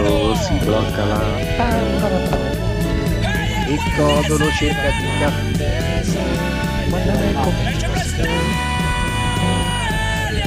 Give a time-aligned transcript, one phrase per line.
[0.00, 1.22] uso si blocca la
[3.68, 7.52] il codolo cerca di caffè guarda ecco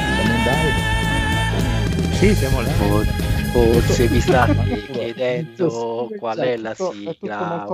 [0.08, 2.16] Siamo in live.
[2.16, 2.70] Sì, siamo là.
[2.70, 3.06] For-
[3.52, 7.66] forse vi state chiedendo qual è la tutto sigla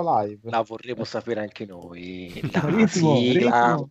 [0.44, 3.83] la vorremmo sapere anche noi la sigla.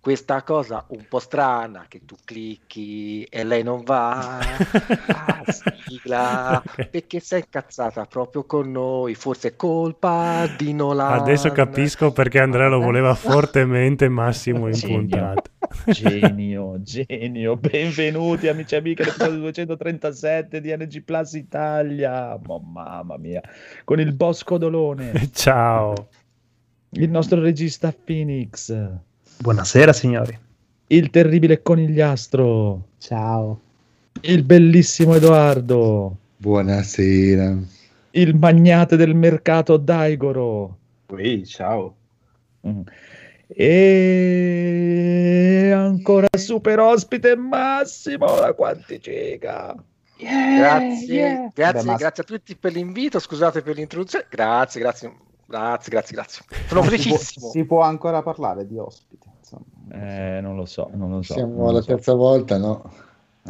[0.00, 6.86] Questa cosa un po' strana che tu clicchi e lei non va ah, sigla Ok.
[6.86, 12.68] perché sei incazzata proprio con noi forse è colpa di Nolan Adesso capisco perché Andrea
[12.68, 14.96] lo voleva fortemente Massimo in Genio.
[14.96, 15.42] puntata.
[15.86, 22.34] Genio, genio, benvenuti amici e amiche all'episodio 237 di NG Plus Italia.
[22.46, 23.40] Oh, mamma mia,
[23.84, 26.08] con il Bosco Dolone, Ciao.
[26.92, 28.74] il nostro regista Phoenix,
[29.42, 30.38] Buonasera signori.
[30.88, 33.60] il terribile conigliastro, Ciao.
[34.22, 37.56] il bellissimo Edoardo, Buonasera.
[38.12, 40.76] il magnate del mercato Daigoro.
[41.08, 41.94] Ui, ciao.
[42.66, 42.80] Mm.
[43.46, 43.70] E
[45.74, 49.74] ancora super ospite Massimo da quanti giga.
[50.18, 55.10] grazie grazie, Beh, ma- grazie a tutti per l'invito scusate per l'introduzione grazie grazie
[55.50, 59.26] grazie grazie grazie sono Si può, felicissimo si può ancora parlare di ospite.
[59.40, 59.64] Insomma.
[59.92, 61.34] Eh, non lo so, non lo so.
[61.34, 61.88] Siamo alla so.
[61.88, 62.90] terza volta, no?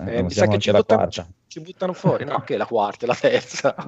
[0.07, 1.27] Eh, Eh, mi sa che ci la buttano, quarta.
[1.47, 2.41] ci buttano fuori, no?
[2.41, 3.75] Che è la quarta, la terza.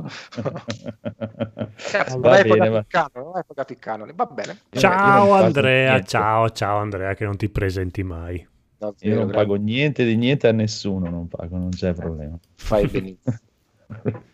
[1.74, 4.27] Cazzo, non Va hai bene, pagato va- il canone, non hai pagato il canone, va
[4.27, 4.58] bene.
[4.70, 8.46] Ciao Andrea, ciao, ciao Andrea che non ti presenti mai.
[8.77, 9.46] Davvero, Io non grazie.
[9.46, 12.36] pago niente di niente a nessuno, non pago, non c'è problema.
[12.56, 13.36] Fai benissimo.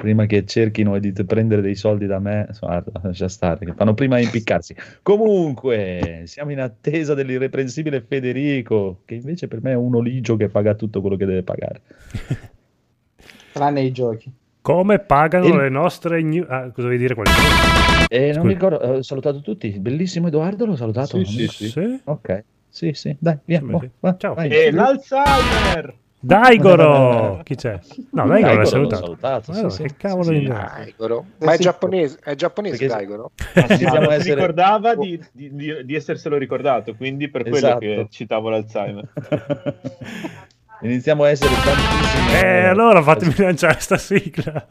[0.00, 4.16] Prima che cerchino di prendere dei soldi da me, guarda, lascia stare, che fanno prima
[4.16, 4.74] a impiccarsi.
[5.02, 10.74] Comunque, siamo in attesa dell'irreprensibile Federico, che invece per me è un oligio che paga
[10.74, 11.80] tutto quello che deve pagare.
[13.52, 14.30] Tranne i giochi.
[14.60, 16.46] Come pagano Il- le nostre news?
[16.48, 18.06] Ah, cosa vuoi dire qualcosa?
[18.08, 19.70] E non mi ricordo, ho salutato tutti.
[19.78, 21.24] Bellissimo Edoardo, l'ho salutato.
[21.24, 21.68] Sì, sì, sì.
[21.70, 22.00] Sì?
[22.04, 23.60] Ok, sì, sì, dai, via.
[23.60, 23.90] Sì, boh, sì.
[24.00, 24.34] va, Ciao.
[24.34, 24.48] vai.
[24.50, 25.94] E l'Alzheimer!
[26.26, 27.40] Daigoro!
[27.44, 27.78] Chi c'è?
[28.12, 29.02] No, Daigoro Daigoro l'ho salutato.
[29.04, 30.38] salutato, sì, Allora, sì, che sì, cavolo sì.
[30.38, 31.24] di Daigoro.
[31.38, 33.30] Ma è giapponese, è giapponese Perché- Daigoro?
[33.54, 37.78] Ma si essere- ricordava di, di- di- di esserselo ricordato, quindi per quello Esatto.
[37.78, 39.08] che citavo l'Alzheimer.
[40.82, 42.32] Iniziamo a essere tantissimi.
[42.42, 44.66] Eh, allora fatemi lanciare sta sigla.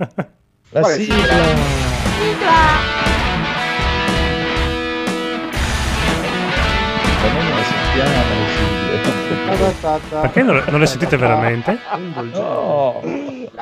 [0.69, 1.15] La Quale sigla.
[1.15, 1.33] sigla?
[7.21, 8.54] Noi non la sentiamo.
[10.21, 11.77] Perché non, non le sentite veramente?
[12.33, 13.01] No.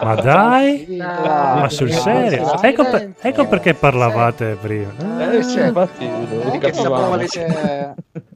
[0.01, 0.99] Ma dai?
[0.99, 2.61] Ah, Ma sul eh, serio?
[2.61, 4.91] Ecco, per- ecco perché parlavate prima.
[4.97, 6.73] Eh, Ah, infatti, Perché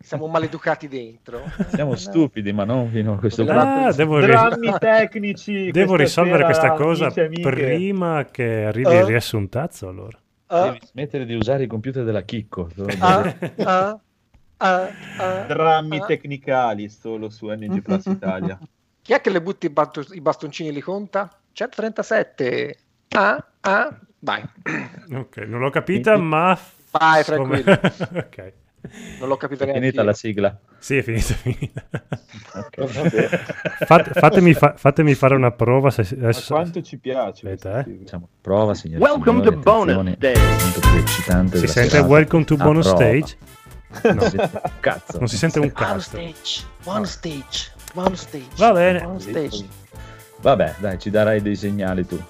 [0.02, 1.42] siamo, maleducati dentro.
[1.74, 3.88] Siamo stupidi, ma non fino a questo Poteva- punto.
[3.88, 5.72] Ah, devo, Drammi tecnici!
[5.72, 9.06] devo questa risolvere sera, questa cosa prima che arrivi il Eh?
[9.06, 10.18] riassuntazzo allora.
[10.48, 12.70] Ah, Devi smettere di usare i computer della Chicco.
[13.00, 13.34] ah,
[13.66, 14.00] ah,
[14.58, 15.44] ah, ah.
[15.48, 16.06] Drammi Ah.
[16.06, 18.58] tecnicali solo su NG Plus Italia.
[19.02, 21.32] Chi è che le butti i, bastoncini li conta?
[21.54, 22.78] 137.
[23.10, 24.44] Ah, ah, vai.
[25.14, 26.58] Ok, non l'ho capita, ma...
[26.92, 27.72] Vai, tranquillo.
[28.16, 28.54] ok.
[29.20, 30.08] Non l'ho capito È neanche finita io.
[30.08, 30.60] la sigla.
[30.78, 31.84] Sì, è finita, è finita.
[32.54, 33.84] Ok.
[33.86, 36.54] Fate- fatemi, fa- fatemi fare una prova se Ma adesso...
[36.54, 37.98] quanto ci piace Aspetta, eh.
[38.00, 39.02] Facciamo prova, signori.
[39.02, 40.34] Welcome signori, to bonus day.
[40.34, 42.08] è Si sente serata.
[42.08, 43.04] welcome to A bonus prova.
[43.04, 43.38] stage?
[44.04, 45.18] Non si sente un cazzo.
[45.20, 46.00] Non si sente un One cazzo.
[46.02, 48.48] stage, one stage, one stage.
[48.58, 49.04] Va bene.
[49.06, 49.66] One stage.
[50.42, 52.22] Vabbè, dai, ci darai dei segnali tu.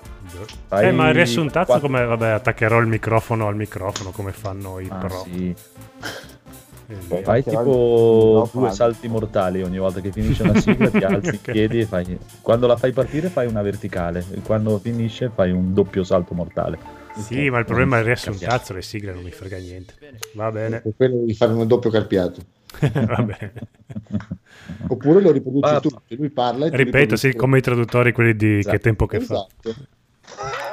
[0.67, 2.05] Fai Eh, ma il riassuntazzo quattro- come...
[2.05, 5.23] Vabbè, attaccherò il microfono al microfono come fanno i Ah, pro.
[5.23, 5.55] sì.
[6.85, 11.29] Quindi- Fai tipo due al- salti mortali ogni volta che finisce una sigla, ti alzi
[11.29, 11.51] in Ok.
[11.51, 12.17] piedi e fai.
[12.41, 16.77] Quando la fai partire fai una verticale, e quando finisce fai un doppio salto mortale.
[17.17, 19.93] Sì, ma il problema è il riassuntazzo, le sigle non mi frega niente.
[20.33, 22.41] Va bene, Per quello di fare un doppio carpiato.
[22.79, 23.53] va bene.
[24.87, 25.89] Oppure lo riproduci tu.
[26.15, 28.75] Lui parla e Ripeto, sì, come i traduttori, quelli di Esatto.
[28.75, 29.45] Che tempo che fa.
[29.63, 29.75] Esatto.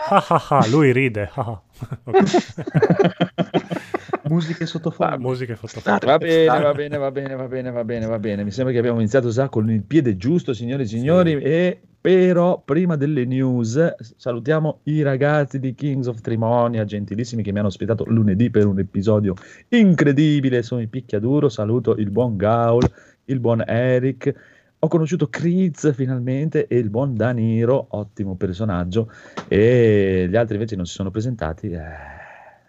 [0.08, 1.31] Ah, ah, ah, lui ride.
[1.35, 1.62] ah, ah.
[2.05, 3.82] Ok.
[4.29, 5.19] Musiche sottofondo.
[5.19, 6.06] musica e fotografia.
[6.06, 8.44] Va bene, va bene, va bene, va bene, va bene, va bene.
[8.44, 11.35] Mi sembra che abbiamo iniziato già con il piede giusto, signore e signori.
[11.43, 17.59] E però, prima delle news, salutiamo i ragazzi di Kings of Trimonia, gentilissimi che mi
[17.59, 19.35] hanno ospitato lunedì per un episodio
[19.69, 20.62] incredibile.
[20.62, 21.49] Sono i picchiaduro.
[21.49, 22.91] Saluto il buon Gaul,
[23.27, 24.35] il buon Eric.
[24.79, 29.11] Ho conosciuto Kriz finalmente e il buon Daniro, ottimo personaggio.
[29.49, 31.70] E gli altri invece non si sono presentati.
[31.70, 32.13] Eh,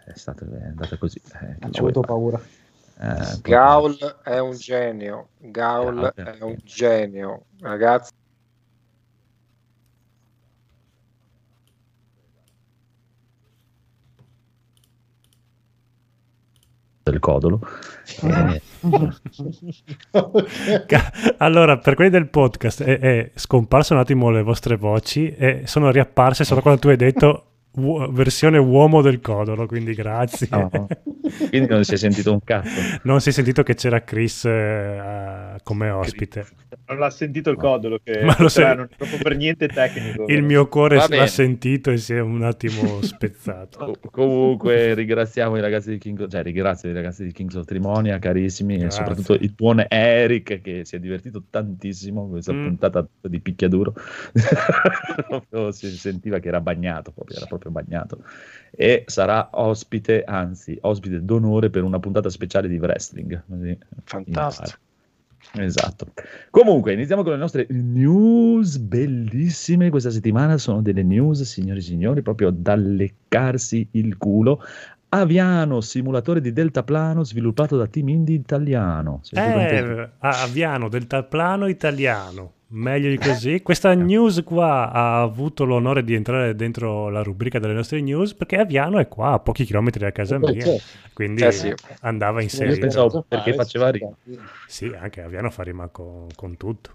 [0.06, 1.20] è, stato, è andata così.
[1.40, 2.06] Eh, Ho avuto fare?
[2.06, 2.40] paura.
[2.98, 8.12] Eh, Gaul è un genio, Gaul è un genio, ragazzi.
[17.02, 17.60] del codolo.
[18.22, 18.62] Eh.
[21.38, 25.92] allora, per quelli del podcast è, è scomparso un attimo le vostre voci e sono
[25.92, 30.48] riapparse solo quando tu hai detto versione uomo del codolo, quindi grazie.
[30.50, 30.86] no,
[31.48, 32.80] quindi non si è sentito un cazzo.
[33.02, 36.46] Non si è sentito che c'era Chris eh, come ospite.
[36.88, 40.24] Non l'ha sentito il codolo, che Ma lo sai- non è proprio per niente tecnico.
[40.28, 41.26] Il mio cuore Va l'ha bene.
[41.26, 43.78] sentito e si è un attimo spezzato.
[43.78, 48.18] Co- comunque ringraziamo i ragazzi di King cioè ringrazio i ragazzi di Kings of Trimonia
[48.18, 48.86] carissimi Grazie.
[48.86, 52.64] e soprattutto il buon Eric che si è divertito tantissimo con questa Mm.
[52.64, 53.94] puntata di picchiaduro
[55.26, 58.22] Proprio si sentiva che era bagnato proprio, era proprio bagnato
[58.76, 63.42] e sarà ospite anzi ospite d'onore per una puntata speciale di wrestling
[64.04, 64.78] Fantastico.
[65.52, 66.08] Esatto.
[66.50, 69.90] Comunque, iniziamo con le nostre news bellissime.
[69.90, 74.62] Questa settimana sono delle news, signori e signori, proprio da leccarsi il culo.
[75.08, 79.20] Aviano, simulatore di deltaplano sviluppato da Team Indie italiano.
[79.30, 82.52] Eh, Aviano, deltaplano italiano.
[82.68, 83.62] Meglio di così.
[83.62, 88.56] Questa news qua ha avuto l'onore di entrare dentro la rubrica delle nostre news perché
[88.56, 90.62] Aviano è qua a pochi chilometri da casa Beh, mia.
[90.62, 90.98] certo.
[91.12, 91.68] Quindi Eh sì.
[92.00, 92.78] andava Io inserito.
[92.78, 94.12] pensavo- perché faceva rima.
[94.64, 96.90] Sì, anche Aviano fa rima con, con tutto.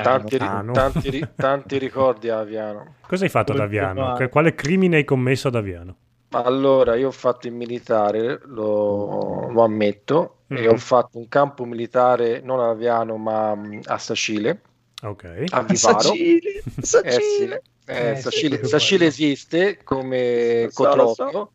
[0.00, 0.38] Tanti,
[0.70, 2.94] tanti ri- tanti ricordi a Aviano.
[3.06, 4.12] Cosa hai fatto ad Aviano?
[4.30, 5.96] Quale crimine hai commesso ad Aviano?
[6.34, 10.68] Allora, io ho fatto il militare, lo, lo ammetto, e Mhm.
[10.68, 14.62] ho fatto un campo militare non a Aviano ma mh, a Sacile,
[15.02, 15.44] Ok.
[15.50, 16.00] a Vivaro.
[16.00, 17.62] Sacile, Eh sì, Sacile.
[17.86, 20.84] eh, Eh, Sacile, sì, Sacile esiste come so.
[20.84, 21.50] Cotropio,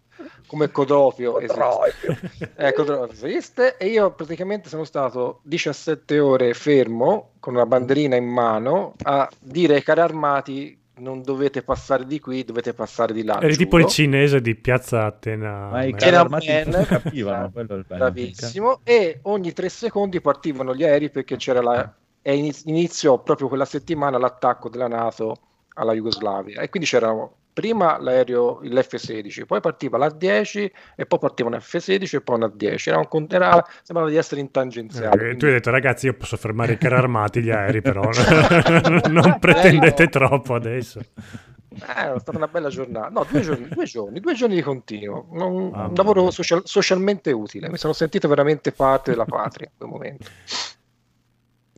[0.48, 2.52] come Codropio esiste.
[2.56, 8.26] Eh, Codropio esiste e io praticamente sono stato 17 ore fermo con una banderina in
[8.26, 13.40] mano a dire ai carri armati non dovete passare di qui, dovete passare di là.
[13.40, 13.94] Eri tipo il giuro.
[13.94, 15.70] cinese di piazza Atena.
[15.70, 18.04] Ma i non capivano, quello è il bello.
[18.04, 18.80] Bravissimo.
[18.84, 21.94] E ogni tre secondi partivano gli aerei perché c'era la.
[22.28, 25.38] E iniz- iniziò proprio quella settimana l'attacco della NATO
[25.76, 26.60] alla Jugoslavia.
[26.60, 27.16] E quindi c'era
[27.54, 32.90] prima l'aereo, l'F-16, poi partiva l'A-10 e poi partiva un F-16 e poi un A-10.
[32.90, 35.30] Era un era- sembrava di essere in tangenziale.
[35.30, 38.10] Eh, tu hai detto ragazzi io posso fermare i carri armati gli aerei però
[39.08, 43.08] non pretendete troppo adesso Eh, è stata una bella giornata.
[43.08, 45.28] No, due giorni, due giorni, due giorni di continuo.
[45.30, 47.70] Un, un lavoro social- socialmente utile.
[47.70, 50.26] Mi sono sentito veramente parte della patria in quel momento.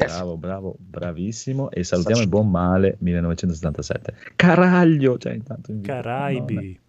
[0.06, 1.72] Bravo, bravo, bravissimo.
[1.72, 4.14] E salutiamo il buon male 1977.
[4.36, 5.82] Caraglio, cioè intanto in.
[5.82, 6.80] Caraibi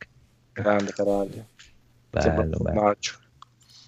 [0.52, 1.44] Grande caraglio.
[2.10, 2.96] Bello, bello.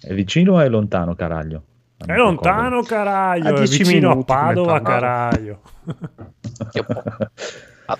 [0.01, 1.63] È vicino o è lontano Caraglio?
[2.05, 4.81] è lontano Caraglio A è 10 vicino a Padova.
[4.81, 5.61] Caraglio.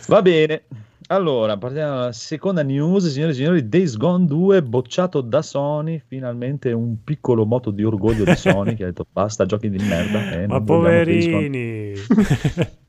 [0.07, 0.63] Va bene.
[1.13, 3.69] Allora, partiamo dalla seconda news, signore e signori.
[3.69, 6.01] Days Gone 2 bocciato da Sony.
[6.07, 10.27] Finalmente un piccolo moto di orgoglio di Sony che ha detto basta giochi di merda.
[10.31, 11.49] eh, ma non vogliamo Days Gone".
[11.49, 12.07] poverini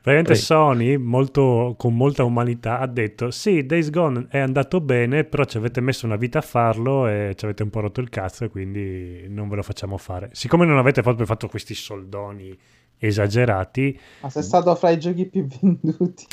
[0.00, 0.34] praticamente Prego.
[0.34, 5.56] Sony molto, con molta umanità ha detto sì Days Gone è andato bene però ci
[5.56, 8.48] avete messo una vita a farlo e ci avete un po' rotto il cazzo e
[8.48, 12.56] quindi non ve lo facciamo fare siccome non avete proprio fatto questi soldoni
[12.98, 16.26] esagerati Ma sei stato fra i giochi più venduti.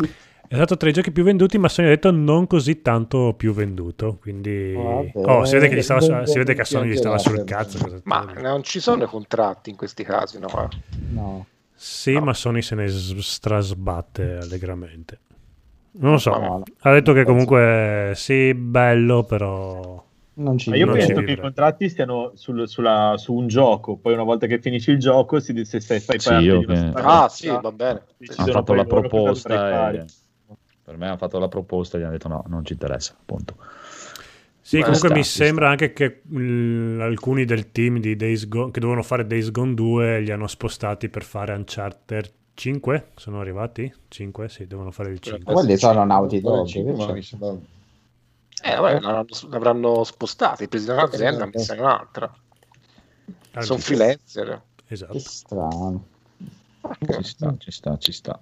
[0.47, 3.53] È stato tra i giochi più venduti, ma Sony ha detto non così tanto più
[3.53, 4.17] venduto.
[4.21, 6.95] Quindi, Vabbè, oh, si vede che, gli stava, non si vede che a Sony gli
[6.95, 7.79] stava sul cazzo.
[7.79, 10.47] cosa Ma non ci sono i contratti in questi casi, no?
[11.09, 11.45] No.
[11.73, 12.21] Sì, no.
[12.21, 15.19] ma Sony se ne s- strasbatte allegramente.
[15.93, 16.31] Non lo so.
[16.31, 16.63] No, no.
[16.81, 20.03] Ha detto che comunque sì, bello, però.
[20.35, 23.47] Non ci Ma io Non penso ci che i contratti stiano sul- sulla- su un
[23.47, 26.65] gioco, poi una volta che finisci il gioco, si, se stai, fai Sì, parte di
[26.65, 28.03] una Ah, sì, va bene.
[28.17, 30.05] decidono hanno fatto la proposta e
[30.93, 33.55] per me hanno fatto la proposta e gli hanno detto no, non ci interessa, appunto.
[34.61, 35.43] Sì, Beh, comunque sta, mi sta.
[35.43, 39.73] sembra anche che mm, alcuni del team di Days Gone, che dovevano fare Days Gone
[39.73, 43.07] 2 li hanno spostati per fare Uncharted 5.
[43.15, 43.91] Sono arrivati?
[44.07, 44.47] 5?
[44.49, 45.53] Sì, devono fare il 5.
[45.53, 47.13] Quelli sono Naughty Dog, cinque, che ma c'è?
[47.13, 47.57] mi sembra-
[48.63, 48.99] Eh, vabbè,
[49.49, 52.33] l'avranno, spostati, presi da un'azienda, messa in un'altra.
[53.59, 54.61] Sono freelancer.
[54.87, 55.13] Esatto.
[55.13, 56.05] Che strano.
[57.05, 58.39] Ci sta, ci sta, ci sta.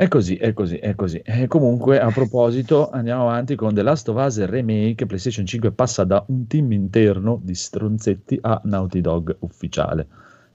[0.00, 1.20] È così, è così, è così.
[1.22, 5.04] E comunque, a proposito, andiamo avanti con The Last of Us Remake.
[5.04, 10.06] PlayStation 5 passa da un team interno di stronzetti a Naughty Dog ufficiale.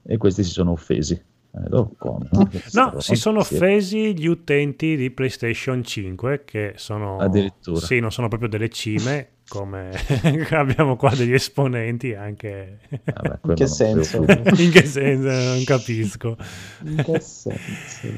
[0.02, 1.12] E questi si sono offesi.
[1.12, 2.28] Eh, come?
[2.72, 7.78] No, si sono offesi gli utenti di PlayStation 5 che sono Addirittura.
[7.78, 9.92] Sì, non sono proprio delle cime come
[10.50, 14.18] abbiamo qua degli esponenti anche Vabbè, In quello che non senso?
[14.56, 16.36] in che senso non capisco
[16.84, 17.60] In che senso?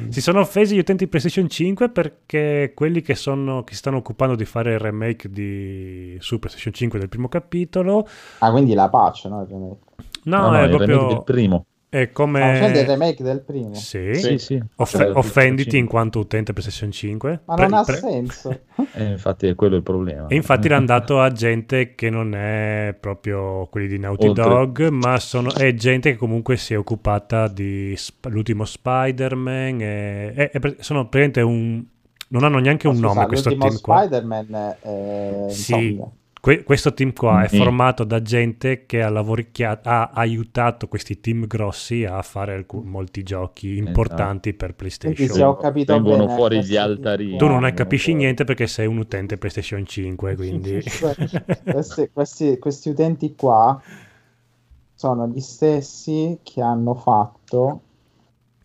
[0.09, 4.35] si sono offesi gli utenti PlayStation 5 perché quelli che, sono, che si stanno occupando
[4.35, 8.07] di fare il remake di, su PlayStation 5 del primo capitolo
[8.39, 9.43] Ah, quindi la patch, no?
[9.43, 9.79] Il no,
[10.25, 11.67] No, no, è il remake proprio del primo.
[11.91, 13.75] È Stiamo facendo il come remake del primo.
[13.75, 14.63] sì, Sì, sì.
[14.77, 15.89] Off- Cioè, offenditi in 5.
[15.89, 18.61] quanto utente PlayStation 5 Ma Pre- non ha pre- senso.
[18.95, 20.27] Eh, infatti è quello il problema.
[20.29, 24.89] E infatti l'hanno dato a gente che non è proprio quelli di Naughty Oltre- Dog,
[24.89, 29.81] ma sono, è gente che comunque si è occupata di sp- l'ultimo Spider-Man.
[29.81, 31.83] E, è- è pre- sono praticamente un.
[32.31, 33.99] Non hanno neanche un Ma scusa, nome questo team qua.
[34.03, 35.99] Spider-Man è Sì.
[36.41, 37.57] Que- questo team qua è Sì.
[37.57, 43.23] formato da gente che ha, lavoricchia- ha aiutato questi team grossi a fare alcu- molti
[43.25, 45.29] giochi importanti per Quindi PlayStation.
[45.37, 47.37] se ho capito Vengono bene, fuori questi gli altarini.
[47.39, 48.19] Tu non ne capisci fuori.
[48.23, 50.81] niente perché sei un utente PlayStation 5, quindi...
[51.65, 53.81] questi, questi- questi utenti qua
[54.95, 57.81] sono gli stessi che hanno fatto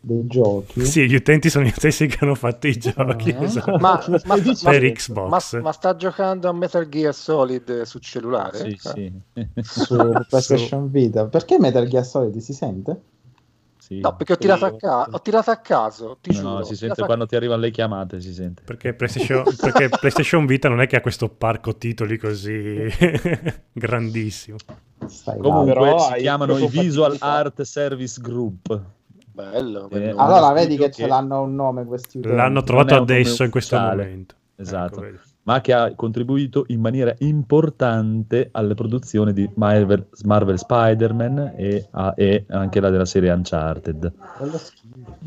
[0.06, 3.32] dei giochi Sì, gli utenti sono gli stessi che hanno fatto i giochi.
[3.32, 3.44] Ah.
[3.44, 3.78] esatto.
[3.78, 5.54] Ma, ma, per ma- Xbox.
[5.54, 8.58] ma- ma sta giocando a Metal Gear Solid su cellulare?
[8.58, 8.68] Sì,
[9.34, 9.48] Eh.
[9.54, 9.62] sì.
[9.62, 9.96] su
[10.28, 11.26] PlayStation Vita.
[11.28, 13.02] Perché Metal Gear Solid si sente?
[13.78, 14.00] Sì.
[14.00, 16.50] No, perché ho tirato, a ca- ho tirato a caso, ti No, giuro.
[16.58, 18.62] no, si sente a- quando ti arrivano le chiamate, si sente.
[18.66, 22.78] Perché PlayStation, perché PlayStation Vita non è che ha questo parco titoli così
[23.72, 24.58] grandissimo.
[25.06, 27.16] Stai Comunque Però si chiamano i Visual.
[27.20, 28.82] Art Service Group.
[29.34, 30.20] Bello, Eh, bello.
[30.20, 32.36] Allora vedi che ce l'hanno un nome questi utenti.
[32.38, 34.36] L'hanno trovato adesso in questo momento.
[34.56, 35.04] Esatto.
[35.04, 41.88] Ecco, ma che ha contribuito in maniera importante alle produzioni di Marvel, Marvel Spider-Man e,
[41.92, 44.14] a- e anche la della serie Uncharted.
[44.38, 45.18] Quello schifo.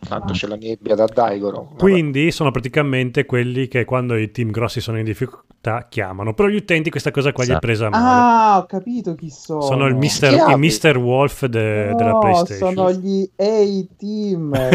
[0.00, 1.64] Tanto c'è la nebbia da Daigoro.
[1.64, 1.76] Vabbè.
[1.78, 6.34] Quindi sono praticamente quelli che quando i team grossi sono in difficoltà chiamano.
[6.34, 7.66] Però gli utenti questa cosa qua gli è Esatto.
[7.66, 8.04] presa male.
[8.06, 9.60] Ah, ho capito chi sono.
[9.60, 10.58] sono il Mister, Chi il?
[10.58, 10.96] Mr.
[10.98, 12.74] Wolf de- della No, PlayStation.
[12.74, 14.52] sono gli A-Team.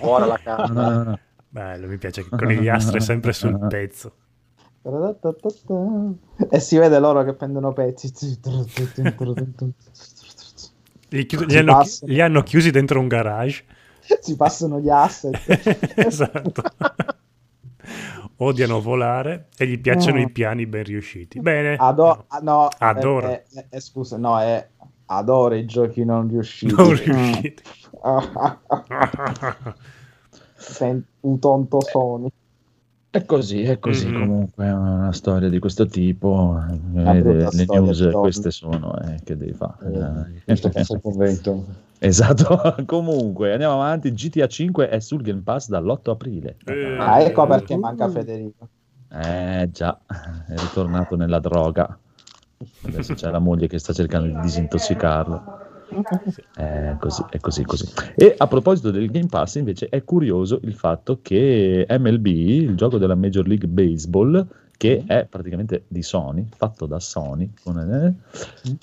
[0.00, 0.66] Ora la No, canta.
[0.72, 1.18] no, no, no.
[1.50, 4.12] Bello, mi piace che con gli astri è sempre sul pezzo.
[6.50, 8.10] E si vede loro che prendono pezzi.
[11.10, 12.06] Li, Si li hanno, passa.
[12.06, 13.64] li hanno chiusi dentro un garage.
[14.20, 15.36] Si passano gli asset.
[15.96, 16.62] esatto.
[18.40, 20.22] Odiano volare e gli piacciono No.
[20.22, 21.40] i piani ben riusciti.
[21.40, 21.74] Bene.
[21.76, 23.28] Ado- ah, no, Adoro.
[23.28, 24.66] eh, eh, eh, scusa, no, è
[25.06, 26.72] adoro i giochi non riusciti.
[26.74, 27.62] Non riusciti.
[30.56, 32.28] Sen- un tonto Sony.
[33.10, 34.18] È così, è così Mhm.
[34.18, 36.62] comunque, è una storia di questo tipo.
[36.70, 38.20] eh, le, le storia, news però.
[38.20, 40.42] queste sono, eh, che devi fare?
[40.44, 41.64] Questo fosse il convento.
[41.98, 46.56] esatto, comunque andiamo avanti, GTA 5 è sul Game Pass dall'8 aprile.
[46.66, 46.96] Eh.
[46.98, 47.78] Ah, ecco perché Uh.
[47.78, 48.68] manca Federico.
[49.10, 49.98] Eh già,
[50.46, 51.98] è ritornato nella droga.
[52.82, 55.66] Adesso c'è la moglie che sta cercando di disintossicarlo.
[56.54, 57.88] È così, è così, così.
[58.14, 62.98] E a proposito del Game Pass, invece, è curioso il fatto che MLB, il gioco
[62.98, 64.46] della Major League Baseball,
[64.78, 68.14] che è praticamente di Sony, fatto da Sony, con- eh,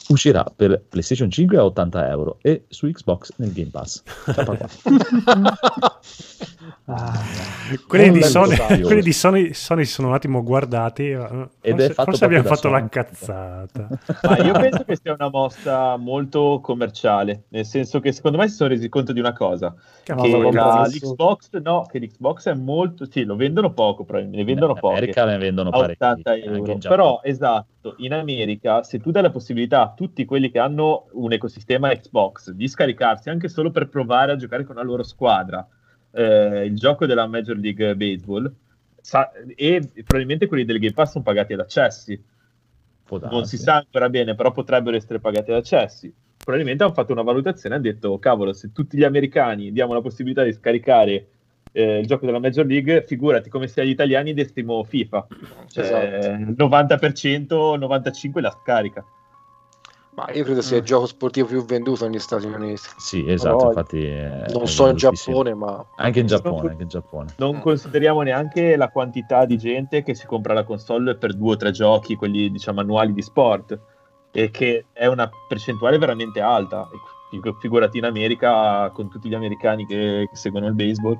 [0.10, 4.04] uscirà per PlayStation 5 a 80 euro e su Xbox nel Game Pass.
[4.26, 4.68] Papà.
[7.88, 11.10] quelli, di Sony, quelli di Sony, Sony si sono un attimo guardati.
[11.10, 12.90] eh, Ed forse è fatto forse abbiamo fatto la Sony.
[12.90, 13.88] cazzata.
[14.24, 18.56] Ma io penso che sia una mossa molto commerciale, nel senso che secondo me si
[18.56, 19.74] sono resi conto di una cosa,
[20.04, 24.74] che lo la- l'Xbox, no, che l'Xbox è molto, sì, lo vendono poco, ne vendono.
[24.82, 26.04] America ne vendono a parecchi.
[26.04, 26.78] 80 anche euro.
[26.78, 31.32] Però, esatto, in America, se tu dai la possibilità a tutti quelli che hanno un
[31.32, 35.68] ecosistema Xbox di scaricarsi anche solo per provare a giocare con la loro squadra
[36.12, 38.52] eh, il gioco della Major League Baseball,
[39.02, 42.22] sa- e probabilmente quelli del Game Pass sono pagati ad accessi.
[43.08, 46.12] Non si sa ancora bene, però potrebbero essere pagati ad accessi.
[46.38, 50.02] Probabilmente hanno fatto una valutazione e hanno detto: cavolo, se tutti gli americani diamo la
[50.02, 51.28] possibilità di scaricare
[51.78, 55.28] eh, il gioco della Major League, figurati come se agli italiani dessimo FIFA.
[55.68, 56.28] Cioè, Esatto.
[56.42, 59.04] il 90%, 95% la scarica.
[60.16, 62.80] Ma io credo sia il gioco sportivo più venduto negli Stati Uniti.
[62.98, 64.06] Sì, esatto, Però infatti...
[64.06, 64.96] è- Non è so in.
[64.96, 67.34] Giappone, ma Anche in Giappone, anche in Giappone.
[67.38, 71.58] Non consideriamo neanche la quantità di gente che si compra la console per due o
[71.58, 73.78] tre giochi, quelli diciamo annuali di sport,
[74.32, 76.88] e che è una percentuale veramente alta.
[77.30, 81.20] Fi- Figurati in America con tutti gli americani che, che seguono il baseball.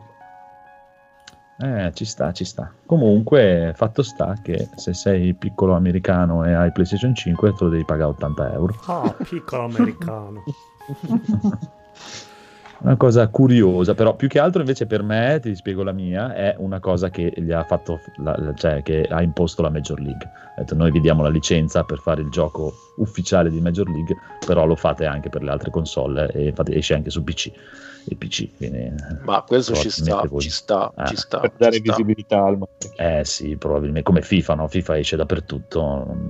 [1.58, 2.72] Eh, ci sta, ci sta.
[2.86, 7.86] Comunque, fatto sta che se sei piccolo americano e hai PlayStation 5, te lo devi
[7.86, 8.76] pagare 80 euro.
[8.86, 10.44] Ah, piccolo americano.
[12.86, 16.56] una cosa curiosa, però più che altro invece per me, ti spiego la mia, è
[16.60, 20.26] una cosa che gli ha fatto, la- cioè che ha imposto la Major League.
[20.56, 24.16] Ha detto, noi vi diamo la licenza per fare il gioco ufficiale di Major League,
[24.46, 27.52] però lo fate anche per le altre console e infatti esce anche su PC.
[28.20, 31.08] PC, quindi, Ma questo ci sta, voi- ci sta, Eh.
[31.08, 31.40] ci sta.
[31.40, 31.92] per dare ci sta.
[31.96, 32.92] visibilità al marchio.
[32.98, 34.68] Eh sì, probabilmente come FIFA, no?
[34.68, 35.82] FIFA esce dappertutto,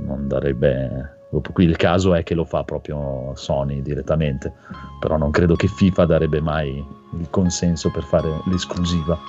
[0.06, 1.18] non darebbe.
[1.36, 4.54] Dopo qui il caso è che lo fa proprio Sony direttamente,
[5.02, 9.20] però non credo che FIFA darebbe mai il consenso per fare l'esclusiva.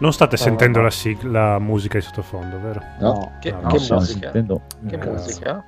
[0.00, 0.84] Non state No, sentendo no.
[0.86, 2.80] la, sig- la musica di sottofondo, vero?
[2.98, 4.20] No, Che, No, che stiamo musica?
[4.32, 5.10] sentendo- Che Cazzo.
[5.12, 5.64] musica?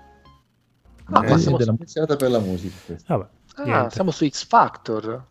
[1.12, 2.96] Ah, Eh, ma siamo della- iniziata per la musica.
[3.06, 3.28] Ah,
[3.64, 3.90] niente.
[3.90, 5.24] siamo su X Factor.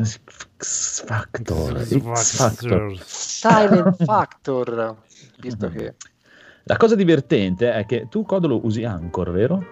[0.00, 2.94] X Factor, X Factor.
[3.04, 4.96] Silent Factor.
[5.40, 5.96] Visto che
[6.70, 9.64] La cosa divertente è che tu Codolo usi Anchor, vero?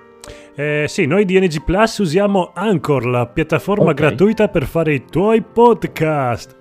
[0.55, 3.95] Eh, sì, noi di NG Plus usiamo Anchor, la piattaforma Ok.
[3.95, 6.57] gratuita per fare i tuoi podcast.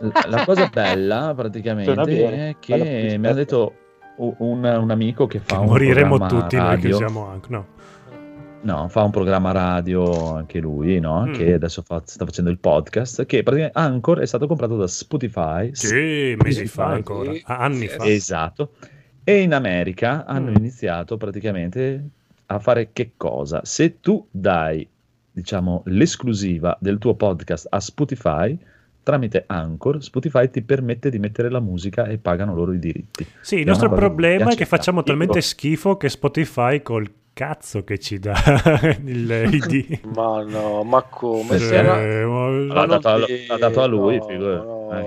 [0.00, 3.72] La, la cosa bella praticamente è che mi ha detto
[4.18, 6.94] un, un amico che fa Che un moriremo programma tutti noi che radio.
[6.96, 7.50] usiamo Anchor.
[7.50, 7.66] No.
[8.60, 11.24] No, fa un programma radio anche lui, no?
[11.26, 11.32] Mm.
[11.32, 13.24] Che adesso fa- sta facendo il podcast.
[13.24, 15.70] Che praticamente Anchor è stato comprato da Spotify.
[15.72, 16.94] Sì, mesi fa Spotify.
[16.94, 17.32] ancora.
[17.44, 18.04] Anni fa.
[18.04, 18.72] Esatto.
[19.28, 20.56] E in America hanno Mm.
[20.56, 22.04] iniziato praticamente
[22.46, 23.60] a fare che cosa?
[23.64, 24.86] Se tu dai,
[25.32, 28.56] diciamo, l'esclusiva del tuo podcast a Spotify,
[29.02, 33.26] tramite Anchor, Spotify ti permette di mettere la musica e pagano loro i diritti.
[33.40, 38.18] Sì, il nostro problema è che facciamo talmente schifo che Spotify col cazzo che ci
[38.20, 38.32] dà
[39.04, 40.00] il ID.
[40.14, 41.56] Ma no, ma come?
[41.56, 44.66] Eh, Se era- ma- L'ha dato, a, l'ha dato a lui, no, figurati.
[44.66, 44.75] no.
[44.92, 45.04] Eh,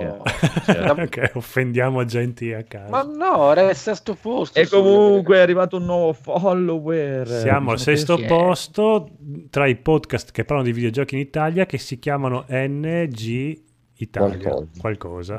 [0.64, 2.90] che- cioè, ok, offendiamo gente a caso.
[2.90, 4.58] Ma no, era il sesto posto.
[4.60, 7.28] E comunque è arrivato un nuovo follower.
[7.28, 9.10] Siamo al sesto che- posto
[9.50, 13.62] tra i podcast che parlano di videogiochi in Italia che si chiamano NG
[14.02, 14.38] Italia.
[14.50, 14.68] Qualcosa.
[14.80, 15.38] Qualcosa.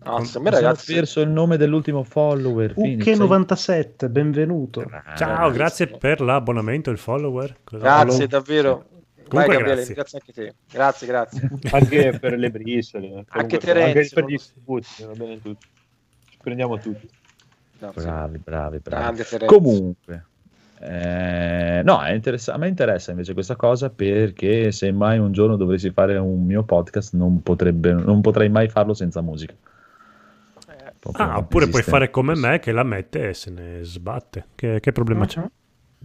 [0.00, 2.74] Anzi, a Mi me ragazzi, perso il nome dell'ultimo follower.
[2.74, 4.84] Phoenix, sai- Uche97, benvenuto.
[5.16, 7.56] Ciao, grazie per l'abbonamento, il follower.
[7.64, 8.84] Cosa- grazie davvero.
[9.30, 9.94] Vai Comunque, Gabriele, grazie.
[9.94, 10.54] grazie anche te.
[10.70, 11.48] Grazie, grazie.
[11.72, 15.66] anche per le briciole, Anche Terenzio, anche per gli sputi, va bene tutto.
[16.30, 17.08] Ci prendiamo tutti.
[17.80, 18.02] No, sì.
[18.02, 19.22] Bravi, bravi, bravi.
[19.46, 20.24] Comunque,
[20.80, 25.56] eh, no, è interessa- a me interessa invece questa cosa perché se mai un giorno
[25.56, 29.52] dovessi fare un mio podcast non, potrebbe, non potrei mai farlo senza musica.
[29.52, 33.78] Eh, Proprio Ah, oppure puoi esiste- fare come me che la mette e se ne
[33.82, 34.46] sbatte.
[34.54, 35.42] Che, che problema c'è?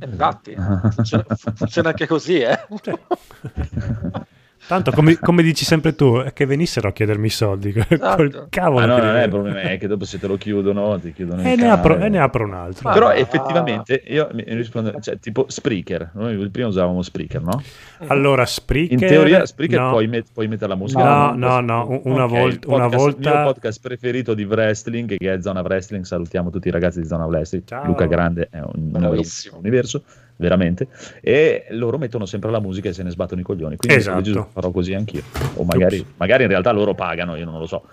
[0.01, 0.55] Infatti,
[0.91, 2.57] funziona, funziona anche così, eh.
[2.81, 2.99] Cioè,
[4.65, 7.73] Tanto, come, come dici sempre tu, è che venissero a chiedermi i soldi.
[7.87, 8.15] Esatto.
[8.15, 8.79] Col cavolo.
[8.79, 11.41] Ma no, non è il problema, è che dopo se te lo chiudono, ti chiudono
[11.41, 11.69] e, ne canale.
[11.71, 12.91] apro, e ne apro un altro.
[12.91, 13.15] Però Ah.
[13.15, 17.61] effettivamente io mi mi rispondo, cioè tipo Spreaker, noi il primo usavamo Spreaker, no?
[18.07, 18.91] Allora, Spreaker...
[18.93, 19.89] In teoria Spreaker no.
[19.91, 21.03] puoi, met- puoi mettere la musica.
[21.03, 24.33] No, no, posso- no, una Ok, volta- il podcast- una volta- Il mio podcast preferito
[24.33, 27.65] di wrestling, che è Zona Wrestling, salutiamo tutti i ragazzi di Zona Wrestling.
[27.65, 27.85] Ciao.
[27.85, 29.57] Luca Grande è un Bravissimo.
[29.57, 30.03] universo,
[30.35, 30.87] veramente.
[31.21, 33.75] E loro mettono sempre la musica e se ne sbattono i coglioni.
[33.77, 34.19] Quindi Esatto.
[34.19, 35.23] deciso, farò così anch'io.
[35.55, 37.87] O magari, magari in realtà loro pagano, io non lo so.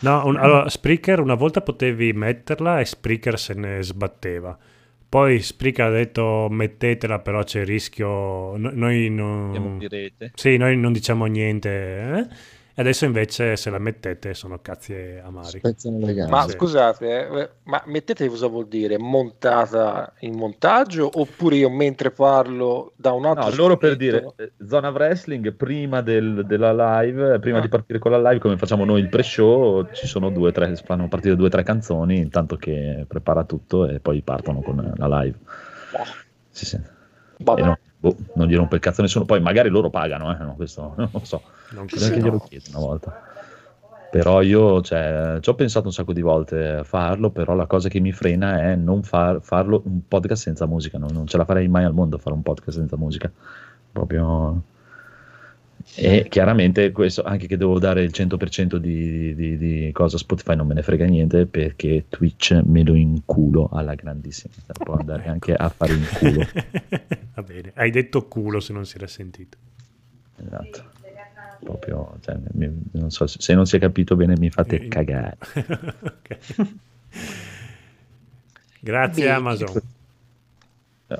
[0.00, 4.56] No, un- allora, Spreaker una volta potevi metterla e Spreaker se ne sbatteva.
[5.08, 8.56] Poi Spreaker ha detto mettetela, però c'è il rischio...
[8.56, 9.80] no- noi non...
[10.34, 11.68] Sì, noi non diciamo niente.
[11.70, 12.26] eh?
[12.78, 15.58] E adesso invece se la mettete sono cazzi amari.
[15.58, 16.30] Spezzano le gambe.
[16.30, 16.50] Ma Sì.
[16.50, 18.96] scusate, eh, ma mettete cosa vuol dire?
[19.00, 24.52] Montata in montaggio oppure io mentre parlo da un altro No, loro per dire eh,
[24.64, 27.62] zona wrestling prima del- della live, eh, prima Ah.
[27.62, 31.08] di partire con la live, come facciamo noi il pre-show, ci sono due, tre, fanno
[31.08, 35.36] partire due o tre canzoni intanto che prepara tutto e poi partono con la live.
[36.50, 36.78] Sì, sì.
[37.38, 37.60] Vabbè.
[37.60, 39.24] E no, boh, non gli rompe il cazzo nessuno.
[39.24, 41.42] Poi magari loro pagano, eh, no, questo non lo so.
[41.70, 42.24] Non Sì, Neanche no.
[42.24, 43.22] glielo chiedo una volta.
[44.10, 47.88] Però io cioè, ci ho pensato un sacco di volte a farlo, però la cosa
[47.90, 50.96] che mi frena è non far- farlo un podcast senza musica.
[50.96, 51.08] no?
[51.12, 53.30] Non ce la farei mai al mondo a fare un podcast senza musica.
[53.92, 54.62] Proprio.
[55.94, 60.66] E chiaramente questo, anche che devo dare il 100% di, di, di cosa Spotify non
[60.66, 64.52] me ne frega niente perché Twitch me lo inculo alla grandissima.
[64.72, 66.46] Può andare anche a fare in culo.
[67.34, 69.56] Va bene, hai detto culo se non si era sentito.
[70.36, 70.96] Esatto.
[71.60, 75.36] Proprio, cioè, mi- non so, se non si è capito bene mi fate Eh, cagare.
[78.80, 79.34] Grazie Bene.
[79.36, 79.82] Amazon.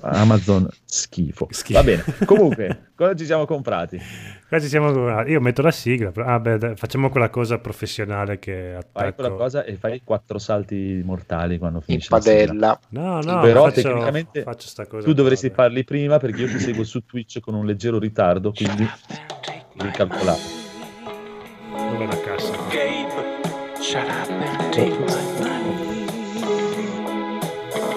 [0.03, 1.49] Amazon schifo.
[1.51, 1.79] Schifo.
[1.79, 2.05] Va bene.
[2.27, 3.99] Comunque, cosa ci siamo comprati?
[4.47, 5.23] Qua ci siamo...
[5.23, 6.11] Io metto la sigla.
[6.11, 9.15] però- Ah, beh, dai, facciamo quella cosa professionale che Fai attacco.
[9.15, 12.37] quella cosa e fai quattro salti mortali quando In finisci la sigla.
[12.47, 12.81] padella.
[12.91, 16.59] No, no, Però faccio, tecnicamente faccio sta cosa Tu dovresti farli prima perché io ti
[16.61, 18.87] seguo su Twitch con un leggero ritardo, quindi
[19.79, 20.41] devi calcolare.
[21.73, 21.91] dai.
[21.91, 22.53] Dov'è la cassa?
[23.81, 26.07] Shut up and take my money.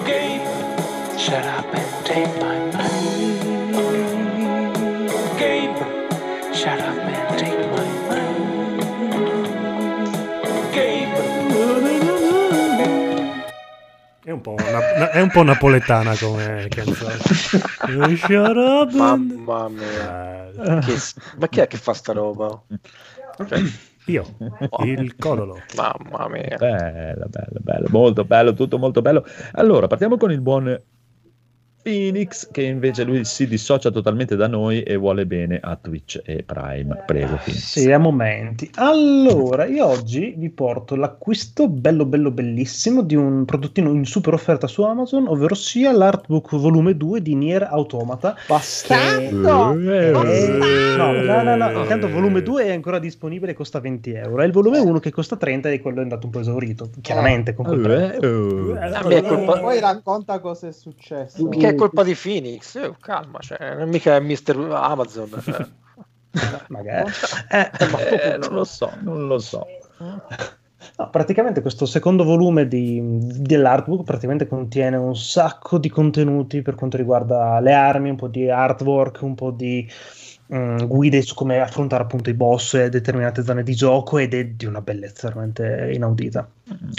[0.04, 3.11] Gabe, shut up and take my money.
[14.24, 17.16] È un po', una- è un po' napoletana come canzone.
[18.96, 20.48] Mamma mia.
[20.50, 20.96] Eh, Che
[21.38, 22.62] ma chi è che fa sta roba?
[23.48, 23.60] Cioè,
[24.06, 24.24] io,
[24.80, 25.58] il cololo.
[25.74, 26.56] mamma mia.
[26.56, 29.24] Bello, bello, bello, molto bello, tutto molto bello.
[29.54, 30.80] Allora, partiamo con il buon
[31.82, 36.42] Phoenix, che invece lui si dissocia totalmente da noi e vuole bene a Twitch e
[36.44, 37.02] Prime.
[37.04, 37.58] Prego, Phoenix.
[37.80, 38.70] Sì, a momenti.
[38.76, 44.66] Allora, io oggi vi porto l'acquisto bello bello bellissimo di un prodottino in super offerta
[44.66, 48.36] su Amazon, ovvero sia l'artbook volume 2 di Nier Automata.
[48.46, 49.72] Bastardo!
[49.90, 54.10] Eh, Eh, no, no, no, no, intanto volume 2 è ancora disponibile e costa 20
[54.12, 54.42] euro.
[54.42, 57.54] E il volume 1 che costa 30 e quello è andato un po' esaurito, chiaramente.
[57.54, 61.46] Con quel eh, colpa, Poi racconta cosa è successo.
[61.48, 62.76] mica è colpa di Phoenix.
[62.76, 64.70] Eh, calma, cioè, non mica è Mr.
[64.72, 65.42] Amazon.
[65.42, 65.66] cioè.
[66.68, 67.10] Magari.
[67.50, 67.70] Eh,
[68.08, 69.66] Eh, non lo so, non lo so.
[70.96, 76.96] No, praticamente questo secondo volume di, dell'artbook praticamente contiene un sacco di contenuti per quanto
[76.96, 79.88] riguarda le armi, un po' di artwork, un po' di
[80.52, 84.46] mm, guide su come affrontare appunto i boss e determinate zone di gioco ed è
[84.46, 86.48] di una bellezza veramente inaudita.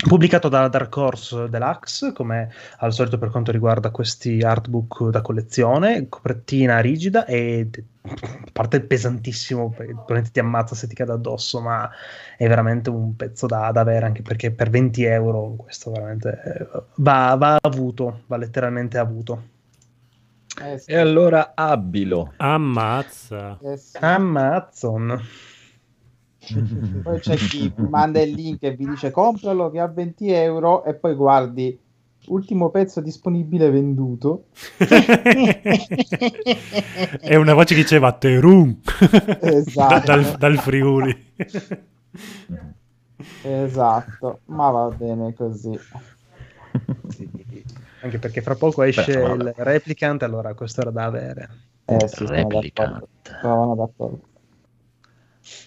[0.08, 6.08] Pubblicato da Dark Horse Deluxe, come al solito per quanto riguarda questi artbook da collezione,
[6.10, 7.70] copertina rigida e
[8.06, 11.90] a parte pesantissimo, probabilmente ti ammazza se ti cade addosso, ma
[12.38, 16.84] è veramente un pezzo da, da avere anche perché per 20 euro questo veramente eh,
[16.96, 19.52] va, va avuto, va letteralmente avuto.
[20.62, 22.34] Eh sì, E allora Abilo.
[22.38, 23.58] Ammazza.
[23.64, 23.98] eh sì.
[24.00, 25.20] Amazon.
[27.02, 30.94] Poi c'è chi manda il link e vi dice compralo che ha 20 euro e
[30.94, 31.80] poi guardi
[32.28, 34.46] ultimo pezzo disponibile venduto.
[37.20, 38.78] È una voce che diceva Terum
[39.40, 39.94] Esatto.
[39.94, 41.32] Da- dal, dal Friuli.
[43.42, 45.78] Esatto, ma va bene così.
[48.04, 51.50] Anche perché fra poco esce Beh, il replicant, allora questo era da avere.
[51.86, 52.56] Eh sì, sono d'accordo.
[52.60, 53.40] Replicant.
[53.40, 54.22] Sono d'accordo.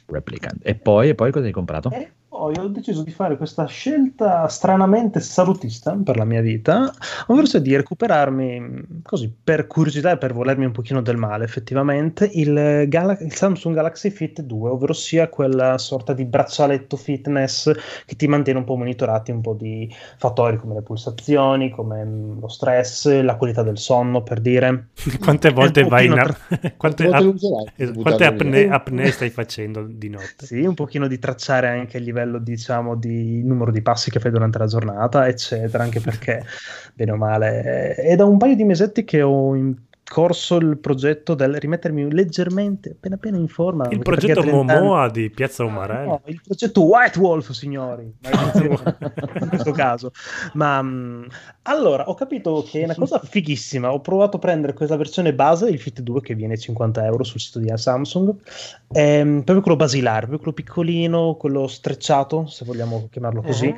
[0.06, 0.58] Replicant.
[0.62, 1.90] E poi, e poi cosa hai comprato?
[1.90, 6.92] E poi ho deciso di fare questa scelta stranamente salutista per la mia vita,
[7.28, 12.28] ovvero di recuperarmi mh, così per curiosità e per volermi un pochino del male, effettivamente,
[12.34, 17.72] il, Gala- il Samsung Galaxy Fit 2, ovvero sia quella sorta di braccialetto fitness
[18.04, 22.40] che ti mantiene un po' monitorati un po' di fattori come le pulsazioni, come mh,
[22.40, 24.88] lo stress, la qualità del sonno, per dire.
[25.20, 26.36] Quante volte vai in ap-
[26.76, 28.26] quante, Quante ap- quante via.
[28.26, 30.46] apnee, apnee stai facendo di notte?
[30.46, 34.30] Sì, un pochino di tracciare anche il livello, diciamo, di numero di passi che fai
[34.30, 36.44] durante la giornata, eccetera, anche perché,
[36.94, 39.74] bene o male, è da un paio di mesetti che ho in
[40.08, 43.88] corso il progetto del rimettermi leggermente, appena appena in forma.
[43.90, 46.08] Il progetto a 30 anni- Momoa di Piazza Umarelli.
[46.08, 50.12] No, il progetto White Wolf, signori, in questo caso.
[50.54, 51.28] Ma mh,
[51.62, 53.92] allora ho capito che è una cosa fighissima.
[53.92, 57.24] Ho provato a prendere questa versione base, il Fit 2, che viene a 50 euro
[57.24, 58.34] sul sito di Samsung,
[58.92, 63.74] ehm, proprio quello basilare, proprio quello piccolino, quello strecciato, se vogliamo chiamarlo così.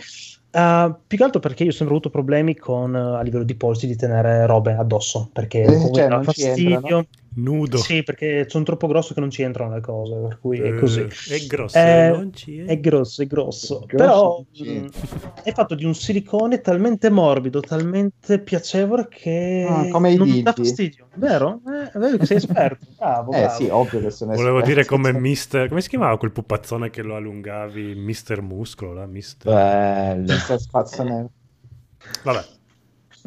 [0.51, 3.55] Uh, più che altro perché io ho sempre avuto problemi con uh, a livello di
[3.55, 6.75] polsi di tenere robe addosso perché Eh, cioè, fastidio.
[6.77, 7.07] entrano.
[7.39, 7.77] Nudo.
[7.77, 10.79] Sì, perché sono troppo grosso che non ci entrano le cose, per cui è Eh,
[10.79, 11.01] così.
[11.03, 12.65] È grosso, Eh, non ci è.
[12.65, 13.85] È grosso, è grosso.
[13.87, 14.87] Grosso, Però mh,
[15.45, 21.07] è fatto di un silicone talmente morbido, talmente piacevole che Ah, come non dà fastidio.
[21.15, 21.61] Vero?
[21.67, 22.87] Eh, è vero che sei esperto.
[22.99, 23.55] Bravo, Eh bravo.
[23.55, 24.75] sì, ovvio che sono Volevo esperto.
[24.75, 25.69] dire come Mister...
[25.69, 27.95] Come si chiamava quel pupazzone che lo allungavi?
[27.95, 29.07] Mister Muscolo, là?
[29.07, 29.53] Mister...
[29.53, 30.33] Bello.
[30.59, 31.29] Spazzone-
[32.25, 32.45] Vabbè,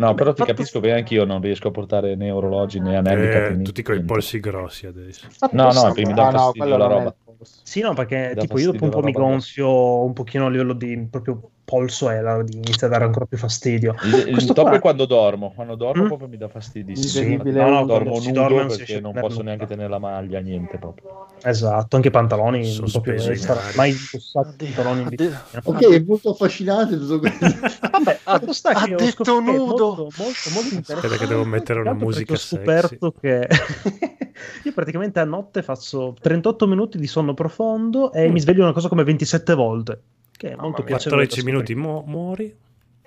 [0.08, 3.60] No, però ti Fatto- capisco che anch'io non riesco a portare né orologi né anelli.
[3.60, 4.14] eh, tutti con i niente.
[4.14, 5.28] polsi grossi adesso.
[5.52, 7.16] No, no, perché mi dà no, no, fastidio quello la è roba.
[7.64, 11.08] Sì, no, perché tipo io dopo un po' mi gonfio un pochino a livello di
[11.10, 13.96] proprio polso e la- di- inizia a dare ancora più fastidio.
[14.04, 16.08] Il, il Questo top qua- è quando dormo, quando dormo Mm?
[16.08, 16.94] proprio mi dà fastidio.
[16.96, 19.44] Incredibile, no, no, dormo nudo dorme non perché non posso nudo.
[19.44, 21.28] neanche tenere la maglia, niente proprio.
[21.44, 23.74] Esatto, anche i pantaloni, proprio in sarà aria.
[23.78, 25.40] mai indossato pantaloni in.
[25.64, 27.46] Ok, è molto affascinante tutto questo.
[27.92, 29.60] Vabbè, Ha- sta ha che ho detto nudo.
[29.62, 30.94] Molto, molto, molto interessante.
[30.94, 33.48] Aspetta che devo mettere una musica Ho scoperto che
[34.64, 38.88] io praticamente a notte faccio 38 minuti di sonno profondo e mi sveglio una cosa
[38.90, 40.02] come 27 volte.
[40.42, 40.96] Che è Mamma molto mia.
[40.96, 41.28] piacevole.
[41.28, 42.58] 14 da minuti mu- muori.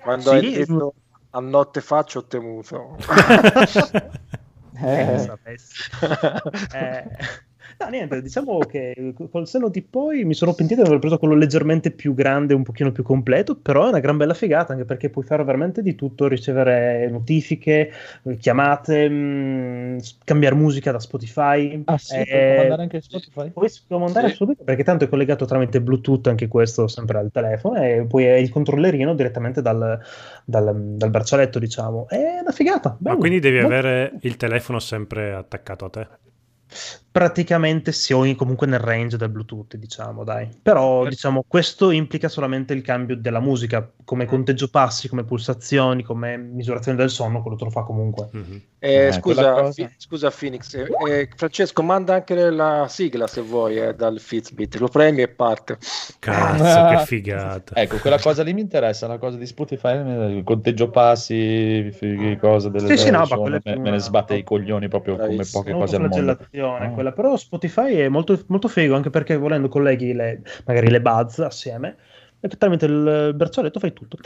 [0.01, 0.93] Quando Sì, hai detto
[1.31, 2.95] a notte faccio ho temuto.
[4.77, 5.89] Eh, Eh, sapessi.
[6.73, 7.05] Eh,
[7.77, 11.35] No, niente, diciamo che col seno di poi mi sono pentito di aver preso quello
[11.35, 15.09] leggermente più grande, un pochino più completo, però è una gran bella figata, anche perché
[15.09, 17.91] puoi fare veramente di tutto, ricevere notifiche,
[18.39, 21.81] chiamate, mh, s- cambiare musica da Spotify.
[21.85, 23.49] Ah sì, eh, puoi comandare anche Spotify?
[23.51, 24.35] Puoi comandare Sì.
[24.35, 28.41] subito perché tanto è collegato tramite Bluetooth anche questo sempre al telefono e poi hai
[28.41, 29.99] il controllerino direttamente dal,
[30.45, 33.17] dal- dal braccialetto diciamo è una figata Ma bello.
[33.17, 36.07] quindi devi avere il telefono sempre attaccato a te.
[37.15, 42.81] Praticamente in- comunque nel range del Bluetooth diciamo dai però diciamo questo implica solamente il
[42.81, 47.69] cambio della musica come conteggio passi come pulsazioni come misurazione del sonno quello te lo
[47.69, 48.61] fa comunque Mhm.
[48.85, 53.41] Eh, Eh, scusa, cosa- Fi- scusa Phoenix, eh, eh, Francesco manda anche la sigla se
[53.41, 55.79] vuoi eh, dal Fitbit, lo premi e parte.
[56.19, 57.73] Cazzo, che figata.
[57.75, 62.69] Ecco, quella cosa lì mi interessa, la cosa di Spotify, il conteggio passi, fighi, cose
[62.69, 65.63] delle Sì, sì, no, me, me ne sbatte i coglioni proprio come Bravissimo.
[65.63, 66.37] poche cose al mondo.
[67.05, 67.11] Quella.
[67.11, 71.97] però Spotify è molto, molto figo anche perché volendo colleghi le, magari le buzz assieme
[72.39, 74.17] e tramite il braccialetto fai tutto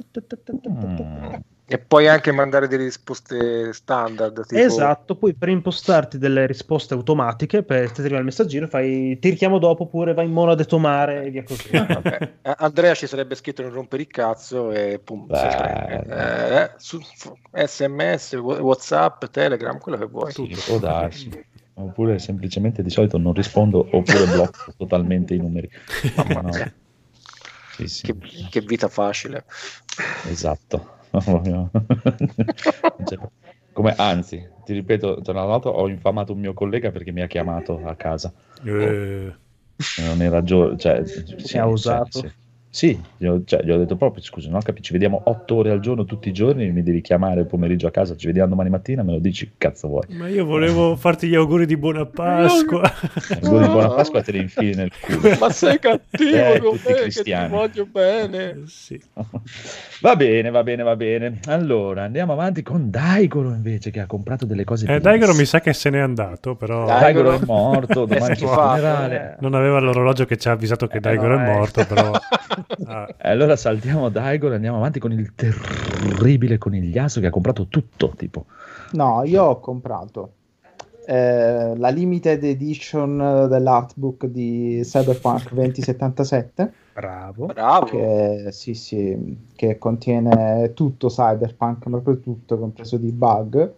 [0.69, 1.33] Mm.
[1.71, 4.43] E puoi anche mandare delle risposte standard.
[4.47, 4.59] Tipo...
[4.59, 9.59] Esatto, poi per impostarti delle risposte automatiche, per ti arriva il messaggino, fai ti richiamo
[9.59, 11.69] dopo oppure vai in mono a detomare e via così.
[11.77, 16.63] Vabbè, eh, Andrea ci sarebbe scritto non rompere il cazzo e pum, prende.
[16.63, 16.99] Eh, su-
[17.53, 20.31] sms, Wh- whatsapp, telegram, quello che vuoi.
[20.31, 21.29] Sì, può darsi.
[21.79, 25.69] Oppure semplicemente di solito non rispondo oppure blocco totalmente i numeri.
[26.15, 26.51] Mamma No.
[27.75, 28.15] Sì, sì, che,
[28.49, 29.45] che vita facile.
[30.29, 30.97] esatto.
[33.05, 33.17] Cioè,
[33.71, 37.81] Come, anzi, ti ripeto, tra l'altro ho infamato un mio collega perché mi ha chiamato
[37.85, 38.33] a casa.
[38.65, 39.33] Eh,
[39.97, 42.19] E non era gio- cioè, sì, ha usato.
[42.19, 42.29] Sì,
[42.71, 45.71] sì, gli, ho, cioè, gli ho detto proprio, scusa, no, capi, ci vediamo otto ore
[45.71, 48.69] al giorno tutti i giorni, mi devi chiamare il pomeriggio a casa, ci vediamo domani
[48.69, 50.03] mattina, me lo dici, cazzo vuoi?
[50.09, 52.81] ma io volevo farti gli auguri di buona Pasqua.
[53.41, 55.35] Auguri di buona Pasqua te li infili nel culo.
[55.41, 57.49] Ma sei cattivo Eh, con me, che ti cristiani.
[57.51, 58.63] voglio bene.
[58.67, 59.01] sì.
[60.01, 61.39] Va bene, va bene, va bene.
[61.47, 65.59] Allora, andiamo avanti con Daigoro invece che ha comprato delle cose Eh, Daigoro mi sa
[65.59, 67.01] che se n'è andato, però Dai.
[67.01, 69.37] Daigoro è morto, È domani c'è il schifato, funerale.
[69.41, 71.51] non aveva l'orologio che ci ha avvisato che Eh, Daigoro no, è eh.
[71.53, 72.11] morto, però...
[72.85, 77.67] Ah, E Allora saltiamo Daigoro e andiamo avanti con il terribile conigliasso che ha comprato
[77.67, 78.45] tutto, tipo.
[78.91, 80.33] No, io ho comprato
[81.05, 87.45] eh, la limited edition dell'artbook di Cyberpunk 2077 Bravo.
[87.45, 87.85] Bravo.
[87.85, 93.73] che, sì, sì, che contiene tutto Cyberpunk, ma proprio tutto, compreso di bug,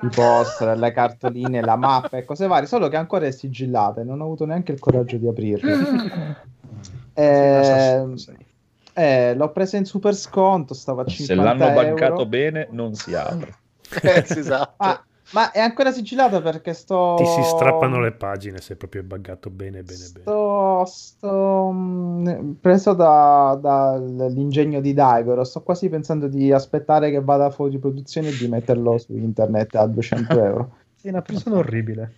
[0.00, 4.04] i poster, le cartoline, la mappa e cose varie, solo che ancora è sigillata e
[4.04, 5.76] non ho avuto neanche il coraggio di aprirle.
[7.14, 8.04] Eh,
[8.94, 11.94] eh, l'ho presa in super sconto, stava a 50 Se l'hanno euro.
[11.94, 13.54] bancato bene, non si apre.
[14.02, 14.74] Eh, sì, esatto.
[14.78, 17.14] Ma, ma è ancora sigillata perché sto...
[17.16, 20.22] ti si strappano le pagine se proprio è buggato bene, bene, bene.
[20.22, 25.44] Sto, sto mm, preso da- dall'ingegno di Daigoro.
[25.44, 29.86] Sto quasi pensando di aspettare che vada fuori produzione e di metterlo su internet a
[29.86, 30.76] 200 euro.
[30.96, 32.12] Sei una persona orribile.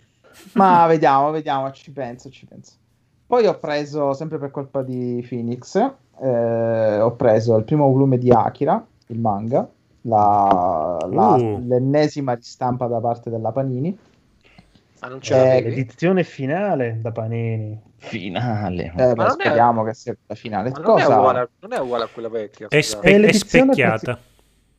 [0.53, 2.73] Ma vediamo, vediamo, ci penso, ci penso.
[3.27, 5.75] Poi ho preso, sempre per colpa di Phoenix,
[6.21, 9.67] eh, ho preso il primo volume di Akira, il manga,
[10.03, 11.61] la- la- Uh.
[11.67, 13.97] l'ennesima ristampa da parte della Panini.
[15.01, 15.69] Ma non ce l'avevi?
[15.69, 17.79] L'edizione finale da Panini.
[17.97, 18.93] Finale.
[18.95, 20.69] Eh, beh, non è- speriamo che sia la finale.
[20.69, 22.67] Ma non, è uguale, non è uguale a quella vecchia.
[22.69, 24.17] È, spe- È è specchiata.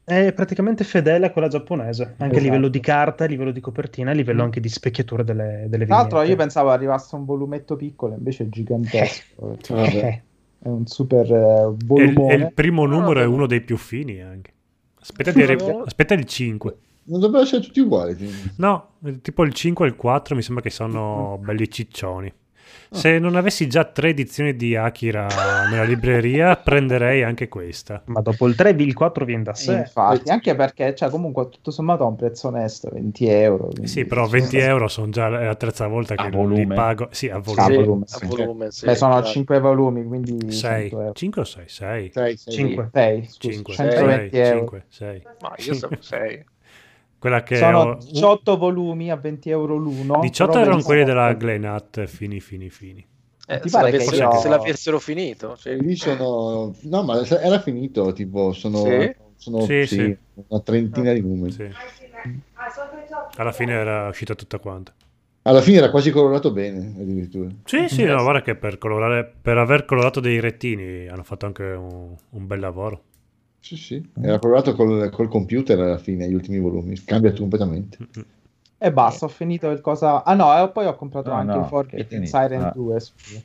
[0.08, 2.42] È praticamente fedele a quella giapponese, anche a Esatto.
[2.42, 5.96] livello di carta, a livello di copertina, a livello anche di specchiatura delle, delle Tra
[5.96, 9.58] l'altro io pensavo arrivasse un volumetto piccolo, invece è gigantesco.
[9.68, 10.22] Eh,
[10.60, 12.34] È un super eh, E il, e volumone.
[12.34, 13.32] il primo numero è no.
[13.32, 14.52] uno dei più fini anche.
[14.98, 16.76] Aspetta, di arri- aspetta il 5.
[17.04, 18.16] Non dovrebbero essere tutti uguali.
[18.16, 18.52] quindi.
[18.56, 18.92] No,
[19.22, 22.32] tipo il 5 e il 4 mi sembra che sono belli ciccioni.
[22.90, 25.26] Se non avessi già tre edizioni di Akira
[25.70, 28.02] nella libreria, prenderei anche questa.
[28.06, 29.74] Ma dopo il 3 il 4 viene da sé.
[29.74, 33.66] Infatti, anche perché cioè, comunque tutto sommato ha un prezzo onesto, 20 euro.
[33.68, 37.08] quindi- Sì, però 20 euro sono già è la terza volta che A li pago.
[37.10, 38.04] Sì, a volume.
[38.08, 38.26] a sì.
[38.26, 38.86] volume, sì.
[38.86, 39.30] Beh, sono Dai.
[39.30, 41.12] 5 volumi, quindi 6, 100 euro.
[41.12, 41.64] 5 o 6?
[41.68, 42.10] 6.
[42.12, 42.54] Sei, sei.
[42.54, 42.90] Cinque.
[42.92, 44.58] 6, scusa, 5, 120 euro.
[44.58, 45.22] 5, 6.
[45.40, 46.44] Ma io so 6.
[47.18, 47.94] Quella che Sono ho...
[47.96, 50.20] 18 volumi a 20 euro l'uno.
[50.20, 53.04] 18 però erano quelli della Glenat, fini, fini, fini.
[53.46, 55.56] Eh, Ti se, pare che l'avessero, io- se l'avessero finito.
[55.56, 56.74] cioè, Lì sono...
[56.82, 58.76] No, ma era finito, tipo, sono...
[58.78, 59.14] Sì?
[59.36, 60.16] sono Sì, sì, sì.
[60.48, 61.52] una trentina di numeri.
[61.52, 61.68] Sì.
[63.36, 64.92] Alla fine era uscita tutta quanta.
[65.42, 67.48] Alla fine era quasi colorato bene, addirittura.
[67.64, 71.62] Sì, sì, no, guarda che per, colorare, per aver colorato dei rettini hanno fatto anche
[71.62, 73.04] un, un bel lavoro.
[73.68, 74.10] Sì, sì.
[74.22, 76.98] Era colorato col, col computer alla fine, gli ultimi volumi.
[77.04, 77.98] Cambia completamente.
[78.00, 78.24] Mm-mm.
[78.78, 80.24] E basta, ho finito il cosa.
[80.24, 82.26] Ah no, e poi ho comprato No, anche no, il Forbidden?
[82.26, 82.72] Siren Ah.
[82.74, 83.00] 2.
[83.00, 83.42] scusa.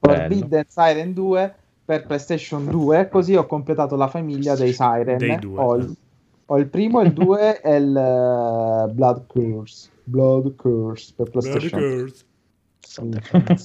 [0.00, 0.16] Bello.
[0.16, 1.54] Forbidden Siren 2
[1.84, 5.18] per PlayStation 2, così ho completato la famiglia dei Siren.
[5.18, 5.58] Dei due.
[5.60, 5.96] Ho il,
[6.46, 9.90] ho il primo, il 2 e il eh, Blood Curse.
[10.04, 12.10] Blood Curse per PlayStation
[12.80, 13.60] sono the-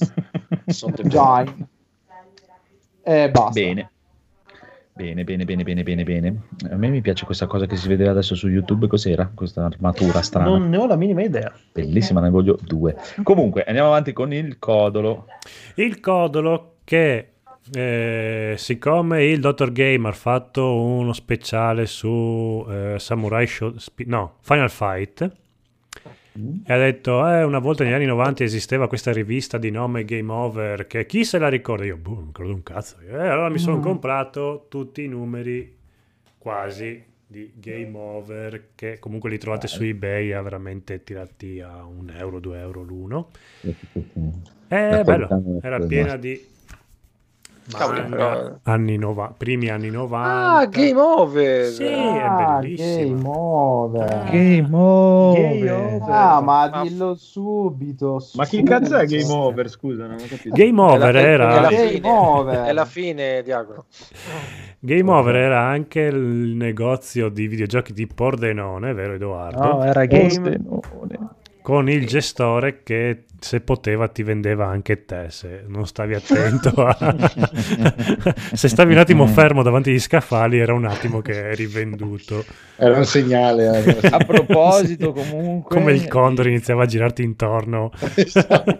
[0.66, 1.66] sono Giant.
[3.02, 3.50] E basta.
[3.58, 3.90] Bene.
[4.96, 6.42] Bene, bene, bene, bene, bene, bene.
[6.70, 8.86] A me mi piace questa cosa che si vedeva adesso su YouTube.
[8.86, 9.28] Cos'era?
[9.34, 10.48] Questa armatura strana.
[10.48, 11.52] Non ne ho la minima idea.
[11.72, 12.94] Bellissima, ne voglio due.
[13.24, 15.26] Comunque, andiamo avanti con il codolo.
[15.74, 17.30] Il codolo che
[17.72, 23.74] eh, siccome il Dottor Game ha fatto uno speciale su eh, Samurai Show,
[24.06, 25.32] no, Final Fight
[26.36, 30.32] e ha detto eh, una volta negli anni 90 esisteva questa rivista di nome Game
[30.32, 31.84] Over che chi se la ricorda?
[31.84, 32.96] Io boh, non credo un cazzo.
[33.00, 35.76] E allora mi sono comprato tutti i numeri
[36.36, 42.10] quasi di Game Over che comunque li trovate su eBay a veramente tirati a un
[42.10, 43.30] euro, due euro l'uno.
[44.66, 45.28] È La bello,
[45.60, 46.52] è era piena di
[47.70, 50.56] Però- anni nova- primi anni 90.
[50.58, 51.64] Ah, Game Over!
[51.66, 53.14] Sì, Ah, è bellissimo.
[53.14, 54.24] Game Over.
[54.30, 55.40] Game over.
[55.40, 56.10] Game over.
[56.10, 58.22] Ah, ma Ma- dillo subito.
[58.34, 58.70] Ma chi subito.
[58.78, 59.68] cazzo è Game Over?
[59.70, 60.50] Scusa, non ho capito.
[60.54, 62.62] Game Over È la- è- era è la Game fine, Over.
[62.64, 63.84] È la fine, Diago.
[64.80, 69.62] Game Over era anche il negozio di videogiochi di Pordenone, vero Edoardo?
[69.64, 70.58] No, era game.
[70.60, 71.28] Pordenone.
[71.64, 76.94] Con il gestore che se poteva ti vendeva anche te, se non stavi attento a...
[78.52, 82.44] se stavi un attimo fermo davanti agli scaffali era un attimo che eri venduto.
[82.76, 83.82] Era un segnale.
[83.82, 84.08] eh.
[84.10, 87.92] A proposito, comunque, Come il condor iniziava a girarti intorno.
[88.14, 88.78] Esatto.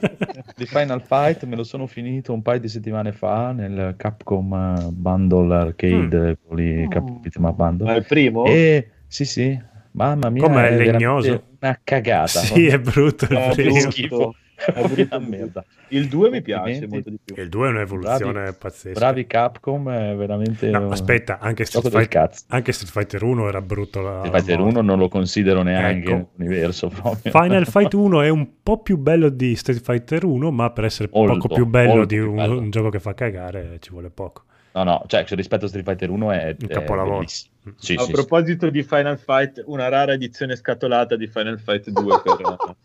[0.54, 4.88] di Final Fight me lo sono finito un paio di settimane fa nel Capcom eh,
[4.90, 7.86] Bundle Arcade, quello lì, Cap- up Bundle.
[7.86, 8.44] Ma il primo?
[8.44, 9.58] E sì, sì,
[9.94, 11.42] mamma mia, Com'è, è legnoso?
[11.60, 12.26] una cagata.
[12.40, 13.78] Sì, è brutto il È primo.
[13.80, 14.34] schifo.
[14.56, 15.64] È brutto, Una merda.
[15.88, 17.34] Il 2 mi piace molto di più.
[17.42, 18.98] Il 2 è un'evoluzione Bravi- pazzesca.
[18.98, 22.44] Bravi Capcom, è veramente No, aspetta, anche Street, Fighter, cazzo.
[22.48, 24.00] anche Street Fighter 1 era brutto.
[24.00, 24.78] La, Street Fighter la morte.
[24.78, 26.30] 1 non lo considero neanche Ecco.
[26.36, 27.30] nell'universo proprio.
[27.32, 31.08] Final Fight 1 è un po' più bello di Street Fighter 1, ma per essere
[31.12, 32.58] Molto, poco più bello di un, bello.
[32.58, 34.44] un gioco che fa cagare ci vuole poco.
[34.74, 37.16] No, no, cioè rispetto a Street Fighter 1 è, Un è capolavoro.
[37.18, 37.52] bellissimo.
[37.76, 38.12] Sì, a sì, sì.
[38.12, 42.56] proposito di Final Fight, una rara edizione scatolata di Final Fight 2 per,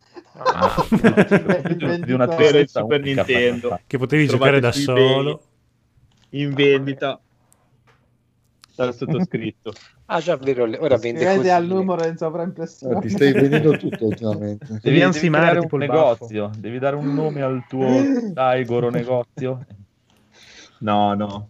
[0.42, 0.86] Ah,
[1.68, 3.80] Il di una tristezza Super unica, Nintendo.
[3.88, 5.42] Che potevi Trovate giocare da solo.
[6.30, 7.20] in vendita
[8.76, 9.74] dal sottoscritto.
[10.12, 11.50] Ah, già, vero, ora vende Scrivete così.
[11.52, 13.00] al numero in sovraimpressione.
[13.00, 14.66] Ti stai vendendo tutto ultimamente.
[14.68, 15.78] Devi, Devi ansimare un il baffo.
[15.78, 17.86] negozio, devi dare un nome al tuo
[18.34, 19.64] Daigoro negozio.
[20.80, 21.50] No, no,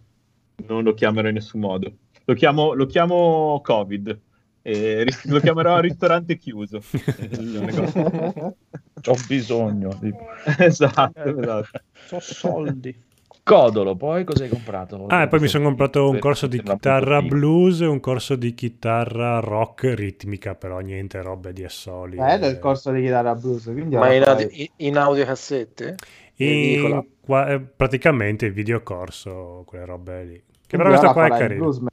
[0.66, 1.92] non lo chiamerò in nessun modo.
[2.24, 4.20] Lo chiamo, lo chiamo Covid.
[4.62, 6.80] E lo chiamerò ristorante chiuso.
[9.00, 9.96] C'ho bisogno.
[10.00, 10.12] di-
[10.58, 11.80] esatto, esatto.
[12.06, 13.08] So soldi.
[13.42, 15.06] Codolo, poi cosa hai comprato?
[15.08, 18.54] Ah, e poi mi sono comprato un corso di chitarra blues e un corso di
[18.54, 22.16] chitarra rock ritmica, però niente robe di assoli.
[22.16, 23.64] Bello il corso di chitarra blues.
[23.64, 25.96] Quindi Ma in, audio, in audiocassette?
[26.36, 30.42] In- qua- eh, praticamente il videocorso, quelle robe lì.
[30.70, 31.88] Che però questo ora qua è bluesman.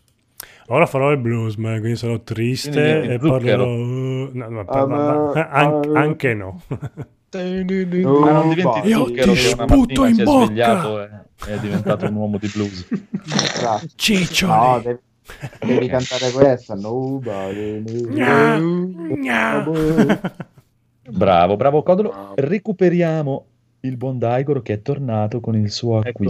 [0.68, 3.32] Ora farò il bluesman, quindi sarò triste Quindi e zucchero.
[3.32, 3.66] parlerò...
[3.66, 6.00] no, no, Ah, ma- ma- an- ah.
[6.00, 6.62] anche no.
[6.70, 7.42] Ma
[8.32, 10.46] non diventi Io ti sputo in si è bocca!
[10.46, 11.10] svegliato e
[11.48, 12.88] è diventato un uomo di blues.
[13.96, 14.52] Ciccioli!
[14.52, 15.00] No, devi,
[15.66, 16.76] devi cantare questa.
[16.76, 17.84] Nobody.
[19.18, 20.20] Nobody.
[21.10, 22.34] Bravo, bravo Codolo.
[22.36, 23.46] Recuperiamo
[23.82, 26.30] il buon Daigoro che è tornato con il suo Eccomi.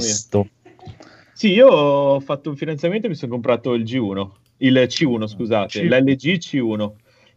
[1.37, 5.67] Sì, io ho fatto un finanziamento e mi sono comprato il G1, il C1, scusate,
[5.67, 6.93] C- l'LG C1,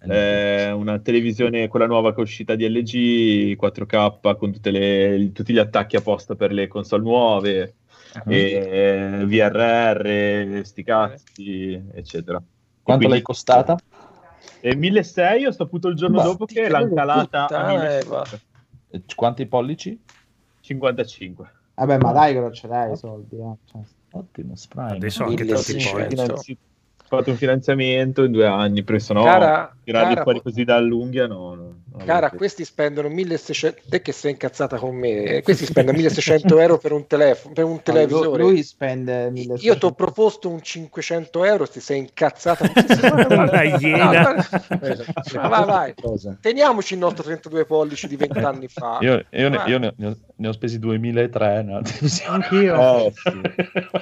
[0.08, 5.58] eh, una televisione, quella nuova che è uscita di LG, 4K con le- tutti gli
[5.58, 7.74] attacchi apposta per le console nuove,
[8.24, 8.32] Mhm.
[8.32, 12.38] e VRR, sti cazzi, eccetera.
[12.38, 13.76] Quanto quindi- l'hai costata?
[14.62, 18.40] E 1600 ho saputo il giorno Ma dopo che l'hanno calata a puttana, 1500.
[18.92, 20.00] Eh, Quanti pollici?
[20.60, 21.52] 55.
[21.84, 23.36] Vabbè, ma dai che non ce l'hai i soldi.
[23.36, 23.54] Eh.
[23.70, 23.80] Cioè,
[24.12, 24.94] Ottimo sprite.
[24.94, 26.34] Adesso anche tanti 1600.
[26.34, 26.58] poi.
[27.10, 31.54] Fatto un finanziamento in due anni, perché sennò Cara- tirarli cara- fuori così dall'unghia no.
[31.56, 32.36] no, no Cara, no.
[32.38, 37.08] questi spendono 1600 te che sei incazzata con me, questi spendono 1600 euro per un
[37.08, 38.40] telefono, per un televisore.
[38.44, 39.66] Lui spende 1600.
[39.66, 42.64] Io ti ho proposto un 500 euro, ti sei incazzata.
[43.80, 44.46] Iena.
[45.34, 45.94] Ma vai, vai.
[46.40, 48.98] Teniamoci il nostro 32 pollici di 20 anni fa.
[49.00, 51.62] Io, io ne, io ne- ne ho, ne ho spesi 2003.
[51.62, 51.80] No?
[52.28, 53.06] Anch'io.
[53.06, 53.40] Eh, sì.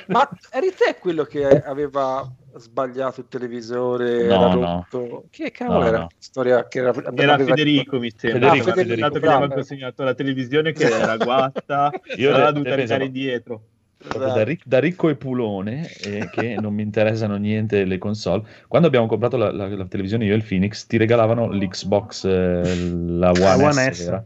[0.07, 4.27] Ma eri te quello che aveva sbagliato il televisore?
[4.27, 4.87] No, era no.
[4.91, 5.25] rotto?
[5.31, 6.03] Che cavolo No, era no.
[6.05, 8.51] la storia che era, Era aveva- Federico, mi sembra.
[8.51, 9.09] Federico, Ah, Federico.
[9.09, 13.63] Dato che aveva consegnato la televisione che era guatta, Io te- dovuta indietro.
[13.99, 18.45] proprio da, ric- da ricco e pulone eh, che non mi interessano niente le console
[18.69, 22.87] quando abbiamo comprato la, la- la televisione io e il Phoenix ti regalavano l'Xbox eh,
[22.87, 24.23] la One, One S, S.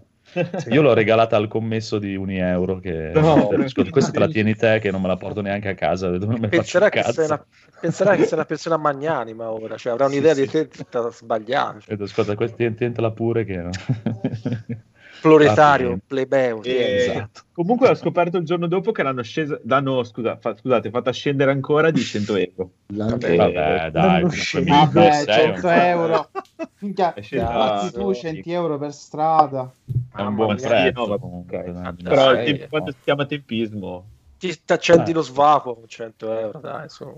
[0.69, 3.49] io l'ho regalata al commesso di un euro che No,
[3.91, 6.11] questa te la tieni te che non me la porto neanche a casa
[6.49, 7.45] penserà che, una,
[7.81, 11.81] penserà che sei una persona magnanima ora, cioè avrà un'idea di te tutta sbagliata.
[11.81, 12.35] Cioè, ascolta
[12.75, 13.63] tientela pure che
[15.23, 16.63] proletario, plebeo.
[16.63, 17.43] E- esatto.
[17.53, 21.51] Comunque ho scoperto il giorno dopo che l'hanno scesa, l'hanno, scusa, fa- scusate, fatta scendere
[21.53, 22.71] ancora di 100 euro.
[22.89, 26.29] L'anche- vabbè dai Vabbè, 1600 100 euro.
[26.81, 29.73] Minchia, fatti tu 100 euro per strada.
[30.17, 31.65] è un buon prezzo no, vabbè, comunque, ok.
[31.71, 34.05] dai, Però il Sei, tempo- eh, quando si chiama tempismo,
[34.39, 35.15] Ti accendi Eh.
[35.15, 37.15] lo svapo con 100 euro, dai, insomma.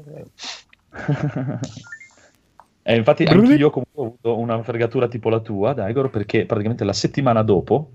[2.86, 6.84] E infatti anche io comunque ho avuto una fregatura tipo la tua, Daigor, perché praticamente
[6.84, 7.92] la settimana dopo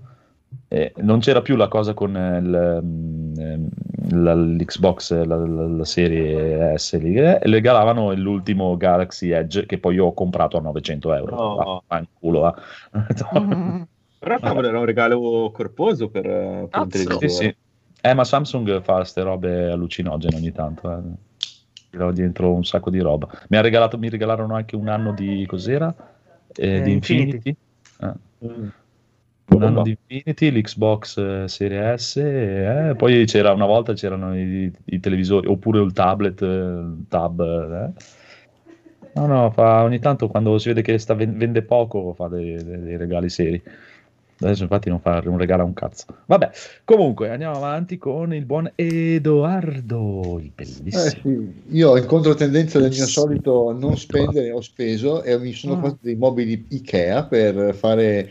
[0.66, 3.68] eh, non c'era più la cosa con eh, il, mm, ehm,
[4.22, 9.78] la- l'Xbox, la, la- la serie S lì, eh, e regalavano l'ultimo Galaxy Edge che
[9.78, 11.36] poi io ho comprato a 900 euro.
[11.36, 11.58] No.
[11.58, 12.54] Ah, fanculo, ah.
[14.18, 16.32] però cavolo era un regalo corposo per, per
[16.62, 16.88] un Cazzo.
[16.88, 17.28] televisore.
[17.28, 17.54] Sì, sì.
[18.02, 21.02] Eh, ma Samsung fa ste robe allucinogene ogni tanto.
[21.90, 23.28] Tirava dentro un sacco di roba.
[23.48, 25.92] Mi, ha regalato, mi regalarono anche un anno di cos'era?
[26.54, 27.36] Eh, Eh, di Infinity.
[27.36, 27.56] Infinity.
[27.98, 28.68] Ah, Mm.
[29.52, 34.72] un anno di Infinity, l'Xbox eh, Serie S, eh, poi c'era una volta c'erano i,
[34.84, 37.40] i televisori oppure il tablet, eh, il tab.
[37.40, 37.92] eh.
[39.14, 42.62] No, no, fa, ogni tanto quando si vede che sta, ven- vende poco fa dei,
[42.62, 43.60] dei- dei regali seri.
[44.42, 46.06] Adesso infatti non fa un regalo a un cazzo.
[46.26, 46.50] Vabbè,
[46.84, 51.20] comunque andiamo avanti con il buon Edoardo, il Eh, bellissimo.
[51.22, 51.52] sì.
[51.76, 55.82] Io in controtendenza del mio solito non spendere ho speso e mi sono Mm.
[55.82, 58.30] fatto dei mobili Ikea per fare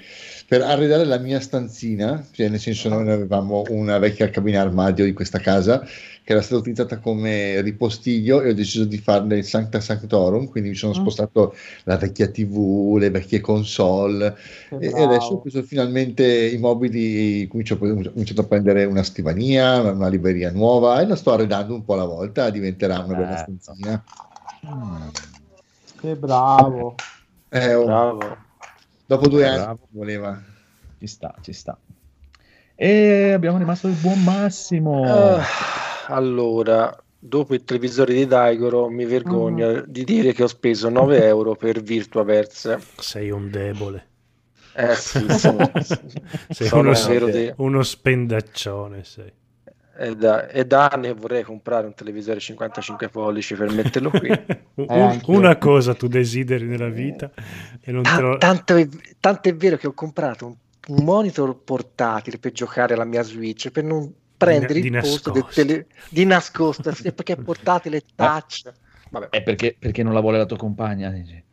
[0.49, 5.13] per arredare la mia stanzina, cioè nel senso noi avevamo una vecchia cabina armadio di
[5.13, 9.79] questa casa che era stata utilizzata come ripostiglio e ho deciso di farne il Sancta
[9.79, 11.01] Sanctorum, quindi mi sono Mm.
[11.01, 14.35] spostato la vecchia TV, le vecchie console
[14.69, 19.81] e, e adesso ho preso finalmente i mobili, comincio, ho cominciato a prendere una scrivania,
[19.81, 23.53] una, libreria nuova e la sto arredando un po' alla volta, diventerà una bella Certo.
[23.59, 24.03] stanzina.
[26.01, 26.95] Che bravo.
[27.49, 28.47] Eh, oh, Bravo.
[29.09, 29.87] Dopo due anni Bravo.
[29.89, 30.39] voleva.
[30.99, 31.75] Ci sta, ci sta.
[32.75, 35.03] E abbiamo rimasto il buon Massimo.
[35.03, 35.43] Ah,
[36.05, 41.55] allora, dopo il televisore di Daigoro mi vergogno di dire che ho speso 9 euro
[41.55, 42.79] per Virtuaverse.
[42.97, 44.07] Sei un debole.
[44.75, 45.71] Eh sì, sono,
[46.49, 49.03] Sei sono uno, uno spendaccione.
[49.03, 49.33] Sei.
[49.99, 54.29] È, da, è da anni che vorrei comprare un televisore 55 pollici per metterlo qui.
[54.75, 55.37] Un- anch'io.
[55.37, 57.29] una cosa tu desideri nella vita
[57.81, 58.37] e non te Ta- lo...
[58.37, 58.87] tanto, è,
[59.19, 60.55] tanto è vero che ho comprato un,
[60.95, 65.41] un monitor portatile per giocare alla mia Switch per non prendere di il posto del
[65.43, 65.65] nascosto.
[65.67, 68.71] tele, di nascosto sì, perché è portatile touch.
[69.11, 69.29] Vabbè.
[69.29, 71.09] È perché, perché non la vuole la tua compagna?
[71.09, 71.43] dici?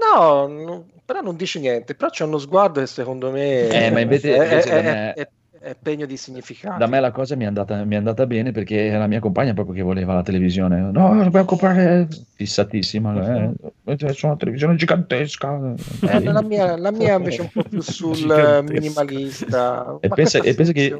[0.00, 1.94] No, no, però non dice niente.
[1.94, 5.28] Però c'è uno sguardo che secondo me Eh, ma invece- è, invece è- me- è-
[5.62, 6.78] è pegno di significato.
[6.78, 9.54] Da me la cosa mi è andata, mi è andata bene perché la mia compagna
[9.54, 10.80] proprio che voleva la televisione.
[10.80, 13.44] No, dobbiamo comprare fissatissima.
[13.86, 13.96] Eh.
[13.96, 15.74] C'è una televisione gigantesca.
[16.08, 18.72] Eh, la, mia, la mia invece è un po' più sul Gigantesca.
[18.72, 19.96] minimalista.
[20.00, 20.98] E pensa- e pensa che-.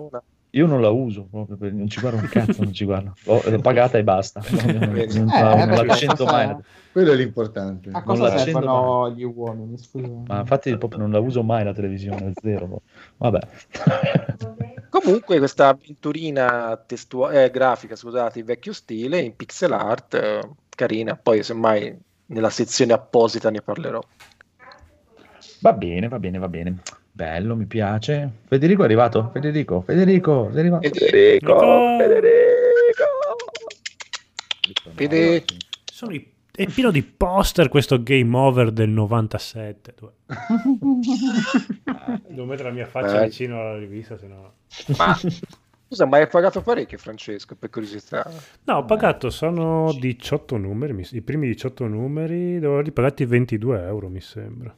[0.54, 3.14] Io non la uso proprio, per- non ci guardo un cazzo, non ci guardo.
[3.24, 4.42] L'ho, l'ho pagata e basta.
[4.52, 6.56] Non, non- non Eh, la- non perché l'accendo cosa- mai.
[6.92, 7.88] Quello è l'importante.
[7.88, 9.78] A Non cosa l'accendo servono gli uomini?
[9.78, 10.06] Scusa.
[10.26, 12.82] Ma infatti proprio non la uso mai la televisione, zero.
[13.16, 13.40] Vabbè.
[14.90, 21.16] Comunque questa avventurina testua- eh, grafica, scusate, in vecchio stile, in pixel art, eh, carina.
[21.16, 24.00] Poi semmai nella sezione apposita ne parlerò.
[25.60, 26.82] Va bene, va bene, va bene.
[27.10, 28.30] Bello, mi piace.
[28.46, 29.30] Federico è arrivato?
[29.32, 31.56] Federico, Federico, Federico, Federico,
[31.98, 31.98] Federico.
[31.98, 33.04] Federico.
[34.94, 35.44] Fede-
[35.90, 39.94] Sono i- è pieno di poster questo game over del 97.
[39.98, 40.12] Dove-
[42.28, 43.26] Devo mettere la mia faccia Eh.
[43.26, 44.52] vicino alla rivista, se no...
[44.96, 45.16] Ma
[45.88, 48.30] scusa, ma hai pagato parecchio, Francesco, per curiosità?
[48.64, 54.08] No, ho pagato, sono 18 numeri, i primi 18 numeri, devo averli pagati 22 euro,
[54.08, 54.74] mi sembra.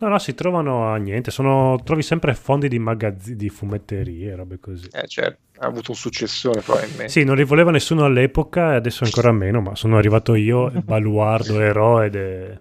[0.00, 4.58] No, no, si trovano a niente, sono, trovi sempre fondi di magazzini, di fumetterie, robe
[4.58, 4.88] così.
[4.92, 7.08] Eh, certo, ha avuto un successone probabilmente.
[7.10, 11.60] Sì, non li voleva nessuno all'epoca e adesso ancora meno, ma sono arrivato io, baluardo,
[11.60, 12.58] eroe de-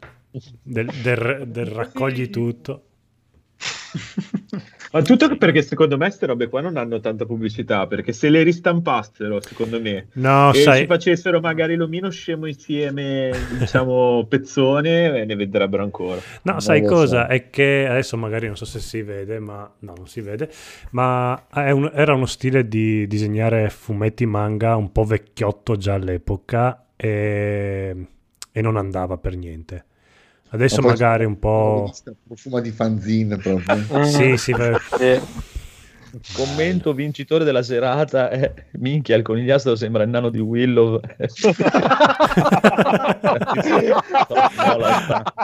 [0.61, 2.83] del, del- del raccogli tutto.
[4.91, 8.41] Ma tutto perché secondo me queste robe qua non hanno tanta pubblicità, perché se le
[8.41, 15.25] ristampassero, secondo me, No, e sai, ci facessero magari l'omino scemo insieme, diciamo, pezzone, e
[15.25, 16.19] ne venderebbero ancora.
[16.41, 17.25] No, sai Non lo cosa?
[17.27, 17.31] so.
[17.31, 20.49] È che adesso magari non so se si vede, ma no, non si vede.
[20.91, 26.87] Ma è un- era uno stile di disegnare fumetti manga un po' vecchiotto già all'epoca
[26.95, 27.95] e,
[28.51, 29.85] e non andava per niente.
[30.51, 31.91] Adesso Ma magari un po'.
[32.25, 34.03] Profuma di fanzine proprio.
[34.05, 35.21] Sì, sì, beh, Eh,
[36.33, 40.99] Commento vincitore della serata è minchia, il conigliastro sembra il nano di Willow.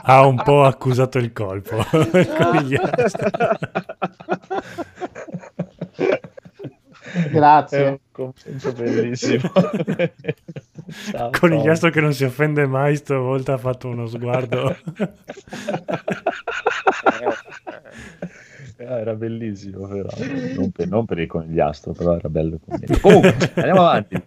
[0.08, 1.78] Ha un po' accusato il colpo.
[2.14, 3.30] il conigliastro.
[5.92, 7.86] È Grazie.
[7.86, 9.52] un commento bellissimo.
[11.12, 14.76] Ciao, Conigliastro che non si offende mai, stavolta ha fatto uno sguardo.
[18.78, 20.10] Eh, era bellissimo, però.
[20.54, 22.60] Non per, non per il conigliastro, però era bello.
[22.66, 23.00] il.
[23.00, 24.22] Comunque, andiamo avanti.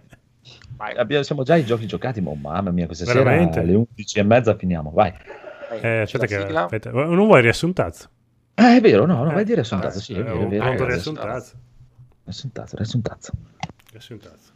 [0.96, 3.54] Abbiamo- siamo già ai giochi giocati, ma oh, mamma mia, questa Veramente?
[3.54, 4.90] sera alle 11 e mezza finiamo.
[4.90, 5.12] Vai.
[5.82, 8.08] Eh, aspetta che, aspetta, non vuoi riassuntazzo?
[8.54, 10.00] Eh, è vero, no, no, vai Eh, di riassuntazzo.
[10.00, 10.64] Sì, è vero, è vero.
[10.64, 10.86] è vero.
[10.86, 11.54] riassuntazzo.
[12.24, 13.32] Riassuntazzo, riassuntazzo.
[13.90, 14.52] Riassuntazzo.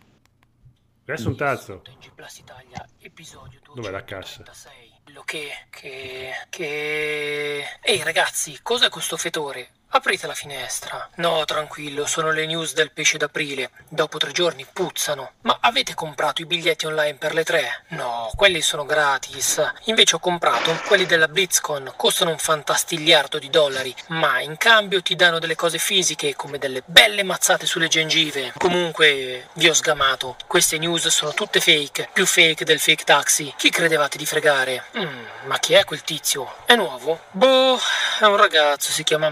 [2.15, 4.43] Plus Italia, episodio Dov'è la cassa?
[4.45, 5.01] 236.
[5.05, 7.79] Quello che, che, che...
[7.83, 9.73] Ehi ragazzi, cos'è questo fetore?
[9.95, 11.07] Aprite la finestra.
[11.17, 13.71] No, tranquillo, sono le news del pesce d'aprile.
[13.91, 15.33] Dopo tre giorni puzzano.
[15.43, 17.85] Ma avete comprato i biglietti online per le tre?
[17.89, 19.63] No, quelli sono gratis.
[19.85, 21.93] Invece ho comprato quelli della BlizzCon.
[21.95, 23.95] Costano un fantastigliardo di dollari.
[24.09, 28.55] Ma in cambio ti danno delle cose fisiche, come delle belle mazzate sulle gengive.
[28.57, 30.37] Comunque, vi ho sgamato.
[30.47, 32.09] Queste news sono tutte fake.
[32.15, 33.53] Più fake del fake taxi.
[33.59, 34.85] Chi credevate di fregare?
[34.97, 36.51] Mm, ma chi è quel tizio?
[36.65, 37.21] È nuovo?
[37.33, 37.79] Boh,
[38.19, 39.29] è un ragazzo, si chiama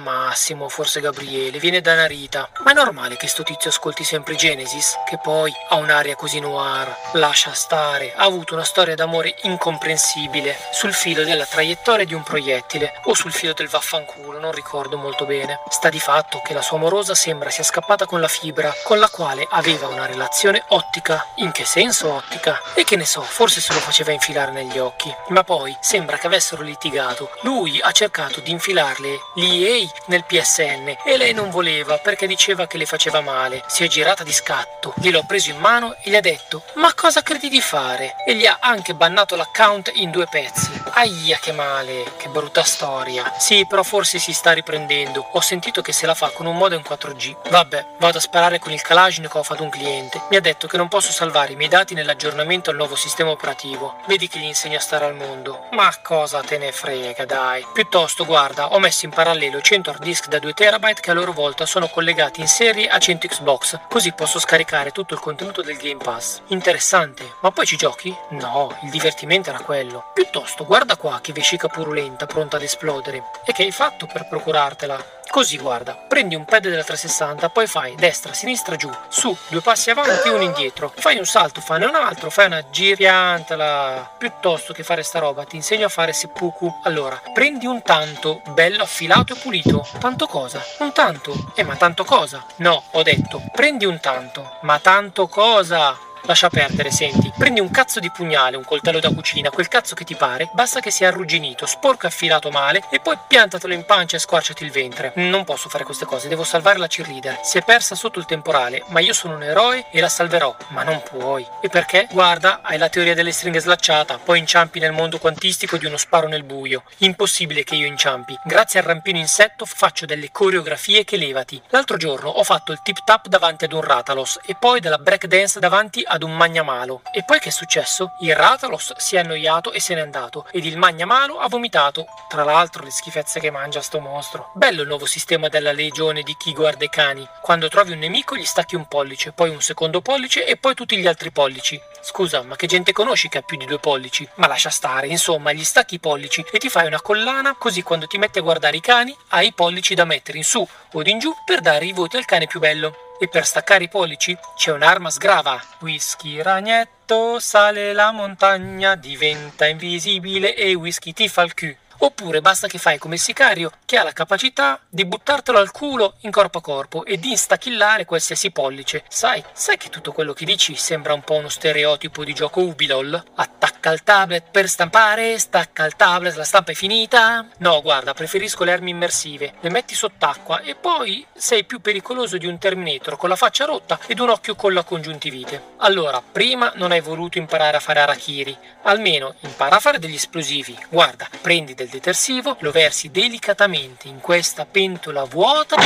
[0.50, 2.48] Massimo, forse Gabriele, viene da Narita.
[2.64, 4.96] Ma è normale che sto tizio ascolti sempre Genesis?
[5.06, 6.92] Che poi ha un'aria così noir.
[7.12, 13.00] Lascia stare, ha avuto una storia d'amore incomprensibile, sul filo della traiettoria di un proiettile,
[13.04, 15.60] o sul filo del vaffanculo, non ricordo molto bene.
[15.68, 19.08] Sta di fatto che la sua amorosa sembra sia scappata con la fibra, con la
[19.08, 21.28] quale aveva una relazione ottica.
[21.36, 22.60] In che senso ottica?
[22.74, 25.14] E che ne so, forse se lo faceva infilare negli occhi.
[25.28, 27.30] Ma poi sembra che avessero litigato.
[27.42, 32.66] Lui ha cercato di infilarle gli EA nel PSN e lei non voleva perché diceva
[32.66, 33.62] che le faceva male.
[33.66, 37.22] Si è girata di scatto, gliel'ho preso in mano e gli ha detto ma cosa
[37.22, 38.14] credi di fare?
[38.26, 40.70] E gli ha anche bannato l'account in due pezzi.
[40.92, 43.34] Aia che male, che brutta storia.
[43.38, 45.26] Sì, però forse si sta riprendendo.
[45.32, 47.48] Ho sentito che se la fa con un modem 4G.
[47.50, 50.22] Vabbè, vado a sparare con il Kalashnikov ad un cliente.
[50.30, 54.00] Mi ha detto che non posso salvare i miei dati nell'aggiornamento al nuovo sistema operativo.
[54.06, 55.66] Vedi che gli insegna a stare al mondo.
[55.72, 57.64] Ma cosa te ne frega, dai.
[57.72, 61.32] Piuttosto, guarda, ho messo in parallelo 100 hard disk da 2 terabyte che a loro
[61.32, 63.80] volta sono collegati in serie a 100 Xbox.
[63.88, 66.40] Così posso scaricare tutto il contenuto del Game Pass.
[66.46, 67.34] Interessante.
[67.40, 68.16] Ma poi ci giochi?
[68.30, 70.12] No, il divertimento era quello.
[70.14, 73.24] Piuttosto, guarda qua che vescica purulenta pronta ad esplodere.
[73.44, 75.18] E che hai fatto per procurartela?
[75.30, 79.88] Così guarda, prendi un pad della 360, poi fai destra, sinistra, giù, su, due passi
[79.90, 80.92] avanti e uno indietro.
[80.96, 84.16] Fai un salto, fai un altro, fai una giriantala.
[84.18, 86.80] Piuttosto che fare sta roba, ti insegno a fare seppuku.
[86.82, 89.86] Allora, prendi un tanto, bello affilato e pulito.
[90.00, 90.60] Tanto cosa?
[90.80, 91.32] Un tanto.
[91.54, 92.44] Eh, ma tanto cosa?
[92.56, 94.58] No, ho detto, prendi un tanto.
[94.62, 95.96] Ma tanto cosa?
[96.24, 97.32] Lascia perdere, senti.
[97.36, 100.80] Prendi un cazzo di pugnale, un coltello da cucina, quel cazzo che ti pare, basta
[100.80, 104.70] che sia arrugginito, sporco e affilato male, e poi piantatelo in pancia e squarciati il
[104.70, 105.12] ventre.
[105.16, 107.40] Non posso fare queste cose, devo salvare la cheerleader.
[107.42, 110.54] Si è persa sotto il temporale, ma io sono un eroe e la salverò.
[110.68, 111.46] Ma non puoi.
[111.60, 112.06] E perché?
[112.10, 116.28] Guarda, hai la teoria delle stringhe slacciata, poi inciampi nel mondo quantistico di uno sparo
[116.28, 116.84] nel buio.
[116.98, 118.38] Impossibile che io inciampi.
[118.44, 121.60] Grazie al rampino insetto faccio delle coreografie che levati.
[121.68, 125.58] L'altro giorno ho fatto il tip tap davanti ad un Ratalos e poi della breakdance
[125.58, 127.02] davanti ad un magnamalo.
[127.12, 128.12] E poi che è successo?
[128.20, 132.06] Il Ratalos si è annoiato e se n'è andato, ed il magnamalo ha vomitato.
[132.28, 134.50] Tra l'altro le schifezze che mangia sto mostro.
[134.54, 137.26] Bello il nuovo sistema della legione di chi guarda i cani.
[137.40, 140.96] Quando trovi un nemico gli stacchi un pollice, poi un secondo pollice e poi tutti
[140.96, 141.80] gli altri pollici.
[142.02, 144.26] Scusa, ma che gente conosci che ha più di due pollici?
[144.36, 148.06] Ma lascia stare, insomma, gli stacchi i pollici e ti fai una collana, così quando
[148.06, 151.18] ti metti a guardare i cani hai i pollici da mettere in su o in
[151.18, 152.94] giù per dare i voti al cane più bello.
[153.20, 155.62] E per staccare i pollici c'è un'arma sgrava.
[155.80, 161.76] Whisky ragnetto sale la montagna, diventa invisibile e whisky ti fa il cul.
[162.02, 166.14] Oppure basta che fai come il sicario, che ha la capacità di buttartelo al culo
[166.20, 169.04] in corpo a corpo e di instachillare qualsiasi pollice.
[169.06, 173.22] Sai, sai che tutto quello che dici sembra un po' uno stereotipo di gioco Ubilol?
[173.34, 177.46] Attacca il tablet per stampare, stacca il tablet, la stampa è finita?
[177.58, 179.54] No, guarda, preferisco le armi immersive.
[179.60, 183.98] Le metti sott'acqua e poi sei più pericoloso di un Terminator con la faccia rotta
[184.06, 185.62] ed un occhio con la congiuntivite.
[185.78, 188.56] Allora, prima non hai voluto imparare a fare arachiri.
[188.84, 190.78] Almeno impara a fare degli esplosivi.
[190.88, 195.76] Guarda, prendi del detersivo, lo versi delicatamente in questa pentola vuota.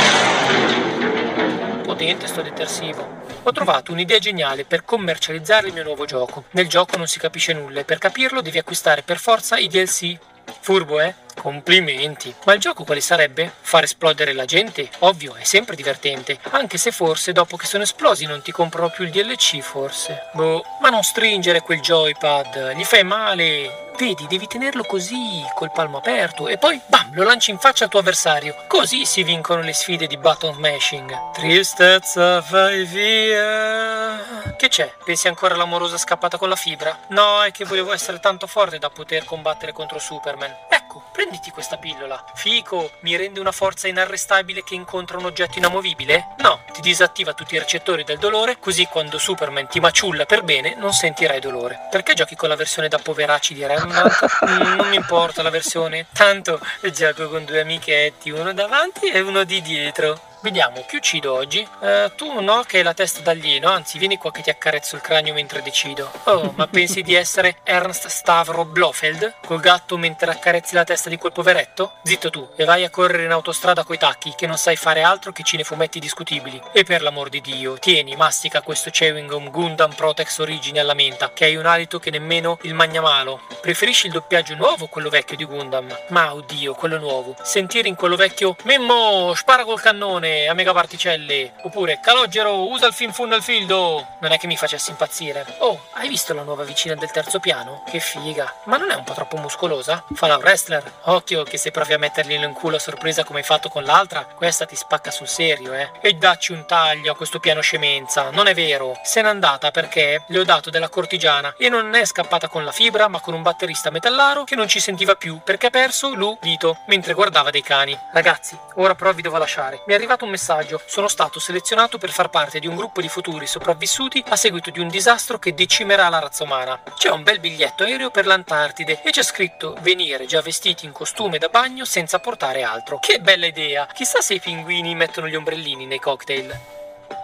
[1.83, 3.23] Potente sto detersivo.
[3.43, 6.45] Ho trovato un'idea geniale per commercializzare il mio nuovo gioco.
[6.51, 10.17] Nel gioco non si capisce nulla e per capirlo devi acquistare per forza i DLC.
[10.61, 11.13] Furbo, eh?
[11.35, 12.33] Complimenti.
[12.45, 13.51] Ma il gioco quale sarebbe?
[13.61, 14.89] Far esplodere la gente?
[14.99, 16.39] Ovvio, è sempre divertente.
[16.51, 20.29] Anche se forse dopo che sono esplosi non ti comprerò più il DLC, forse.
[20.33, 23.83] Boh, ma non stringere quel joypad, gli fai male.
[23.97, 27.89] Vedi, devi tenerlo così, col palmo aperto, e poi bam, lo lanci in faccia al
[27.89, 28.53] tuo avversario.
[28.67, 31.31] Così si vincono le sfide di button smashing.
[31.31, 34.53] Tristezza fai via.
[34.57, 34.91] Che c'è?
[35.05, 36.97] Pensi ancora all'amorosa scappata con la fibra?
[37.09, 40.53] No, è che volevo essere tanto forte da poter combattere contro Superman.
[40.69, 42.23] Ecco, prenditi questa pillola.
[42.35, 46.35] Fico, mi rende una forza inarrestabile che incontra un oggetto inamovibile?
[46.37, 50.75] No, ti disattiva tutti i recettori del dolore, così quando Superman ti maciulla per bene
[50.77, 51.87] non sentirai dolore.
[51.89, 54.33] Perché giochi con la versione da poveraci di Remnant?
[54.45, 56.59] Mm, non mi importa la versione, tanto
[56.91, 60.19] gioco con due amichetti, uno davanti e uno di dietro.
[60.45, 61.67] Vediamo, chi uccido oggi?
[61.81, 65.01] Eh, tu no, che hai la testa d'alieno, anzi vieni qua che ti accarezzo il
[65.01, 66.11] cranio mentre decido.
[66.25, 69.37] Oh, ma pensi di essere Ernst Stavro Blofeld?
[69.43, 71.93] Col gatto mentre accarezzi la testa di quel poveretto?
[72.03, 75.31] Zitto tu, e vai a correre in autostrada coi tacchi, che non sai fare altro
[75.31, 76.61] che cinefumetti discutibili.
[76.73, 81.33] E per l'amor di Dio, tieni, mastica questo chewing gum Gundam Protex Origine alla menta,
[81.33, 83.41] che hai un alito che nemmeno il magnamalo.
[83.61, 85.87] Preferisci il doppiaggio nuovo o quello vecchio di Gundam?
[86.09, 87.35] Ma oddio, quello nuovo.
[87.41, 91.53] Sentire in quello vecchio Mimmo, spara col cannone, a mega particelle.
[91.63, 94.05] Oppure Calogero, usa il fin funnel fildo.
[94.19, 95.45] Non è che mi facesse impazzire.
[95.59, 97.83] Oh, hai visto la nuova vicina del terzo piano?
[97.89, 98.53] Che figa.
[98.65, 100.03] Ma non è un po' troppo muscolosa?
[100.13, 100.83] Fa la wrestler.
[101.03, 104.25] Occhio che se provi a metterglielo in culo a sorpresa come hai fatto con l'altra,
[104.25, 105.89] questa ti spacca sul serio, eh.
[106.01, 108.29] E dacci un taglio a questo piano scemenza.
[108.29, 108.99] Non è vero.
[109.03, 112.71] Se n'è andata perché le ho dato della cortigiana e non è scappata con la
[112.71, 116.77] fibra, ma con un batterista metallaro che non ci sentiva più perché ha perso l'udito
[116.87, 117.97] mentre guardava dei cani.
[118.13, 119.81] Ragazzi, ora però vi devo lasciare.
[119.85, 120.81] Mi è arrivato un messaggio.
[120.85, 124.79] Sono stato selezionato per far parte di un gruppo di futuri sopravvissuti a seguito di
[124.79, 126.81] un disastro che decimerà la razza umana.
[126.97, 131.37] C'è un bel biglietto aereo per l'Antartide e c'è scritto venire già vestiti in costume
[131.37, 132.99] da bagno senza portare altro.
[132.99, 133.87] Che bella idea!
[133.93, 136.57] Chissà se i pinguini mettono gli ombrellini nei cocktail.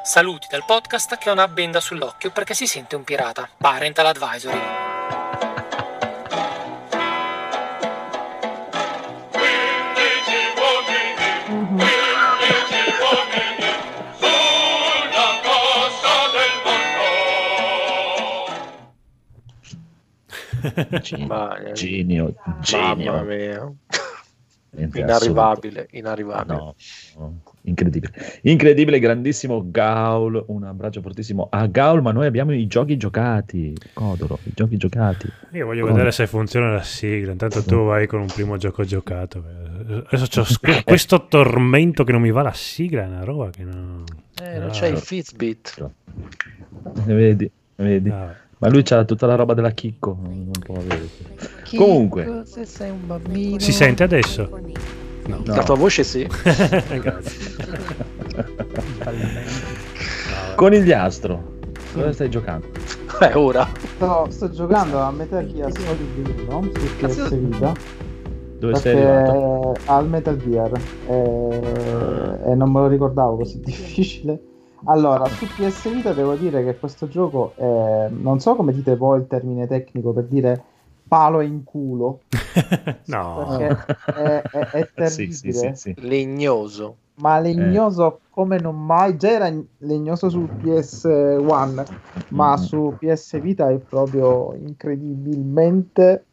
[0.03, 3.47] Saluti dal podcast che ha una benda sull'occhio perché si sente un pirata.
[3.57, 5.20] Parental Advisory.
[21.01, 23.23] Genio, Ma- genio, Mamma genio.
[23.23, 23.73] mia.
[24.73, 26.55] Niente, Inarrivabile, inarrivabile.
[26.57, 26.75] No,
[27.17, 28.13] no, incredibile.
[28.43, 30.41] Incredibile, grandissimo Gaul.
[30.47, 33.73] Un abbraccio fortissimo a Gaul, ma noi abbiamo i giochi giocati.
[33.91, 35.27] Codoro, i giochi giocati.
[35.51, 35.91] Io voglio Come?
[35.91, 37.33] vedere se funziona la sigla.
[37.33, 39.43] Intanto tu vai con un primo gioco giocato.
[40.09, 43.63] Adesso c'ho sc- questo tormento che non mi va la sigla, è una roba che
[43.65, 44.05] non.
[44.41, 45.89] Eh, non Ah, c'è il Fitbit.
[47.05, 48.09] Vedi, vedi.
[48.09, 50.15] ah, Ma lui c'ha tutta la roba della Chicco.
[50.21, 51.07] Non può avere.
[51.75, 52.43] Comunque.
[52.45, 53.57] Se sei un bambino.
[53.59, 54.47] Si sente adesso?
[55.25, 55.41] No.
[55.43, 55.55] No.
[55.55, 56.27] La tua voce sì.
[60.55, 61.41] Conigliastro,
[61.93, 62.67] cosa stai giocando?
[63.19, 63.67] Eh, ora.
[63.95, 67.73] Sto, sto giocando a Metal Gear Solid 1 su Cazzo- PS Vita
[68.59, 69.73] Dove sei arrivato?
[69.85, 70.71] al Metal Gear
[71.07, 71.59] e,
[72.51, 74.39] e non me lo ricordavo così difficile.
[74.85, 79.19] Allora, su PS Vita devo dire che questo gioco è, non so come dite voi
[79.19, 80.63] il termine tecnico per dire
[81.07, 82.21] palo in culo,
[83.07, 83.45] no.
[83.57, 85.09] perché è, è- è terribile.
[85.09, 85.95] Sì, sì, sì, sì.
[85.97, 86.95] Legnoso.
[87.15, 89.17] ma legnoso come non mai.
[89.17, 91.85] Già era legnoso su PS1,
[92.29, 92.55] ma Mm.
[92.55, 96.25] su PS Vita è proprio incredibilmente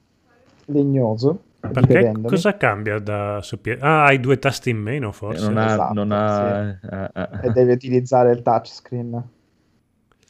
[0.66, 1.38] legnoso.
[1.60, 5.44] Perché cosa cambia da su Ah, hai due tasti in meno Eh, forse.
[5.44, 9.14] non ha, Esatto, non ha eh, eh, E devi utilizzare il touchscreen.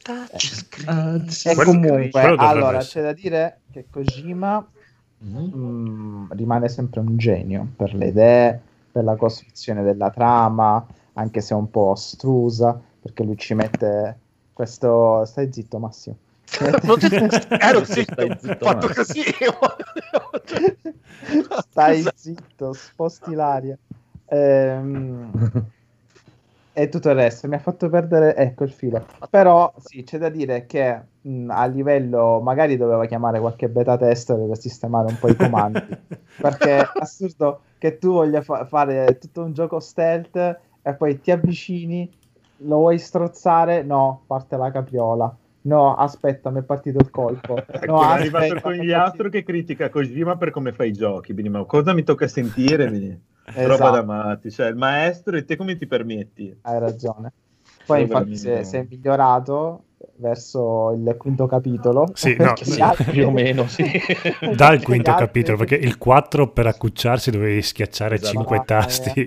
[0.05, 3.03] Ah, E Quello- comunque, allora essere.
[3.03, 4.67] c'è da dire che Kojima
[5.21, 5.51] Mhm.
[5.55, 8.61] mm, rimane sempre un genio per le idee,
[8.91, 14.17] per la costruzione della trama, anche se è un po' astrusa, perché lui ci mette
[14.53, 15.25] questo...
[15.25, 16.15] Stai zitto, Massimo.
[17.59, 19.21] Ero zitto, Stai ho zitto, fatto così.
[21.69, 23.77] Stai zitto, sposti l'aria.
[24.27, 25.31] Ehm,
[26.73, 29.05] e tutto il resto mi ha fatto perdere, ecco il filo.
[29.29, 34.37] Però sì, c'è da dire che mh, a livello magari doveva chiamare qualche beta tester
[34.47, 35.81] per sistemare un po' i comandi.
[36.39, 40.35] perché è assurdo che tu voglia fa- fare tutto un gioco stealth
[40.81, 42.11] e poi ti avvicini,
[42.63, 43.83] lo vuoi strozzare?
[43.83, 45.35] No, parte la capriola.
[45.61, 47.55] No, aspetta, mi è partito il colpo.
[47.85, 50.89] No, è arrivato il aspetta, mi è conigliastro partito- che critica Kojima per come fai
[50.89, 51.33] i giochi.
[51.33, 52.87] Quindi, ma cosa mi tocca sentire?
[52.87, 53.67] Quindi, Esatto.
[53.67, 54.51] Roba da matti.
[54.51, 56.55] Cioè, il maestro e te come ti permetti?
[56.61, 57.31] Hai ragione.
[57.85, 59.85] Poi infatti si è, si è migliorato
[60.17, 62.11] verso il quinto capitolo.
[62.13, 63.83] Sì, no, sì, altri- più o meno, sì.
[64.55, 68.37] Dal quinto altri- capitolo, perché il 4 per accucciarsi dovevi schiacciare Esatto.
[68.37, 69.25] 5 Ah, tasti.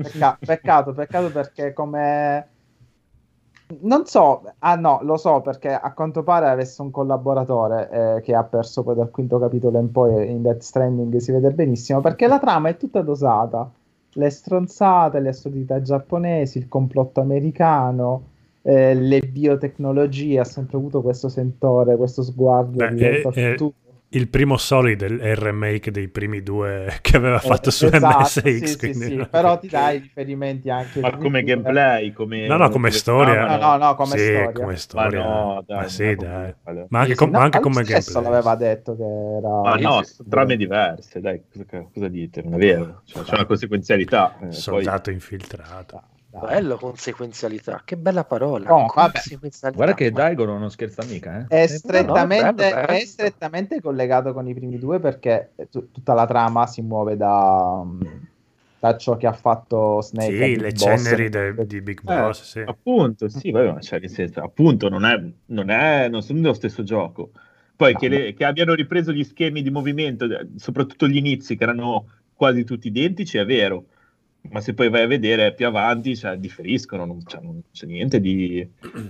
[0.00, 2.48] Pecca- peccato, peccato perché come...
[3.80, 8.34] Non so, ah no, lo so perché a quanto pare avesse un collaboratore eh, che
[8.34, 12.26] ha perso poi dal quinto capitolo in poi in Death Stranding si vede benissimo perché
[12.26, 13.70] la trama è tutta dosata.
[14.10, 18.22] Le stronzate, le assurdità giapponesi, il complotto americano,
[18.62, 23.50] eh, le biotecnologie, ha sempre avuto questo sentore, questo sguardo Beh, rivolto eh, al eh,
[23.50, 23.87] futuro.
[24.10, 28.24] Il primo Solid è il remake dei primi due che aveva fatto Eh, su esatto,
[28.24, 28.40] MSX.
[28.40, 29.28] sì, sì, quindi sì, no.
[29.28, 32.12] però ti dai riferimenti anche Ma come gameplay?
[32.12, 32.46] Come...
[32.46, 33.44] No, no, come storia.
[33.44, 34.52] Ah, No, no, no, come sì, storia.
[34.52, 35.22] come Ma storia.
[35.22, 36.54] no, dai, Ma sì, dai.
[36.64, 38.22] come- Ma anche, Sì, com- sì, no, anche ma lui come stesso gameplay.
[38.22, 42.42] l'aveva detto che era Ma no, Sì, trame diverse, dai, cosa, cosa dite?
[42.42, 44.38] Non è vero, cioè, c'è una conseguenzialità.
[44.40, 46.02] eh, poi- Soldato infiltrato.
[46.30, 48.68] Bello conseguenzialità, che bella parola.
[48.68, 48.86] No.
[49.74, 51.46] Guarda che Daigoro non scherza mica, eh.
[51.48, 52.86] È Eh, strettamente, bello, bello.
[52.92, 57.82] è strettamente collegato con i primi due perché tu- tutta la trama si muove da,
[58.78, 60.32] da ciò che ha fatto Snake.
[60.32, 62.60] Sì, le ceneri de- di Big Eh, Boss, sì.
[62.60, 66.52] Appunto, sì, vabbè, ma cioè, nel senso, appunto, non, è, non, è, non sono dello
[66.52, 67.30] stesso gioco.
[67.74, 71.56] Poi No, che, le- che abbiano ripreso gli schemi di movimento, eh, soprattutto gli inizi,
[71.56, 73.86] che erano quasi tutti identici, è vero.
[74.50, 78.18] Ma se poi vai a vedere più avanti, cioè, differiscono, non, cioè, non c'è niente
[78.18, 78.66] di...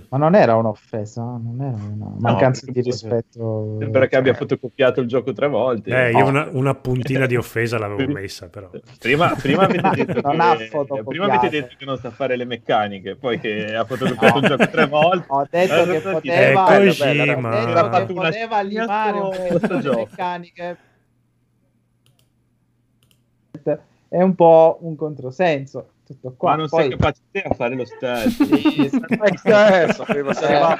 [0.09, 3.77] Ma non era un'offesa, non era una mancanza perché di rispetto.
[3.79, 5.91] Sembra che abbia fotocopiato il gioco tre volte.
[5.91, 6.19] Eh, No.
[6.19, 8.69] io una, una puntina di offesa l'avevo messa, però.
[8.99, 10.69] Prima, prima avete detto Non ha che,
[11.05, 14.67] prima avete detto che non sa fare le meccaniche, poi che ha fotocopiato il gioco
[14.67, 15.25] tre volte.
[15.31, 20.77] Ho detto Eh, che poteva, Eh, poteva limare un po' le meccaniche.
[24.09, 25.89] È un po' un controsenso.
[26.09, 26.49] Tutto qua.
[26.51, 28.43] Ma non Poi, sei capace te a fare lo stesso.
[28.43, 30.75] Sì, Eh, sapevo, sapeva-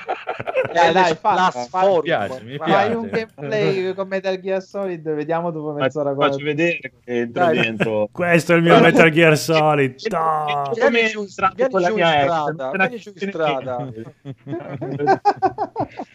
[0.73, 1.95] Dai, dai, forum.
[1.97, 2.71] Mi piace, mi piace.
[2.71, 7.59] Fai un gameplay con Metal Gear Solid, vediamo dopo mezz'ora faccio vedere che entro Dai.
[7.61, 8.09] dentro.
[8.11, 9.95] Questo è il mio Metal Gear Solid.
[10.09, 10.71] No!
[10.73, 13.87] Come Vieni giù, in strada, vieni giù in strada.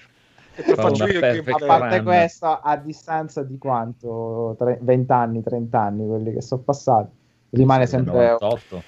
[0.57, 2.05] E Fa faccio io perfect A parte run.
[2.05, 4.55] questo, a distanza di quanto?
[4.59, 7.09] Tre- 20 anni, 30 anni, quelli che sono passati,
[7.51, 8.83] rimane sempre, 98.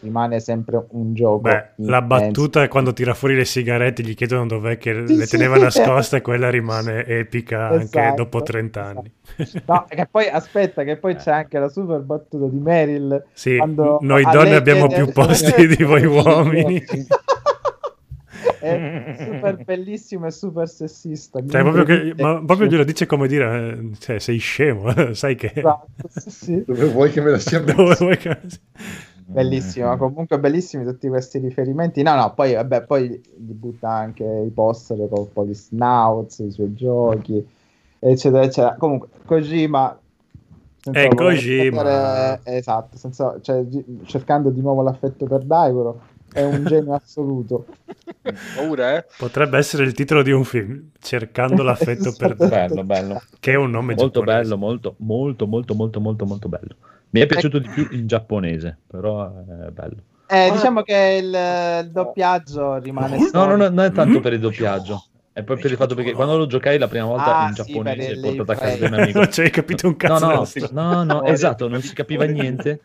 [0.00, 1.40] rimane sempre un gioco.
[1.40, 5.24] Beh, la battuta è quando tira fuori le sigarette, gli chiedono dov'è che Sì, le
[5.26, 5.36] sì.
[5.36, 9.12] teneva nascoste, e quella rimane epica anche Esatto, dopo 30 anni.
[9.66, 11.16] No, che poi aspetta, che poi Eh.
[11.16, 13.24] c'è anche la super battuta di Meryl.
[13.32, 16.82] Sì, quando noi donne abbiamo più posti di voi uomini.
[18.60, 21.40] È super bellissimo e super sessista.
[21.46, 25.52] Cioè, proprio che, ma proprio glielo dice come dire, eh, cioè, sei scemo, sai che...
[25.54, 26.64] Esatto, sì, sì.
[26.64, 28.04] Dove vuoi che me la sia Dove messa?
[28.04, 28.38] vuoi che...
[29.26, 32.02] Bellissimo, comunque bellissimi tutti questi riferimenti.
[32.02, 36.38] No, no, poi vabbè, poi gli butta anche i poster con un po' di snouts,
[36.40, 37.44] i suoi giochi,
[37.98, 38.76] eccetera, eccetera.
[38.76, 39.98] Comunque, Kojima...
[40.78, 42.40] senza È voler Kojima.
[42.44, 43.64] esatto, senza- cioè,
[44.04, 46.00] cercando di nuovo l'affetto per Daigoro,
[46.34, 47.66] è un genio assoluto.
[48.56, 49.06] Paura, eh?
[49.16, 52.48] Potrebbe essere il titolo di un film, Cercando l'affetto per Esatto.
[52.48, 53.22] Bello, bello.
[53.40, 54.42] che è un nome Molto giapponese.
[54.42, 56.76] bello, molto, molto, molto, molto, molto, molto bello.
[57.10, 60.02] Mi è piaciuto di più in giapponese, però è bello.
[60.26, 64.40] Eh, diciamo che il, il doppiaggio rimane No, no, no, non è tanto per il
[64.40, 65.04] doppiaggio.
[65.36, 67.64] E poi per il fatto perché quando lo giocai la prima volta Ah, in sì,
[67.64, 69.18] giapponese il- portato a casa del mio amico.
[69.18, 70.26] Non ci hai capito un No, cazzo.
[70.26, 70.68] no, storia.
[70.72, 72.82] no, no, esatto, non si capiva niente,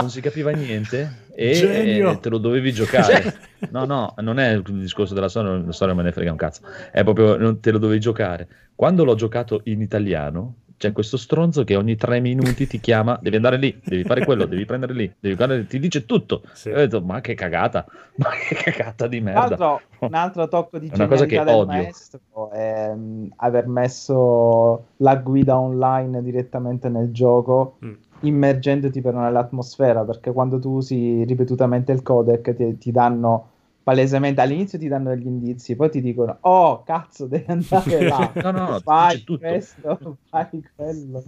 [0.00, 2.12] non si capiva niente e Genio.
[2.12, 3.40] eh, te lo dovevi giocare.
[3.70, 6.62] No, no, non è il discorso della storia, la storia me ne frega un cazzo,
[6.90, 8.48] è proprio non te lo dovevi giocare.
[8.74, 13.36] Quando l'ho giocato in italiano, c'è questo stronzo che ogni tre minuti ti chiama, devi
[13.36, 16.42] andare lì, devi fare quello, devi prendere lì, devi guardare, ti dice tutto.
[16.52, 16.68] Sì.
[16.70, 17.84] E ho detto, ma che cagata,
[18.16, 19.40] ma che cagata di merda.
[19.56, 21.82] l'altro, un altro tocco di una cosa che genialità del odio.
[21.82, 22.20] maestro
[22.50, 27.92] è mm, aver messo la guida online direttamente nel gioco, Mm.
[28.20, 33.50] immergendoti però nell'atmosfera, perché quando tu usi ripetutamente il codec ti, ti danno
[33.86, 38.50] palesemente, all'inizio ti danno degli indizi, poi ti dicono, oh cazzo, devi andare là, No,
[38.50, 41.22] no, fai questo, fai quello.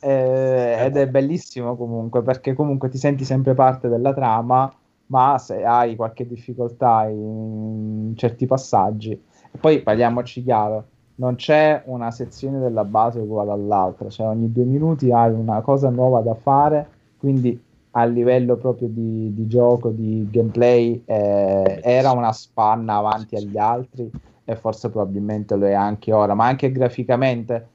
[0.00, 4.70] Eh, ed è bellissimo comunque perché comunque ti senti sempre parte della trama,
[5.06, 10.84] ma se hai qualche difficoltà in certi passaggi, e poi parliamoci chiaro,
[11.14, 15.88] non c'è una sezione della base uguale all'altra, cioè ogni due minuti hai una cosa
[15.88, 16.86] nuova da fare,
[17.16, 17.58] quindi
[17.96, 24.10] a livello proprio di, di gioco, di gameplay, eh, era una spanna avanti agli altri
[24.44, 27.68] e forse probabilmente lo è anche ora, ma anche graficamente,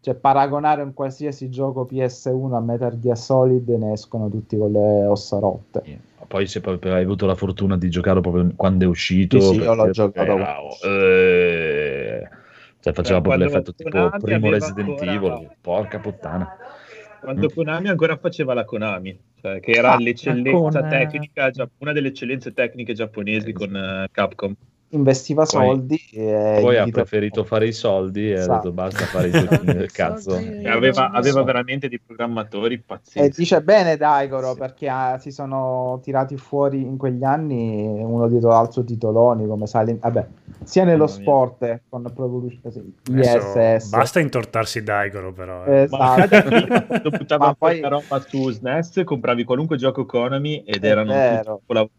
[0.00, 5.06] cioè paragonare un qualsiasi gioco PS1 a Metal Gear Solid ne escono tutti con le
[5.06, 5.82] ossa rotte.
[6.26, 9.60] Poi se proprio hai avuto la fortuna di giocarlo proprio quando è uscito, Sì, sì,
[9.60, 10.30] io l'ho giocato.
[10.30, 12.28] era- eh,
[12.80, 16.56] cioè faceva proprio l'effetto tipo primo Resident ancora- Evil, porca puttana.
[17.24, 17.54] Quando Mm.
[17.54, 20.90] Konami ancora faceva la Konami, cioè che era Ah, l'eccellenza Konami.
[20.90, 24.54] tecnica, una delle eccellenze tecniche giapponesi con eh, Capcom.
[24.94, 28.54] Investiva Poi- soldi e Poi ha preferito fare i soldi e ha Esatto.
[28.68, 30.36] detto basta fare i giochi del cazzo.
[30.36, 33.32] E aveva, aveva veramente dei programmatori E pazzeschi.
[33.40, 38.84] dice bene Daigoro perché ah, si sono tirati fuori in quegli anni uno dietro l'altro
[38.84, 40.26] titoloni come Silent vabbè
[40.62, 41.22] sia nello Mamma mia.
[41.22, 45.64] sport eh, con Pro Evolution sì, ISS basta intortarsi Daigoro, però.
[45.64, 45.86] eh.
[45.90, 47.10] Ma esatto.
[47.38, 51.36] Ma fuori poi- la roba su SNES, compravi qualunque gioco Konami ed È erano vero.
[51.36, 51.90] tutti capolavori.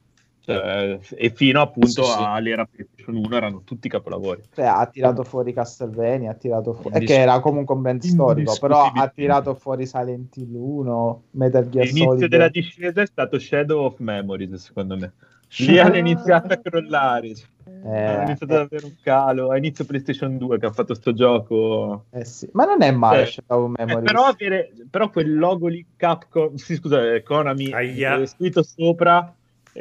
[0.46, 2.18] Cioè, e fino appunto Sì, sì.
[2.24, 4.42] all'era PlayStation 1 erano tutti capolavori.
[4.54, 6.96] Cioè, ha tirato fuori Castlevania, ha tirato fuori...
[6.96, 11.24] e Indis- che era comunque un brand storico, però ha tirato fuori Silent Hill 1,
[11.32, 12.26] Metal Gear L'inizio Solid.
[12.30, 15.14] della discesa è stato Shadow of Memories, secondo me.
[15.58, 17.28] Lì hanno iniziato a crollare.
[17.28, 19.50] Eh, hanno iniziato ad avere un calo.
[19.52, 22.06] A inizio PlayStation 2 che ha fatto sto gioco.
[22.12, 22.50] eh sì.
[22.54, 24.04] Ma non è male Eh, Shadow Eh, Memories.
[24.12, 29.34] però, avere, però quel logo lì Capcom, sì, scusa, eh, Konami eh, scritto sopra, eh,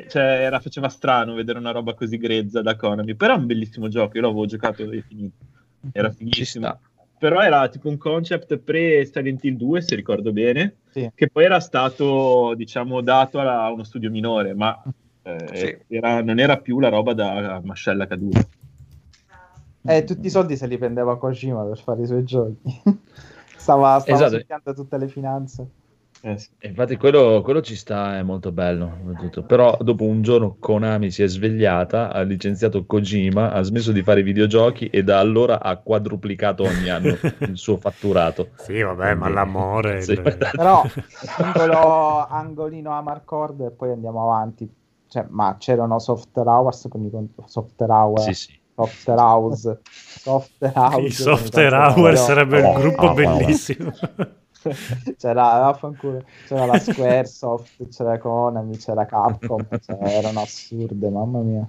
[0.08, 3.14] cioè, era, faceva strano vedere una roba così grezza da Konami.
[3.14, 5.36] Però è un bellissimo gioco, io l'avevo giocato e finito.
[5.92, 6.78] Era sta.
[7.16, 11.10] Però era tipo un concept pre Silent Hill 2, se ricordo bene, Sì.
[11.14, 14.82] che poi era stato, diciamo, dato a uno studio minore, ma
[15.22, 15.94] eh, Sì.
[15.94, 18.46] era- non era più la roba da mascella caduta.
[19.86, 22.56] Eh, tutti i soldi se li prendeva Kojima per fare i suoi giochi.
[23.56, 24.74] stava stava Esatto.
[24.74, 25.66] tutte le finanze.
[26.26, 26.48] Eh, sì.
[26.62, 28.96] Infatti quello, quello ci sta, è molto bello.
[29.18, 29.42] tutto.
[29.42, 34.20] Però dopo un giorno Konami si è svegliata, ha licenziato Kojima, ha smesso di fare
[34.20, 37.08] i videogiochi e da allora ha quadruplicato ogni anno
[37.40, 38.48] il suo fatturato.
[38.56, 40.00] Sì, vabbè, ma Quindi- l'amore...
[40.02, 40.12] Sì.
[40.12, 40.82] il- Però
[41.36, 44.66] angolo, angolino Amarcord e poi andiamo avanti.
[45.06, 47.10] Cioè, ma c'erano software hours con i
[47.44, 48.58] software hour, Sì, sì.
[48.74, 51.00] software house, software house.
[51.06, 53.92] I software hour sarebbe Oh, un gruppo oh, bellissimo.
[55.16, 61.68] c'era, vaffanculo, c'era la Squaresoft, c'era Konami, c'era Capcom, cioè, erano assurde, mamma mia.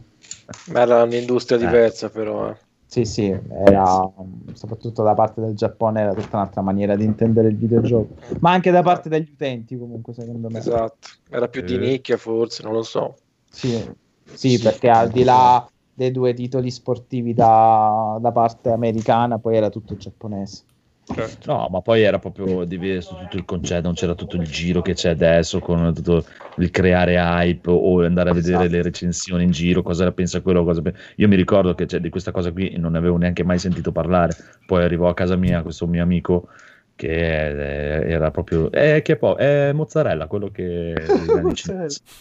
[0.67, 1.61] Ma era un'industria Eh.
[1.61, 2.49] diversa, però.
[2.49, 2.57] eh.
[2.87, 4.09] Sì, sì, era
[4.53, 8.71] soprattutto da parte del Giappone era tutta un'altra maniera di intendere il videogioco, ma anche
[8.71, 10.59] da parte degli utenti comunque secondo me.
[10.59, 11.07] Esatto.
[11.29, 11.79] Era più di Eh.
[11.79, 13.15] nicchia, forse, non lo so.
[13.49, 13.83] Sì,
[14.31, 19.69] sì, perché al di là dei due titoli sportivi da, da parte americana, poi era
[19.69, 20.63] tutto giapponese.
[21.05, 21.51] Certo.
[21.51, 24.93] No, ma poi era proprio diverso tutto il concetto, non c'era tutto il giro che
[24.93, 26.25] c'è adesso con tutto
[26.57, 28.71] il creare hype o andare a vedere Esatto.
[28.75, 31.99] le recensioni in giro, cosa ne pensa quello, cosa pe- Io mi ricordo che cioè,
[31.99, 34.35] di questa cosa qui non ne avevo neanche mai sentito parlare,
[34.65, 36.49] poi arrivò a casa mia questo mio amico
[36.95, 38.71] che eh, era proprio...
[38.71, 40.93] Eh, che poi è mozzarella, quello che...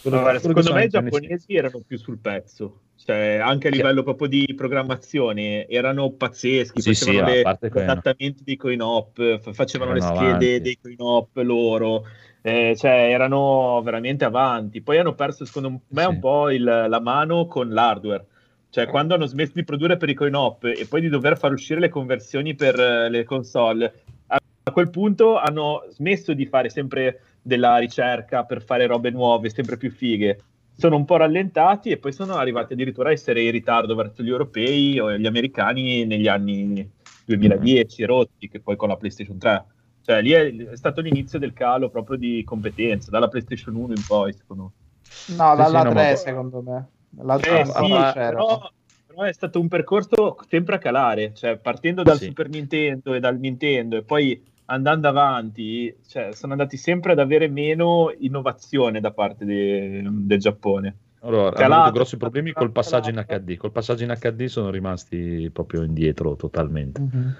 [0.02, 4.28] quello- quello secondo me i giapponesi erano più sul pezzo, cioè anche a livello proprio
[4.28, 9.90] di programmazione erano pazzeschi, Sì, sì, facevano a le- adattamenti dei coin op, fa- facevano
[9.92, 10.60] Erano le schede avanti.
[10.60, 12.06] dei coin op loro,
[12.40, 14.80] eh, cioè erano veramente avanti.
[14.80, 16.08] Poi hanno perso secondo me Sì.
[16.08, 18.24] un po' il- la mano con l'hardware.
[18.70, 21.52] Cioè, quando hanno smesso di produrre per i coin op e poi di dover far
[21.52, 23.92] uscire le conversioni per eh, le console,
[24.28, 29.76] a quel punto hanno smesso di fare sempre della ricerca per fare robe nuove, sempre
[29.76, 30.38] più fighe.
[30.76, 34.28] Sono un po' rallentati e poi sono arrivati addirittura a essere in ritardo verso gli
[34.28, 36.88] europei o gli americani negli anni
[37.24, 39.64] 2010 rotti, che poi con la PlayStation 3.
[40.02, 44.04] Cioè lì è, è stato l'inizio del calo proprio di competenza, dalla PlayStation 1 in
[44.04, 45.36] poi, secondo me.
[45.36, 46.88] No, dalla sì, no, 3 ma- secondo me.
[47.22, 47.72] La Eh, 3 sì,
[48.12, 48.30] c'era.
[48.30, 48.70] però,
[49.06, 52.26] però è stato un percorso sempre a calare, cioè partendo dal Sì.
[52.26, 57.48] Super Nintendo e dal Nintendo e poi andando avanti, cioè, sono andati sempre ad avere
[57.48, 60.96] meno innovazione da parte de- del Giappone.
[61.20, 63.24] Allora, hanno avuto grossi problemi col passaggio in.
[63.26, 63.56] HD.
[63.56, 67.00] Col passaggio in HD sono rimasti proprio indietro totalmente.
[67.00, 67.34] Mhm.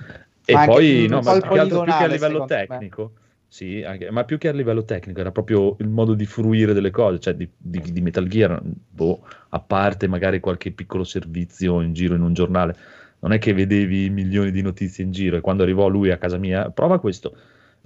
[0.47, 2.67] E Ma poi, no, ma più che, altro, più che a livello secondo me.
[2.67, 3.13] tecnico,
[3.47, 6.91] sì, anche- ma più che a livello tecnico era proprio il modo di fruire delle
[6.91, 11.93] cose, cioè di, di- di Metal Gear, boh, a parte magari qualche piccolo servizio in
[11.93, 12.77] giro in un giornale,
[13.25, 16.37] non è che vedevi milioni di notizie in giro e quando arrivò lui a casa
[16.37, 17.35] mia, prova questo.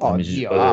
[0.01, 0.73] Oh, Mi dice, Dio, ah,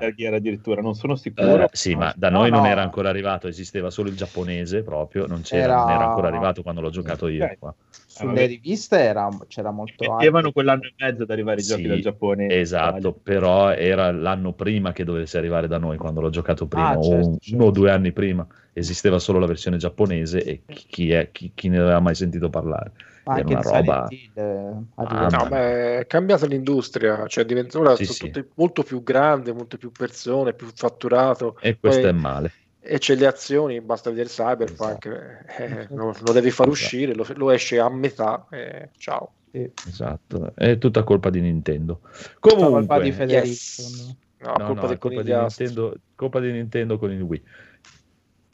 [0.00, 1.64] "Eh, Gear addirittura, non sono sicuro.
[1.64, 2.70] eh, sì, ma da noi No, non no.
[2.70, 6.62] era ancora arrivato, esisteva solo il giapponese proprio, non, c'era, Era- non era ancora arrivato
[6.62, 7.44] quando l'ho giocato io.
[7.44, 7.58] Ok.
[7.58, 7.74] qua.
[7.88, 12.00] Sulle riviste era- c'era molto Mettevano quell'anno e mezzo ad arrivare i giochi Sì, dal
[12.00, 12.46] Giappone.
[12.48, 13.20] Esatto, Italia.
[13.22, 17.02] però era l'anno prima che dovesse arrivare da noi, quando l'ho giocato prima, Ah, o
[17.02, 17.56] certo, un- certo.
[17.56, 18.46] uno o due anni prima.
[18.72, 22.48] Esisteva solo la versione giapponese e chi, chi è- chi- chi ne aveva mai sentito
[22.50, 22.92] parlare?
[23.26, 24.06] Ma Era anche una roba...
[24.08, 28.44] Hill, eh, Ah, No, ma è cambiata l'industria, cioè diventa ora Sì, sono sì.
[28.54, 31.58] molto più grande, molte più persone, più fatturato.
[31.60, 32.52] E questo Poi- è male.
[32.78, 35.06] E c'è le azioni, basta vedere Cyberpunk,
[35.58, 39.32] eh, lo, lo devi far uscire, lo, lo esce a metà, eh, ciao.
[39.50, 39.68] sì.
[39.88, 41.98] Esatto, è tutta colpa di Nintendo.
[42.02, 43.46] Tutta colpa Comunque, di Federico.
[43.48, 44.16] yes.
[44.38, 45.32] No, no, colpa no, è colpa di.
[45.32, 47.42] Nintendo, colpa di Nintendo con il Wii.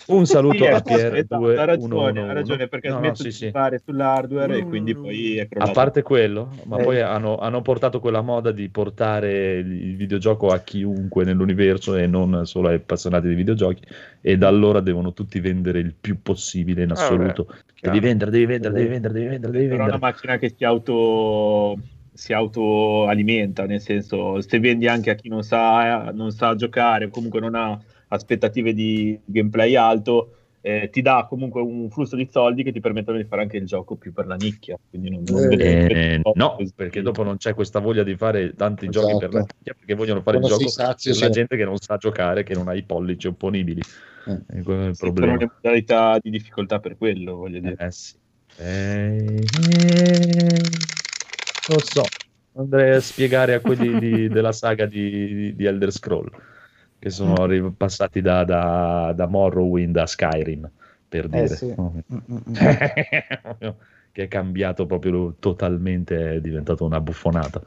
[0.06, 2.30] Un saluto Sì, a esatto, Pier esatto, ha ragione, 2111.
[2.30, 3.50] ha ragione perché No, no, smetto sì, di sì.
[3.50, 5.72] fare sull'hardware e quindi poi è A crollato.
[5.72, 6.82] parte quello, ma Eh.
[6.82, 12.44] poi hanno, hanno portato quella moda di portare il videogioco a chiunque nell'universo e non
[12.46, 13.82] solo ai appassionati di videogiochi
[14.20, 17.46] e da allora devono tutti vendere il più possibile in Ah, assoluto.
[17.80, 20.12] devi vendere, devi vendere, devi vendere, devi vendere, devi però è una vendere.
[20.12, 21.78] macchina che si auto
[22.14, 27.10] si autoalimenta, nel senso se vendi anche a chi non sa, non sa giocare o
[27.10, 27.78] comunque non ha
[28.12, 33.16] aspettative di gameplay alto, eh, ti dà comunque un flusso di soldi che ti permettono
[33.16, 34.78] di fare anche il gioco più per la nicchia.
[34.88, 38.88] Quindi non, non Eh, Eh, no, perché dopo non c'è questa voglia di fare tanti
[38.88, 39.54] giochi per la Esatto.
[39.56, 41.32] nicchia, perché vogliono fare il Quando gioco si sazia, per la sì.
[41.32, 43.80] gente che non sa giocare, che non ha i pollici opponibili.
[44.26, 44.58] Eh.
[44.58, 45.36] E quello è il Sì, sono problema.
[45.38, 47.76] le modalità di difficoltà per quello, voglio dire.
[47.78, 48.14] Eh sì.
[48.58, 50.60] Eh, eh,
[51.68, 52.04] lo so,
[52.56, 56.28] andrei a spiegare a quelli di- della saga di, di Elder Scroll
[57.02, 60.70] che sono arri- passati da, da, da Morrowind a Skyrim
[61.08, 61.74] per Eh, dire sì.
[61.80, 62.54] Mm, mm, mm.
[64.12, 67.60] che è cambiato proprio totalmente, è diventato una buffonata.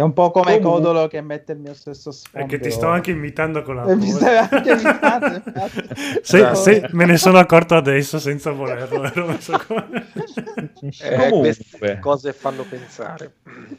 [0.00, 2.46] È un po' come Comunque- Codolo che mette il mio stesso sfondo.
[2.46, 5.42] Perché ti sto anche imitando con la Eh, mi stai anche imitando.
[6.22, 9.02] Se- se- me ne sono accorto adesso senza volerlo.
[9.12, 9.86] ero messo qua.
[9.92, 11.38] Eh, Comunque.
[11.40, 13.32] queste cose fanno pensare.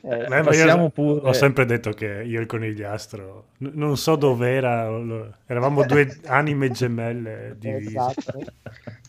[0.04, 3.98] Eh, Beh, ma io pure- Ho sempre detto che io e il conigliastro n- non
[3.98, 7.90] so dov'era, lo- eravamo due anime gemelle divise.
[7.90, 8.40] esatto.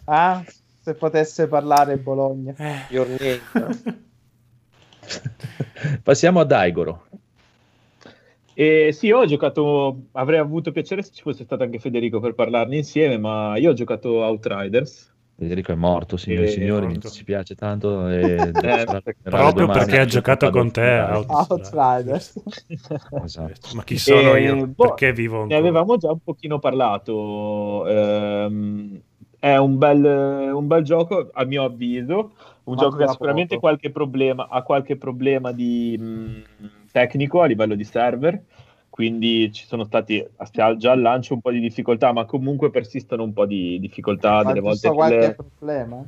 [0.05, 0.43] Ah,
[0.81, 2.55] se potesse parlare Bologna.
[2.57, 4.01] Eh, Your name.
[6.03, 7.07] Passiamo a Daigoro.
[8.55, 12.35] E sì, io ho giocato, avrei avuto piacere se ci fosse stato anche Federico per
[12.35, 15.11] parlarne insieme, ma io ho giocato Outriders.
[15.37, 17.09] Federico è morto, signori e Eh, signori, mi morto.
[17.09, 18.09] dispiace tanto.
[18.09, 18.53] E
[19.23, 20.81] proprio perché ha giocato con te.
[21.01, 21.27] Out...
[21.51, 22.33] Outriders.
[23.25, 23.75] Esatto.
[23.75, 24.67] ma chi sono Eh, io?
[24.67, 25.59] boh, Perché vivo Ne ancora?
[25.59, 27.87] avevamo già un pochino parlato.
[27.87, 29.03] ehm,
[29.39, 30.05] è un bel,
[30.55, 32.33] un bel gioco, a mio avviso.
[32.65, 33.67] Un gioco che ha sicuramente poco.
[33.67, 38.41] qualche problema, ha qualche problema di, mh, tecnico a livello di server.
[38.89, 40.23] Quindi ci sono stati
[40.77, 44.45] già al lancio un po' di difficoltà, ma comunque persistono un po' di difficoltà Ma
[44.45, 44.89] delle volte.
[44.89, 46.05] giusto qualche nelle- problema?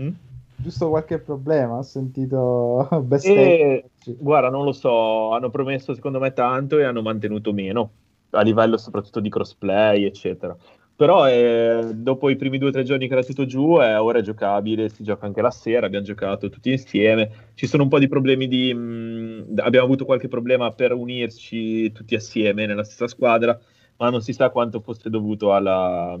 [0.00, 0.08] Mm?
[0.56, 1.76] Giusto qualche problema?
[1.78, 3.44] Ho sentito bestemmie.
[3.56, 7.92] E, guarda, non lo so, hanno promesso secondo me tanto e hanno mantenuto meno,
[8.30, 10.56] a livello soprattutto di crossplay, eccetera.
[10.96, 14.18] Però eh, dopo i primi due o tre giorni che era tutto giù, eh, ora
[14.20, 17.50] è giocabile, si gioca anche la sera, abbiamo giocato tutti insieme.
[17.54, 18.72] Ci sono un po' di problemi di...
[18.72, 23.58] mh, abbiamo avuto qualche problema per unirci tutti assieme nella stessa squadra,
[23.98, 26.18] ma non si sa quanto fosse dovuto alla-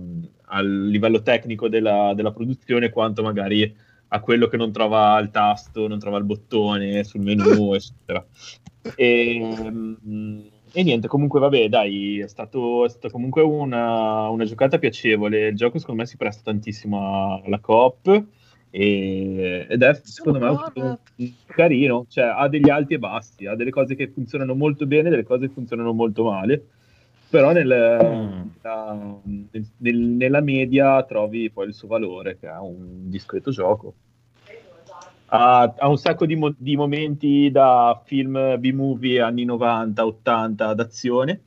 [0.48, 3.74] al livello tecnico della, della produzione, quanto magari
[4.08, 8.24] a quello che non trova il tasto, non trova il bottone sul menu, eccetera.
[8.94, 14.78] E, mm, e niente, comunque vabbè, dai, è stato, è stata comunque una, una giocata
[14.78, 15.48] piacevole.
[15.48, 18.24] Il gioco secondo me si presta tantissimo alla coop
[18.70, 20.98] e- ed è secondo me un-
[21.46, 25.24] carino, cioè ha degli alti e bassi, ha delle cose che funzionano molto bene, delle
[25.24, 26.62] cose che funzionano molto male.
[27.28, 28.48] però nel- Mm.
[28.62, 29.20] nella,
[29.78, 33.94] nel- nella media trovi poi il suo valore, che è un discreto gioco.
[35.28, 41.40] Ha, ha un sacco di, mo- di momenti da film B-movie anni 90, 80 d'azione,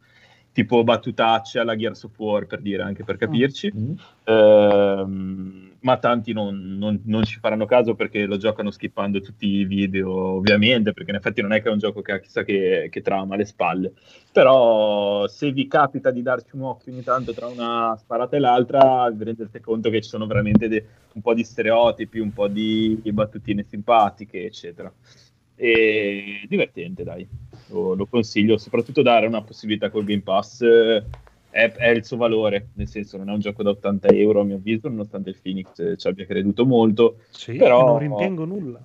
[0.51, 3.71] tipo battutacce alla Gears of War, per dire, anche per capirci.
[3.75, 3.93] Mm.
[4.25, 9.65] Ehm, ma tanti non, non- non ci faranno caso perché lo giocano skippando tutti i
[9.65, 12.87] video, ovviamente, perché in effetti non è che è un gioco che ha chissà che,
[12.91, 13.93] che trama alle spalle.
[14.31, 19.09] Però se vi capita di darci un occhio ogni tanto tra una sparata e l'altra,
[19.09, 22.99] vi rendete conto che ci sono veramente de- un po' di stereotipi, un po' di,
[23.11, 24.91] battutine simpatiche, eccetera.
[25.55, 27.27] E divertente, dai,
[27.67, 31.03] lo, lo consiglio, soprattutto dare una possibilità col Game Pass eh,
[31.49, 34.43] è, è il suo valore, nel senso non è un gioco da 80 euro a
[34.43, 38.81] mio avviso, nonostante il Phoenix eh, ci abbia creduto molto, Sì, Però- non rimpiango nulla.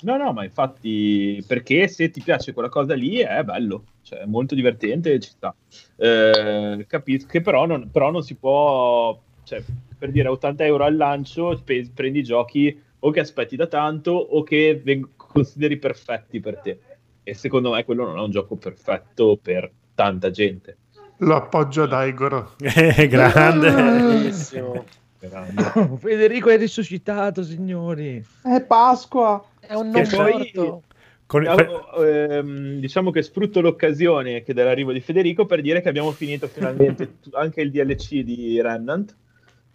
[0.00, 4.24] No, no, ma infatti, perché se ti piace quella cosa lì è bello, cioè è
[4.26, 5.54] molto divertente ci sta.
[5.96, 9.62] Eh, capisco che però non, però non si può, cioè,
[9.96, 14.42] per dire 80 euro al lancio, spe- prendi giochi o che aspetti da tanto o
[14.42, 16.80] che veng- consideri perfetti per te.
[17.22, 20.78] E secondo me quello non è un gioco perfetto per tanta gente.
[21.18, 22.54] Lo appoggio ad Igor.
[22.60, 23.72] Eh, grande.
[23.72, 24.84] Bellissimo.
[25.98, 28.24] Federico è risuscitato, signori.
[28.42, 29.44] È Pasqua!
[29.58, 30.82] È un non morto.
[31.26, 36.10] Con- Diciamo, ehm, diciamo che sfrutto l'occasione che dell'arrivo di Federico per dire che abbiamo
[36.12, 39.14] finito finalmente anche il DLC di Remnant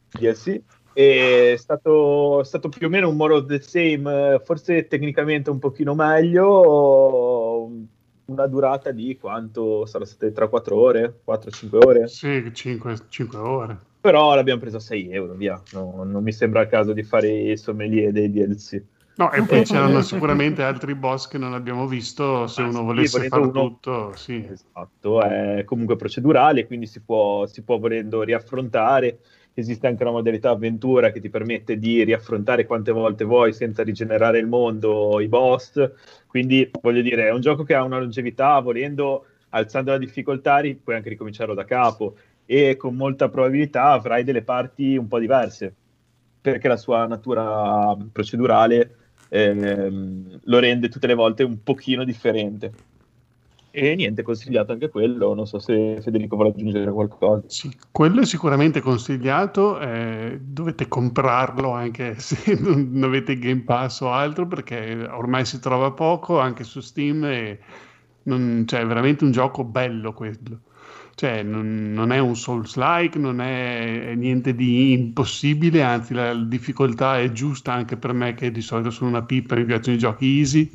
[0.10, 0.60] DLC
[0.94, 5.60] è stato, è stato più o meno un more of the same forse tecnicamente un
[5.60, 7.70] pochino meglio
[8.26, 12.96] una durata di quanto sarà state 3-4 ore 4-5 ore Sì, 5,
[13.38, 13.78] ore.
[14.00, 17.30] però l'abbiamo preso a 6 euro via No, non mi sembra il caso di fare
[17.30, 18.82] i sommelier dei DLC
[19.16, 22.48] No, e poi c'erano sicuramente altri boss che non abbiamo visto.
[22.48, 24.44] Se Ah, uno sì, volesse fare uno- tutto, sì.
[24.50, 29.20] Esatto, è comunque procedurale, quindi si può, si può volendo riaffrontare.
[29.56, 34.40] Esiste anche una modalità avventura che ti permette di riaffrontare quante volte vuoi senza rigenerare
[34.40, 35.92] il mondo, i boss.
[36.26, 40.96] Quindi voglio dire, è un gioco che ha una longevità, volendo, alzando la difficoltà, puoi
[40.96, 45.74] anche ricominciarlo da capo e con molta probabilità avrai delle parti un po' diverse,
[46.42, 48.96] perché la sua natura procedurale
[49.30, 52.72] ehm, lo rende tutte le volte un pochino differente.
[53.76, 55.34] E niente, consigliato anche quello.
[55.34, 57.42] Non so se Federico vuole aggiungere qualcosa.
[57.48, 59.80] Sì, quello è sicuramente consigliato.
[59.80, 65.90] eh, dovete comprarlo anche se non avete Game Pass o altro, perché ormai si trova
[65.90, 67.24] poco anche su Steam.
[67.24, 67.60] E
[68.24, 70.60] non, cioè, è veramente un gioco bello quello.
[71.16, 77.20] Cioè, non, non è un Souls-like, non è, è niente di impossibile, anzi la difficoltà
[77.20, 80.38] è giusta anche per me che di solito sono una pippa, mi piacciono i giochi
[80.38, 80.72] easy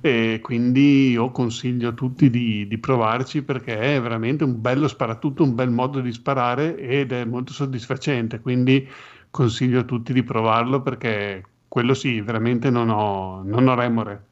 [0.00, 5.42] e quindi io consiglio a tutti di, di provarci perché è veramente un bello sparatutto,
[5.42, 8.88] un bel modo di sparare ed è molto soddisfacente, quindi
[9.30, 14.24] consiglio a tutti di provarlo perché quello sì, veramente non ho, non ho remore.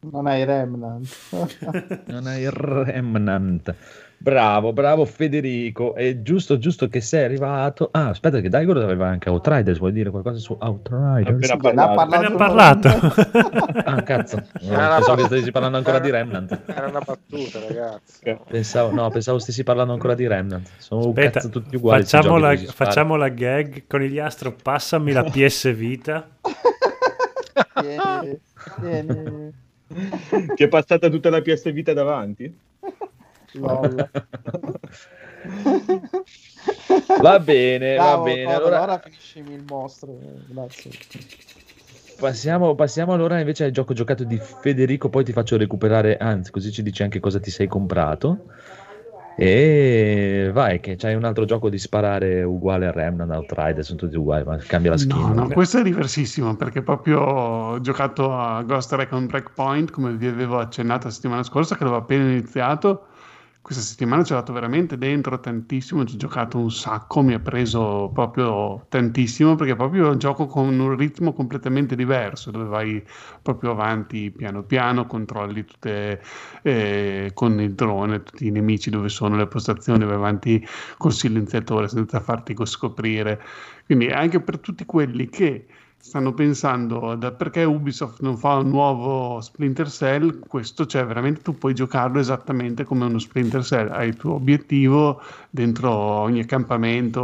[0.00, 1.06] Non hai Remnant.
[2.06, 3.74] Non hai Remnant.
[4.22, 5.96] Bravo, bravo Federico.
[5.96, 7.88] È giusto, giusto che sei arrivato.
[7.90, 9.78] Ah, aspetta, che Daigoro aveva anche Outriders.
[9.78, 11.50] Vuoi dire qualcosa su Outriders?
[11.50, 12.36] Appena Ne ha parlato.
[12.36, 12.88] parlato.
[12.88, 13.10] Appena
[13.48, 13.80] parlato.
[13.92, 14.36] Ah, cazzo.
[14.60, 16.60] No, Era pensavo che stessi parlando ancora di Remnant.
[16.66, 18.36] Era una battuta, ragazzi.
[18.48, 20.68] Pensavo, no, pensavo stessi parlando ancora di Remnant.
[20.78, 22.04] Sono un Aspetta, cazzo tutti uguali.
[22.04, 23.82] facciamo la, facciamo la gag.
[23.88, 26.28] Conigliastro, passami la PS Vita.
[27.80, 28.38] Vieni,
[28.80, 29.52] vieni.
[30.54, 32.70] Ti è passata tutta la PS Vita davanti?
[33.54, 34.08] Lol.
[37.22, 38.42] Va bene, va Bravo, bene.
[38.44, 40.12] Codolo, Allora ora finiscimi il mostro.
[40.12, 40.90] eh, Grazie.
[42.18, 45.08] passiamo, passiamo allora invece al gioco giocato di Federico.
[45.08, 48.46] Poi ti faccio recuperare, anzi, così ci dici anche cosa ti sei comprato.
[49.36, 54.16] E vai, che c'hai un altro gioco di sparare uguale a Remnant, Outriders, sono tutti
[54.16, 55.18] uguali, ma cambia la skin.
[55.18, 60.26] No, no, questo è diversissimo perché proprio ho giocato a Ghost Recon Breakpoint come vi
[60.26, 63.06] avevo accennato la settimana scorsa che l'avevo appena iniziato.
[63.62, 67.38] Questa settimana ci ho dato veramente dentro tantissimo, ci ho giocato un sacco, mi ha
[67.38, 73.04] preso proprio tantissimo perché proprio gioco con un ritmo completamente diverso dove vai
[73.40, 76.20] proprio avanti piano piano, controlli tutte
[76.62, 80.66] eh, con il drone tutti i nemici dove sono le postazioni, vai avanti
[80.98, 83.40] col silenziatore senza farti scoprire.
[83.86, 85.66] Quindi anche per tutti quelli che
[86.02, 91.56] stanno pensando da perché Ubisoft non fa un nuovo Splinter Cell, questo cioè veramente tu
[91.56, 97.20] puoi giocarlo esattamente come uno Splinter Cell, hai il tuo obiettivo dentro ogni accampamento,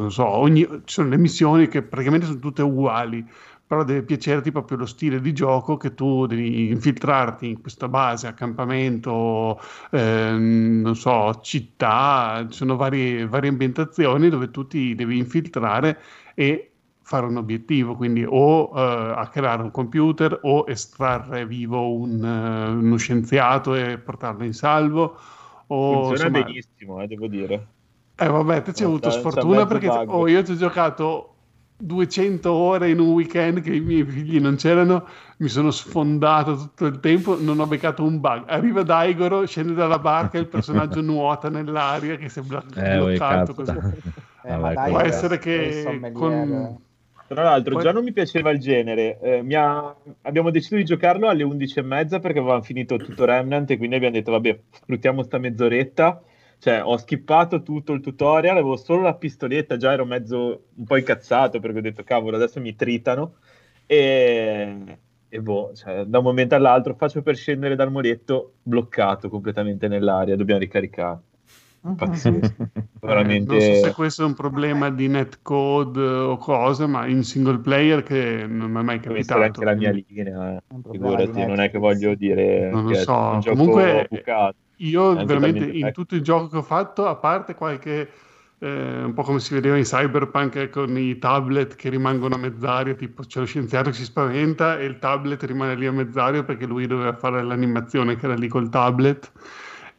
[0.00, 3.22] non so, ogni, ci sono le missioni che praticamente sono tutte uguali,
[3.66, 8.26] però deve piacerti proprio lo stile di gioco che tu devi infiltrarti in questa base,
[8.26, 9.60] accampamento,
[9.90, 15.98] ehm, non so, città, ci sono varie, varie ambientazioni dove tu ti devi infiltrare
[16.34, 16.67] e
[17.08, 22.96] fare un obiettivo, quindi o eh, hackerare un computer o estrarre vivo un, eh, uno
[22.96, 25.18] scienziato e portarlo in salvo.
[25.68, 27.74] O, Funziona insomma, benissimo, eh, devo dire.
[28.20, 31.34] eh vabbè, te ci hai avuto sfortuna perché oh, io ci ho giocato
[31.76, 35.06] 200 ore in un weekend che i miei figli non c'erano,
[35.38, 38.44] mi sono sfondato tutto il tempo, non ho beccato un bug.
[38.48, 43.54] Arriva Daigoro, scende dalla barca e il personaggio nuota nell'aria che sembra Eh, bloccato cazzo.
[43.54, 43.76] così.
[44.42, 46.78] Eh, ma Vabbè, dai, Può essere che sommelier, con...
[47.28, 49.18] Tra l'altro, Poi- già non mi piaceva il genere.
[49.20, 53.70] Eh, ha- Abbiamo deciso di giocarlo alle 11 e mezza perché avevamo finito tutto Remnant
[53.70, 56.22] e quindi abbiamo detto, vabbè, sfruttiamo sta mezz'oretta.
[56.58, 60.96] Cioè, ho skippato tutto il tutorial, avevo solo la pistoletta, già ero mezzo un po'
[60.96, 63.34] incazzato perché ho detto, cavolo, adesso mi tritano.
[63.86, 64.98] E,
[65.28, 70.34] e boh, cioè, da un momento all'altro faccio per scendere dal muretto, bloccato completamente nell'aria,
[70.34, 71.20] dobbiamo ricaricare.
[71.96, 72.54] Pazzesco.
[73.00, 73.52] Veramente...
[73.52, 78.02] Non so se questo è un problema di netcode o cosa, ma in single player
[78.02, 79.40] che non mi è mai capitato.
[79.40, 80.62] anche la mia linea, eh.
[80.90, 84.56] figurati, non è che voglio dire Non lo è so, un gioco comunque- bucato.
[84.80, 85.90] Io veramente in vecchio.
[85.92, 88.08] tutto il gioco che ho fatto, a parte qualche,
[88.60, 92.38] eh, un po' come si vedeva in Cyberpunk eh, con i tablet che rimangono a
[92.38, 96.44] mezz'aria, tipo c'è lo scienziato che si spaventa e il tablet rimane lì a mezz'aria
[96.44, 99.32] perché lui doveva fare l'animazione che era lì col tablet.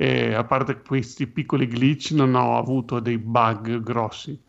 [0.01, 4.39] E a parte questi piccoli glitch non ho avuto dei bug grossi.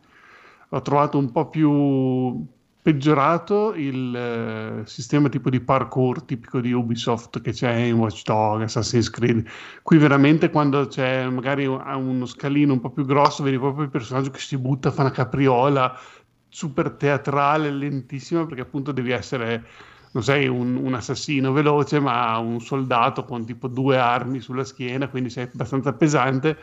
[0.69, 2.47] Ho trovato un po' più
[2.81, 8.63] peggiorato il eh, sistema tipo di parkour tipico di Ubisoft che c'è in Watch Dogs,
[8.63, 9.45] Assassin's Creed.
[9.83, 14.31] Qui veramente quando c'è magari uno scalino un po' più grosso, vedi proprio il personaggio
[14.31, 15.99] che si butta, fa una capriola
[16.47, 19.65] super teatrale, lentissima, perché appunto devi essere,
[20.11, 25.07] non sei un, un assassino veloce, ma un soldato con tipo due armi sulla schiena,
[25.07, 26.57] quindi sei abbastanza pesante.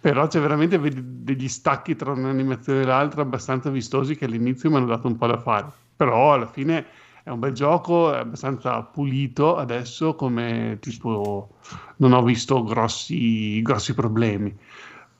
[0.00, 4.86] Però c'è veramente degli stacchi tra un'animazione e l'altra abbastanza vistosi che all'inizio mi hanno
[4.86, 5.66] dato un po' da fare.
[5.96, 6.86] Però alla fine
[7.24, 11.56] è un bel gioco, è abbastanza pulito adesso, come tipo
[11.96, 14.56] non ho visto grossi, grossi problemi.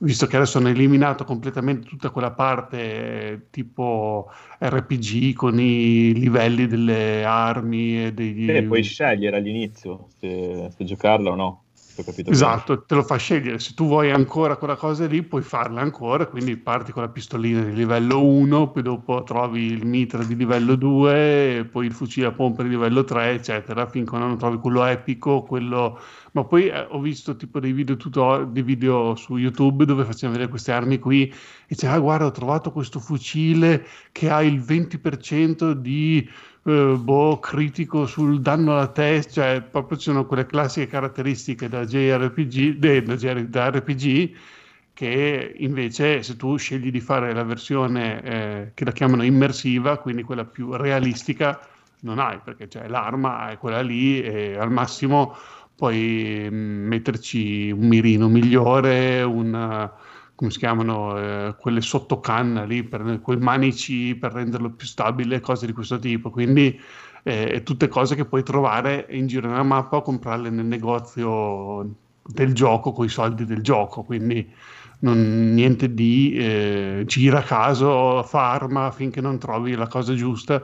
[0.01, 6.67] Visto che adesso hanno eliminato completamente tutta quella parte eh, tipo RPG con i livelli
[6.67, 8.45] delle armi e degli...
[8.45, 11.63] Te puoi scegliere all'inizio se, se giocarla o no.
[12.23, 12.35] bene.
[12.35, 13.59] Esatto, te lo fa scegliere.
[13.59, 16.27] Se tu vuoi ancora quella cosa lì, puoi farla ancora.
[16.27, 20.75] Quindi parti con la pistolina di livello 1, poi dopo trovi il mitra di livello
[20.75, 24.85] 2, e poi il fucile a pompa di livello 3, eccetera, finché non trovi quello
[24.85, 25.99] epico, quello.
[26.33, 30.33] Ma poi eh, ho visto tipo dei video, tutor- dei video su YouTube dove facevano
[30.33, 31.33] vedere queste armi qui e
[31.67, 36.27] dice, ah guarda, ho trovato questo fucile che ha il 20% di
[36.63, 41.85] eh, boh, critico sul danno alla testa, cioè proprio ci sono quelle classiche caratteristiche da
[41.85, 44.35] JRPG, de- da, JR da RPG
[44.93, 50.23] che invece se tu scegli di fare la versione eh, che la chiamano immersiva, quindi
[50.23, 51.57] quella più realistica,
[52.01, 55.35] non hai perché cioè, l'arma è quella lì e al massimo
[55.79, 59.89] puoi mm, metterci un mirino migliore, una,
[60.35, 65.65] come si chiamano, eh, quelle sottocanna lì, per, quei manici per renderlo più stabile, cose
[65.65, 66.29] di questo tipo.
[66.31, 66.77] Quindi
[67.23, 71.89] eh, tutte cose che puoi trovare in giro nella mappa o comprarle nel negozio
[72.25, 74.03] del gioco con i soldi del gioco.
[74.03, 74.45] Quindi
[74.99, 80.61] non, niente di eh, gira a caso, farma finché non trovi la cosa giusta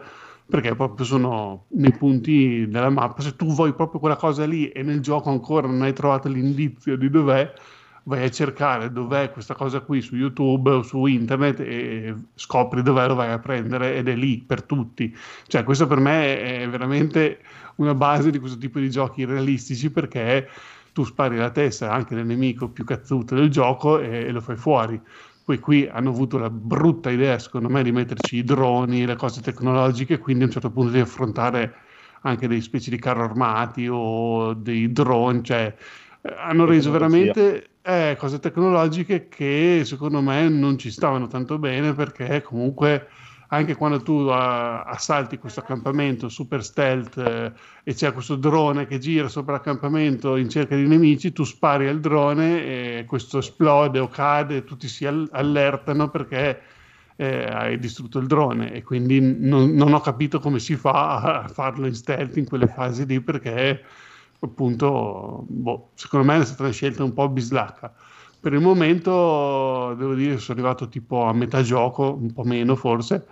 [0.48, 3.22] perché proprio sono nei punti della mappa.
[3.22, 6.96] Se tu vuoi proprio quella cosa lì e nel gioco ancora non hai trovato l'indizio
[6.98, 7.52] di dov'è,
[8.04, 13.08] vai a cercare dov'è questa cosa qui su YouTube o su internet e scopri dov'è,
[13.08, 15.16] lo vai a prendere ed è lì per tutti.
[15.48, 17.40] Cioè, questo per me è veramente
[17.76, 20.48] una base di questo tipo di giochi realistici perché
[20.94, 24.56] tu spari la testa anche del nemico più cazzuto del gioco e, e lo fai
[24.56, 25.02] fuori.
[25.46, 29.42] Poi qui hanno avuto la brutta idea, secondo me, di metterci i droni, le cose
[29.42, 31.76] tecnologiche, quindi a un certo punto di affrontare
[32.22, 35.76] anche dei specie di carro armati o dei droni, cioè
[36.22, 41.94] eh, hanno reso veramente eh, cose tecnologiche che secondo me non ci stavano tanto bene
[41.94, 43.08] perché comunque
[43.48, 47.52] anche quando tu uh, assalti questo accampamento super stealth eh,
[47.84, 52.00] e c'è questo drone che gira sopra l'accampamento in cerca di nemici, tu spari al
[52.00, 56.62] drone e questo esplode o cade, tutti si all- allertano perché
[57.18, 58.74] eh, hai distrutto il drone.
[58.74, 62.68] E quindi non, non, ho capito come si fa a farlo in stealth in quelle
[62.68, 63.84] fasi lì perché
[64.40, 67.94] appunto boh, secondo me è stata una scelta un po' bislacca
[68.46, 72.76] per il momento devo dire che sono arrivato tipo a metà gioco, un po' meno
[72.76, 73.26] forse,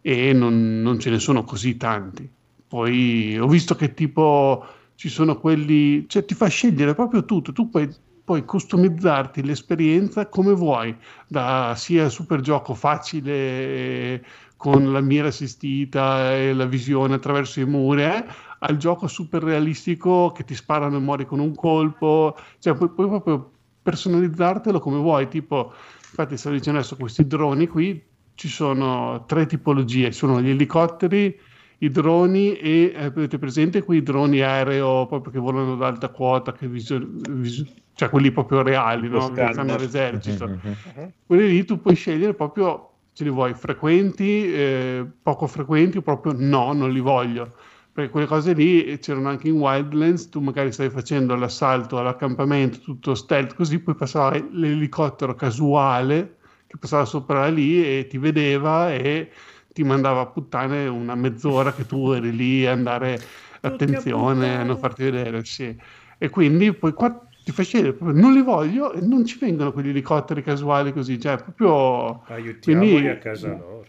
[0.00, 2.26] e non, non ce ne sono così tanti.
[2.66, 4.64] Poi ho visto che tipo
[4.94, 7.86] ci sono quelli, cioè ti fa scegliere proprio tutto, tu puoi,
[8.24, 10.96] puoi customizzarti l'esperienza come vuoi,
[11.28, 14.24] da sia super gioco facile
[14.56, 18.24] con la mira assistita e la visione attraverso i muri, eh,
[18.60, 23.08] al gioco super realistico che ti sparano e muori con un colpo, cioè puoi, puoi
[23.08, 23.50] proprio
[23.86, 25.72] personalizzartelo come vuoi, tipo,
[26.08, 28.02] infatti stavo dicendo adesso questi droni qui,
[28.34, 31.38] ci sono tre tipologie, sono gli elicotteri,
[31.78, 36.52] i droni e eh, avete presente quei droni aereo proprio che volano ad alta quota,
[36.52, 39.30] che visu- visu- cioè quelli proprio reali, no?
[39.30, 40.48] che fanno all'esercito.
[40.48, 41.12] Mhm.
[41.24, 46.34] Quelli lì tu puoi scegliere proprio se li vuoi frequenti, eh, poco frequenti o proprio
[46.36, 47.54] no, non li voglio.
[47.96, 53.14] Perché quelle cose lì c'erano anche in Wildlands, tu magari stai facendo l'assalto all'accampamento, tutto
[53.14, 56.36] stealth, così poi passava l'elicottero casuale
[56.66, 59.30] che passava sopra lì e ti vedeva e
[59.72, 63.18] ti mandava a puttane una mezz'ora che tu eri lì a andare
[63.62, 65.74] attenzione a non farti vedere sì.
[66.18, 69.88] e quindi poi qua ti scegliere proprio, non li voglio e non ci vengono quegli
[69.88, 73.86] elicotteri casuali così cioè proprio Aiutiamoli Quindi- a casa loro.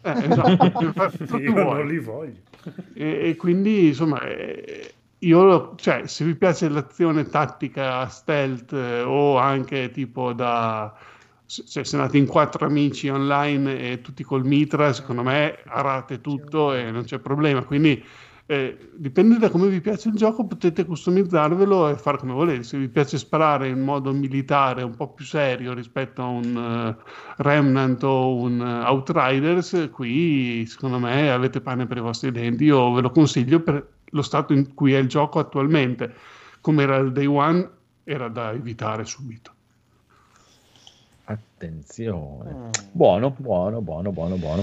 [0.00, 2.52] eh, esatto, Io non li voglio.
[2.94, 9.36] E, e quindi insomma eh, io cioè se vi piace l'azione tattica stealth eh, o
[9.36, 10.94] anche tipo da
[11.46, 16.72] se se andati in quattro amici online e tutti col mitra secondo me arate tutto
[16.72, 17.62] e non c'è problema.
[17.64, 18.02] Quindi
[18.46, 22.76] eh, dipende da come vi piace il gioco potete customizzarvelo e fare come volete se
[22.76, 26.54] vi piace sparare in modo militare un po' più serio rispetto a un
[26.98, 27.04] eh,
[27.38, 32.92] Remnant o un eh, Outriders qui secondo me avete pane per i vostri denti io
[32.92, 36.12] ve lo consiglio per lo stato in cui è il gioco attualmente
[36.60, 37.70] come era il day one
[38.04, 39.52] era da evitare subito
[41.24, 42.52] Attenzione.
[42.52, 42.70] Mm.
[42.92, 44.62] Buono, buono, buono, buono, buono.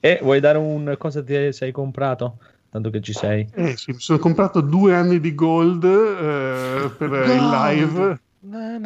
[0.00, 2.36] E vuoi dare un cosa ti sei comprato?
[2.70, 3.48] Tanto che ci sei.
[3.54, 8.20] Eh sì, mi sono comprato due anni di gold eh, per il live,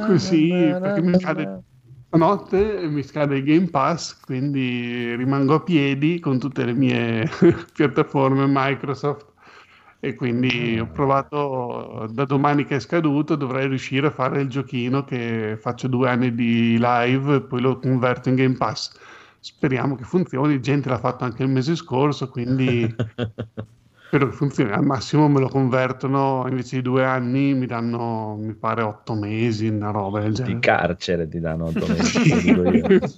[0.07, 0.49] così
[0.81, 1.65] perché mi scade
[2.17, 7.29] notte e mi scade il Game Pass, quindi rimango a piedi con tutte le mie
[7.73, 9.31] piattaforme Microsoft
[10.05, 15.05] e quindi ho provato da domani che è scaduto, dovrei riuscire a fare il giochino
[15.05, 18.91] che faccio due anni di live e poi lo converto in Game Pass.
[19.45, 22.83] Speriamo che funzioni, gente l'ha fatto anche il mese scorso, quindi
[24.07, 24.71] spero che funzioni.
[24.71, 29.67] Al massimo me lo convertono invece di due anni, mi danno, mi pare, otto mesi,
[29.67, 30.59] una roba del Di genere.
[30.61, 32.55] carcere ti danno otto mesi.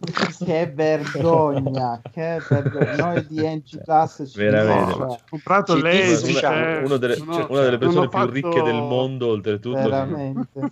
[0.45, 2.97] Che vergogna, che vergogna.
[2.97, 5.03] Noi di NG Plus ci Veramente.
[5.03, 8.63] Ho comprato Ci lei, cioè, Uno delle- cioè, una delle persone ho più fatto- ricche
[8.63, 9.77] del mondo, oltretutto.
[9.77, 10.71] veramente.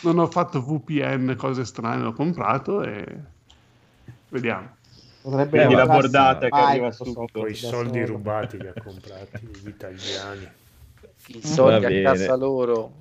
[0.00, 3.04] Non ho fatto VPN, cose strane, l'ho comprato e
[4.30, 4.76] vediamo.
[5.20, 7.40] Potrebbe Quindi la bordata che arriva Microsoft subito.
[7.40, 8.06] Con i soldi solo.
[8.06, 10.48] rubati li ha comprati gli italiani.
[11.26, 12.92] I soldi a casa loro.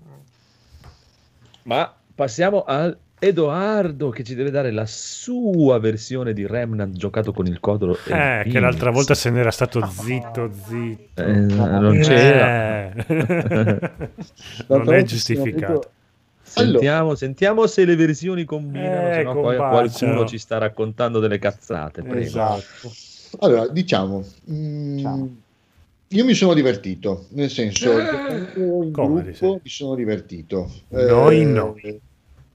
[1.64, 7.48] Ma passiamo al Edoardo che ci deve dare la sua versione di Remnant giocato con
[7.48, 7.98] il codolo.
[8.08, 11.22] Eh, che l'altra volta se n'era stato zitto, zitto.
[11.22, 12.94] Eh, non c'era.
[12.94, 14.02] Eh.
[14.68, 15.92] Non è giustificato.
[16.58, 21.40] Sentiamo, sentiamo se le versioni combinano, Eh, se no poi qualcuno ci sta raccontando delle
[21.40, 22.02] cazzate.
[22.02, 22.20] prima.
[22.20, 22.92] Esatto.
[23.40, 25.30] Allora, diciamo, mm, Ciao.
[26.08, 30.72] io mi sono divertito, nel senso, giocando in Come, gruppo mi sono divertito.
[30.90, 31.76] Noi Eh, no.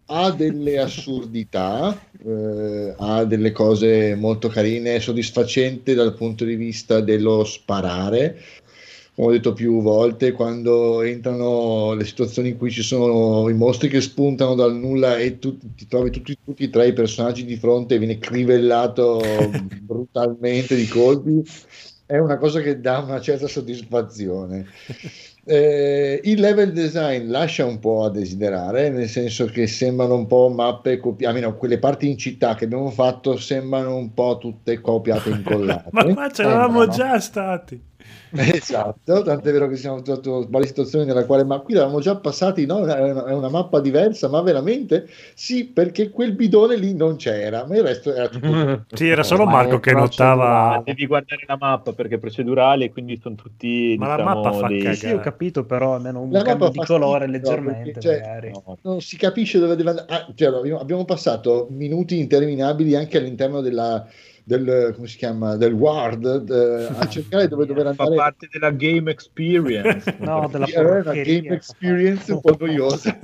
[0.07, 7.45] Ha delle assurdità, eh, ha delle cose molto carine, soddisfacente dal punto di vista dello
[7.45, 8.37] sparare.
[9.14, 13.89] Come ho detto più volte, quando entrano le situazioni in cui ci sono i mostri
[13.89, 17.56] che spuntano dal nulla e tu ti trovi tutti, tutti e tre i personaggi di
[17.56, 19.20] fronte e viene crivellato
[19.82, 21.43] brutalmente di colpi,
[22.06, 24.66] è una cosa che dà una certa soddisfazione.
[25.44, 30.48] Eh, il level design lascia un po' a desiderare, nel senso che sembrano un po'
[30.48, 35.30] mappe copiate, almeno quelle parti in città che abbiamo fatto sembrano un po' tutte copiate
[35.30, 35.89] e incollate.
[35.90, 36.93] Ma qua c'eravamo Sembrano.
[36.93, 37.82] già stati.
[38.34, 42.64] Esatto, tant'è vero che siamo trovato varie situazioni nella quale, ma qui l'avevamo già passati,
[42.64, 42.78] no?
[42.78, 47.66] È una, è una mappa diversa, ma veramente sì, perché quel bidone lì non c'era,
[47.66, 48.84] ma il resto era tutto.
[48.93, 50.80] Sì, era solo Ma Marco che notava.
[50.82, 53.97] Devi guardare la mappa perché è procedurale, quindi sono tutti.
[53.98, 54.97] Ma la diciamo, mappa fa dei- cagare.
[54.97, 58.51] Sì, ho capito, però almeno un La cambio di colore schifo, leggermente, perché, cioè, magari.
[58.51, 58.78] no.
[58.82, 60.06] non si capisce dove deve andare.
[60.10, 64.06] Ah, cioè, abbiamo, abbiamo passato minuti interminabili anche all'interno della,
[64.44, 68.14] del, come si chiama, del Ward eh, a cercare dove dover Fa andare.
[68.16, 70.14] parte della game experience.
[70.20, 73.19] No, della Sì, era una game experience un po' noiosa.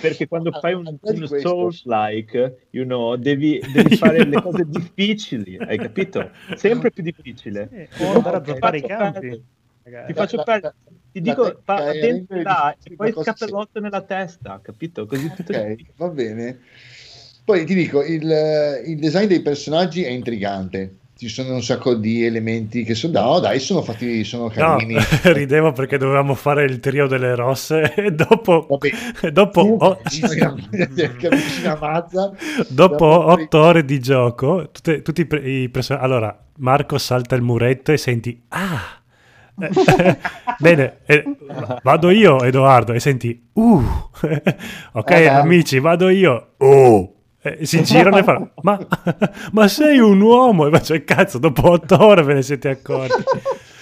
[0.00, 5.56] perché quando Ah, fai un, questo- Souls-like, you know, devi, devi fare le cose difficili,
[5.58, 6.30] hai capito?
[6.56, 7.68] Sempre più difficile.
[7.70, 9.12] Eh, o andare a Ti zappare i faccio campi.
[9.20, 9.42] perdere-
[9.84, 10.06] magari.
[10.06, 10.74] Ti faccio perdere.
[11.12, 15.06] Ti la dico, fa rendere là e poi scappellotto nella testa, capito?
[15.06, 16.60] Così tutto Ok, va bene.
[17.44, 18.22] Poi ti dico, il,
[18.86, 20.96] il design dei personaggi è intrigante.
[21.16, 23.20] Ci sono un sacco di elementi che sono...
[23.20, 24.96] No, dai, sono fatti, sono No, carini.
[25.24, 28.90] ridevo perché dovevamo fare il trio delle rosse e dopo, Vabbè,
[29.30, 30.00] dopo, tu o-
[31.80, 32.32] mazza.
[32.68, 37.42] dopo otto ore di gioco, tutte- tutti i, pre- i person- Allora, Marco salta il
[37.42, 38.42] muretto e senti...
[38.48, 39.00] Ah!
[39.60, 40.18] Eh,
[40.58, 41.22] Bene, eh,
[41.82, 43.50] vado io Edoardo e senti...
[43.52, 43.82] Uh!
[44.92, 46.54] ok Eh, amici, vado io.
[46.58, 47.13] Oh!
[47.46, 48.52] E si girano e fanno...
[48.62, 48.78] Ma,
[49.52, 50.66] ma sei un uomo?
[50.66, 53.22] E faccio il cazzo, dopo otto ore ve ne siete accorti.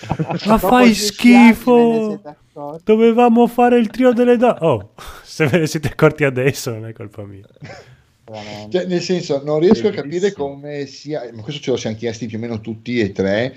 [0.46, 2.20] Ma fai schifo!
[2.82, 4.58] Dovevamo fare il trio delle donne.
[4.60, 4.90] Oh,
[5.22, 7.46] se ve ne siete accorti adesso non è colpa mia.
[8.68, 10.48] Cioè, nel senso, non riesco a capire Bellissimo.
[10.48, 13.54] come sia, ma questo ce lo siamo chiesti più o meno tutti e tre.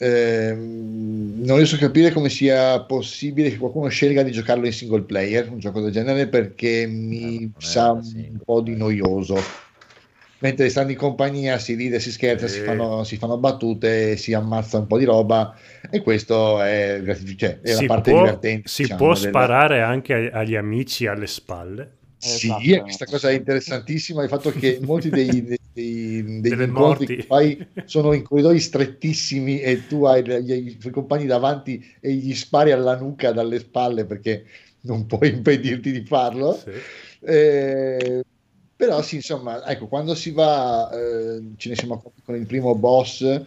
[0.00, 5.02] Ehm, non riesco a capire come sia possibile che qualcuno scelga di giocarlo in single
[5.04, 9.58] player, un gioco del genere, perché Eh, mi sa un po' di noioso.
[10.38, 12.64] Mentre stando in compagnia si ride, si scherza, si, Sì.
[12.64, 15.54] fanno, si fanno battute, si ammazza un po' di roba
[15.90, 18.68] e questo è, gratificante, è si la parte può, divertente.
[18.68, 21.98] si diciamo, può della- sparare anche ag- agli amici alle spalle.
[22.22, 22.82] Sì, Esatto.
[22.82, 28.12] questa cosa è interessantissima, il fatto che molti dei, dei- dei- degli incontri fai sono
[28.12, 33.32] in corridoi strettissimi e tu hai i tuoi compagni davanti e gli spari alla nuca
[33.32, 34.44] dalle spalle perché
[34.82, 36.54] non puoi impedirti di farlo.
[36.54, 36.70] Sì.
[37.22, 38.22] Eh,
[38.74, 42.74] però sì, insomma, ecco, quando si va, eh, ce ne siamo accorti con il primo
[42.74, 43.42] boss,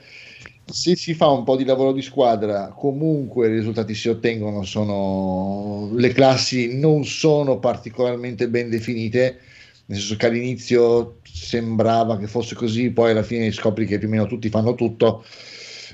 [0.65, 5.89] se si fa un po' di lavoro di squadra, comunque i risultati si ottengono, sono
[5.95, 9.39] le classi non sono particolarmente ben definite,
[9.85, 14.11] nel senso che all'inizio sembrava che fosse così, poi alla fine scopri che più o
[14.11, 15.23] meno tutti fanno tutto,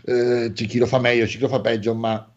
[0.06, 2.32] eh, c'è chi lo fa meglio, c'è chi lo fa peggio, ma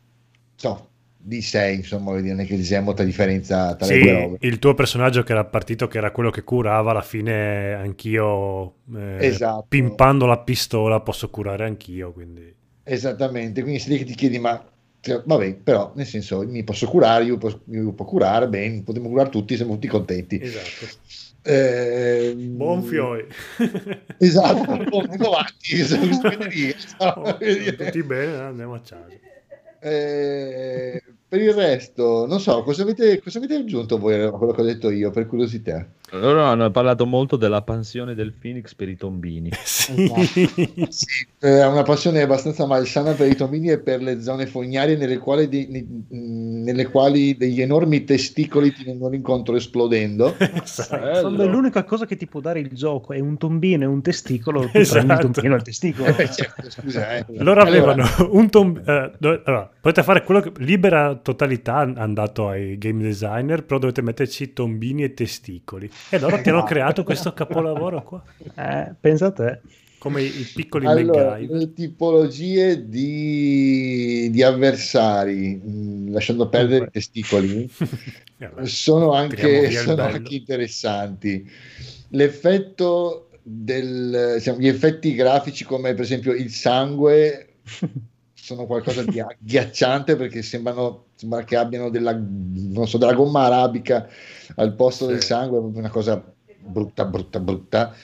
[0.55, 4.39] so, di sé, insomma, voglio dire, che sia molta differenza tra le due Sì, robe.
[4.41, 9.17] il tuo personaggio che era partito, che era quello che curava, alla fine anch'io, eh,
[9.19, 9.67] Esatto.
[9.69, 12.13] pimpando la pistola, posso curare anch'io.
[12.13, 12.55] Quindi...
[12.85, 14.65] Esattamente, quindi sei lì ti chiedi, ma
[15.01, 19.09] cioè, vabbè, però nel senso mi posso curare, io posso, io può curare, bene, potremmo
[19.09, 20.41] curare tutti, siamo tutti contenti.
[20.41, 20.87] Esatto.
[21.45, 23.27] Ehm, Buon fioi.
[24.19, 25.09] Esatto, buon-
[26.49, 27.37] lì, Oh,
[27.77, 29.09] tutti bene, andiamo a casa.
[29.81, 34.61] Eh, per il resto, non so, cosa avete, cosa avete aggiunto voi a quello che
[34.61, 35.85] ho detto io, per curiosità?
[36.15, 39.51] Loro hanno parlato molto della pansione del Phoenix per i tombini.
[39.83, 40.11] Sì.
[40.91, 45.19] Sì, eh, una passione abbastanza malsana per i tombini e per le zone fognarie nelle
[45.19, 45.85] quali, di- ne-
[46.63, 50.37] nelle quali degli enormi testicoli ti vengono incontro esplodendo.
[50.63, 50.97] Esatto.
[50.97, 54.69] È l'unica cosa che ti può dare il gioco è un tombino e un testicolo,
[54.71, 55.05] tu Esatto.
[55.05, 56.17] prendi il tombino e il testicolo.
[56.17, 57.25] Eh, certo, scusa, eh.
[57.29, 62.49] Loro Allora, avevano un tom- eh, allora, potete fare quello che libera totalità hanno dato
[62.49, 65.91] ai game designer, però dovete metterci tombini e testicoli.
[66.09, 68.23] E loro ti hanno creato questo capolavoro qua,
[68.55, 69.61] Eh, pensa a te.
[69.99, 77.71] come i, piccoli Allora, le tipologie di, di avversari, mh, lasciando perdere i testicoli,
[78.63, 81.49] sono anche, sono anche interessanti.
[82.09, 87.55] L'effetto del, diciamo, gli effetti grafici come per esempio il sangue
[88.55, 94.09] sono qualcosa di agghiacciante perché sembrano sembra che abbiano della, non so, della gomma arabica
[94.57, 95.13] al posto Sì.
[95.13, 96.23] del sangue, una cosa
[96.59, 97.95] brutta, brutta, brutta.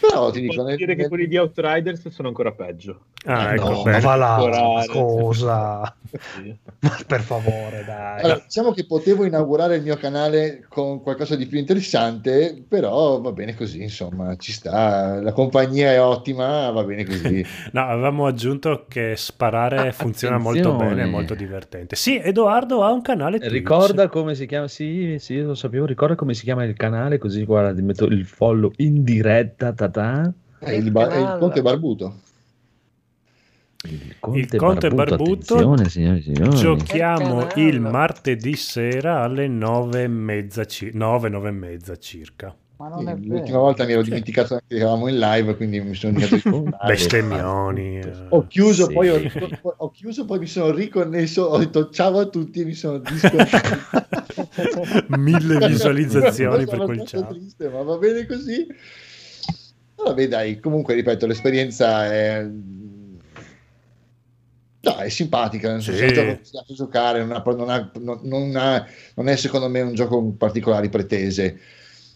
[0.00, 3.06] Però ti dico, nel- dire che nel- quelli di Outriders sono ancora peggio.
[3.24, 5.96] Ah, ecco, No, Ma va là, cosa?
[6.34, 6.56] Sì.
[6.80, 8.22] Ma per favore, dai.
[8.22, 13.32] Allora, diciamo che potevo inaugurare il mio canale con qualcosa di più interessante, però va
[13.32, 17.44] bene così, insomma, ci sta, la compagnia è ottima, va bene così.
[17.72, 20.94] No, avevamo aggiunto che sparare Ah, funziona molto attenzione.
[20.94, 21.96] bene, è molto divertente.
[21.96, 23.52] Sì, Edoardo ha un canale Twitch.
[23.52, 24.68] Ricorda come si chiama?
[24.68, 25.84] Sì, sì, lo sapevo.
[25.86, 27.18] Ricorda come si chiama il canale?
[27.18, 29.72] Così guarda, ti metto il follow in diretta.
[29.78, 30.32] Ta-ta.
[30.58, 32.20] È il, ba- è il Conte Barbuto.
[33.84, 35.54] Il Conte, Il Conte Barbuto.
[35.54, 36.56] Attenzione, signori signori.
[36.56, 42.52] Giochiamo il martedì sera alle nove e mezza, ci- nove, nove e mezza circa.
[42.78, 46.12] Ma Sì, l'ultima volta mi ero dimenticato anche che eravamo in live, quindi mi sono
[46.14, 46.70] dimenticato di.
[46.86, 47.98] Bestemmioni.
[47.98, 48.12] eh.
[48.30, 48.92] Ho chiuso, Sì.
[48.94, 49.20] poi ho,
[49.76, 53.56] ho chiuso, poi mi sono riconnesso, ho detto ciao a tutti e mi sono disconnesso.
[55.08, 57.26] Mille visualizzazioni per quel ciao.
[57.28, 58.66] triste, ma va bene così.
[60.08, 62.46] Vabbè, dai, comunque ripeto, l'esperienza è
[64.80, 66.12] No, è simpatica, nel senso Sì.
[66.12, 68.86] che è un giocare, non, ha- non ha- non- non ha-
[69.16, 71.58] non è secondo me un gioco con particolari pretese,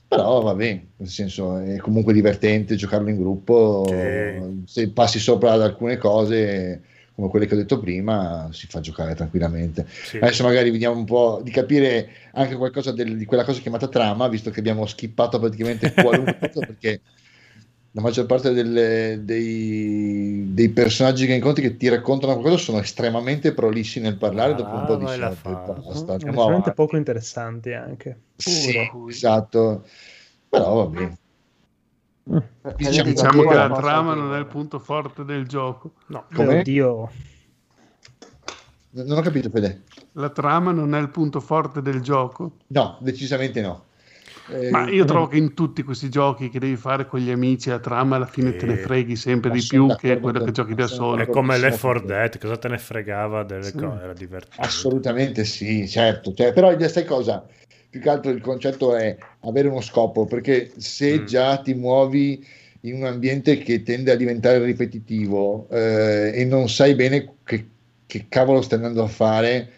[0.06, 4.62] però va bene, nel senso è comunque divertente giocarlo in gruppo, Sì.
[4.64, 6.82] se passi sopra ad alcune cose
[7.14, 9.84] come quelle che ho detto prima si fa giocare tranquillamente.
[9.88, 10.16] Sì.
[10.18, 14.28] Adesso magari vediamo un po' di capire anche qualcosa del- di quella cosa chiamata trama,
[14.28, 17.00] visto che abbiamo skippato praticamente qualunque cosa perché
[17.94, 23.52] la maggior parte delle- dei, dei personaggi che incontri che ti raccontano qualcosa sono estremamente
[23.52, 25.50] prolissi nel parlare dopo un po' di Ah, e fa.
[25.50, 26.16] basta.
[26.24, 26.72] Mm, avanti.
[26.72, 28.18] poco interessanti anche.
[28.36, 29.08] Sì, Puro.
[29.08, 29.84] esatto.
[30.48, 31.18] Però va bene.
[32.76, 35.92] Diciamo- Diciamo che la trama non è il punto forte del gioco.
[36.06, 36.60] No, Come?
[36.60, 37.10] Oddio.
[38.90, 39.82] Non ho capito, Fede.
[40.12, 42.52] La trama non è il punto forte del gioco.
[42.68, 43.84] No, decisamente no.
[44.48, 47.68] Eh, Ma io trovo che in tutti questi giochi che devi fare con gli amici,
[47.68, 50.86] la trama alla fine te ne freghi sempre di più che quello che giochi da
[50.88, 51.22] solo.
[51.22, 52.06] è come Left 4 sì.
[52.06, 53.76] Dead, cosa te ne fregava delle Sì.
[53.76, 54.02] cose?
[54.02, 54.60] Era divertente.
[54.60, 56.34] Assolutamente sì, certo.
[56.34, 57.46] Cioè, però sai cosa?
[57.88, 61.24] Più che altro il concetto è avere uno scopo, perché se Mm.
[61.24, 62.44] già ti muovi
[62.80, 67.66] in un ambiente che tende a diventare ripetitivo eh, e non sai bene che,
[68.06, 69.70] che cavolo stai andando a fare,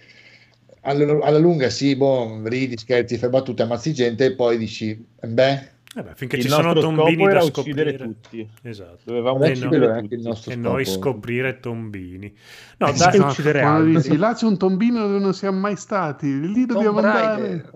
[0.84, 5.72] alla, alla lunga sì, boh, ridi, scherzi, fai battute, ammazzi gente e poi dici, beh,
[5.96, 7.90] Eh beh, finché Il ci sono tombini da scoprire.
[7.90, 8.48] uccidere tutti.
[8.62, 8.98] Esatto.
[9.04, 10.00] Dovevamo Vabbè, no.
[10.00, 10.16] tutti.
[10.22, 12.34] nostro E noi scoprire tombini.
[12.78, 13.92] No, Eh, dai, E uccidere altri.
[13.94, 17.70] dici là c'è un tombino dove non siamo mai stati, lì dobbiamo Tomb andare.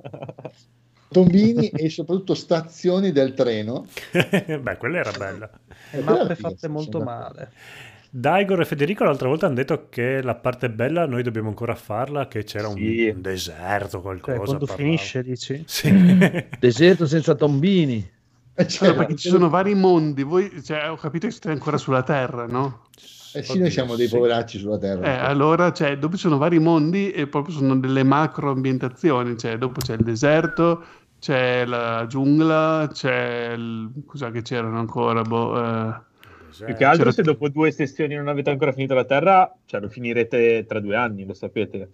[1.10, 3.86] Tombini e soprattutto stazioni del treno.
[4.12, 5.51] beh, quella era bella.
[5.90, 7.05] E quella mappe fatte molto d'accordo.
[7.05, 7.52] male.
[8.10, 12.26] Daigor e Federico l'altra volta hanno detto che la parte bella noi dobbiamo ancora farla,
[12.28, 13.12] che c'era un- Sì.
[13.14, 14.36] un, deserto, qualcosa.
[14.36, 14.89] Cioè, quando parlavo.
[14.89, 15.62] finisce, dici?
[15.66, 15.90] Sì.
[16.59, 18.10] Deserto senza tombini.
[18.55, 21.76] Eh, cioè, Allora, perché ci sono vari mondi, voi, cioè, ho capito che siete ancora
[21.76, 22.86] sulla Terra, no?
[23.35, 24.14] eh sì, noi siamo dei Sì.
[24.16, 25.05] poveracci sulla terra.
[25.06, 29.59] Eh, allora, cioè, dopo ci sono vari mondi e proprio sono delle macro ambientazioni, cioè,
[29.59, 30.82] dopo c'è il deserto,
[31.20, 33.90] c'è la giungla, c'è il...
[34.06, 35.22] cos'è che c'erano ancora?
[35.22, 36.01] Boh, eh,
[36.64, 39.80] Più che altro, C'era- se dopo due sessioni non avete ancora finito la Terra, cioè
[39.80, 41.88] lo finirete tra due anni, lo sapete.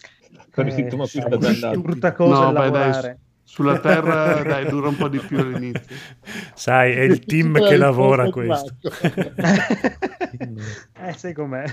[0.52, 1.81] Con il Eh, sintomo più sai, state che andando.
[1.81, 3.18] brutta cosa No, beh, dai, lavorare.
[3.43, 5.97] sulla Terra, dai, dura un po' di più all'inizio.
[6.55, 8.72] Sai, è il team che lavora questo.
[11.01, 11.64] eh, sai com'è?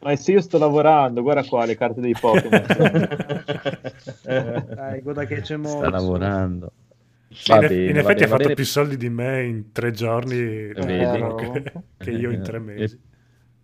[0.00, 2.62] Ma se io sto lavorando, guarda qua le carte dei Pokémon.
[4.22, 5.78] Dai, guarda che c'è molto.
[5.78, 6.72] Sta lavorando.
[7.30, 8.50] Sì, Va in, bene, in va effetti ha fatto bene.
[8.50, 11.34] più soldi di me in tre giorni vedi.
[11.34, 12.98] che, che io in tre mesi.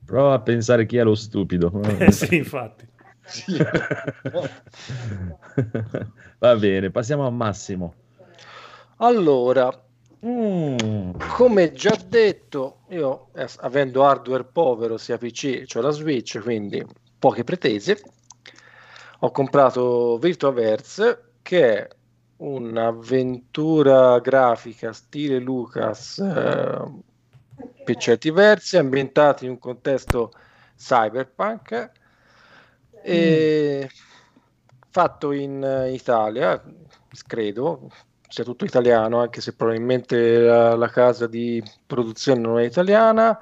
[0.04, 1.72] Prova a pensare chi è lo stupido.
[1.98, 2.86] Eh sì, infatti.
[3.24, 3.56] Sì.
[6.38, 7.94] Va bene, passiamo a Massimo.
[8.98, 9.70] Allora,
[10.26, 16.82] Mm, come già detto, io eh, avendo hardware povero sia PC, cioè la Switch, quindi
[17.18, 18.00] poche pretese,
[19.20, 21.88] ho comprato Virtuaverse che è
[22.36, 27.02] un'avventura grafica stile Lucas eh,
[27.84, 30.32] per certi versi, ambientata in un contesto
[30.76, 31.90] cyberpunk
[33.02, 33.88] e
[34.90, 36.62] fatto in Italia,
[37.26, 37.90] credo,
[38.28, 43.38] sia tutto italiano, anche se probabilmente la, la casa di produzione non è italiana.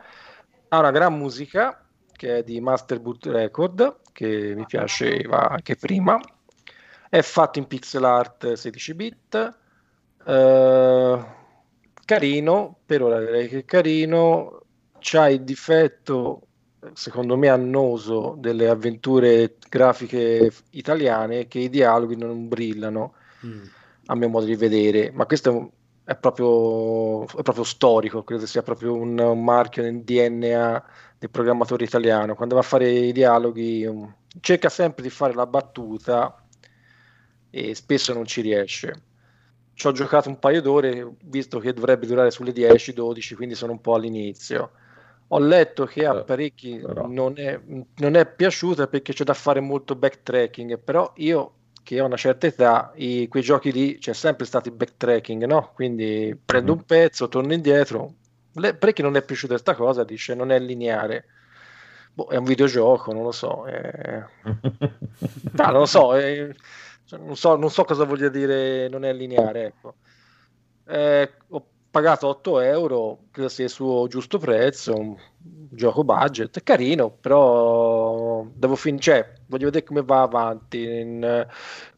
[0.69, 6.21] Ha una gran musica che è di Master Boot Record, che mi piaceva anche prima.
[7.13, 9.57] È fatto in pixel art 16 bit.
[10.25, 11.25] Eh,
[12.07, 14.63] carino, per ora direi che è carino.
[14.99, 16.47] C'ha il difetto,
[16.95, 23.13] secondo me, annoso delle avventure grafiche italiane che i dialoghi non brillano
[23.45, 23.63] Mm.
[24.07, 25.69] a mio modo di vedere, ma questo è, un-
[26.05, 30.85] è proprio, è proprio storico, credo sia proprio un, un marchio nel DNA
[31.19, 32.35] del programmatore italiano.
[32.37, 36.37] Quando va a fare i dialoghi, um, cerca sempre di fare la battuta
[37.53, 39.05] e spesso non ci riesce.
[39.75, 43.81] Ci ho giocato un paio d'ore, visto che dovrebbe durare sulle 10-12, quindi sono un
[43.81, 44.73] po' all'inizio.
[45.29, 47.07] Ho letto che a Eh, parecchi però.
[47.07, 47.61] non è,
[47.97, 52.47] non è piaciuta perché c'è da fare molto backtracking, però io che ho una certa
[52.47, 55.73] età, i- quei giochi lì c'è sempre stato il backtracking, no?
[55.75, 56.79] Quindi prendo Mhm.
[56.79, 58.17] un pezzo, torno indietro.
[58.55, 61.27] Le, parecchi non è piaciuta questa cosa, dice non è lineare.
[62.15, 63.67] Boh, è un videogioco, non lo so.
[63.67, 64.25] eh.
[65.59, 66.55] Ah, non lo so, eh,
[67.13, 69.95] cioè, non so, non so cosa voglia dire non è lineare, ecco.
[70.87, 75.17] Eh, ho pagato 8 euro, credo sia il suo giusto prezzo, un
[75.71, 80.83] gioco budget, carino, però devo fin- cioè, voglio vedere come va avanti.
[80.85, 81.47] In-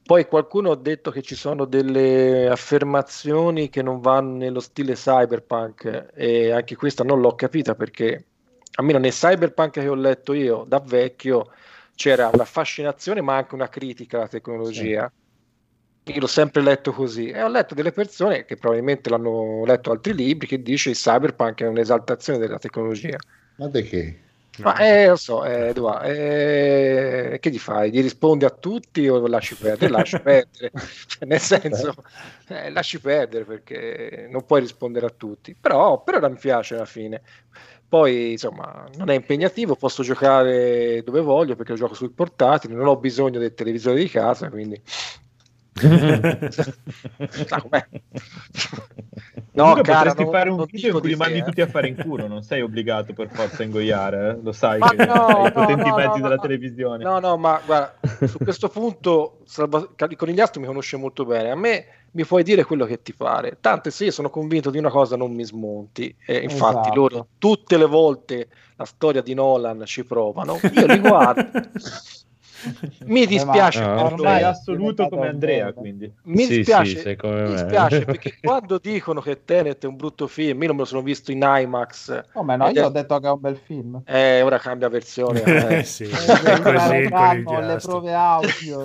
[0.04, 6.08] Poi qualcuno ha detto che ci sono delle affermazioni che non vanno nello stile cyberpunk
[6.14, 8.26] e anche questa non l'ho capita perché
[8.74, 11.52] almeno nel cyberpunk che ho letto io da vecchio
[11.94, 15.10] c'era una fascinazione ma anche una critica alla tecnologia.
[16.06, 20.12] Io l'ho sempre letto così e ho letto delle persone che probabilmente l'hanno letto altri
[20.14, 23.16] libri che dice il cyberpunk è un'esaltazione della tecnologia.
[23.56, 24.23] Ma che?
[24.56, 27.90] Ma eh, lo so, eh, Edoardo, eh, che gli fai?
[27.90, 29.90] Gli rispondi a tutti o lasci perdere?
[29.90, 30.70] Lasci perdere,
[31.06, 31.94] Cioè, nel senso,
[32.48, 37.22] eh, lasci perdere perché non puoi rispondere a tutti, però, però mi piace alla fine.
[37.88, 42.86] Poi, insomma, non è impegnativo, posso giocare dove voglio perché lo gioco sul portatile, non
[42.86, 44.80] ho bisogno del televisore di casa, quindi...
[49.56, 51.42] No, Comunque cara, potresti non- fare un video in cui li mandi eh.
[51.44, 54.38] tutti a fare in culo, non sei obbligato per forza a ingoiare, eh?
[54.42, 56.40] lo sai Ma che no, i no, potenti no, mezzi no, della no.
[56.40, 57.04] televisione.
[57.04, 57.94] No, no, ma guarda,
[58.26, 61.50] su questo punto Salva- Conigliastro mi conosce molto bene.
[61.50, 63.58] A me mi puoi dire quello che ti pare.
[63.60, 66.14] Tanto se io sono convinto di una cosa non mi smonti.
[66.26, 66.94] E infatti Esatto.
[66.94, 70.58] loro tutte le volte la storia di Nolan ci provano.
[70.72, 71.46] Io li guardo.
[73.06, 74.14] mi dispiace ma- no, loro.
[74.14, 76.12] Ormai è assoluto come Andrea, quindi.
[76.24, 80.60] Mi Sì, dispiace, sì, mi dispiace perché quando dicono che Tenet è un brutto film,
[80.62, 82.24] io non me lo sono visto in IMAX.
[82.32, 84.02] Come no, Ed io è- ho detto che è un bel film.
[84.04, 85.42] Eh, ora cambia versione.
[85.42, 85.52] eh.
[85.78, 86.08] Eh, sì, Eh,
[86.60, 88.84] così calmo, le prove audio.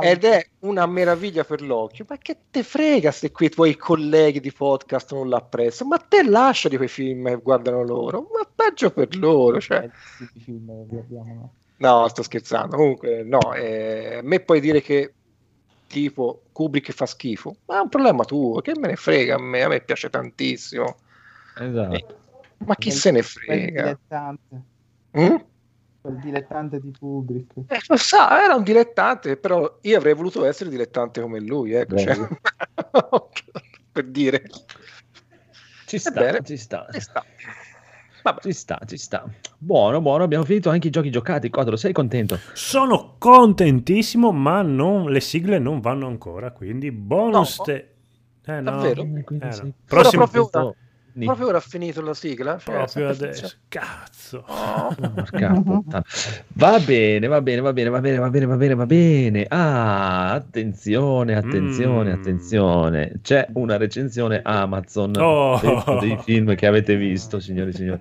[0.00, 2.04] Ed è una meraviglia per l'occhio.
[2.08, 5.90] Ma che te frega se qui i tuoi colleghi di podcast non l'apprezzano?
[5.90, 8.28] Ma te lascia di quei film e guardano loro.
[8.32, 9.60] Ma peggio per loro.
[9.60, 9.78] Cioè.
[9.84, 11.52] Eh, tutti i film che abbiamo, no?
[11.78, 12.76] No, sto scherzando.
[12.76, 13.54] Comunque, no.
[13.54, 15.14] eh, a me puoi dire che
[15.86, 17.56] tipo Kubrick fa schifo.
[17.66, 18.60] Ma è un problema tuo.
[18.60, 19.62] Che me ne frega a me?
[19.62, 20.98] A me piace tantissimo.
[21.56, 22.16] Esatto.
[22.58, 23.82] Ma chi Quel- se ne Quel frega?
[23.82, 24.62] dilettante,
[25.18, 25.36] Mm?
[26.00, 27.52] quel dilettante di Kubrick.
[27.66, 31.96] Eh, lo sa, era un dilettante, però io avrei voluto essere dilettante come lui, ecco,
[31.96, 32.14] cioè,
[33.92, 34.42] per dire.
[35.86, 36.86] Ci sta, Ebbene, ci sta.
[36.92, 37.24] ci sta.
[38.28, 38.40] Vabbè.
[38.42, 39.24] Ci sta, ci sta.
[39.56, 41.48] Buono, buono, abbiamo finito anche i giochi giocati.
[41.48, 42.38] Codolo, sei contento?
[42.52, 47.58] Sono contentissimo, ma non- le sigle non vanno ancora, quindi bonus...
[47.58, 47.64] No?
[47.64, 47.88] te-
[48.44, 48.70] eh, no.
[48.70, 49.02] Davvero?
[49.02, 49.72] Eh, no.
[49.86, 50.74] Prossimo- proprio
[51.26, 52.58] Proprio ora ha finito la sigla?
[52.58, 53.50] Cioè, Proprio adesso.
[53.68, 54.44] Cazzo.
[54.46, 54.94] Oh.
[56.54, 59.46] Va bene, va bene, va bene, va bene, va bene, va bene, va bene.
[59.48, 62.18] Ah, attenzione, attenzione, Mm.
[62.18, 63.12] attenzione.
[63.22, 65.60] C'è una recensione Amazon Oh.
[66.00, 68.00] dei film che avete visto, signori e signori.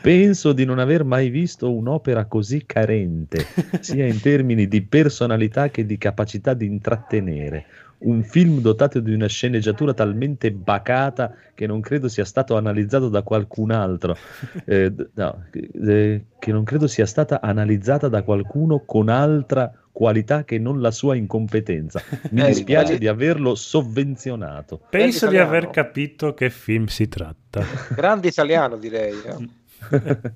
[0.00, 3.46] Penso di non aver mai visto un'opera così carente,
[3.80, 7.66] sia in termini di personalità che di capacità di intrattenere.
[8.04, 13.22] Un film dotato di una sceneggiatura talmente bacata che non credo sia stato analizzato da
[13.22, 14.16] qualcun altro.
[14.64, 20.58] Eh, no, eh, che non credo sia stata analizzata da qualcuno con altra qualità che
[20.58, 22.00] non la sua incompetenza.
[22.30, 24.80] Mi Eh, dispiace quelli- di averlo sovvenzionato.
[24.88, 27.62] Penso di aver capito che film si tratta.
[27.94, 29.12] Grande italiano, direi.
[29.24, 30.30] eh.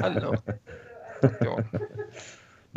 [0.00, 0.42] Allora.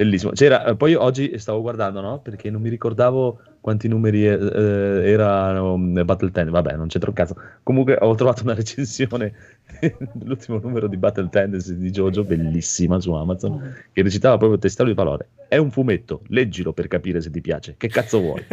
[0.02, 0.32] Bellissimo.
[0.32, 2.18] C'era, eh, poi oggi stavo guardando, no?
[2.22, 6.50] Perché non mi ricordavo quanti numeri eh, eh, erano mm, Battle 10.
[6.50, 7.36] Vabbè, non c'entra un cazzo.
[7.62, 9.32] Comunque ho trovato una recensione
[10.14, 14.96] dell'ultimo numero di Battle Tendency di Jojo, bellissima su Amazon, che recitava proprio testuali di
[14.96, 15.28] parole.
[15.48, 17.76] È un fumetto, leggilo per capire se ti piace.
[17.78, 18.44] Che cazzo vuoi?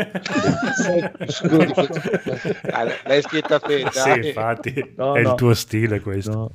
[2.71, 5.31] Ah, l'hai scritta te, sì, infatti, No, è no.
[5.31, 6.51] il tuo stile questo.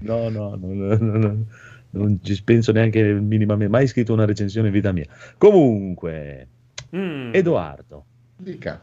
[0.00, 1.44] No, no, no, no, no, no,
[1.94, 3.70] non ci penso neanche minimamente.
[3.72, 5.06] Mai scritto una recensione in vita mia.
[5.38, 6.48] Comunque,
[6.94, 7.30] Mm.
[7.34, 8.04] Edoardo,
[8.36, 8.80] Dica.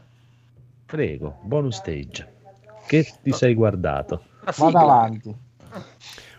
[0.85, 2.27] prego, bonus stage.
[2.87, 4.23] Che ti sei guardato?
[4.57, 5.33] Vado avanti.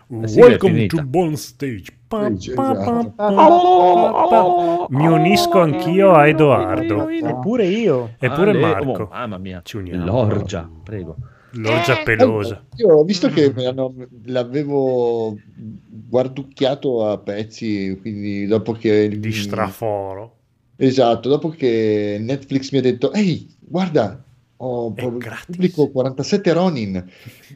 [0.09, 1.85] Welcome to Bone Stage.
[2.07, 2.53] Pa, esatto.
[2.53, 4.85] pa, pa, pa.
[4.89, 7.07] Mi unisco anch'io a Edoardo.
[7.09, 8.11] Eppure io.
[8.19, 9.03] Eppure Ale- Marco.
[9.03, 10.05] oh, mamma mia, Ci uniamo.
[10.05, 11.15] l'orgia, prego.
[11.55, 12.65] L'orgia pelosa.
[12.77, 13.93] Io, visto che me l'hanno-
[14.25, 15.37] l'avevo
[16.09, 20.35] guarducchiato a pezzi, quindi dopo che Di straforo.
[20.75, 24.23] Esatto, dopo che Netflix mi ha detto, ehi, guarda,
[24.57, 26.95] ho È pro- gratis." pubblico 47 Ronin.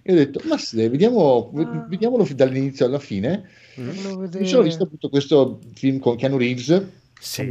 [0.04, 1.86] E ho detto, ma sì, vediamo, Ah.
[1.90, 3.44] vediamolo dall'inizio alla fine.
[3.76, 6.84] Vedere- Mi sono visto appunto questo film con Keanu Reeves,
[7.20, 7.50] Sì.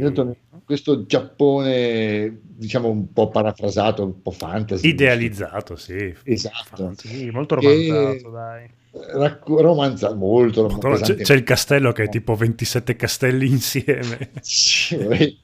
[0.65, 4.89] questo Giappone, diciamo un po' parafrasato, un po' fantasy.
[4.89, 6.13] Idealizzato, sì.
[6.23, 6.93] Esatto.
[6.97, 8.69] Sì, molto romanzato, dai.
[9.13, 14.31] Racco- romanzato, molto Madonna, c'è, c'è il castello che è tipo 27 castelli insieme.
[14.41, 15.37] Sì,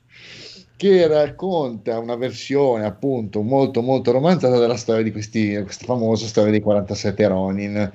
[0.76, 6.52] che racconta una versione appunto molto molto romanzata della storia di questi, questa famosa storia
[6.52, 7.92] dei 47 Ronin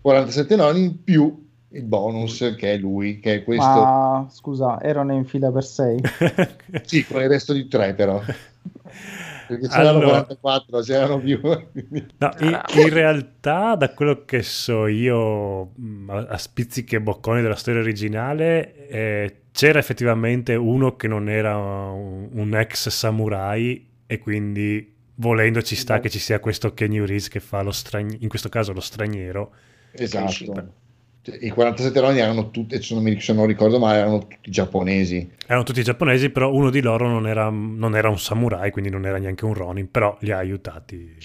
[0.00, 5.24] 47 Ronin più il bonus che è lui che è questo Ma scusa, erano in
[5.24, 6.00] fila per sei.
[6.82, 8.20] sì con il resto di tre però
[9.50, 11.40] perché c'erano Allora- 44, c'erano più.
[11.42, 17.42] No, in, in realtà, da quello che so io, mh, a, a spizzichi e bocconi
[17.42, 24.18] della storia originale, eh, c'era effettivamente uno che non era un, un ex samurai e
[24.18, 28.28] quindi volendo ci sta che ci sia questo Kenny Reeves che fa lo straniero, in
[28.28, 29.52] questo caso lo straniero.
[29.92, 30.74] Esatto.
[31.22, 34.50] Cioè, I 47 Ronin erano tutti, se non, mi, se non ricordo male, erano tutti
[34.50, 35.30] giapponesi.
[35.46, 39.04] Erano tutti giapponesi, però uno di loro non era, non era un samurai, quindi non
[39.04, 41.16] era neanche un Ronin, però li ha aiutati.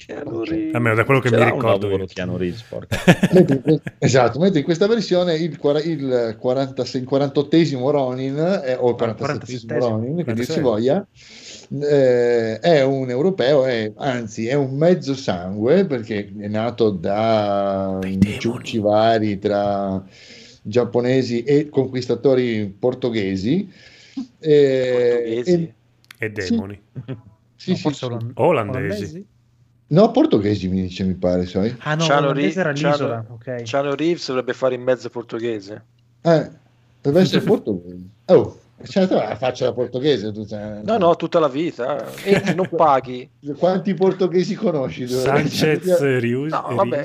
[0.74, 2.10] Almeno da quello che mi C'era un ricordo lavoro io.
[2.14, 2.66] Keanu Reeves,
[4.00, 9.66] esatto, mentre in questa versione il, il 46 il 48esimo Ronin, eh, o il 47esimo
[9.66, 9.78] 47esimo.
[9.80, 10.56] Ronin, che dir 46.
[10.56, 11.08] si voglia,
[11.82, 18.00] eh, è un europeo, è- anzi è un mezzo sangue perché è nato da
[18.40, 20.04] ciucci vari tra
[20.62, 23.72] giapponesi e conquistatori portoghesi.
[24.40, 25.74] Eh, Portoghesi.
[26.20, 26.74] E demoni.
[27.06, 27.18] e-
[27.58, 28.08] sì, No, sì, sì.
[28.36, 29.26] Olandesi.
[29.88, 31.76] No, portoghesi mi dice, mi pare, sai.
[31.80, 33.62] Ah no, l'olandese Ri- era l'isola, ok.
[33.64, 35.84] Ciano Reeves dovrebbe fare in mezzo portoghese.
[36.22, 36.50] Eh,
[37.02, 38.00] deve essere portoghese.
[38.28, 40.32] Oh, certo, la faccia da portoghese.
[40.32, 42.06] Tu, cioè, No, no, tutta la vita.
[42.24, 43.30] Entri, non paghi.
[43.58, 45.08] Quanti portoghesi conosci?
[45.10, 46.52] Sanchez Rius.
[46.52, 47.04] No, vabbè.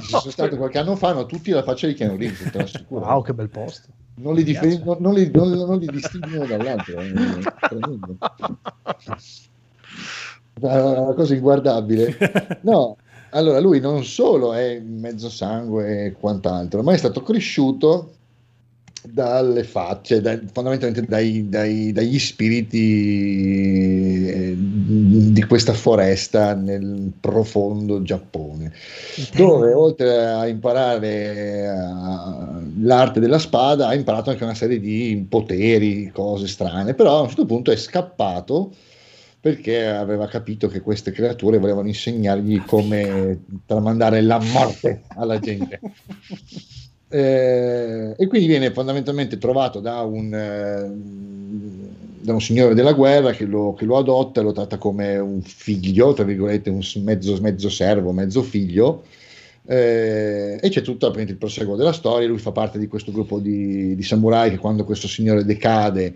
[0.00, 2.64] Ci sono stato qualche anno fa, hanno tutti la faccia di Keanu Reeves, te lo
[2.64, 3.04] assicuro.
[3.06, 3.88] Wow, che bel posto.
[4.16, 7.00] Non li, differ- non, non li, non, non li distinguono dall'altro.
[7.00, 8.16] eh, è tremendo.
[10.60, 12.16] Una cosa inguardabile.
[12.62, 12.96] No,
[13.30, 18.12] allora lui non solo è mezzo sangue e quant'altro, ma è stato cresciuto
[19.02, 28.72] dalle facce, dai- fondamentalmente dai- dai- dagli spiriti eh, di questa foresta nel profondo Giappone,
[29.34, 31.72] dove oltre a imparare eh,
[32.82, 37.28] l'arte della spada ha imparato anche una serie di poteri, cose strane, però a un
[37.28, 38.72] certo punto è scappato
[39.40, 45.80] perché aveva capito che queste creature volevano insegnargli come tramandare la morte alla gente.
[47.12, 50.88] Eh, e quindi viene fondamentalmente trovato da un, eh,
[52.20, 55.42] da un signore della guerra che lo, che lo adotta e lo tratta come un
[55.42, 59.02] figlio, tra virgolette, un mezzo, mezzo servo, mezzo figlio.
[59.66, 62.28] Eh, e c'è tutto il proseguo della storia.
[62.28, 66.14] Lui fa parte di questo gruppo di, di samurai che quando questo signore decade eh,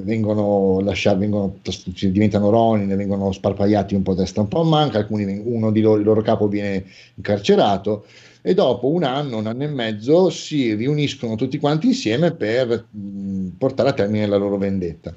[0.00, 1.58] vengono lasciati, vengono,
[2.00, 5.80] diventano ronin, vengono sparpagliati un po' a destra un po' a manca, alcuni, uno di
[5.80, 6.84] loro, il loro capo viene
[7.14, 8.04] incarcerato
[8.48, 13.56] e dopo un anno, un anno e mezzo si riuniscono tutti quanti insieme per mh,
[13.58, 15.12] portare a termine la loro vendetta.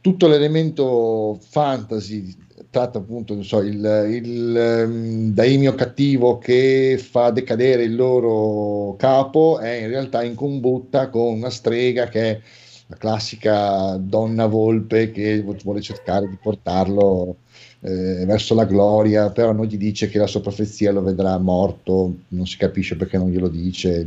[0.00, 2.32] Tutto l'elemento fantasy
[2.70, 9.72] tratta appunto so, il, il ehm, daimio cattivo che fa decadere il loro capo è
[9.72, 12.40] in realtà in combutta con una strega che è
[12.86, 17.38] la classica donna volpe che vuole cercare di portarlo
[17.84, 22.14] eh, verso la gloria, però non gli dice che la sua profezia lo vedrà morto,
[22.28, 24.06] non si capisce perché non glielo dice,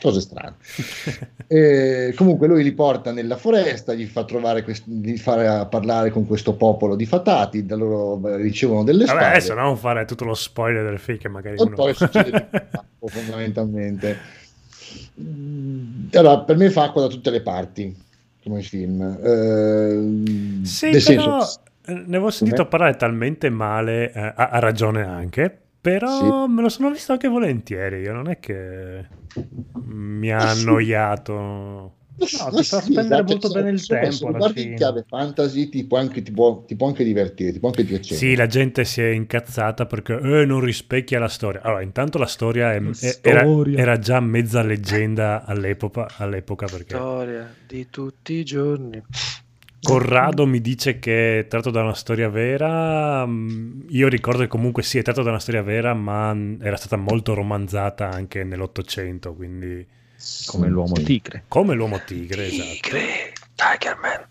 [0.00, 0.56] cose strane.
[1.52, 6.26] E comunque lui li porta nella foresta, gli fa trovare quest- gli fa parlare con
[6.26, 9.36] questo popolo di fatati, da loro ricevono delle Vabbè, spade.
[9.36, 11.74] adesso non fare tutto lo spoiler del film che magari E uno...
[11.74, 12.48] poi succede
[13.04, 14.16] fondamentalmente.
[15.20, 17.94] Mm, Allora, per me fa acqua da tutte le parti
[18.42, 19.02] come film.
[19.22, 21.00] Eh, Sì, però
[21.44, 26.68] senso, ne avevo sentito parlare talmente male, eh, ha, ha ragione anche, però me lo
[26.68, 29.04] sono visto anche volentieri, io non è che
[29.84, 30.60] mi ha sì.
[30.60, 31.96] annoiato.
[32.22, 34.64] No, ma ti fa sì, spendere dai, molto se- bene il tempo Se guardi in
[34.64, 34.76] fine.
[34.76, 38.14] chiave fantasy ti può anche, ti può, ti può anche divertire, ti può anche piacere.
[38.14, 41.62] Sì, la gente si è incazzata perché eh, non rispecchia la storia.
[41.62, 43.78] Allora, intanto la storia, è- La è- era, storia.
[43.78, 49.02] era già mezza leggenda all'epoca, all'epoca perché Storia di tutti i giorni.
[49.82, 53.26] Corrado mi dice che è tratto da una storia vera.
[53.26, 56.96] mm, Io ricordo che comunque sì, è tratto da una storia vera, ma era stata
[56.96, 59.84] molto romanzata anche nell'Ottocento, quindi
[60.46, 61.44] come l'uomo tigre.
[61.48, 62.68] come l'uomo tigre, esatto.
[62.80, 64.24] Tigre, Tiger Man.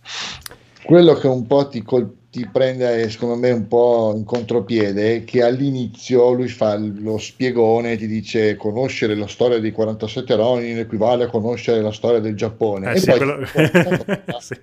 [0.84, 5.24] Quello che un po' ti, col- ti prende, secondo me, un po' in contropiede è
[5.26, 11.26] che all'inizio lui fa lo spiegone, ti dice conoscere la storia dei 47 Ronin equivale
[11.26, 12.90] a conoscere la storia del Giappone.
[12.90, 13.46] Eh e sì, poi quello-
[14.40, 14.56] sì.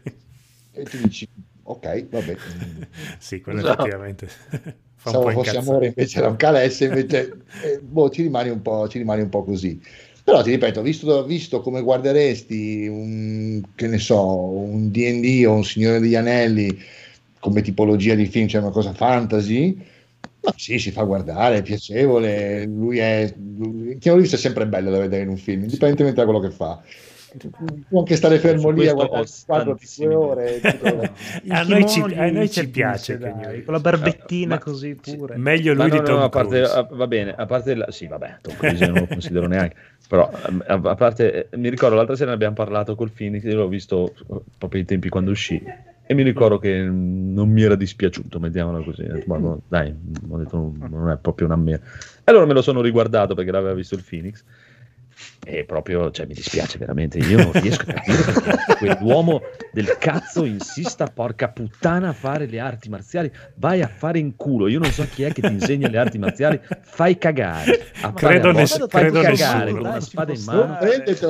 [0.81, 1.29] E ti dici,
[1.63, 2.37] ok, vabbè.
[2.37, 2.83] mm,
[3.19, 3.83] Sì, quello Esatto.
[3.83, 4.29] effettivamente
[4.97, 5.59] fa po' fosse incazzare.
[5.59, 7.33] amore, invece era un calesse, invece
[7.63, 9.81] eh, boh, ci, rimani un po', ci rimani un po' così.
[10.25, 15.65] Però ti ripeto, visto, visto come guarderesti un, che ne so, un D&D o un
[15.65, 16.79] Signore degli Anelli
[17.39, 19.75] come tipologia di film, cioè una cosa fantasy,
[20.41, 23.33] ma sì, si fa guardare, è piacevole, lui è...
[23.37, 26.51] Lui, Keanu Reeves è sempre bello da vedere in un film, indipendentemente da quello che
[26.55, 26.83] fa.
[27.89, 30.61] Può anche stare fermo lì a guardare il quadro due ore.
[31.49, 35.37] A noi ci- a noi ci piace New- con la barbettina Ma- così pure.
[35.37, 37.91] Meglio Ma lui no, di no, Tom a parte, a- va bene, a parte la,
[37.91, 39.77] sì, vabbè, Tom Cruise non lo considero neanche,
[40.09, 43.57] però a, a parte, eh, mi ricordo l'altra sera ne abbiamo parlato col Phoenix, io
[43.57, 45.63] l'ho visto eh, proprio ai tempi quando uscì
[46.11, 49.95] e mi ricordo che non mi era dispiaciuto, mettiamola così, no, dai,
[50.31, 51.63] ho detto, non è proprio una.
[51.71, 51.81] E
[52.25, 54.43] allora me lo sono riguardato perché l'aveva visto il Phoenix
[55.45, 59.41] e proprio, cioè mi dispiace veramente, io non riesco a capire perché quell'uomo
[59.73, 64.69] del cazzo insista, porca puttana, a fare le arti marziali, vai a fare in culo,
[64.69, 68.53] io non so chi è che ti insegna le arti marziali, fai cagare, a Credo
[68.53, 69.81] boss, fai credo cagare nessuno.
[69.81, 70.79] con una spada in mano,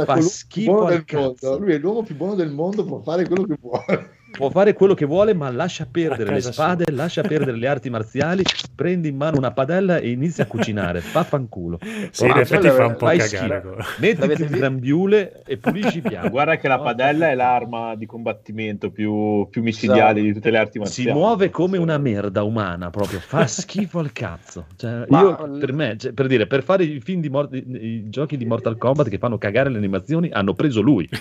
[0.04, 1.34] fa schifo al del mondo.
[1.34, 1.58] cazzo.
[1.58, 4.16] Lui è l'uomo più buono del mondo, può fare quello che vuole.
[4.30, 8.42] Può fare quello che vuole, ma lascia perdere le spade, lascia perdere le arti marziali,
[8.74, 11.78] prendi in mano una padella e inizia a cucinare, fa fanculo.
[12.10, 13.62] Sì, in effetti fa un po' cagare.
[13.98, 16.28] Mettiti il grambiule e pulisci i piani.
[16.38, 20.72] Guarda che la padella è l'arma di combattimento più, più micidiale di tutte le arti
[20.72, 21.12] si marziali.
[21.12, 23.18] muove come una merda umana proprio.
[23.20, 24.66] Fa schifo al cazzo.
[24.76, 28.08] Cioè, Ma- io per me cioè, per dire per fare i film di Mor- i
[28.08, 31.08] giochi di Mortal Kombat che fanno cagare le animazioni hanno preso lui.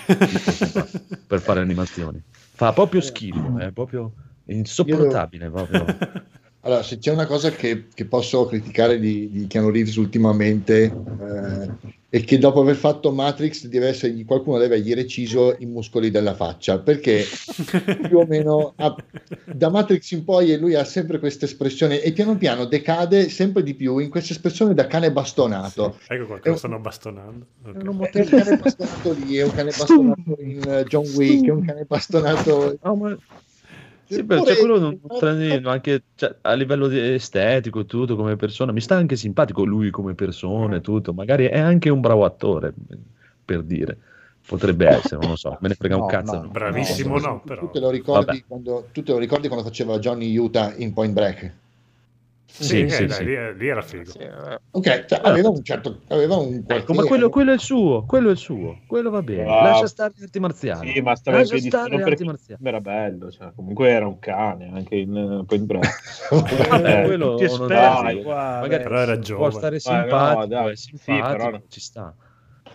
[1.28, 2.24] Per fare le animazioni
[2.58, 4.12] fa proprio schifo è proprio
[4.46, 5.86] insopportabile proprio.
[6.62, 11.72] Allora, se c'è una cosa che, che posso criticare di, di Keanu Reeves ultimamente eh,
[12.10, 16.34] è che dopo aver fatto Matrix deve essere, qualcuno deve aver reciso i muscoli della
[16.36, 17.26] faccia perché
[18.08, 18.96] più o meno ha-
[19.46, 23.74] da Matrix in poi lui ha sempre questa espressione e piano piano decade sempre di
[23.74, 25.98] più in questa espressione da cane bastonato.
[26.08, 27.46] Ecco qua che lo stanno bastonando.
[27.66, 27.84] Ok.
[27.84, 31.46] È un È un cane bastonato lì, è un cane bastonato in eh, John Wick,
[31.46, 32.78] è un cane bastonato
[34.08, 38.80] Sì, beh, cioè, quello non, non anche cioè, a livello estetico tutto come persona mi
[38.80, 42.74] sta anche simpatico lui come persona e tutto magari è anche un bravo attore
[43.44, 43.98] per dire
[44.48, 46.48] potrebbe essere non lo so me ne frega No, un cazzo no.
[46.50, 47.70] Bravissimo, No, no, tu, però.
[47.70, 48.44] te lo ricordi Vabbè.
[48.48, 51.56] quando, tu te lo ricordi quando faceva Johnny Utah in Point Break?
[52.60, 53.24] Sì, Sì, eh, sì, dai, sì.
[53.26, 54.10] Lì, lì era figo.
[54.10, 54.60] Sì, eh.
[54.72, 58.30] Ok, cioè, aveva un certo aveva un Ecco, ma quello, quello è il suo, quello
[58.30, 59.44] è il suo, quello va bene.
[59.44, 60.92] Ah, Lascia stare le arti marziali.
[60.92, 62.68] Sì, ma stava Lascia stare perché arti marziali.
[62.68, 65.66] era bello, cioè, comunque era un cane anche in uh, Point.
[66.30, 69.52] Vabbè, Eh, quello è- qua, magari Però era può giovane.
[69.54, 71.64] stare no, simpatico, dai, è sì, simpatico, però no.
[71.70, 72.16] ci sta.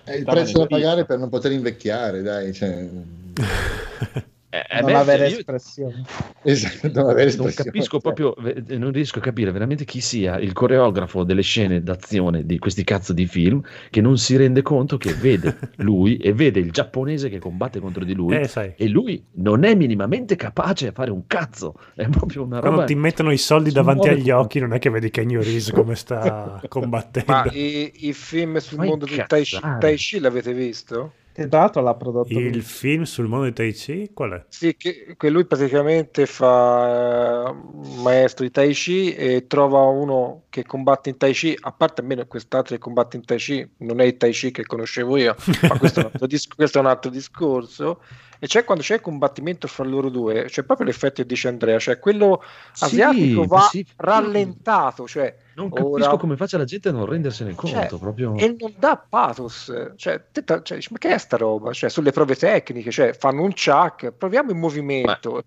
[0.05, 2.53] È il Stava prezzo da pagare per non poter invecchiare, dai.
[2.53, 2.89] Cioè...
[4.55, 6.03] Eh, eh, non beh, avere io espressione.
[6.45, 7.55] Esatto, non avere non espressione.
[7.55, 12.45] capisco proprio, eh, non riesco a capire veramente chi sia il coreografo delle scene d'azione
[12.45, 16.59] di questi cazzo di film che non si rende conto che vede lui e vede
[16.61, 20.93] il giapponese che combatte contro di lui Eh, e lui non è minimamente capace a
[20.93, 21.75] fare un cazzo.
[21.95, 22.85] È proprio una quando roba.
[22.85, 25.95] ti mettono i soldi davanti agli come- occhi, non è che vedi Kenny Reeves come
[25.95, 27.33] sta combattendo.
[27.33, 31.13] Ma i, i film sul Fai mondo del tai chi, tai Chi l'avete visto?
[31.35, 32.61] Che tra l'altro l'ha prodotto Il lui.
[32.61, 34.11] film sul mondo di Tai Chi?
[34.13, 34.45] Qual è?
[34.49, 40.45] Sì, che, che lui praticamente fa eh, un maestro di Tai Chi e trova uno
[40.51, 44.01] che combatte in Tai Chi, a parte almeno quest'altro che combatte in Tai Chi, non
[44.01, 46.81] è il Tai Chi che conoscevo io, ma questo è un altro, dis- questo è
[46.83, 48.03] un altro discorso.
[48.43, 51.79] E c'è quando c'è il combattimento fra loro due, c'è proprio l'effetto che dice Andrea,
[51.79, 52.43] cioè quello
[52.73, 53.87] Sì, asiatico va sì.
[53.99, 57.77] rallentato, cioè Non capisco ora- come faccia la gente a non rendersene conto.
[57.89, 58.35] Cioè, proprio...
[58.37, 61.73] e non dà pathos, cioè, te- cioè, ma che è sta roba?
[61.73, 65.45] Cioè, sulle prove tecniche, cioè, fanno un chuck, proviamo il movimento,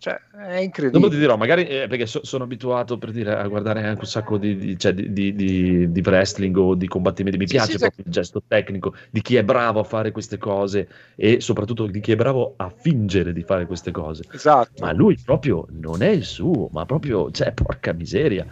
[0.00, 1.18] cioè, è Dopo ti incredibile.
[1.18, 4.56] dirò, magari eh, perché so- sono abituato per dire, a guardare anche un sacco di,
[4.56, 7.36] di- cioè, di- di- wrestling o di combattimenti.
[7.36, 10.38] Mi Sì, piace sì, proprio il gesto tecnico di chi è bravo a fare queste
[10.38, 14.24] cose e soprattutto di chi è bravo a fingere di fare queste cose.
[14.32, 14.82] Esatto.
[14.82, 18.46] Ma lui proprio non è il suo, ma proprio, cioè, porca miseria.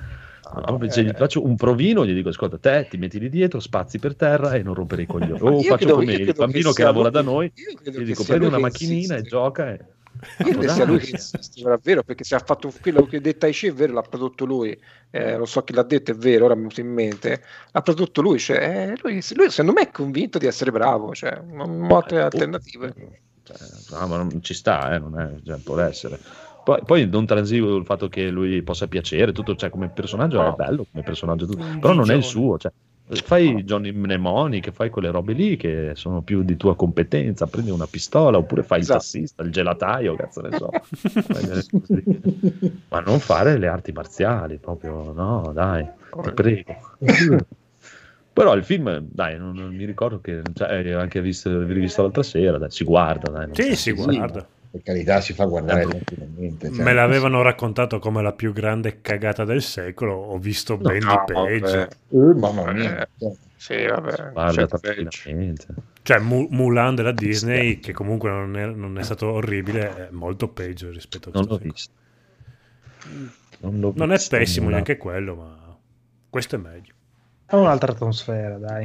[0.54, 1.02] Ma proprio, eh.
[1.04, 4.54] gli faccio un provino, gli dico: Ascolta, te ti metti lì dietro, spazi per terra
[4.54, 5.38] e non rompere i coglioni.
[5.40, 8.24] O io faccio credo- come il bambino che, sia lavora da noi, gli che dico:
[8.24, 9.22] prendi una che macchinina e insiste.
[9.24, 9.72] gioca.
[9.72, 9.78] E...
[10.36, 13.52] Credo che sia lui che insiste, davvero, perché se ha fatto quello che detta Tai
[13.52, 14.78] Chi è vero, l'ha prodotto lui,
[15.10, 17.82] eh, non so chi l'ha detto, è vero, ora mi è venuto in mente, l'ha
[17.82, 21.86] prodotto lui, cioè, eh, lui, lui secondo me è convinto di essere bravo, cioè, non
[21.90, 22.94] ho altre Eh, alternative.
[23.42, 23.56] Cioè,
[23.90, 26.18] no, ma non ci sta, eh, non è, cioè, può essere.
[26.64, 30.54] Poi, poi non transigo il fatto che lui possa piacere, tutto, cioè, come personaggio è
[30.54, 32.58] bello, come personaggio tutto, però non è il suo.
[32.58, 32.70] Cioè,
[33.10, 37.86] fai Johnny Mnemonic, fai quelle robe lì che sono più di tua competenza, prendi una
[37.86, 38.98] pistola oppure fai Esatto.
[38.98, 40.70] il tassista, il gelataio, cazzo ne so.
[42.88, 45.88] Ma non fare le arti marziali, proprio no, dai,
[46.22, 46.76] ti prego.
[48.38, 52.56] Però il film, dai, non, non mi ricordo che cioè, anche visto, rivisto l'altra sera,
[52.56, 53.48] dai, si guarda, dai.
[53.52, 53.74] Sì, so.
[53.74, 54.46] si guarda.
[54.70, 56.70] Per carità, si fa guardare Eh, tranquillamente.
[56.72, 56.84] cioè.
[56.84, 61.32] Me l'avevano raccontato come la più grande cagata del secolo, ho visto ben No, di
[61.32, 61.66] peggio.
[61.66, 61.88] vabbè.
[62.10, 63.02] Eh, mamma mia.
[63.02, 63.08] Eh.
[63.18, 64.32] Cioè, Sì, vabbè.
[64.32, 64.68] Guarda.
[66.02, 70.48] Cioè, Mu- Mulan della Disney, che comunque non è, non è stato orribile, è molto
[70.48, 71.72] peggio rispetto a Non questo l'ho film.
[71.72, 71.92] visto.
[73.60, 74.74] Non, l'ho Non è visto, pessimo nulla.
[74.76, 75.76] neanche quello, ma
[76.30, 76.92] questo è meglio.
[77.46, 78.84] Ha un'altra atmosfera, dai.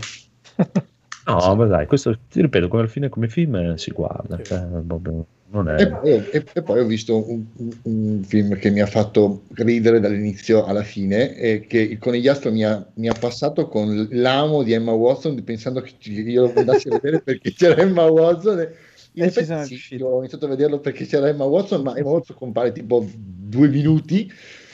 [1.26, 4.38] No, ma dai, questo ti ripeto, come, alla fine, come film eh, si guarda.
[4.38, 4.44] Sì.
[4.46, 5.26] cioè, proprio- non
[5.62, 5.82] è...
[5.82, 9.44] E poi, e- e poi ho visto un, un- un film che mi ha fatto
[9.56, 14.64] ridere dall'inizio alla fine e che il conigliastro mi ha, mi ha passato con l'amo
[14.64, 18.60] di Emma Watson pensando che io lo andassi a vedere perché c'era Emma Watson.
[18.60, 18.76] E
[19.16, 22.72] in effetti sì, ho iniziato a vederlo perché c'era Emma Watson ma Emma Watson compare
[22.72, 24.32] tipo due minuti.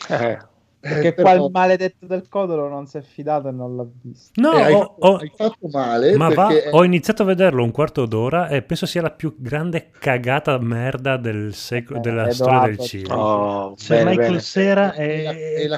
[0.07, 0.37] Eh,
[0.81, 4.31] Perché però- qua il maledetto del codolo non si è fidato e non l'ha visto.
[4.39, 7.25] No, eh, hai, ho- fatto, ho- hai fatto male ma va, perché ho iniziato a
[7.25, 12.01] vederlo un quarto d'ora e penso sia la più grande cagata merda del secolo, Eh,
[12.01, 13.17] della Edoardo, storia del ti- cinema.
[13.17, 14.41] oh, Se bene, Michael bene.
[14.41, 15.77] Cera è la, è, è la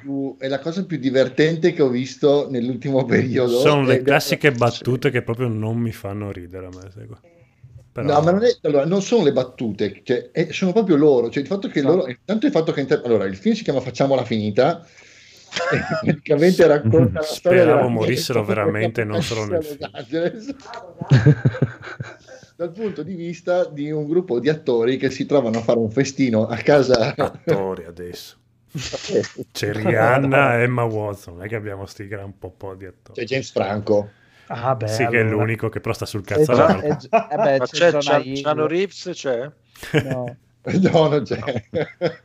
[0.00, 5.10] più, è la cosa più divertente che ho visto nell'ultimo periodo Sono le classiche battute
[5.10, 7.06] che proprio non mi fanno ridere a me.
[7.06, 7.20] qua.
[7.92, 11.28] Però- No, ma non, è, allora, non sono le battute, cioè, è- sono proprio loro.
[11.30, 13.80] Cioè, il fatto che loro, intanto il fatto che inter- allora, il film si chiama
[13.80, 14.86] Facciamola finita
[16.04, 19.90] praticamente racconta la storia Speravo morissero veramente, non solo nel film.
[22.56, 25.90] Dal punto di vista di un gruppo di attori che si trovano a fare un
[25.90, 28.36] festino a casa attori adesso.
[29.50, 33.18] C'è Rihanna e Emma Watson, non è che abbiamo sti gran po' po' di attori.
[33.18, 34.10] c'è James Franco
[34.52, 35.36] Ah, beh, sì, che è allora.
[35.36, 36.52] l'unico che però sta sul cazzo.
[36.52, 36.86] Gio- all'altro.
[36.88, 38.22] e Gio- eh beh, Ma c'è c'è.
[38.22, 39.50] Keanu Reeves, c'è?
[40.04, 40.36] No.
[40.92, 42.20] no non c'è Ed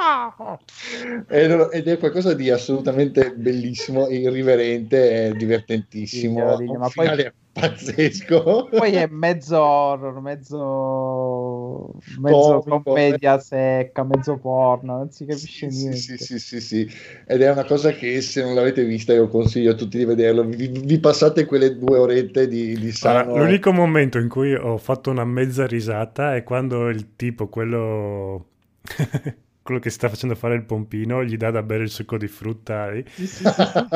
[1.28, 6.56] ed è qualcosa di assolutamente bellissimo, irriverente e divertentissimo.
[6.56, 8.68] Sì, ma poi- pazzesco.
[8.70, 11.90] Poi è mezzo horror, mezzo,
[12.20, 15.98] mezzo Comico, commedia secca, mezzo porno, non si capisce Sì, sì, niente.
[15.98, 16.90] sì, sì, sì, sì.
[17.26, 20.44] Ed è una cosa che se non l'avete vista io consiglio a tutti di vederlo.
[20.44, 23.36] Vi, vi passate quelle due orette di, di Allora, sano.
[23.36, 28.46] l'unico momento in cui ho fatto una mezza risata è quando il tipo, quello,
[29.70, 32.90] quello che sta facendo fare il pompino, gli dà da bere il succo di frutta.
[32.90, 33.04] eh.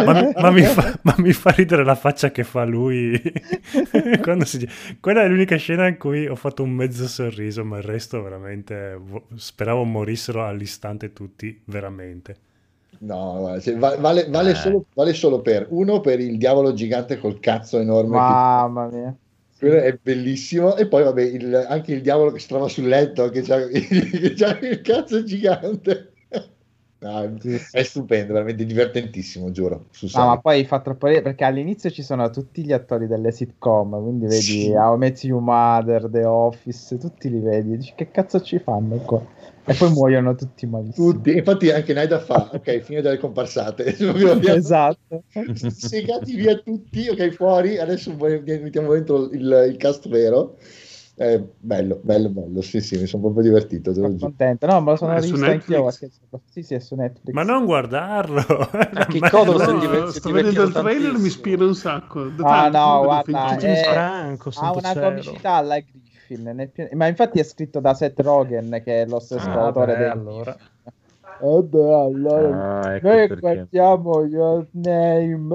[0.05, 3.21] Ma, ma mi fa, ma mi fa ridere la faccia che fa lui.
[4.45, 4.69] si...
[5.01, 8.95] Quella è l'unica scena in cui ho fatto un mezzo sorriso, ma il resto veramente
[9.01, 12.37] vo- speravo morissero all'istante tutti, veramente.
[13.01, 14.55] No, cioè, va- vale, vale Eh.
[14.55, 18.17] solo, vale solo per uno per il diavolo gigante col cazzo enorme.
[18.17, 19.15] Mamma mia.
[19.59, 20.77] Quello è bellissimo.
[20.77, 24.33] E poi, vabbè, il- anche il diavolo che si trova sul letto, che c'ha, che
[24.35, 26.14] c'ha il cazzo gigante.
[27.05, 27.61] No, sì.
[27.71, 29.89] è stupendo, veramente divertentissimo, giuro.
[30.15, 34.03] No, ma poi fa troppo ridere perché all'inizio ci sono tutti gli attori delle sitcom,
[34.03, 34.71] quindi vedi Sì.
[34.71, 38.97] How I Met Your Mother, The Office, tutti li vedi, dici che cazzo ci fanno
[38.97, 39.23] qua?
[39.67, 41.13] E poi muoiono tutti malissimo.
[41.13, 43.95] Tutti, infatti anche Naida fa, ok, fine delle comparsate.
[44.55, 45.25] Esatto.
[45.77, 50.57] segati via tutti, ok, fuori, adesso mettiamo dentro il, il cast vero.
[51.17, 54.67] Eh, bello, bello, bello, sì, sì, mi sono proprio divertito, te lo Sono contento.
[54.67, 55.91] No, me lo sono Ma è su rivisto anch'io.
[56.51, 57.33] Sì, sì, è su Netflix.
[57.35, 58.43] Ma non guardarlo!
[58.93, 62.25] Ma- il Codolo no, è diver- è sto vedendo il trailer mi ispira un sacco.
[62.25, 63.57] Da Ah, tanto no, che guarda.
[63.57, 65.09] James eh, Franco, ha una cielo.
[65.09, 66.43] comicità alla Griffin.
[66.43, 69.93] nel pieno- Ma infatti è scritto da Seth Rogen, che è lo stesso Ah, autore
[69.93, 70.57] beh, del allora.
[71.37, 73.41] Eh beh, allora Ah, ecco noi perché.
[73.41, 75.55] guardiamo your name.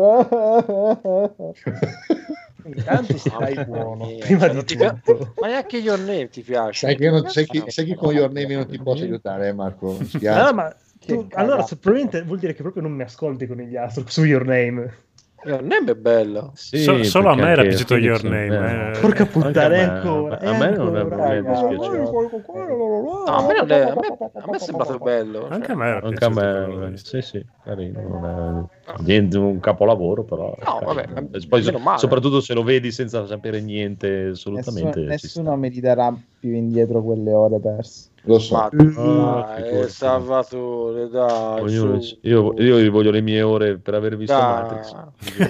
[2.64, 4.06] Intanto stai buono.
[4.06, 5.34] mia, Prima cioè, di ti pi- tutto.
[5.40, 6.86] Ma neanche Your Name ti piace?
[6.88, 8.77] Sai che, io non- sai chi, Ah, sai chi con Your Name io non ti
[8.80, 9.98] posso aiutare, eh, Marco?
[9.99, 10.40] Mi spiace.
[10.40, 13.76] Ah, ma Che tu- allora probabilmente vuol dire che proprio non mi ascolti con gli
[13.76, 15.07] astro su Your Name.
[15.45, 16.52] Your Name è bello.
[16.56, 18.99] Sì, So- solo a me era piaciuto Your Name, eh.
[18.99, 21.49] Porca puttana, a è me- ancora, A me non è ancora, non è raga.
[21.52, 22.28] dispiaciuto.
[22.52, 25.40] No, a me, non è, a me, a me è sembrato bello.
[25.41, 25.52] cioè.
[25.52, 27.10] Anche a me era Anche a piaciuto quello me, visto.
[27.10, 28.02] sì, sì, carino.
[28.02, 30.53] Non è niente un capolavoro, però.
[30.66, 31.07] No, vabbè,
[31.48, 31.64] poi,
[31.98, 34.99] soprattutto se lo vedi senza sapere niente, assolutamente.
[35.02, 38.09] Nessuno, nessuno mi ridarà più indietro quelle ore perse.
[38.30, 38.54] Lo so.
[38.54, 39.90] Ma Ah, dai.
[39.90, 41.62] Salvatore, dai.
[41.62, 44.94] Ognuno- io, io voglio le mie ore per aver visto Matrix.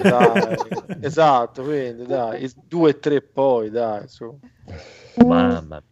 [0.02, 0.56] dai,
[1.02, 4.34] esatto, quindi dai, due e tre poi, dai, su.
[5.16, 5.82] Mamma mia.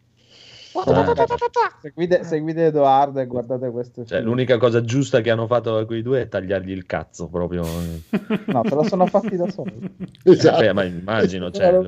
[1.80, 6.22] Seguite, seguite Edoardo e guardate questo Cioè, l'unica cosa giusta che hanno fatto quei due
[6.22, 7.62] è tagliargli il cazzo proprio.
[8.46, 9.94] No, te lo sono fatti da soli.
[10.24, 10.60] Esatto.
[10.60, 11.78] Beh, ma immagino, cioè,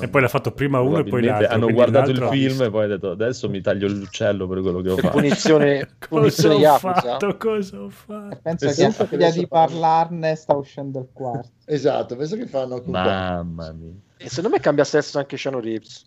[0.00, 1.48] E poi l'ha fatto prima uno e poi l'altro.
[1.48, 4.60] Hanno guardato il l'altro ha film e poi hanno detto adesso mi taglio l'uccello per
[4.60, 5.16] quello che ho fatto.
[5.16, 6.92] punizione, Cosa punizione ho Yakuza.
[7.00, 7.36] fatto?
[7.36, 8.38] Cosa ho fatto?
[8.42, 11.48] Penso E che senza voglia che di adesso- parlarne sta uscendo il quarto.
[11.64, 13.92] Esatto, penso che fanno Mamma mia.
[14.18, 16.04] E secondo me cambia sesso anche Shano Reeves.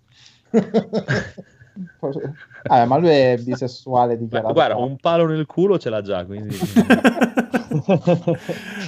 [2.68, 4.54] Ah, ma lui è bisessuale Ma dichiarato.
[4.54, 6.58] guarda, un palo nel culo ce l'ha già, quindi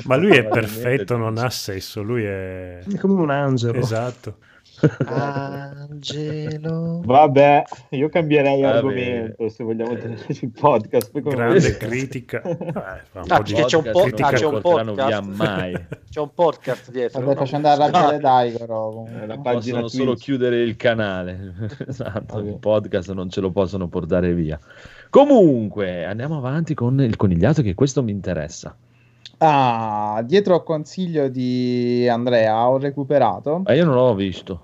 [0.06, 2.80] Ma lui è perfetto, non ha sesso, lui è...
[2.80, 3.78] È come un angelo.
[3.78, 4.38] Esatto.
[5.06, 7.02] Angelo.
[7.04, 8.76] Vabbè, io cambierei Vabbè.
[8.78, 11.12] argomento se vogliamo tenere il podcast.
[11.12, 12.42] Poi come Grande vedete- critica.
[12.88, 15.08] Eh, fa un Ah, po' di c'è un po', critica ah, c'è un podcast.
[15.08, 15.74] via mai.
[16.10, 17.20] c'è un podcast dietro.
[17.22, 17.36] State no?
[17.36, 18.90] facendo arrabbiare Daigoro.
[18.90, 19.22] comunque.
[19.22, 21.54] È la pagina Possono solo chiudere il canale.
[21.88, 22.46] esatto, Ok.
[22.46, 24.60] il podcast non ce lo possono portare via.
[25.10, 28.76] Comunque, andiamo avanti con il conigliato che questo mi interessa.
[29.40, 33.62] Ah, dietro al consiglio di Andrea ho recuperato.
[33.66, 34.62] Ma io non l'ho visto.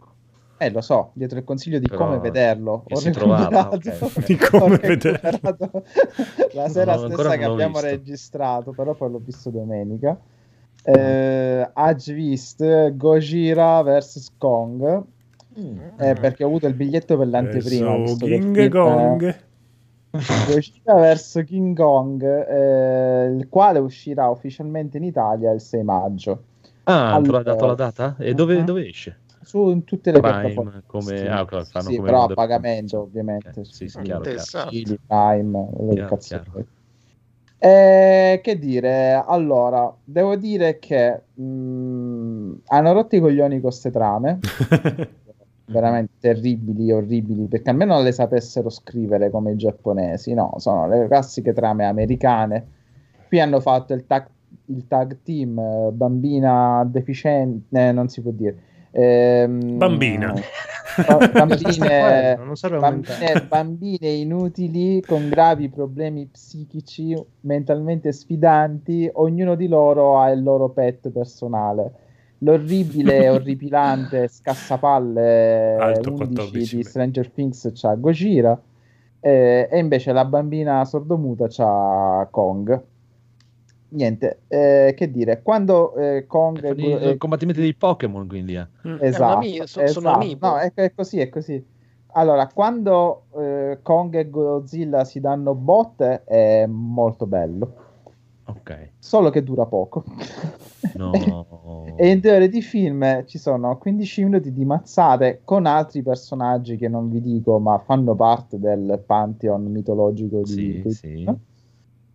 [0.58, 2.84] Eh, lo so, dietro il consiglio di Però come vederlo.
[2.90, 4.26] Ho si trovava, recuperato- ok, ok.
[4.26, 5.30] Di come vederlo.
[5.30, 5.84] recuperato
[6.54, 7.88] la sera No, stessa che abbiamo visto.
[7.88, 10.18] registrato, però poi l'ho visto domenica.
[10.86, 15.04] Eh, Haj vist Gojira vs Kong.
[15.98, 17.86] eh, perché ho avuto il biglietto per l'anteprima.
[17.96, 18.70] So, visto che
[20.14, 20.46] Gong.
[20.46, 26.44] Gojira vs King Kong, eh, il quale uscirà ufficialmente in Italia il 6 maggio.
[26.84, 27.44] Ah, te l'ha Allora.
[27.44, 28.16] dato la data?
[28.20, 28.66] E dove, Mhm.
[28.66, 29.18] dove esce?
[29.42, 30.84] Su in tutte le Prime, piattaforme.
[30.86, 33.50] come- Sì, ah, ok, fanno sì, come però a pagamento ovviamente.
[33.50, 34.70] Ok, sì, sì, Sì, chiaro, chiaro.
[35.08, 36.66] Prime, Chiaro, chiaro.
[37.58, 44.40] Eh, che dire, allora, devo dire che mh, hanno rotto i coglioni con queste trame,
[45.74, 51.52] veramente terribili, orribili, perché almeno le sapessero scrivere come i giapponesi, no, sono le classiche
[51.52, 52.68] trame americane.
[53.28, 54.28] Qui hanno fatto il tag,
[54.68, 58.56] il tag team, eh, bambina deficiente, eh, non si può dire.
[58.92, 60.34] Ehm, Bambina.
[61.34, 62.38] bambine,
[62.80, 70.70] bambine, bambine inutili con gravi problemi psichici, mentalmente sfidanti, ognuno di loro ha il loro
[70.70, 71.92] pet personale.
[72.44, 76.84] L'orribile orripilante scassapalle Alto 11 14 di.
[76.84, 78.62] Stranger Things c'ha Gojira
[79.20, 82.84] eh, e invece la bambina sordomuta c'ha Kong.
[83.90, 86.60] Niente, eh, che dire, quando eh, Kong...
[86.60, 88.56] Fanno i- eh, i combattimenti dei Pokémon, quindi.
[88.56, 88.68] eh.
[88.88, 88.98] Mm.
[89.00, 90.10] Esatto, ami- so- sono esatto.
[90.10, 90.48] amiibo.
[90.48, 91.64] No, è, è così, è così.
[92.16, 97.74] Allora, quando eh, Kong e Godzilla si danno botte è molto bello,
[98.46, 98.90] Ok.
[98.98, 100.04] solo che dura poco.
[100.96, 101.12] No.
[101.96, 106.88] e in teoria di film ci sono 15 minuti di mazzate con altri personaggi che
[106.88, 111.30] non vi dico, ma fanno parte del pantheon mitologico di Sì, sì.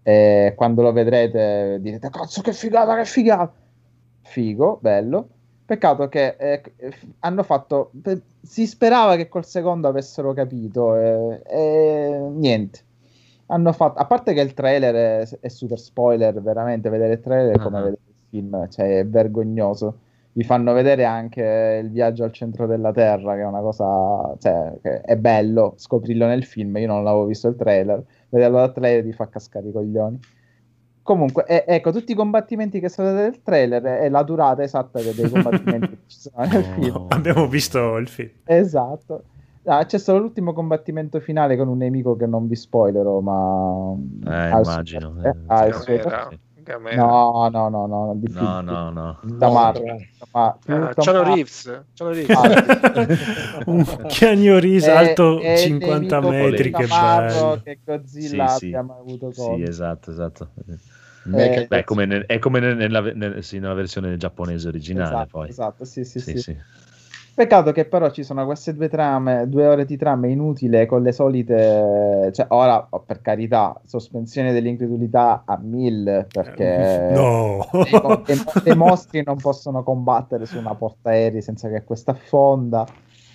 [0.02, 3.52] E quando lo vedrete direte cazzo che figata, che figata.
[4.22, 5.28] Figo, bello.
[5.66, 6.62] Peccato che eh,
[7.20, 7.90] hanno fatto.
[8.40, 12.80] Si sperava che col secondo avessero capito, eh, e niente.
[13.50, 16.88] Hanno fatto, a parte che il trailer è, è super spoiler, veramente.
[16.88, 17.82] Vedere il trailer è come Ah.
[17.82, 19.98] vedere film, cioè è vergognoso.
[20.32, 24.72] Vi fanno vedere anche il viaggio al centro della Terra, che è una cosa, cioè,
[24.80, 26.76] che è bello scoprirlo nel film.
[26.76, 30.18] Io non l'avevo visto il trailer, vederlo dal trailer ti fa cascare i coglioni.
[31.02, 35.14] Comunque, e- ecco, tutti i combattimenti che sono del trailer e la durata esatta che
[35.14, 36.74] dei combattimenti che ci sono nel No.
[36.78, 37.06] film.
[37.08, 38.30] Abbiamo visto il film.
[38.44, 39.22] Esatto.
[39.64, 43.94] Ah, c'è solo l'ultimo combattimento finale con un nemico che non vi spoilerò, ma...
[44.24, 45.14] Eh, il suo- immagino.
[45.22, 45.28] eh,
[45.66, 45.84] Eh, suo-
[46.68, 46.74] Sì.
[46.74, 47.02] Gamera.
[47.04, 48.64] No, no, no, no, di No, film.
[48.66, 49.18] no, no.
[49.22, 50.06] Da Marvel.
[50.32, 51.24] Ma- più Ah, Hardy.
[51.34, 51.84] Reeves.
[51.94, 52.36] Ciano Reeves.
[53.66, 53.84] Un
[54.86, 57.60] È- alto è il 50 nemico metri, che bello.
[57.62, 58.66] che Godzilla Sì, sì.
[58.66, 59.68] abbia mai avuto Sì, contro.
[59.68, 60.50] esatto, esatto.
[61.34, 65.28] Eh, Beh, come nel- è come nel- nella, nel- sì, nella versione giapponese originale, esatto,
[65.30, 65.48] poi.
[65.48, 66.56] esatto, sì, sì, Sì, sì.
[67.38, 71.12] Peccato che però ci sono queste due trame, due ore di trame inutile con le
[71.12, 77.60] solite, cioè ora oh, per carità, sospensione dell'incredulità a mille perché No.
[77.78, 77.92] dei,
[78.24, 82.84] dei mo- dei mostri non possono combattere su una portaerei senza che questa affonda.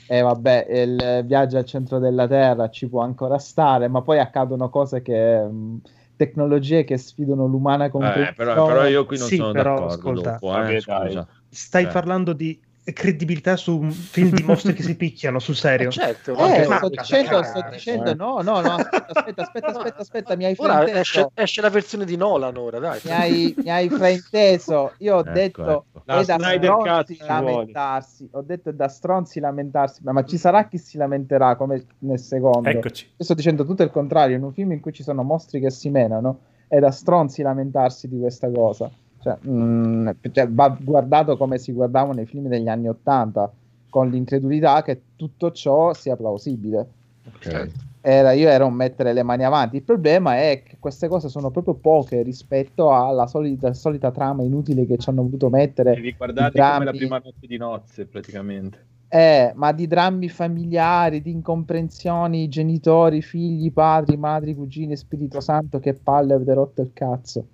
[0.05, 4.69] E vabbè, il viaggio al centro della Terra ci può ancora stare, ma poi accadono
[4.69, 5.79] cose che mh,
[6.17, 8.33] tecnologie che sfidano l'umana Eh, comprensione.
[8.35, 10.31] però, però io qui non Sì, sono però, d'accordo ascolta.
[10.33, 11.27] dopo, Vabbè, eh, scusa.
[11.49, 11.93] Stai Cioè.
[11.93, 12.59] parlando di
[12.91, 15.87] credibilità su un film di mostri che si picchiano, sul serio.
[15.87, 18.15] Eh, certo, Eh, sto dicendo, sto cagare, dicendo, eh.
[18.15, 20.99] no, no, no, aspetta, aspetta, aspetta, aspetta, aspetta, mi hai Ora frainteso.
[20.99, 22.99] esce, esce la versione di Nolan ora, dai.
[23.05, 24.93] Mi hai, mi hai frainteso.
[24.97, 26.01] Io ho Ecco, detto ecco.
[26.05, 27.41] È da stronzi ci vuole.
[27.51, 28.27] lamentarsi.
[28.31, 32.19] Ho detto è da stronzi lamentarsi, ma, ma ci sarà chi si lamenterà come nel
[32.19, 32.67] secondo.
[32.67, 33.05] Eccoci.
[33.15, 34.35] Io sto dicendo tutto il contrario.
[34.35, 38.07] In un film in cui ci sono mostri che si menano, è da stronzi lamentarsi
[38.09, 38.89] di questa cosa.
[39.23, 43.49] Cioè, mm, cioè, va guardato come si guardava nei film degli anni Ottanta,
[43.89, 46.87] con l'incredulità che tutto ciò sia plausibile.
[47.33, 47.69] Ok.
[48.01, 49.77] Era, io ero un mettere le mani avanti.
[49.77, 54.85] Il problema è che queste cose sono proprio poche rispetto alla solita, solita trama inutile
[54.85, 55.93] che ci hanno voluto mettere.
[55.93, 58.85] Devi guardarti i drammi- come la prima notte di nozze, praticamente.
[59.07, 65.93] Eh, ma di drammi familiari, di incomprensioni, genitori, figli, padri, madri, cugini, Spirito Santo, che
[65.93, 67.45] palle avete rotto il cazzo.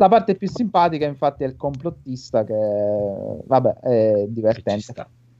[0.00, 2.54] La parte più simpatica, infatti, è il complottista che,
[3.44, 4.94] vabbè, è divertente.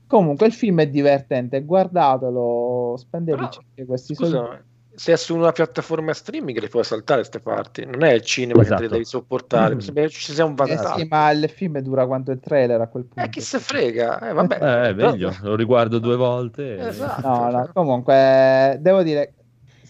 [0.05, 4.35] Comunque il film è divertente, guardatelo, spendetevi Però, anche questi soldi.
[4.35, 4.63] Scusa,
[4.93, 8.59] se è su una piattaforma streaming le puoi saltare queste parti, non è il cinema
[8.61, 8.81] che te Esatto.
[8.83, 9.75] le devi sopportare.
[9.75, 9.79] Mm.
[9.79, 10.97] Ci sia un Eh vantaggio.
[10.99, 13.21] sì, ma il film dura quanto il trailer a quel punto.
[13.27, 14.29] Eh, chi se frega?
[14.29, 14.55] Eh, vabbè.
[14.61, 16.75] Eh, è meglio, lo riguardo due volte.
[16.77, 17.27] e- Esatto.
[17.27, 19.33] No, no, comunque devo dire,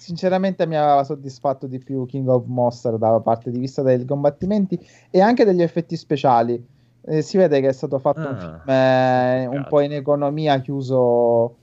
[0.02, 4.80] sinceramente mi aveva soddisfatto di più King of Monster da parte di vista dei combattimenti
[5.12, 6.66] e anche degli effetti speciali.
[7.04, 10.60] Eh, si vede che è stato fatto un Ah, film eh, un po' in economia,
[10.60, 11.56] chiuso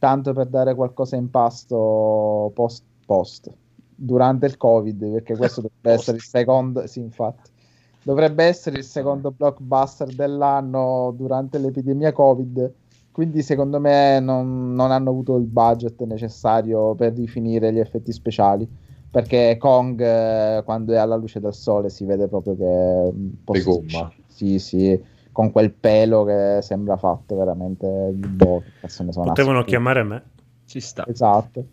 [0.00, 3.52] tanto per dare qualcosa in pasto post, post
[3.94, 7.52] durante il Covid, perché questo dovrebbe essere il secondo, sì, infatti.
[8.02, 12.72] Dovrebbe essere il secondo blockbuster dell'anno durante l'epidemia Covid.
[13.14, 18.68] Quindi, secondo me, non, non hanno avuto il budget necessario per rifinire gli effetti speciali.
[19.08, 23.44] Perché Kong, eh, quando è alla luce del sole, si vede proprio che è un
[23.44, 24.12] po' Di gomma.
[24.26, 25.00] Sì, sì,
[25.30, 27.86] con quel pelo che sembra fatto veramente.
[27.86, 30.22] Boh, che Potevano chiamare me.
[30.64, 31.06] Ci sta.
[31.06, 31.64] Esatto.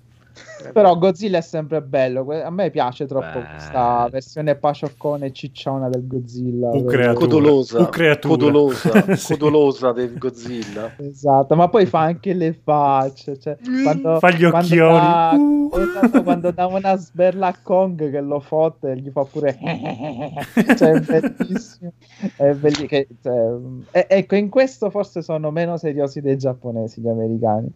[0.71, 2.25] Però Godzilla è sempre bello.
[2.43, 3.45] A me piace troppo Beh.
[3.49, 6.69] questa versione pacioccone e cicciona del Godzilla.
[6.69, 7.13] U creatura.
[7.25, 8.33] Codolosa, U creatura.
[8.35, 9.33] codolosa, Sì.
[9.37, 10.91] codolosa del Godzilla.
[10.97, 13.37] Esatto, ma poi fa anche le facce.
[13.39, 14.99] Cioè, quando, Fa gli quando occhioni.
[14.99, 15.71] dà- Uh.
[15.79, 19.57] esatto, quando dà una sberla a Kong che lo fotte, gli fa pure.
[20.77, 20.99] cioè, è
[21.29, 21.93] bellissimo.
[22.35, 23.55] È belli- che- cioè,
[23.91, 27.69] e- ecco, in questo forse sono meno seriosi dei giapponesi, gli americani.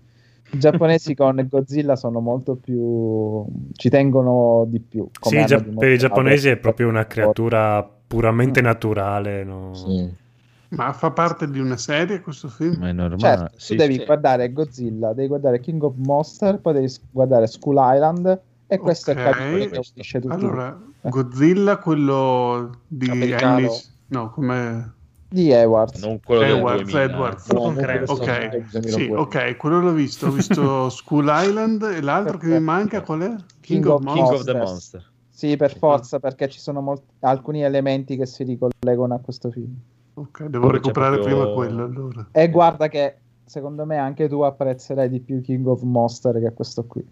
[0.55, 3.45] I giapponesi con Godzilla sono molto più.
[3.73, 5.07] ci tengono di più.
[5.19, 9.43] come Sì, gia- per i giapponesi è proprio una creatura puramente naturale.
[9.43, 9.73] no?
[9.73, 10.23] Sì.
[10.69, 12.77] Ma fa parte di una serie questo film?
[12.79, 13.19] Ma è normale.
[13.19, 14.05] Certo, tu sì, devi sì.
[14.05, 19.17] guardare Godzilla, devi guardare King of Monster, poi devi guardare Skull Island e questo Ok.
[19.17, 23.67] è il capitolo che unisce tutti Allora, Godzilla, quello di anni...
[24.07, 24.93] No, come...
[25.35, 26.01] di Edwards.
[26.01, 27.03] Non quello del Edwards, 2000.
[27.03, 27.47] Edwards.
[27.51, 29.17] No, questo Ok, sì, 2002.
[29.17, 30.27] ok, quello l'ho visto.
[30.27, 33.35] Ho visto School Island e l'altro che mi manca qual è?
[33.59, 34.53] King, of King of the.
[34.53, 35.11] Monster.
[35.29, 39.75] Sì, per forza, perché ci sono molti- alcuni elementi che si ricollegano a questo film.
[40.13, 42.27] Ok, devo Poi recuperare proprio- prima quello allora.
[42.31, 46.85] E guarda che secondo me anche tu apprezzerai di più King of Monster che questo
[46.85, 47.05] qui.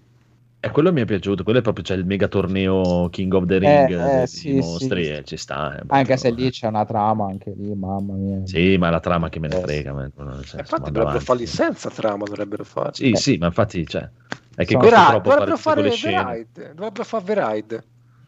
[0.65, 3.57] E quello mi è piaciuto, quello è proprio c'è il mega torneo King of the
[3.57, 5.11] Ring Eh, dei eh, sì, mostri sì.
[5.11, 5.76] e ci sta.
[5.76, 8.48] è Anche se lì c'è una trama, anche lì, mamma mia.
[8.48, 9.91] Sì, ma la trama che me ne Eh, frega.
[9.91, 12.91] man, nel senso, Infatti dovrebbero farli senza trama, dovrebbero fare.
[12.94, 13.18] Sì, Eh.
[13.18, 14.10] sì, ma infatti cioè,
[14.56, 16.23] è che Sono- costa Vera- troppo dovrebbero fare scene.
[16.23, 17.84] Veride, dovrebbero fare Veride,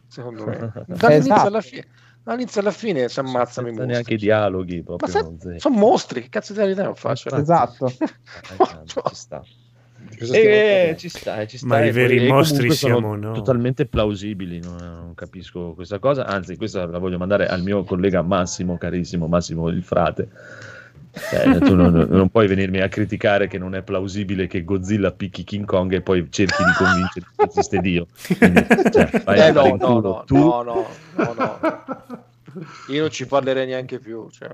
[0.06, 0.58] secondo me.
[0.88, 1.46] Dall'inizio Esatto.
[1.46, 1.86] alla fine.
[2.22, 3.86] Dall'inizio alla fine si ammazzano i mostri.
[3.88, 5.08] neanche i dialoghi, Ma proprio.
[5.40, 7.34] se- sono mostri, che cazzo di realtà non faccio?
[7.34, 7.86] Esatto.
[7.96, 9.42] Eh, ci sta.
[10.18, 11.66] Eh, ci sta, eh, ci sta.
[11.66, 13.34] Ma i e veri poi- mostri siamo noi.
[13.34, 16.26] Totalmente plausibili, non, non capisco questa cosa.
[16.26, 20.28] Anzi, questa la voglio mandare al mio collega Massimo, carissimo Massimo il frate.
[21.16, 25.44] Cioè, tu non, non puoi venirmi a criticare che non è plausibile che Godzilla picchi
[25.44, 28.06] King Kong e poi cerchi di convincere che esiste Dio.
[28.36, 29.10] Quindi, cioè,
[29.48, 30.36] Eh no, no, no, tu.
[30.36, 32.24] no, no, no, no.
[32.88, 34.28] Io non ci parlerei neanche più.
[34.30, 34.50] Cioè.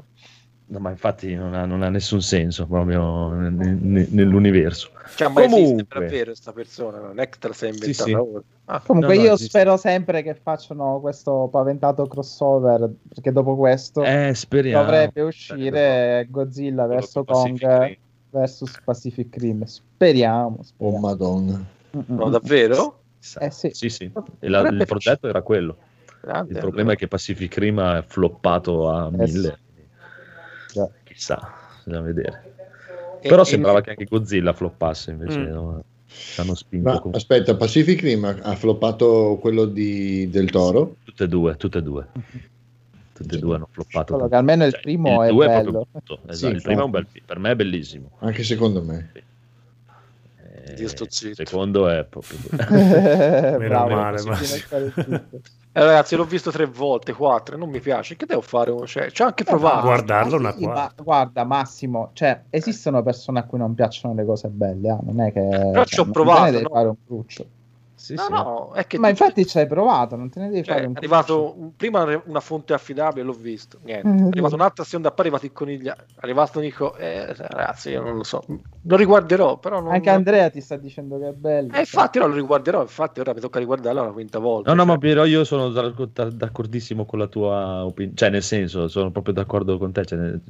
[0.64, 4.90] No, ma infatti non ha, non ha nessun senso proprio ne- ne- nell'universo.
[5.16, 6.00] Cioè, ma esiste Comunque.
[6.00, 8.14] davvero questa persona, non è che te la sei Sì, inventata sì.
[8.14, 8.42] ora.
[8.66, 9.58] Ah, Comunque No, no, io esiste.
[9.58, 14.84] spero sempre che facciano questo paventato crossover, perché dopo questo Eh, speriamo.
[14.84, 17.96] dovrebbe uscire Godzilla Quello verso che Pacific Kong Rim.
[18.30, 19.64] versus Pacific Rim.
[19.64, 20.56] Speriamo.
[20.58, 20.98] Oh speriamo.
[21.00, 21.64] madonna.
[21.96, 22.04] Mm-mm.
[22.16, 23.02] no, davvero?
[23.38, 23.68] Eh sì.
[23.72, 24.10] Sì, sì.
[24.38, 25.76] E la- il progetto era quello.
[26.22, 29.32] Grande, Il problema è che Pacific Rim è floppato a Eh sì.
[29.34, 29.48] mille.
[29.48, 29.58] Già.
[31.04, 31.52] Chissà,
[31.84, 32.54] bisogna vedere.
[33.20, 35.52] E- Però e- sembrava che anche Godzilla floppasse, invece Mm.
[35.52, 35.84] no?
[36.36, 40.96] hanno spinto Ma con aspetta, Pacific Rim ha, floppato quello di, del Toro.
[41.04, 42.06] tutte e due, tutte e due.
[43.14, 44.14] Tutte e due hanno floppato.
[44.16, 45.70] Solo che almeno il Cioè, primo è due bello.
[45.70, 48.10] proprio brutto, esatto, Sì, il primo è un bel film, per me è bellissimo.
[48.18, 49.10] Anche secondo me.
[49.14, 49.22] Eh,
[50.74, 51.42] Dio sto zitto.
[51.42, 52.38] il secondo è proprio
[53.58, 54.38] Bravo, male, ma-.
[55.74, 58.14] Eh, ragazzi, l'ho visto tre volte, quattro, non mi piace.
[58.14, 58.74] Che devo fare?
[58.84, 59.86] Cioè, ci ho anche provato.
[59.86, 64.48] Guardarlo una Sì, ma guarda Massimo, cioè esistono persone a cui non piacciono le cose
[64.48, 66.68] belle, ah, non è che Però ci ho non provato, no?
[66.68, 67.46] fare un cruccio.
[68.02, 68.32] Sì, No, sì.
[68.32, 70.88] no, è che Ma infatti ci hai provato, non te ne devi Cioè, fare è
[70.88, 73.78] un arrivato un- prima una fonte affidabile, l'ho visto.
[73.84, 74.08] Niente.
[74.08, 75.92] Eh, È arrivato un'altra seconda, poi è arrivato il coniglio.
[75.92, 76.96] È arrivato Nico.
[76.96, 78.44] Eh, ragazzi, io non lo so.
[78.84, 79.92] Lo riguarderò, però non.
[79.92, 81.72] Anche Andrea ti sta dicendo che è bello.
[81.74, 82.82] Eh, infatti, ora lo riguarderò.
[82.82, 84.70] Infatti, ora mi tocca riguardarlo una quinta volta.
[84.70, 84.92] No, no, cioè.
[84.92, 89.12] ma però io sono da- da- d'accordissimo con la tua opinione, cioè nel senso, sono
[89.12, 90.40] proprio d'accordo con te, cioè, nel-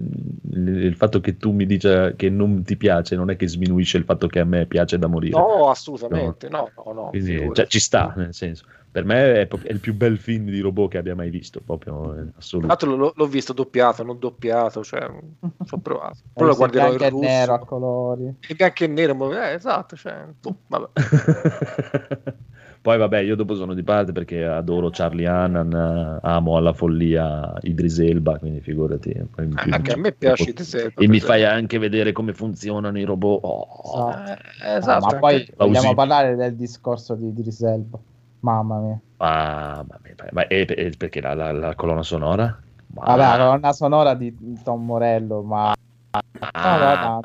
[0.55, 3.99] il, il fatto che tu mi dica che non ti piace non è che sminuisce
[3.99, 5.37] il fatto che a me piace da morire.
[5.37, 6.49] No, assolutamente.
[6.49, 7.09] No, no, no.
[7.11, 7.41] Quindi figurati.
[7.52, 8.64] Cioè, ci sta, nel senso.
[8.93, 12.12] Per me è, è il più bel film di robot che abbia mai visto, proprio
[12.14, 12.66] in Tra assoluto.
[12.66, 15.01] l'altro l'ho, l'ho visto doppiato, non doppiato, cioè
[15.64, 16.19] ci ho provato.
[16.35, 17.24] Poi lo guarderò in bianco e russo.
[17.24, 18.35] nero a colori.
[18.47, 20.89] E bianco e nero, ma- eh, esatto, cioè, boh, vabbè.
[22.83, 27.55] Poi vabbè, io dopo sono di parte perché adoro Charlie Hannan, eh, amo alla follia
[27.61, 29.13] Idris Elba, quindi figurati.
[29.33, 32.99] poi più- Anche a me piace Idris Elba, E mi fai anche vedere come funzionano
[32.99, 33.39] i robot.
[33.45, 34.33] Oh, Esatto.
[34.65, 37.99] Eh, esatto, Ah, ma poi vogliamo parlare del discorso di Idris Elba.
[38.41, 39.01] Mamma mia.
[39.19, 42.61] mamma mia, ma e- e perché la, la- la colonna sonora?
[42.95, 45.73] Ma- Vabbè, la colonna sonora di Tom Morello, ma...
[46.40, 47.20] Ah,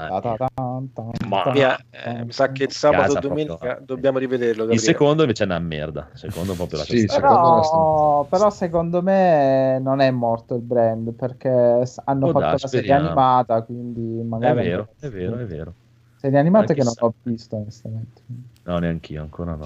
[1.27, 3.85] ma- Via, eh, mi sa che il sabato e domenica proprio.
[3.85, 4.63] dobbiamo rivederlo.
[4.63, 4.79] Il Gabriele.
[4.81, 6.07] secondo invece è una merda.
[6.13, 11.49] Il secondo proprio la Sì, Però, però secondo me non è morto il brand perché
[11.49, 11.83] hanno
[12.19, 14.67] Può fatto darsi, la serie animata, quindi È magari...
[14.67, 15.73] vero, è vero, è vero.
[16.15, 18.21] Serie animate Ma che non ho visto, onestamente.
[18.63, 19.65] No, neanch'io ancora no.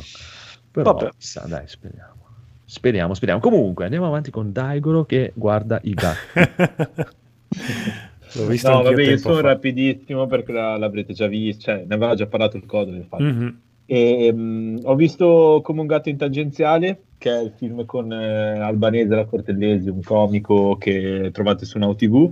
[0.72, 1.12] Però Vabbè.
[1.18, 2.20] chissà, dai, speriamo.
[2.66, 3.40] Speriamo, speriamo.
[3.42, 7.20] Comunque andiamo avanti con Daigoro che guarda i gatti.
[8.34, 9.42] L'ho visto No, vabbè, io sono fa.
[9.42, 13.24] rapidissimo perché la- l'avrete già visto, cioè ne aveva già parlato il codo, infatti.
[13.24, 13.60] Mhm.
[13.86, 18.58] E, mm, ho visto Come un gatto in tangenziale, che è il film con eh,
[18.60, 22.32] Albanese la Cortellesi, un comico che trovate su Now TV.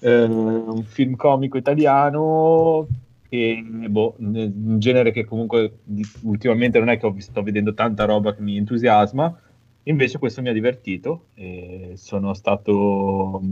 [0.00, 2.86] Eh, un film comico italiano
[3.28, 5.78] che, boh, un genere che comunque
[6.22, 9.36] ultimamente non è che ho sto vedendo tanta roba che mi entusiasma,
[9.84, 13.42] invece questo mi ha divertito e sono stato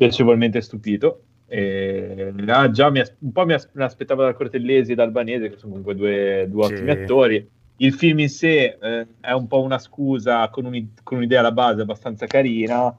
[0.00, 1.24] piacevolmente stupito.
[1.46, 5.50] E, ah, già mi un po' mi, as- mi aspettavo da Cortellesi e da Albanese,
[5.50, 6.72] che sono comunque due, due Sì.
[6.72, 7.50] ottimi attori.
[7.76, 11.52] Il film in sé eh, è un po' una scusa con, un'i- con un'idea alla
[11.52, 12.96] base abbastanza carina.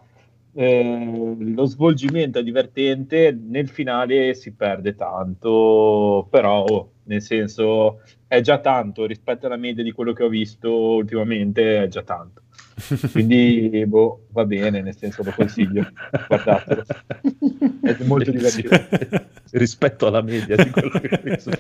[0.53, 8.41] Eh, lo svolgimento è divertente, nel finale si perde tanto, però oh, nel senso è
[8.41, 12.41] già tanto rispetto alla media di quello che ho visto ultimamente, è già tanto.
[13.11, 15.87] Quindi boh, va bene, nel senso lo consiglio,
[16.27, 16.83] guardatelo.
[17.81, 19.27] È molto divertente.
[19.51, 21.51] Rispetto alla media di quello che visto.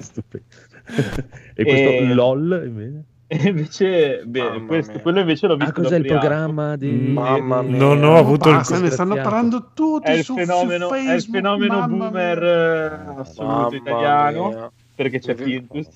[0.00, 0.46] Stupendo.
[1.54, 3.04] E questo E- LOL invece?
[3.28, 6.88] E invece, Mamma questo, quello invece l'ho Ah, visto cos'è da il programma di...
[6.92, 7.76] Mamma mia.
[7.76, 10.98] Non ho avuto il Basta, ne stanno parlando tutti È il su, fenomeno, su è
[11.00, 13.16] il Facebook, fenomeno mamma boomer mia.
[13.16, 14.48] eh, assoluto Mamma italiano.
[14.48, 14.72] mia.
[14.94, 15.34] perché c'è.
[15.34, 15.88] Pintus.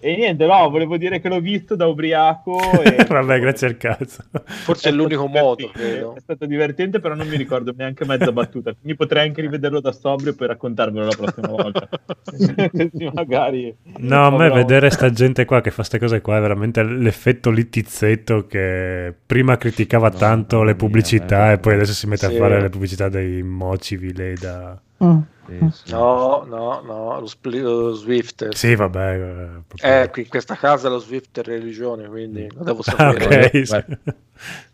[0.00, 2.58] E niente, no, volevo dire che l'ho visto da ubriaco.
[2.78, 3.04] E...
[3.04, 4.22] Vabbè, grazie al cazzo.
[4.44, 6.14] Forse è l'unico stato modo, credo.
[6.14, 8.72] È stato divertente, però non mi ricordo neanche mezza battuta.
[8.72, 11.88] Quindi potrei anche rivederlo da sobrio e poi raccontarvelo la prossima volta.
[12.70, 13.74] Così magari.
[13.98, 17.50] No, a me vedere sta gente qua che fa queste cose qua è veramente l'effetto
[17.50, 22.28] littizzetto che prima criticava No, tanto le mia, pubblicità eh, e poi adesso si mette
[22.28, 22.34] sì.
[22.34, 24.80] a fare le pubblicità dei moci, Vileda.
[24.98, 25.90] Sì, sì.
[25.92, 28.48] No, no, no, lo, spli- lo Swift.
[28.54, 29.14] Sì, vabbè.
[29.14, 32.82] eh, proprio- Eh, qui in questa casa lo Swift è religione, quindi lo devo Ah,
[32.82, 33.46] sapere.
[33.46, 33.66] ok.
[33.66, 33.98] Guarda,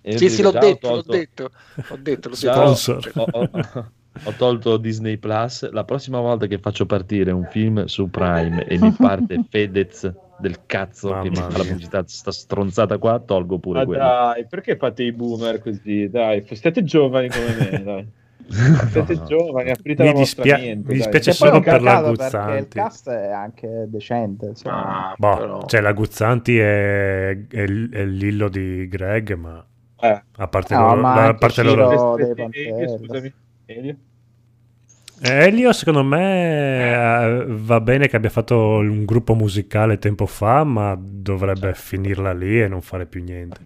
[0.03, 1.51] E Sì, sì, l'ho detto, l'ho tolto- detto,
[1.89, 2.61] l'ho detto, l'ho già detto.
[2.69, 3.13] ho- Sponsor.
[3.15, 3.91] ho, ho-
[4.25, 5.71] ho tolto Disney Plus.
[5.71, 10.67] La prossima volta che faccio partire un film su Prime e mi parte Fedez del
[10.67, 14.03] cazzo che mi Mamma fa la pubblicità sta stronzata qua, tolgo pure Ma quello.
[14.03, 16.09] dai, perché fate i boomer così?
[16.11, 18.09] Dai, siete giovani come me, dai.
[18.91, 19.27] Siete No, no.
[19.27, 20.89] giovani, aprite Mi la vostra dispia- mente.
[20.89, 24.53] mi dispiace solo per la peccato perché il cast è anche decente.
[24.65, 29.65] Ah, Boh, però- cioè la Guzzanti è, è, il- è l'illo di Greg, ma
[30.01, 30.23] Eh.
[30.37, 32.17] a parte No, loro, ma a parte loro
[32.99, 33.33] scusami.
[33.67, 33.97] Elio?
[35.23, 40.99] Elio, secondo me, eh, va bene che abbia fatto un gruppo musicale tempo fa, ma
[41.01, 43.61] dovrebbe finirla lì e non fare più niente.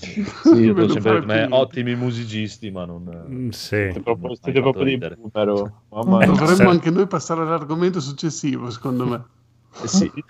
[0.00, 0.20] Sì,
[0.64, 1.54] io vedo sempre fare per me più niente.
[1.56, 3.26] ottimi musicisti, ma non...
[3.28, 3.66] Mm, Sì.
[3.68, 5.16] Siete proprio, siete proprio ridere.
[5.16, 5.48] boomer.
[5.48, 5.82] oh.
[6.04, 6.38] Mamma Eh, mia.
[6.38, 9.24] Dovremmo se- anche noi passare all'argomento successivo, secondo me.
[9.82, 10.10] Eh sì.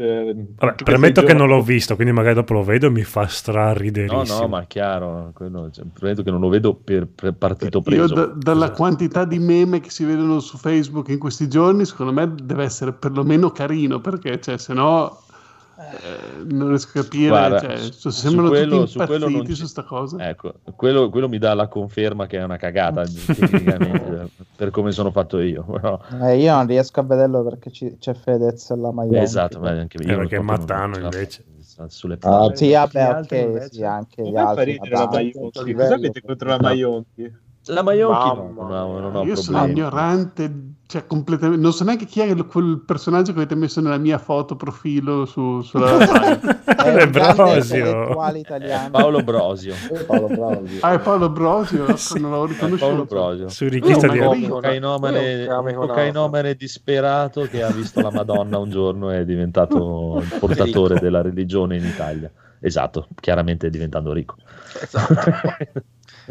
[0.00, 3.22] Eh, Vabbè, premetto che non l'ho visto, quindi magari dopo lo vedo e mi fa
[3.22, 4.40] No, strariderissimo.
[4.40, 7.82] no, ma è chiaro, quello, cioè, premetto che non lo vedo per, per partito Io
[7.82, 8.14] preso.
[8.14, 8.76] da- dalla Esatto.
[8.76, 12.92] quantità di meme che si vedono su Facebook in questi giorni, secondo me deve essere
[12.92, 15.22] perlomeno carino, perché cioè, se no
[15.78, 19.18] eh, non riesco a capire, Guarda, cioè, su- cioè, su sembrano quello- tutti su quello
[19.24, 20.28] non impazziti ci- su sta cosa.
[20.28, 23.04] Ecco, quello, quello mi dà la conferma che è una cagata
[24.56, 25.64] per come sono fatto io.
[25.64, 29.18] però- Eh, io non riesco a vederlo perché ci- c'è Fedez e la Maionchi.
[29.18, 31.44] esatto, ma anche io Eh, perché non- Mattano, invece.
[31.86, 32.56] sulle Ah, palle.
[32.56, 33.68] Sì, vabbè, altri ok, invece?
[33.74, 34.64] sì, anche gli fa altri.
[34.72, 35.06] ridere la.
[35.06, 35.72] Maionchi?
[35.74, 37.32] Cosa avete contro la Maionchi?
[37.66, 39.78] La Maionchi no, ho, non ho Io sono problemi.
[39.80, 40.54] ignorante
[40.90, 41.60] Cioè, completamente.
[41.60, 45.60] Non so neanche chi è quel personaggio che avete messo nella mia foto profilo su,
[45.60, 45.98] sulla.
[46.64, 48.36] È un grande Brosio.
[48.36, 48.90] italiano.
[48.90, 49.74] Paolo Brosio.
[50.08, 50.78] Paolo Brosio.
[50.80, 51.84] Ah, è Paolo Brosio?
[52.18, 52.86] Non l'avevo riconosciuto.
[52.86, 53.48] Paolo Brosio.
[53.50, 54.18] Su richiesta di...
[54.18, 60.22] ma- Un cocainomane, cocainomane disperato che ha visto la Madonna un giorno e è diventato
[60.22, 61.04] il portatore Ricco.
[61.04, 62.32] della religione in Italia.
[62.60, 64.36] Esatto, chiaramente diventando ricco.
[64.80, 65.14] Esatto.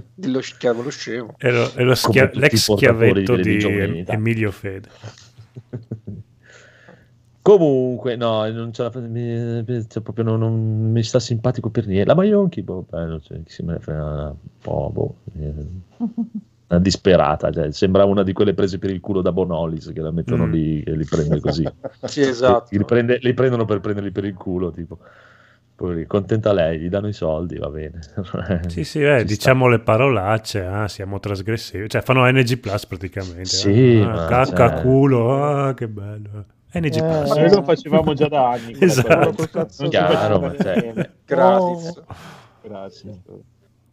[0.14, 1.36] Dillo schiavo lo scemo.
[1.38, 4.04] È lo schia- l'ex schiavetto di di.
[4.08, 4.90] Emilio Fede.
[7.42, 12.06] Comunque, no, non la mi, cioè, proprio non, non mi sta simpatico per niente.
[12.06, 15.54] La Maionchi, boh, bello, cioè, chi se me ne frega un po', boh, eh,
[16.68, 20.12] una disperata, cioè, sembra una di quelle prese per il culo da Bonolis che la
[20.12, 20.52] mettono Mm.
[20.52, 21.64] lì e li prende così.
[22.04, 22.68] Sì, esatto.
[22.76, 25.00] Li, prende- li prendono per prenderli per il culo, tipo.
[25.78, 28.00] Poi contenta lei, gli danno i soldi, va bene.
[28.68, 31.88] Sì, sì, eh, Ci diciamo le parolacce, ah, siamo trasgressivi.
[31.88, 33.46] Cioè, fanno NG Plus praticamente.
[33.46, 36.46] Sì, ah, ma cacca cioè- culo, ah, che bello.
[36.74, 37.30] NG Eh, Plus.
[37.30, 38.76] Ma noi lo facevamo già da anni.
[38.80, 39.68] Esatto.
[39.70, 41.10] si Chiaro, ma cioè-.
[41.26, 42.02] Gratis.
[42.64, 43.22] Grazie.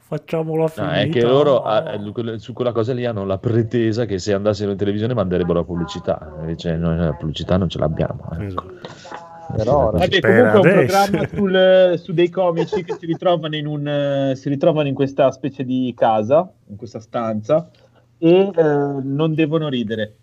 [0.07, 0.95] Facciamola No, finita.
[1.01, 4.71] è che loro ah, eh, su quella cosa lì hanno la pretesa che se andassero
[4.71, 6.35] in televisione manderebbero la pubblicità.
[6.41, 8.31] Invece noi la pubblicità non ce l'abbiamo.
[8.39, 8.45] eh.
[8.47, 8.73] Esatto.
[9.57, 9.99] Per ora.
[9.99, 10.77] Vabbè, Per comunque è un adesso.
[10.87, 15.31] programma sul- su dei comici che si ritrovano in, un, eh, si ritrovano in questa
[15.31, 17.71] specie di casa, in questa stanza,
[18.19, 18.63] e eh,
[19.03, 20.17] non devono ridere.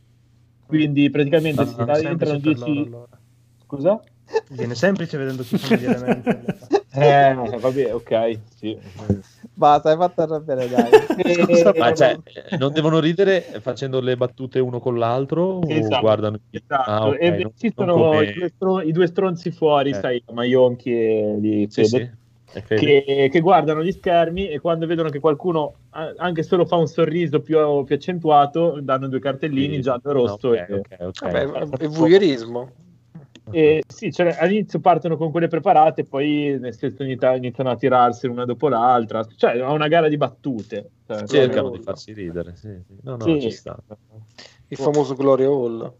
[0.65, 2.59] Quindi praticamente si entrano semplice per 10...
[2.59, 3.19] loro, allora.
[3.65, 4.01] Scusa?
[4.49, 6.29] Viene semplice vedendo fanno gli elementi.
[6.93, 8.77] Eh, vabbè, ok, sì.
[9.53, 10.91] Basta, hai fatto arrabbiare dai.
[11.15, 16.01] E- Ma cioè, eh, non devono ridere facendo le battute uno con l'altro o Esatto,
[16.01, 16.39] guardano?
[16.49, 19.51] Esatto, Ah, ok, e non- ci non sono come- i, due stron- i due stronzi
[19.51, 19.93] fuori, Eh.
[19.93, 22.17] sai, Maionchi e di Sì, Fede,
[22.65, 26.87] sì, che, che guardano gli schermi e quando vedono che qualcuno anche solo fa un
[26.87, 29.81] sorriso più, più accentuato, danno due cartellini, Sì.
[29.81, 30.49] giallo e rosso.
[30.49, 31.21] Ok, e, ok, ok.
[31.21, 32.71] Vabbè, è voyeurismo.
[33.49, 38.33] E sì, cioè, all'inizio partono con quelle preparate, poi nel senso inizia- iniziano a tirarsene
[38.33, 40.91] una dopo l'altra, cioè è una gara di battute.
[41.07, 42.55] Cioè, Cercano di farsi ridere.
[42.55, 42.95] Sì, sì.
[43.01, 43.41] No, no, Sì.
[43.41, 43.77] ci sta.
[44.67, 45.93] Il famoso Glory Hall.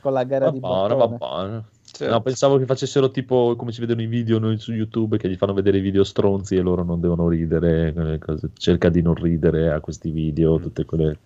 [0.00, 1.16] Con la gara Va di buono, va bottone.
[1.46, 1.64] buono.
[1.80, 2.06] Sì.
[2.06, 5.36] No, pensavo che facessero tipo come si vedono i video noi su YouTube, che gli
[5.36, 8.18] fanno vedere i video stronzi e loro non devono ridere.
[8.18, 8.50] cose.
[8.54, 11.18] Cerca di non ridere a questi video, tutte quelle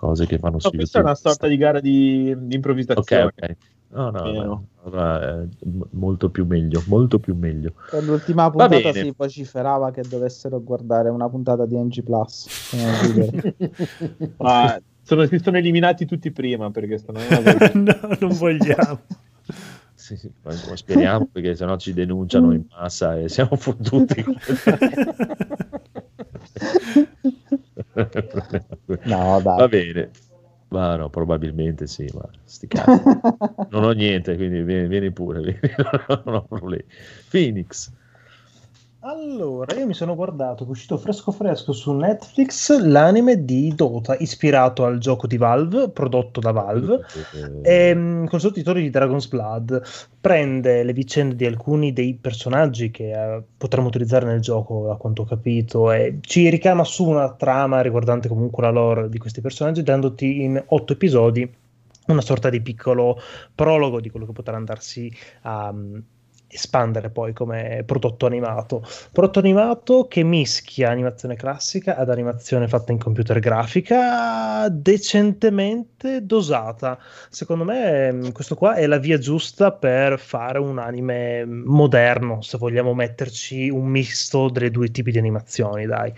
[0.00, 3.24] cose che fanno su No, questa è una sorta di gara di, di Ok, improvvisazione.
[3.26, 3.56] ok.
[3.92, 4.44] No, no, Pieno.
[4.44, 4.66] no.
[4.84, 5.48] Allora, eh,
[5.90, 7.72] molto più meglio, molto più meglio.
[7.90, 12.48] Per l'ultima puntata si vociferava che dovessero guardare una puntata di NG Plus.
[14.38, 17.18] Ma sono, si sono eliminati tutti prima perché stanno
[17.74, 19.00] no, non vogliamo.
[20.00, 20.30] Sì, sì,
[20.74, 24.24] speriamo perché sennò ci denunciano in massa e siamo fottuti.
[29.04, 29.56] No, dai.
[29.58, 30.10] Va bene.
[30.68, 33.02] Ma no, probabilmente sì, ma sti cazzi.
[33.70, 35.60] Non ho niente, quindi vieni, vieni pure, vieni,
[36.24, 36.84] non ho problemi.
[37.28, 37.92] Phoenix.
[39.02, 44.14] Allora, io mi sono guardato, che è uscito fresco fresco su Netflix, l'anime di Dota,
[44.18, 47.00] ispirato al gioco di Valve, prodotto da Valve,
[47.62, 49.82] Eh, ehm, con sottotitoli di Dragon's Blood.
[50.20, 55.22] Prende le vicende di alcuni dei personaggi che eh, potremmo utilizzare nel gioco, a quanto
[55.22, 59.82] ho capito, e ci ricama su una trama riguardante comunque la lore di questi personaggi,
[59.82, 61.50] dandoti in otto episodi
[62.06, 63.18] una sorta di piccolo
[63.54, 65.10] prologo di quello che potrà andarsi
[65.42, 65.98] a mm,
[66.50, 68.84] espandere poi come prodotto animato.
[69.12, 76.98] Prodotto animato che mischia animazione classica ad animazione fatta in computer grafica decentemente dosata.
[77.28, 82.58] Secondo me mh, questo qua è la via giusta per fare un anime moderno, se
[82.58, 86.12] vogliamo metterci un misto delle due tipi di animazioni, dai.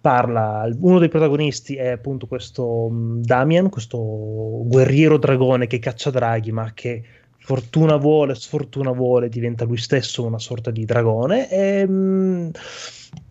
[0.00, 6.52] Parla, uno dei protagonisti è appunto questo mh, Damian, questo guerriero dragone che caccia draghi,
[6.52, 7.02] ma che
[7.40, 11.50] fortuna vuole, sfortuna vuole, diventa lui stesso una sorta di dragone.
[11.50, 12.50] E, mh,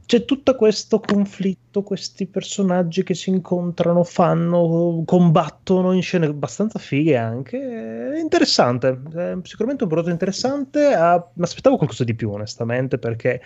[0.06, 7.16] c'è tutto questo conflitto, questi personaggi che si incontrano, fanno, combattono in scene abbastanza fighe
[7.16, 8.14] anche.
[8.14, 10.88] È interessante, è sicuramente un prodotto interessante.
[10.94, 13.40] ah, mi aspettavo qualcosa di più, onestamente, perché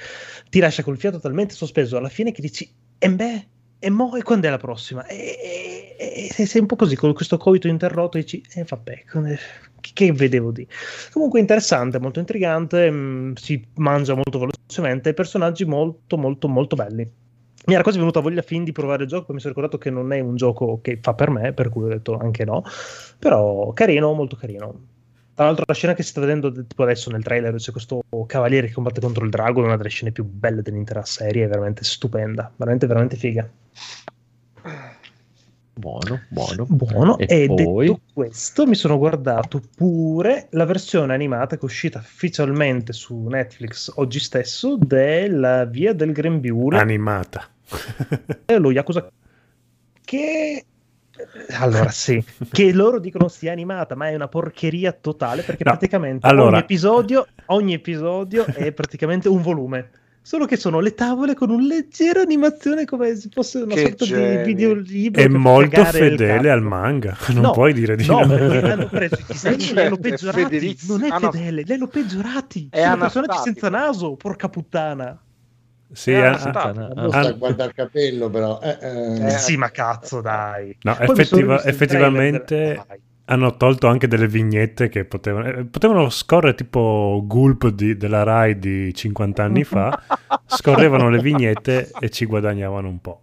[0.49, 3.47] ti lascia col fiato talmente sospeso alla fine che dici, e beh,
[3.79, 5.05] e mo, e quando è la prossima?
[5.05, 9.37] E, e- e sei un po' così, con questo coito interrotto, dici, e vabbè, come-
[9.93, 10.67] che, vedevo di...
[11.11, 17.09] Comunque interessante, molto intrigante, mh, si mangia molto velocemente, personaggi molto, molto, molto belli.
[17.65, 19.89] Mi era quasi venuta voglia fin di provare il gioco, poi mi sono ricordato che
[19.89, 22.63] non è un gioco che fa per me, per cui ho detto anche no,
[23.17, 24.87] però carino, molto carino.
[25.33, 28.67] Tra l'altro la scena che si sta vedendo tipo adesso nel trailer c'è questo cavaliere
[28.67, 32.51] che combatte contro il drago, una delle scene più belle dell'intera serie, è veramente stupenda,
[32.55, 33.49] veramente veramente figa.
[35.75, 36.65] Buono, buono.
[36.69, 37.17] Buono.
[37.17, 37.87] E, E poi?
[37.87, 43.91] detto questo, mi sono guardato pure la versione animata che è uscita ufficialmente su Netflix
[43.95, 47.47] oggi stesso della Via del Grembiule Animata.
[48.45, 49.09] e lo Yakuza
[50.03, 50.65] che
[51.51, 56.25] allora sì, che loro dicono sia animata, ma è una porcheria totale perché No, praticamente
[56.27, 59.89] allora- ogni episodio, ogni episodio è praticamente un volume.
[60.25, 64.05] Solo che sono le tavole con una leggera animazione come se fosse una Che sorta
[64.05, 64.37] geni.
[64.37, 65.21] di videolibro.
[65.21, 67.17] È molto fedele al manga.
[67.33, 68.27] Non No, puoi dire di no, no.
[68.27, 70.77] perché hanno preso i disegni e li hanno È peggiorati.
[70.87, 72.67] Non è Ah, fedele, li hanno peggiorati.
[72.71, 75.21] È Sono personaggi senza naso, porca puttana.
[75.91, 78.59] Sì, Eh, ah, sta- ah, Non sta a guardare il capello, però.
[78.63, 78.77] eh,
[79.25, 79.29] eh.
[79.37, 80.75] Sì, ma cazzo, dai.
[80.83, 86.55] no, effettiva- effettivamente trailer del- hanno tolto anche delle vignette che potevano, eh, potevano scorrere
[86.55, 90.01] tipo Gulp di- della Rai di 50 anni fa,
[90.45, 93.22] scorrevano le vignette e ci guadagnavano un po'.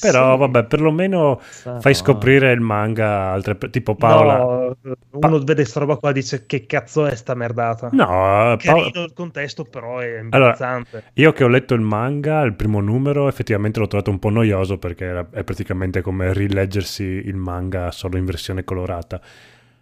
[0.00, 0.38] Però Sì.
[0.38, 4.36] vabbè, perlomeno fai scoprire il manga altre tipo Paola.
[4.38, 4.76] No,
[5.12, 7.88] uno vede sta roba qua e dice che cazzo è sta merdata.
[7.92, 11.04] No, Carino il contesto, però è Allora, imbarazzante.
[11.14, 14.78] Io che ho letto il manga, il primo numero, effettivamente l'ho trovato un po' noioso
[14.78, 19.20] perché è praticamente come rileggersi il manga solo in versione colorata.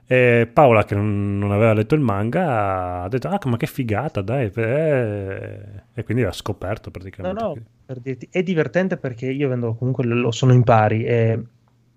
[0.07, 4.51] E Paola, che non, aveva letto il manga, ha detto: Ah, ma che figata, dai!
[4.55, 7.43] eh." E quindi l'ha scoperto No, praticamente.
[7.43, 7.57] no,
[7.87, 11.43] per dirti, è divertente perché io avendo comunque lo sono in pari e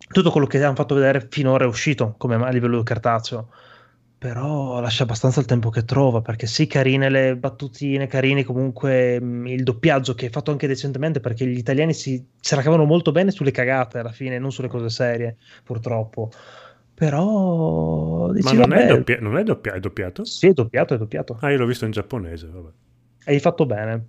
[0.09, 3.49] tutto quello che hanno fatto vedere finora è uscito come a livello cartaceo.
[4.19, 9.45] Però lascia abbastanza il tempo che trova perché sì, carine le battutine, carini comunque mh,
[9.47, 13.11] il doppiaggio che è fatto anche decentemente perché gli italiani si, se la cavano molto
[13.11, 16.31] bene sulle cagate alla fine, non sulle cose serie, purtroppo.
[16.97, 20.25] Però Ma dici, non è, vabbè, doppia- non è doppia- è doppiato?
[20.25, 21.37] sì, è doppiato, è doppiato.
[21.41, 22.47] Ah, io l'ho visto in giapponese.
[22.51, 22.69] Vabbè.
[23.25, 24.05] Hai fatto bene.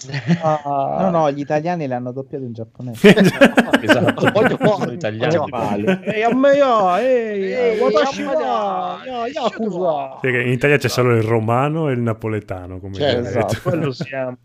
[0.42, 3.12] Ah, No, no, gli italiani l'hanno doppiato in giapponese.
[3.82, 5.36] Esatto, Voglio sono italiani.
[5.50, 6.00] male.
[6.04, 8.98] Ehi, a me, ya, ehi, watashi wa,
[9.30, 10.20] yakuza.
[10.22, 12.78] In Italia c'è solo il romano e il napoletano.
[12.80, 13.46] Come già esatto.
[13.52, 13.60] detto.
[13.68, 14.36] Quello siamo.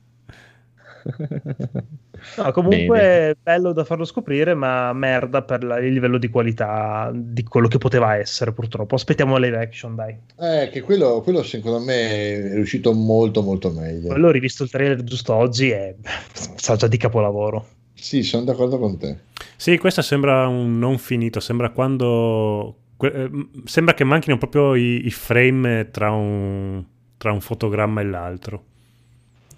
[2.37, 7.11] No, comunque è bello da farlo scoprire, ma merda per la- il livello di qualità
[7.13, 8.95] di quello che poteva essere, purtroppo.
[8.95, 10.15] Aspettiamo live action, dai.
[10.39, 14.07] Eh, che quello, quello secondo me è riuscito molto molto meglio.
[14.07, 15.95] Quello ho rivisto il trailer giusto oggi e
[16.33, 17.67] sa già di capolavoro.
[17.93, 19.17] Sì, sono d'accordo con te.
[19.55, 22.75] Sì, questo sembra un non finito, sembra quando...
[22.97, 23.29] que- eh,
[23.63, 26.83] sembra che manchino proprio i, i frame tra un,
[27.17, 28.63] tra un fotogramma e l'altro.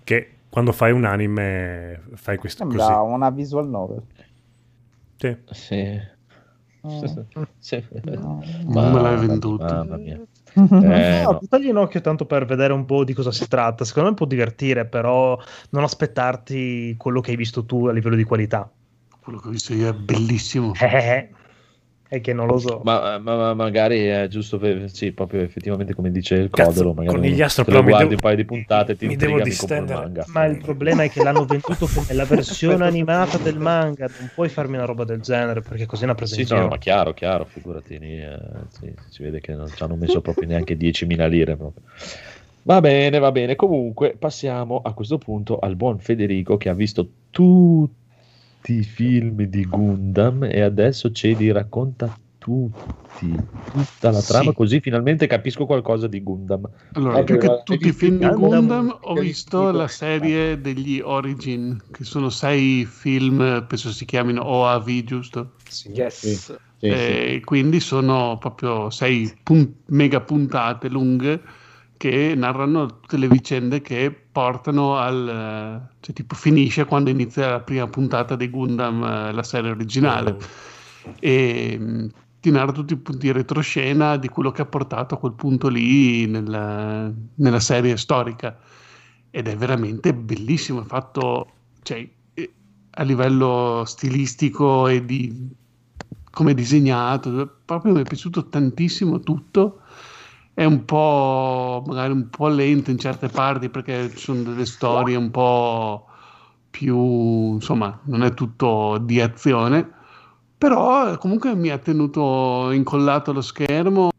[0.04, 3.14] Che quando fai un anime fai questo Sembra così.
[3.14, 4.04] una visual novel.
[5.18, 5.38] Sì.
[5.52, 6.00] Sì.
[6.86, 7.44] Mm.
[7.60, 7.84] Sì.
[8.04, 9.64] Non me l'hai venduto.
[9.66, 10.20] Mamma mia.
[10.58, 11.38] Eh, no, no.
[11.40, 13.86] buttagli un occhio tanto per vedere un po' di cosa si tratta.
[13.86, 15.38] Secondo me può divertire, però
[15.70, 18.68] non aspettarti quello che hai visto tu a livello di qualità.
[19.22, 20.72] Quello che ho visto io è bellissimo.
[20.82, 21.30] Eh,
[22.10, 22.82] è che non lo so.
[22.84, 26.94] Ma, ma- ma magari è giusto, per- sì, proprio effettivamente come dice il Cazzo, Codolo,
[26.94, 29.50] magari conigliastro, però mi guardi devo- un paio di puntate, ti mi intriga, devo mi
[29.50, 30.00] distendere.
[30.00, 30.26] manga.
[30.30, 34.08] Ma il problema è che l'hanno venduto come la versione animata del manga.
[34.18, 36.78] Non puoi farmi una roba del genere perché così è una presa Sì, no, ma
[36.78, 38.38] chiaro, chiaro, figurati, lì, eh,
[38.70, 41.56] sì, si vede che non ci hanno messo proprio neanche 10.000 lire.
[41.58, 41.84] proprio.
[42.64, 43.56] Va bene, va bene.
[43.56, 47.08] Comunque, passiamo a questo punto al buon Federico che ha visto
[48.68, 53.34] tutti i film di Gundam e adesso ce li racconta tutti,
[53.72, 54.28] tutta la Sì.
[54.28, 56.70] trama, così finalmente capisco qualcosa di Gundam.
[56.94, 58.98] Allora, Eh, più che tutti i film di Gundam, Gundam?
[59.04, 65.54] ho visto la serie degli Origin, che sono sei film, penso si chiamino OAV, giusto?
[65.94, 66.20] Yes.
[66.20, 66.56] Sì.
[66.80, 66.90] Sì, sì.
[66.90, 71.42] E quindi sono proprio sei pun- mega puntate lunghe
[71.98, 75.90] che narrano tutte le vicende che portano al...
[76.00, 80.38] cioè tipo finisce quando inizia la prima puntata di Gundam, eh, la serie originale.
[81.20, 82.10] E mh,
[82.40, 85.68] ti narra tutti i punti di retroscena di quello che ha portato a quel punto
[85.68, 88.58] lì nella, nella serie storica.
[89.30, 91.48] Ed è veramente bellissimo, è fatto
[91.82, 92.54] cioè, eh,
[92.92, 95.50] a livello stilistico e di
[96.32, 99.82] come è disegnato, proprio mi è piaciuto tantissimo tutto.
[100.58, 105.16] È un po' magari un po' lento in certe parti perché ci sono delle storie
[105.16, 106.08] un po'
[106.72, 109.88] più, insomma, non è tutto di azione,
[110.58, 114.10] però comunque mi ha tenuto incollato allo schermo.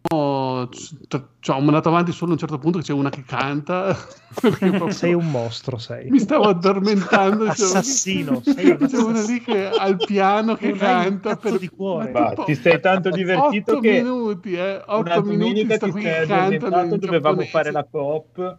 [0.68, 3.96] C- Cioè, ho mandato avanti solo a un certo punto che c'è una che canta.
[4.90, 6.10] Sei un mostro, sei.
[6.10, 7.44] Mi stavo addormentando.
[7.46, 11.68] c'è- Assassino, sei un C'è una lì che ha il piano che canta per di
[11.68, 12.10] cuore.
[12.12, 15.90] ma tipo ti sei tanto divertito 8 che minuti, eh, 8 una minuti sta ti
[15.90, 17.44] qui che in dovevamo giapponese.
[17.50, 18.58] fare la coop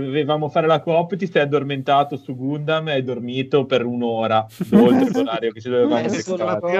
[0.00, 5.10] dovevamo fare la coop, ti sei addormentato su Gundam e hai dormito per un'ora, oltre
[5.12, 6.08] l'orario che ci dovevamo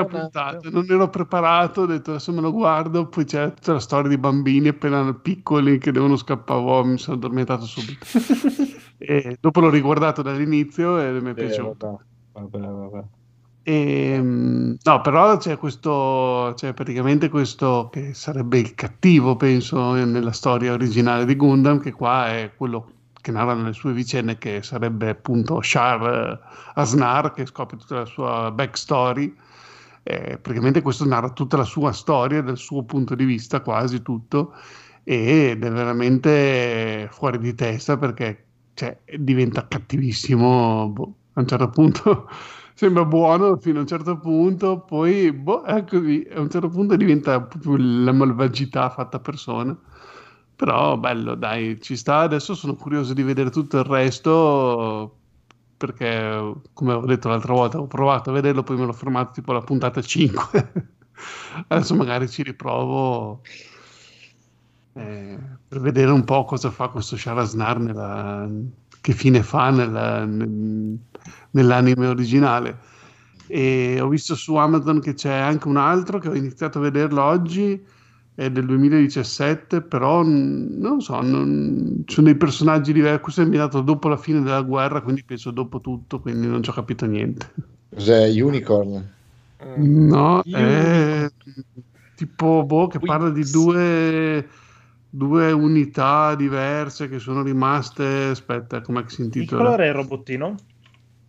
[0.07, 4.09] puntata, non ero preparato, ho detto adesso me lo guardo, poi c'è tutta la storia
[4.09, 8.05] di bambini appena piccoli che devono scappare, oh, mi sono addormentato subito.
[8.99, 12.01] e dopo l'ho riguardato dall'inizio e mi è Eh, piaciuto.
[12.33, 13.05] vabbè, vabbè, vabbè.
[13.67, 20.33] E, mm, no, però c'è questo, c'è praticamente questo che sarebbe il cattivo, penso, nella
[20.33, 22.91] storia originale di Gundam, che qua è quello
[23.25, 26.39] che narra le sue vicende, che sarebbe appunto Shar eh,
[26.75, 29.35] Asnar, che scopre tutta la sua backstory.
[30.03, 34.53] Eh, praticamente questo narra tutta la sua storia, dal suo punto di vista, quasi tutto,
[35.03, 38.45] ed è veramente fuori di testa perché
[38.75, 42.29] cioè, diventa cattivissimo boh, a un certo punto.
[42.77, 46.95] Sembra buono fino a un certo punto, poi boh, è così, a un certo punto
[46.97, 49.75] diventa proprio la malvagità fatta persona.
[50.57, 52.19] Però bello, dai, ci sta.
[52.21, 55.19] Adesso sono curioso di vedere tutto il resto
[55.77, 59.51] perché, come ho detto l'altra volta, ho provato a vederlo, poi me l'ho fermato tipo
[59.51, 60.73] alla puntata 5.
[61.69, 63.43] Adesso magari ci riprovo
[64.93, 68.49] eh, per vedere un po' cosa fa questo Sharaznar nella,
[69.01, 70.99] che fine fa nella- nel-
[71.51, 72.81] nell'anime originale.
[73.47, 77.23] E ho visto su Amazon che c'è anche un altro che ho iniziato a vederlo
[77.23, 77.85] oggi,
[78.35, 83.21] è del 2017, però non so, non- ci sono dei personaggi diversi.
[83.21, 86.71] Questo è ambientato dopo la fine della guerra, quindi penso dopo tutto, quindi non ci
[86.71, 87.53] ho capito niente.
[87.95, 89.03] Cos'è Unicorn?
[89.65, 90.09] Mm.
[90.09, 91.29] No, è
[92.15, 94.49] tipo boh, che parla di due,
[95.09, 98.05] due unità diverse che sono rimaste.
[98.31, 99.63] Aspetta, com'è che si Di che intitola?
[99.63, 100.55] colore è il robottino?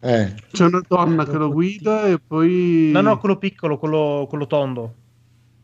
[0.01, 2.91] Eh, C'è una donna che lo guida e poi.
[2.93, 4.93] No, no, quello piccolo, quello, quello tondo.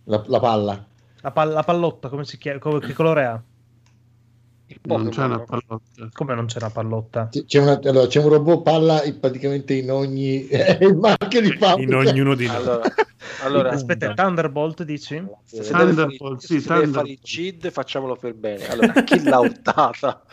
[0.06, 0.86] la, la palla.
[1.22, 2.60] La, pal- la pallotta, come si chiama?
[2.60, 3.42] Co- Che colore ha?
[4.84, 6.10] Non c'è una pallotta.
[6.14, 7.30] Come non c'è una pallotta?
[7.46, 10.48] C'è, una- allora, c'è un robot palla in- praticamente in ogni
[10.80, 11.82] il marchio di Paolo.
[11.82, 12.56] in ognuno di noi.
[12.56, 12.84] Allora,
[13.44, 15.22] allora Aspetta, Thunderbolt dici?
[15.44, 17.10] se, se deve fare, Thunderbolt, se sì, si deve fare Thunderbolt.
[17.10, 18.68] il CID, facciamolo per bene.
[18.68, 20.24] Allora, chi l'ha urtata?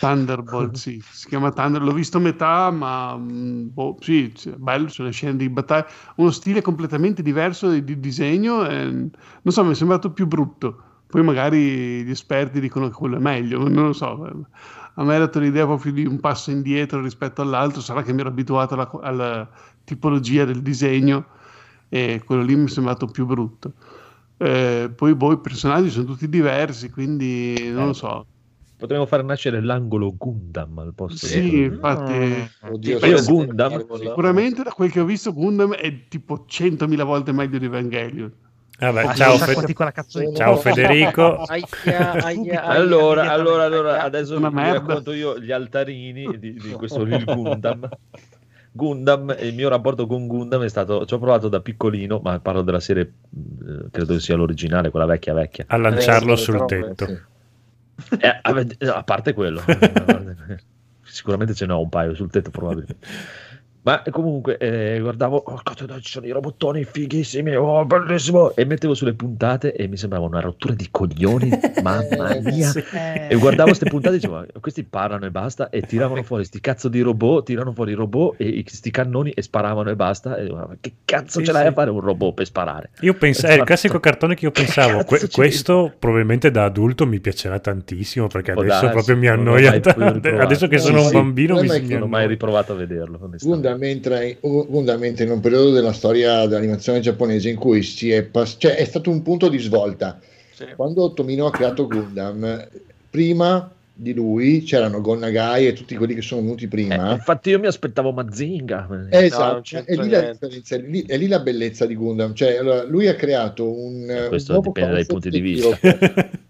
[0.00, 5.10] Thunderbolt, sì, si chiama Thunder, l'ho visto a metà, ma mm, boh, sì, bello, sulle
[5.10, 5.86] scene di battaglia,
[6.16, 9.10] uno stile completamente diverso di, di disegno, e, non
[9.44, 10.82] so, mi è sembrato più brutto.
[11.06, 14.46] Poi magari gli esperti dicono che quello è meglio, non lo so.
[14.94, 18.20] A me ha dato l'idea proprio di un passo indietro rispetto all'altro, sarà che mi
[18.20, 19.50] ero abituato alla, alla
[19.84, 21.26] tipologia del disegno
[21.90, 23.74] e quello lì mi è sembrato più brutto.
[24.38, 28.24] Eh, poi boh, i personaggi sono tutti diversi, quindi non lo so.
[28.80, 31.62] Potremmo far nascere l'angolo Gundam al posto Sì, di...
[31.64, 36.46] infatti, Oddio, Ma io se- Gundam- sicuramente da quel che ho visto Gundam è tipo
[36.48, 38.32] 100.000 volte meglio di Evangelion.
[38.78, 41.36] Vabbè, Ah, ciao, Fe- ciao Federico.
[41.44, 46.70] Aia, aia, aia, Allora, allora, allora, adesso Una vi racconto io gli altarini di, di
[46.72, 47.86] questo il Gundam.
[48.72, 52.62] Gundam, il mio rapporto con Gundam è stato, ci ho provato da piccolino, ma parlo
[52.62, 55.64] della serie, eh, credo sia l'originale, quella vecchia vecchia.
[55.66, 57.06] a lanciarlo Eh, sul però, tetto.
[57.06, 57.18] Sì.
[58.18, 58.40] Eh,
[58.88, 59.62] a, parte quello,
[61.02, 63.06] sicuramente ce n'ho un paio sul tetto probabilmente.
[63.82, 68.66] Ma comunque eh, guardavo, oh cazzo, dai, ci sono i robottoni fighissimi, oh bellissimo, e
[68.66, 71.48] mettevo sulle puntate e mi sembrava una rottura di coglioni,
[71.82, 72.66] mamma mia.
[72.68, 72.84] Sì.
[72.92, 76.60] E guardavo queste puntate e dicevo, "Ma questi parlano e basta, e tiravano fuori sti
[76.60, 80.36] cazzo di robot, tirano fuori i robot e i- sti cannoni e sparavano e basta.
[80.36, 81.68] E dicevo, "Ma che cazzo Sì, ce l'hai sì.
[81.68, 82.90] a fare un robot per sparare?
[83.00, 87.06] Io pensavo, è il classico cartone che io pensavo, Cazzo que- questo probabilmente da adulto
[87.06, 89.70] mi piacerà tantissimo perché Può adesso darsi, proprio mi annoia.
[89.72, 92.72] adesso che Sì, sono un bambino mi, Non è mi che Non ho mai riprovato
[92.72, 93.18] a vederlo.
[93.22, 93.68] onestamente.
[93.70, 98.10] Gundam entra, in, Gundam entra in un periodo della storia dell'animazione giapponese in cui si
[98.10, 100.20] è, pass- cioè, è stato un punto di svolta.
[100.52, 100.66] Sì.
[100.76, 102.68] Quando Tomino ha creato Gundam,
[103.08, 103.70] prima
[104.00, 107.12] di lui c'erano Gon Nagai e tutti quelli che sono venuti Eh, prima.
[107.12, 108.88] infatti io mi aspettavo Mazinga.
[109.10, 112.34] Eh, esatto, c'entra è lì, la è, lì, è lì la bellezza di Gundam.
[112.34, 114.08] Cioè, allora, lui ha creato un.
[114.08, 115.78] Eh, un questo nuovo dipende dai punti di vista.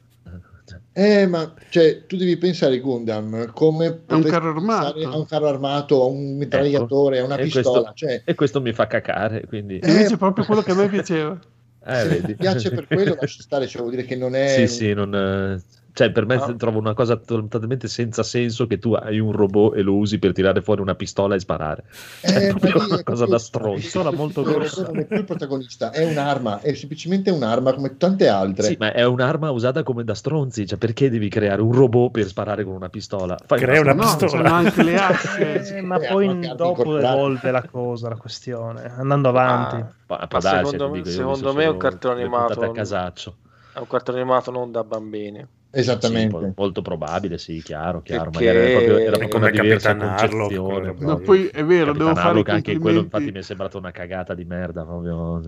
[0.93, 4.99] Eh, ma cioè, tu devi pensare a Gundam come potresti carro armato.
[5.09, 7.93] a un carro armato, a un mitragliatore, a una E pistola.
[7.93, 9.79] questo- Cioè, E questo mi fa cacare, quindi...
[9.79, 11.39] Eh, Invece è proprio quello che a me piaceva.
[11.87, 12.27] Eh, vedi.
[12.27, 14.49] ti piace per quello, lascia stare, cioè, vuol dire che non è.
[14.49, 15.63] Sì, sì, non, eh,
[15.93, 16.55] cioè per me Ah.
[16.55, 20.33] trovo una cosa totalmente senza senso che tu hai un robot e lo usi per
[20.33, 21.85] tirare fuori una pistola e sparare.
[22.21, 23.75] Cioè, è Eh, proprio ma lì una è cosa proprio- da stronzo.
[23.81, 24.83] Pistola molto grossa.
[24.87, 28.65] non è più il protagonista, è un'arma, è semplicemente un'arma come tante altre.
[28.65, 32.25] Sì, ma è un'arma usata come da stronzi, cioè perché devi creare un robot per
[32.27, 33.37] sparare con una pistola?
[33.47, 34.31] Fai Crea una No, pistola.
[34.43, 35.77] c'hanno anche le asce.
[35.77, 39.77] Eh, ma Eh, poi dopo evolve la cosa, la questione, andando avanti.
[39.77, 42.61] Ah, Ma darsi, secondo- ti dico, io ho secondo me è un cartone animato.
[42.63, 43.37] a casaccio.
[43.75, 45.47] un cartone animato non da bambini.
[45.73, 46.39] Esattamente.
[46.39, 48.31] Sì, molto probabile, sì, chiaro, chiaro.
[48.31, 51.87] Perché- Magari era proprio, era proprio come una diversa Capitan Harlock, No, poi è vero,
[51.87, 54.85] Capitan devo fare Harlock, i anche quello infatti mi è sembrato una cagata di merda
[54.85, 55.41] proprio.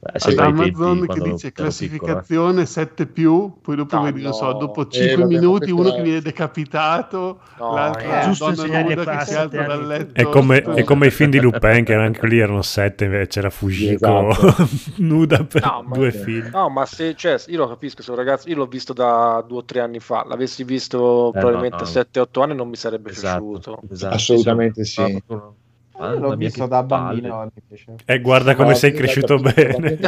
[0.00, 1.52] Eh, ai tempi Amazon che dice piccolo, eh.
[1.52, 5.80] classificazione 7 più, poi dopo No, vedi, non so, dopo Eh, 5 vabbè, minuti ma
[5.80, 9.86] uno che viene decapitato, No, l'altro eh, giusto donna nuda a che si alza dal
[9.86, 10.12] letto.
[10.12, 13.50] È come, è come i film di Lupin, che anche lì erano sette, invece c'era
[13.50, 14.54] Fujiko Esatto.
[14.96, 16.50] nuda per No, ma- due film.
[16.52, 19.58] No, ma se, cioè, io lo capisco, se un ragazzo, io l'ho visto da due
[19.58, 21.88] o tre anni fa, l'avessi visto Eh, probabilmente no, no.
[21.90, 23.82] 7-8 anni non mi sarebbe Esatto, piaciuto.
[23.90, 25.02] esatto, Assolutamente sì.
[25.04, 25.24] sì.
[25.98, 27.28] Ah, l'ho mia, visto da palle.
[27.28, 27.50] bambino.
[28.04, 29.98] E guarda come Ma sei cresciuto bene.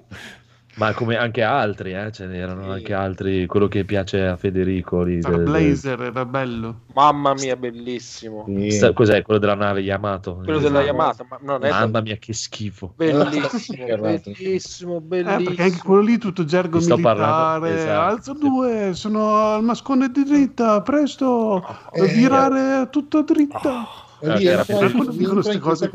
[0.76, 2.70] Ma come anche altri, eh, ce n'erano Sì.
[2.70, 3.46] anche altri.
[3.46, 5.20] Quello che piace a Federico lì.
[5.20, 6.80] Star del- Blazer era bello.
[6.94, 8.44] Mamma mia, bellissimo.
[8.46, 8.90] Sì.
[8.94, 10.36] Cos'è quello della nave Yamato?
[10.44, 12.92] Quello della Yamaha, ma non è Mamma mia, che schifo.
[12.96, 15.00] bellissimo, bellissimo, Eh, bellissimo.
[15.44, 17.18] perché anche quello lì tutto gergo Ti sto militare.
[17.18, 18.00] parlando, esatto.
[18.14, 22.06] Alzo due, sono al mascone di dritta, presto, Eh.
[22.06, 23.86] virare tutto dritta.
[24.20, 25.88] E lì era entra, più- dicono entra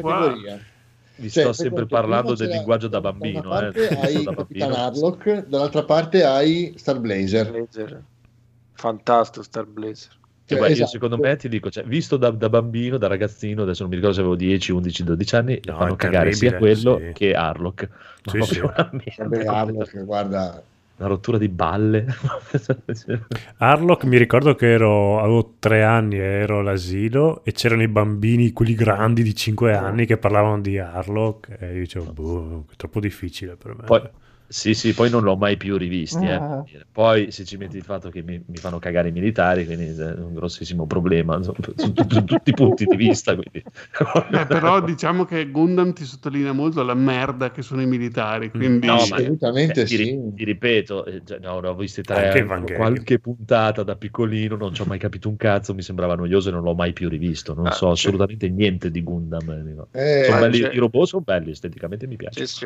[1.18, 3.40] Vi Cioè, sto sempre parlando del linguaggio da da bambino.
[3.40, 4.76] una parte eh, hai da Capitan bambino.
[4.76, 7.50] Harlock, dall'altra parte hai Star Blazer.
[7.52, 8.04] Blazer.
[8.74, 10.12] Fantastico Star Blazer.
[10.48, 10.92] Cioè, Cioè, guarda, io esatto.
[10.92, 14.16] secondo me ti dico, cioè, visto da, da bambino, da ragazzino, adesso non mi ricordo
[14.16, 17.12] se avevo 10, 11, 12 anni, No, fanno cagare sia quello sì.
[17.14, 17.90] che Harlock.
[18.26, 18.74] Sì, proprio
[19.08, 19.14] sì.
[19.18, 20.64] Vabbè, Harlock, guarda,
[20.98, 22.06] una rottura di balle.
[23.58, 28.52] Harlock mi ricordo che ero, avevo tre anni e ero all'asilo e c'erano i bambini,
[28.52, 33.00] quelli grandi di 5 anni che parlavano di Harlock e io dicevo, boh, è troppo
[33.00, 33.84] difficile per me.
[33.84, 34.02] Poi,
[34.48, 36.26] sì, sì, poi non l'ho mai più rivisti.
[36.26, 36.64] eh, Ah.
[36.92, 40.14] Poi se ci metti il fatto che mi, mi fanno cagare i militari, quindi è
[40.14, 43.36] un grossissimo problema su, su- su- su tutti i punti di vista.
[43.36, 43.64] Quindi.
[44.32, 48.88] Eh, però diciamo che Gundam ti sottolinea molto la merda che sono i militari, quindi
[48.88, 50.20] No, ma- assolutamente Eh, ti, sì.
[50.36, 54.82] ti ripeto, eh, già- no, ne ho visti tre, qualche puntata da piccolino, non ci
[54.82, 57.54] ho mai capito un cazzo, mi sembrava noioso e non l'ho mai più rivisto.
[57.54, 59.50] Non Ah, so assolutamente niente di Gundam.
[59.50, 60.00] eh.
[60.00, 62.46] Eh, Ah, belli, c'è- I robot sono belli, esteticamente mi piace.
[62.46, 62.66] Sì, sì.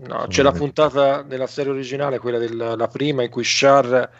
[0.00, 4.10] No, c'è la veramente- puntata della serie originale, quella della prima, in cui Char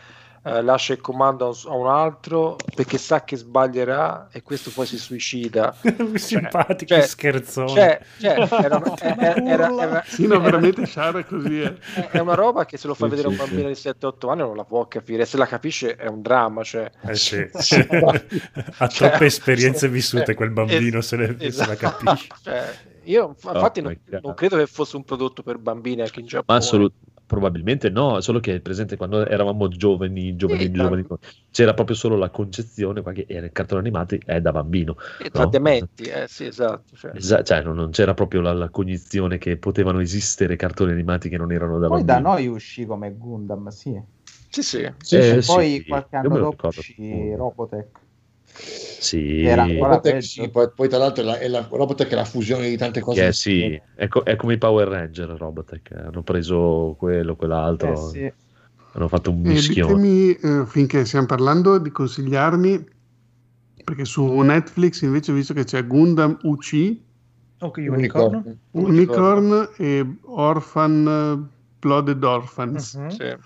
[0.44, 4.96] eh, lascia il comando a un, altro perché sa che sbaglierà e questo poi si
[4.98, 5.76] suicida.
[6.14, 7.68] Simpatico, cioè- scherzone.
[7.68, 11.60] Cioè, cioè, era, era- era- era- sì, no, veramente Shara è così.
[11.62, 11.74] eh.
[11.94, 14.30] è- è una roba che se lo fa Sì, vedere sì, un bambino di 7-8
[14.30, 16.62] anni non la può capire, se la capisce è un dramma.
[16.64, 16.90] Cioè.
[17.06, 17.48] Eh sì.
[17.58, 17.86] Sì.
[18.78, 21.76] ha troppe esperienze vissute quel bambino Es- se, le, se la esatto.
[21.76, 22.86] capisce.
[23.08, 26.56] Io infatti Oh non, non credo che fosse un prodotto per bambini anche in Giappone.
[26.56, 26.94] assolut-
[27.26, 31.06] probabilmente no, solo che è presente quando eravamo giovani, giovani, Sì, giovani,
[31.50, 34.96] c'era proprio solo la concezione qua che era il cartone animati è da bambino.
[35.18, 35.50] E tra no?
[35.50, 36.96] dementi, eh, sì, esatto.
[36.96, 37.12] Cioè.
[37.12, 41.36] Esa- cioè, non, non c'era proprio la, la cognizione che potevano esistere cartoni animati che
[41.36, 42.30] non erano da Poi da bambino.
[42.30, 44.00] noi uscì come Gundam, sì.
[44.50, 44.92] Sì, sì.
[44.98, 45.46] sì, Eh, sì.
[45.46, 48.06] Poi sì, qualche anno dopo uscì Robotech.
[48.60, 52.24] Sì, Era Robotech, sì, poi, poi tra l'altro è la, è la Robotech è la
[52.24, 53.20] fusione di tante cose.
[53.20, 57.92] che è, sì, è, co- è come i Power Ranger Robotech, hanno preso quello, quell'altro,
[57.92, 58.32] Eh, sì.
[58.92, 59.92] hanno fatto un E mischione.
[59.92, 62.84] ditemi, eh, finché stiamo parlando, di consigliarmi,
[63.84, 66.96] perché su Netflix invece ho visto che c'è Gundam UC,
[67.60, 68.42] Ok, unicorno.
[68.72, 72.94] Unicorn e Orphan eh, Blooded Orphans.
[72.94, 73.08] Mhm.
[73.10, 73.36] sì.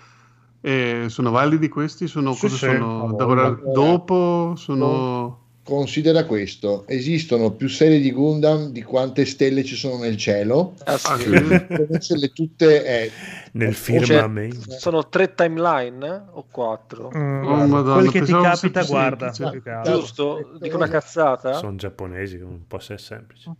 [0.65, 2.07] E sono validi questi?
[2.07, 2.65] Sono, Sì, cosa sì.
[2.66, 3.08] sono?
[3.08, 3.73] Ah, Da guardare guarda.
[3.73, 4.55] dopo?
[4.57, 5.39] Sono...
[5.65, 10.74] Considera questo: esistono più serie di Gundam di quante stelle ci sono nel cielo.
[10.84, 11.23] Ah, Ah, sì.
[11.23, 11.31] sì?
[11.31, 13.10] Conoscerle tutte è
[13.52, 14.70] Nel Cioè, firmamento.
[14.76, 16.20] sono tre timeline eh?
[16.32, 17.12] o quattro?
[17.16, 19.32] Mm, Oh, Madonna, quel che ti capita, guarda.
[19.32, 19.81] semplice.
[19.84, 20.57] Giusto?
[20.60, 21.52] Dico una cazzata?
[21.55, 23.52] Sono giapponesi, non può essere semplice.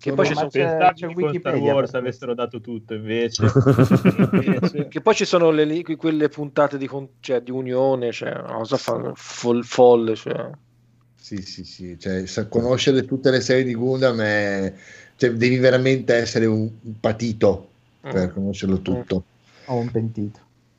[0.00, 3.44] Che poi, ci sono, c'è- c'è Wikipedia Wars per avessero dato tutto, invece.
[4.32, 6.88] Invece- che poi ci sono le, quelle puntate di,
[7.20, 10.16] cioè, di unione, cioè, una cosa fa- fol- folle.
[10.16, 10.48] Cioè.
[11.16, 14.72] Sì, sì, sì, cioè, conoscere tutte le serie di Gundam è,
[15.16, 17.68] cioè, devi veramente essere un, patito
[18.00, 18.32] per Mm.
[18.32, 19.24] conoscerlo tutto.
[19.66, 20.38] Ho un pentito.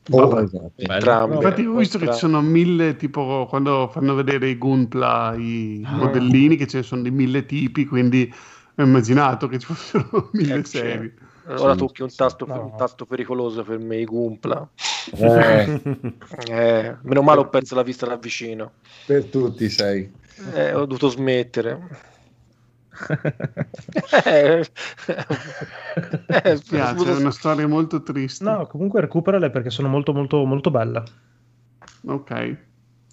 [0.10, 0.42] Oh, Vabbè.
[0.44, 0.72] esatto.
[0.78, 1.36] Entrambi.
[1.36, 6.56] Infatti ho visto che ci sono mille, tipo quando fanno vedere i Gunpla, i modellini,
[6.56, 8.34] che ce ne sono di mille tipi, quindi
[8.82, 11.14] ho immaginato che ci fossero mille Eh, serie.
[11.48, 12.64] Ora Sì, tocchi un tasto, No.
[12.66, 14.68] un tasto pericoloso per me, i Gumpla.
[15.16, 15.82] Eh,
[16.48, 18.74] Eh, meno male ho perso la vista da vicino.
[19.06, 20.12] per tutti sei.
[20.54, 22.10] Eh, ho dovuto smettere.
[24.24, 24.66] Eh,
[26.28, 28.44] eh, dovuto- è una storia molto triste.
[28.44, 31.04] No, comunque recuperale perché sono molto molto molto belle.
[32.06, 32.58] Ok.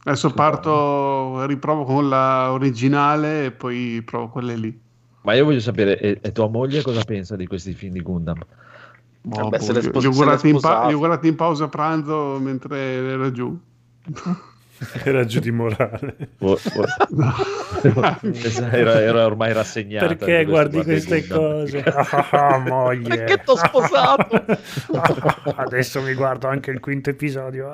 [0.05, 4.81] Adesso parto, riprovo con la originale e poi provo quelle lì.
[5.29, 8.39] Ma io voglio sapere, e, e tua moglie cosa pensa di questi film di Gundam?
[9.21, 10.89] Vabbè, se boh, l'è li, spos- li ho se guardati l'è in pa- sposato.
[10.89, 13.55] li ho guardati in pausa pranzo mentre era giù.
[15.05, 16.17] Era giù di morale.
[16.39, 18.21] Oh, oh.
[18.71, 20.07] era, era ormai rassegnato.
[20.07, 21.83] Perché guardi queste cose?
[21.83, 23.17] Ah, ah, moglie.
[23.17, 24.45] Perché t'ho sposato?
[25.57, 27.71] Adesso mi guardo anche il quinto episodio.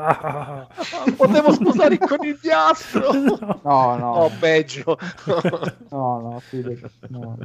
[1.16, 3.12] Potevo sposare il conigliastro.
[3.12, 4.98] No, no, No, peggio.
[5.24, 7.38] no, no, fidati, no.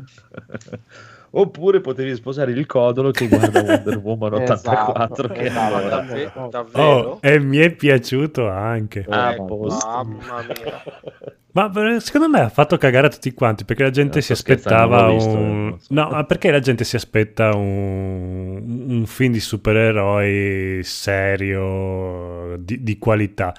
[1.31, 4.93] Oppure potevi sposare il codolo che guarda Wonder Woman 84.
[5.03, 5.75] Esatto, che esatto.
[5.75, 7.17] allora- Davve- Oh, davvero?
[7.21, 9.05] e mi è piaciuto anche.
[9.07, 9.87] Ah, Eh, posto.
[9.87, 10.83] mamma mia.
[11.51, 15.07] Ma secondo me ha fatto cagare a tutti quanti perché la gente si aspettava non
[15.07, 15.67] l'ho visto, un...
[15.69, 15.87] non so.
[15.93, 22.97] No, ma perché la gente si aspetta un, un film di supereroi serio, di, di
[22.99, 23.53] qualità.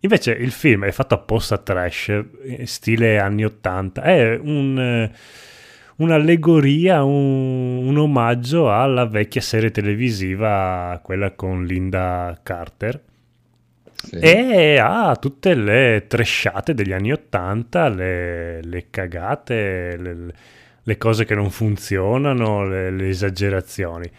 [0.00, 4.02] Invece il film è fatto apposta trash, eh, stile anni 80.
[4.02, 5.12] È un, eh,
[5.96, 13.02] un'allegoria, un, un omaggio alla vecchia serie televisiva, quella con Linda Carter.
[13.94, 14.16] Sì.
[14.16, 20.34] E ha tutte le tresciate degli anni 80, le, le cagate, le,
[20.82, 24.10] le cose che non funzionano, le, le esagerazioni.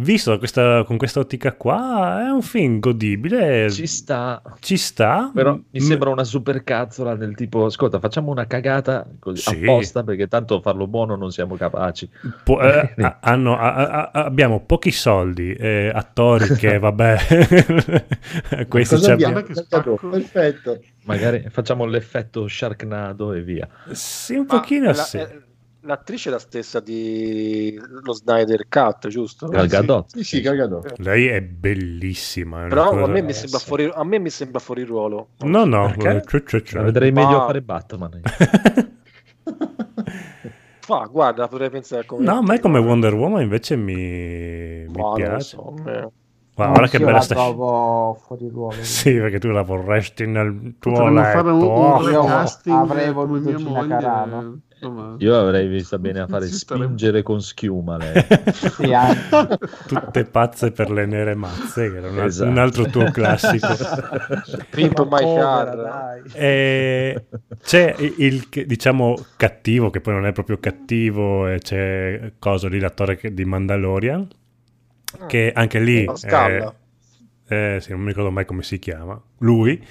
[0.00, 5.28] Visto da questa, con questa ottica qua, è un film godibile, Ci sta, ci sta.
[5.34, 9.56] però mi M- sembra una supercazzola del tipo, ascolta, facciamo una cagata così, Sì.
[9.62, 12.08] apposta perché tanto farlo buono non siamo capaci.
[12.44, 17.16] po- eh, hanno- a- a- abbiamo pochi soldi, eh, attori che vabbè,
[18.68, 19.38] questi Cosa abbiamo?
[19.38, 19.54] abbiamo.
[19.62, 19.96] spacco.
[20.10, 20.80] Perfetto.
[21.06, 23.66] Magari facciamo l'effetto Sharknado e via.
[23.90, 25.16] Sì, un Ma pochino la- sì.
[25.18, 25.40] eh,
[25.82, 29.46] L'attrice è la stessa di lo Snyder Cut, giusto?
[29.46, 30.10] Gal Gadot.
[30.16, 30.98] Sì, sì, Galgadot.
[30.98, 32.64] Lei è bellissima.
[32.64, 35.28] è Però cosa- a me, mi sembra fuori, a me mi sembra fuori ruolo.
[35.38, 36.22] No, no, eh.
[36.72, 38.20] La vedrei meglio Ma- a fare Batman.
[40.80, 42.24] Fa, guarda, potrei pensare come...
[42.24, 45.40] No, a me come Wonder Woman invece mi, mi Ma non piace.
[45.56, 45.74] so,
[46.66, 48.76] me- Guarda, che bella la sta trovo fuori ruolo.
[48.82, 51.38] Sì, perché tu la vorresti nel tuo Potremmo letto.
[51.38, 52.26] fare un, un Oh, Io
[52.76, 53.88] avrei eh, voluto Gina moglie.
[53.88, 54.60] Carano.
[54.72, 55.14] insomma.
[55.18, 58.12] Io l'avrei vista bene a fare spingere con schiuma lei.
[58.78, 58.90] Sì.
[59.86, 62.50] Tutte pazze per le nere mazze, che era un, Esatto.
[62.50, 63.66] un altro tuo classico.
[64.70, 66.22] Pimp My Car.
[66.32, 67.24] E
[67.62, 73.18] c'è il, diciamo cattivo, che poi non è proprio cattivo, e c'è coso lì, l'attore
[73.32, 74.26] di Mandalorian,
[75.26, 76.04] che anche lì...
[76.04, 76.74] La scalla.
[77.48, 79.20] eh, eh, sì, non mi ricordo mai come si chiama.
[79.38, 79.82] Lui.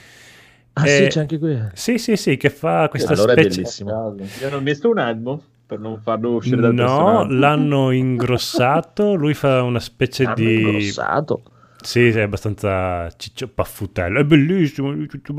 [0.74, 1.60] Ah Eh, sì, c'è anche qui.
[1.74, 3.56] Sì, sì, sì, che fa questa Allora è specie...
[3.56, 4.16] bellissimo.
[4.16, 7.34] Gli hanno messo un elmo per non farlo uscire dal No, personaggio.
[7.34, 9.14] l'hanno ingrossato.
[9.16, 10.54] Lui fa una specie Hanno di.
[10.54, 11.42] ingrossato.
[11.82, 14.20] Sì, è abbastanza ciccio paffutello.
[14.20, 14.90] È bellissimo.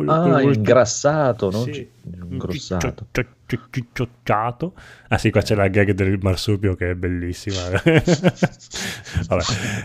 [0.06, 1.88] Ah, ingrassato, non Sì.
[2.30, 3.06] ingrossato.
[3.10, 4.74] Ciccio- ciccio- Cicciocciato.
[5.08, 7.56] Ah, sì, qua c'è la gag del marsupio che è bellissima.
[9.28, 9.42] Vabbè,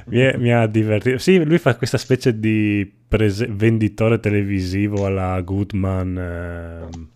[0.08, 1.18] mi, è- mi ha divertito.
[1.18, 6.18] Sì, lui fa questa specie di prese- venditore televisivo alla Goodman.
[6.18, 7.08] ehm,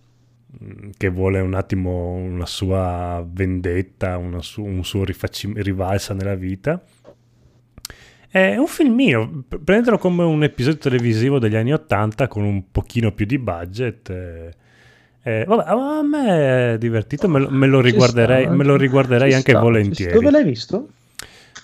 [0.97, 6.81] che vuole un attimo una sua vendetta, una su- un suo rifacci- rivalsa nella vita.
[8.29, 13.11] È un filmino, p- prendetelo come un episodio televisivo degli anni 80 con un pochino
[13.11, 14.09] più di budget.
[14.09, 14.53] eh.
[15.23, 19.33] Eh, vabbè, a me è divertito, me lo, me lo riguarderei, sta, me lo riguarderei
[19.33, 20.13] anche sta, volentieri.
[20.13, 20.87] Dove l'hai visto?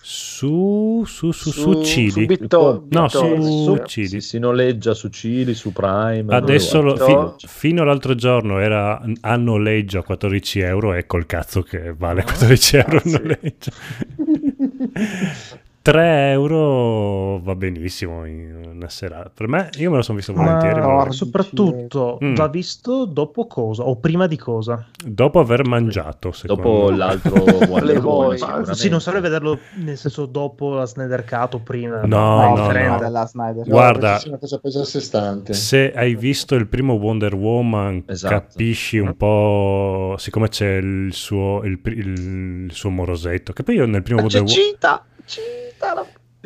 [0.02, 2.26] Su, su, su, su, Cili.
[2.26, 3.82] Bitto- No, Bittorrent, su sì.
[3.86, 4.08] Cili.
[4.08, 6.26] Si, si noleggia su Cili, su Prime.
[6.36, 11.62] Adesso lo- fi- fino all'altro giorno era a noleggio a 14 euro e col cazzo
[11.62, 13.72] che vale 14 euro il noleggio
[15.84, 20.80] 3 euro va benissimo in una serata per me io me lo sono visto volentieri
[20.80, 22.36] Ma ma- soprattutto Mm.
[22.36, 24.86] va visto dopo cosa o prima di cosa?
[25.06, 26.96] dopo aver mangiato secondo Dopo me.
[26.98, 27.34] l'altro
[27.68, 28.76] Wonder sicuramente.
[28.76, 32.02] Sì, non serve vederlo nel senso dopo la Snyder Cut o prima.
[32.06, 32.98] No, no, no.
[33.00, 33.66] della Snyder.
[33.68, 35.54] Guarda- è una cosa a sé stante.
[35.54, 38.34] se hai visto il primo Wonder Woman Esatto.
[38.34, 43.86] capisci un po' siccome c'è il suo, il, pri- il suo morosetto che poi io
[43.86, 45.52] nel primo Wonder Woman Cita, cita
[45.94, 46.06] la-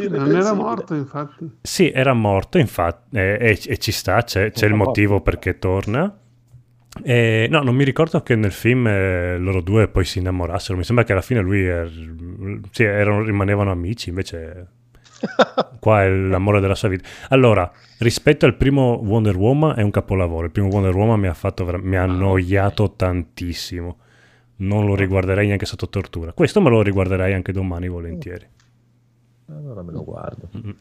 [0.10, 1.50] Non era morto, infatti.
[1.62, 6.20] Sì, era morto, infatti, e, e- e ci sta, c'è, c'è il motivo perché torna.
[7.04, 10.78] E, no, non mi ricordo che nel film eh, loro due poi si innamorassero.
[10.78, 14.68] Mi sembra che alla fine lui er- sì, erano- rimanevano amici, invece
[15.80, 17.08] qua è l'amore della sua vita.
[17.30, 20.46] Allora, rispetto al primo Wonder Woman è un capolavoro.
[20.46, 23.98] Il primo Wonder Woman mi ha, fatto mi ha annoiato tantissimo.
[24.58, 26.34] Non lo riguarderei neanche sotto tortura.
[26.34, 28.46] Questo me lo riguarderei anche domani volentieri.
[29.50, 30.50] Allora me lo guardo.
[30.58, 30.72] Mm.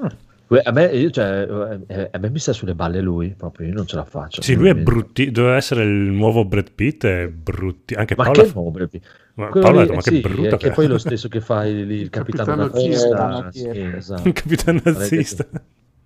[0.48, 1.46] Beh, A me, io, cioè,
[1.88, 4.42] eh, a me mi sta sulle balle lui, proprio io non ce la faccio.
[4.42, 7.94] Sì, lui è brutti, doveva essere il nuovo Brad Pitt, è brutti.
[7.94, 9.04] Anche Ma Paolo, che nuovo Brad Pitt?
[9.34, 10.72] ma Quello Paolo ha detto, ma sì, che brutto è che è.
[10.72, 14.28] poi è lo stesso che fa il, il capitano, capitano nazista, sì, esatto.
[14.28, 15.48] Il capitano nazista.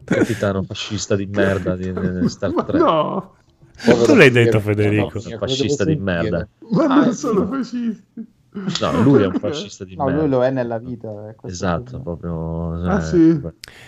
[0.04, 2.80] capitano fascista di merda di, di Star Trek.
[2.80, 3.36] no,
[4.04, 5.18] Tu l'hai detto, Federico.
[5.24, 6.48] Un fascista di merda.
[6.70, 8.26] ma Ah, non sono fascisti.
[8.52, 10.20] No, lui è un fascista di No, merda.
[10.20, 11.08] lui lo è nella vita.
[11.28, 12.72] eh, è Esatto, il- proprio.
[12.82, 13.40] Ah, eh, sì?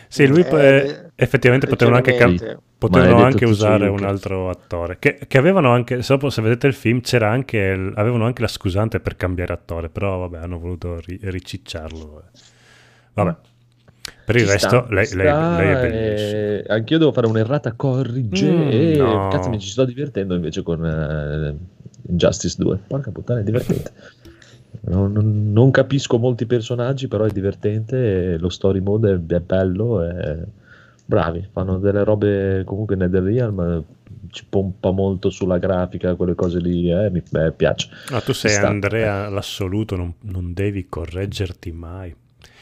[0.08, 4.98] Sì, lui Eh, eh, effettivamente potevano anche, cam- potevano anche usare un altro attore.
[5.00, 8.48] Che, che avevano anche, se se vedete il film, c'era anche, il- avevano anche la
[8.48, 12.22] scusante per cambiare attore, però vabbè, hanno voluto ri- ricicciarlo.
[12.24, 12.38] eh.
[13.14, 13.36] Vabbè.
[14.24, 16.38] Per il Ci resto, sta, lei, ci lei- sta, lei è bellissima.
[16.38, 19.28] e Anch'io devo fare un'errata corrige Mm, e no.
[19.28, 21.56] cazzo mi ci sto divertendo invece con eh,
[22.08, 22.78] Injustice 2.
[22.86, 23.92] Porca puttana, è divertente.
[24.84, 28.36] Non, non- capisco molti personaggi, però è divertente.
[28.38, 30.02] lo story mode è, è bello.
[30.04, 30.44] E...
[31.04, 33.84] Bravi, fanno delle robe comunque NetherRealm.
[34.30, 36.90] Ci pompa molto sulla grafica, quelle cose lì.
[36.90, 37.88] eh, mi beh, piace.
[38.10, 38.68] No, tu sei sta.
[38.68, 42.14] Andrea l'assoluto, non, non devi correggerti mai.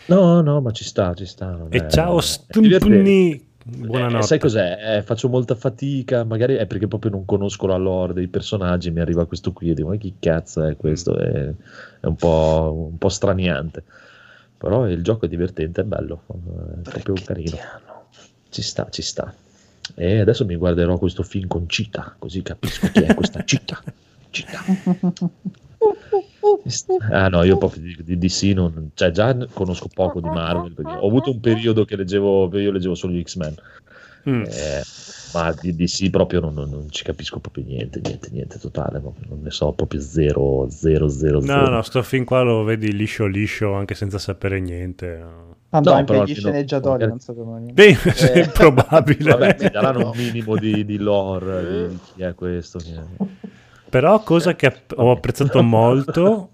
[0.07, 1.67] No, no, ma ci sta, ci sta.
[1.69, 2.23] E è- ciao è
[3.67, 4.27] Eh, Buonanotte.
[4.27, 4.97] sai cos'è?
[4.97, 9.01] Eh, faccio molta fatica, magari è perché proprio non conosco la lore dei personaggi, mi
[9.01, 11.17] arriva questo qui e dico, ma chi cazzo è questo?
[11.17, 11.53] È,
[12.01, 13.85] è un, po', un po' straniante.
[14.57, 16.23] Però il gioco è divertente, è bello,
[16.85, 17.57] è proprio carino.
[18.49, 19.33] Ci sta, ci sta.
[19.95, 23.83] E adesso mi guarderò questo film con Cita, così capisco chi è questa Cita.
[24.31, 24.61] Cita.
[27.11, 30.91] Ah no, io proprio di, di DC non, cioè già conosco poco di Marvel, perché
[30.93, 33.55] ho avuto un periodo che leggevo, io leggevo solo gli X-Men,
[34.29, 34.43] Mm.
[34.49, 34.83] eh,
[35.33, 39.25] ma di DC proprio non, non- non ci capisco proprio niente, niente, niente totale, proprio
[39.31, 41.69] non ne so, proprio zero, zero, zero, No, zero.
[41.71, 45.25] no, sto film qua lo vedi liscio liscio anche senza sapere niente.
[45.71, 47.73] Tanto No, anche però gli almeno- sceneggiatori magari- non sapevano niente.
[48.03, 49.31] Beh, è probabile.
[49.31, 52.79] Vabbè, mi daranno un minimo di, di lore, di chi è questo.
[52.79, 53.25] chi è-
[53.91, 56.51] Però cosa che app- ho apprezzato molto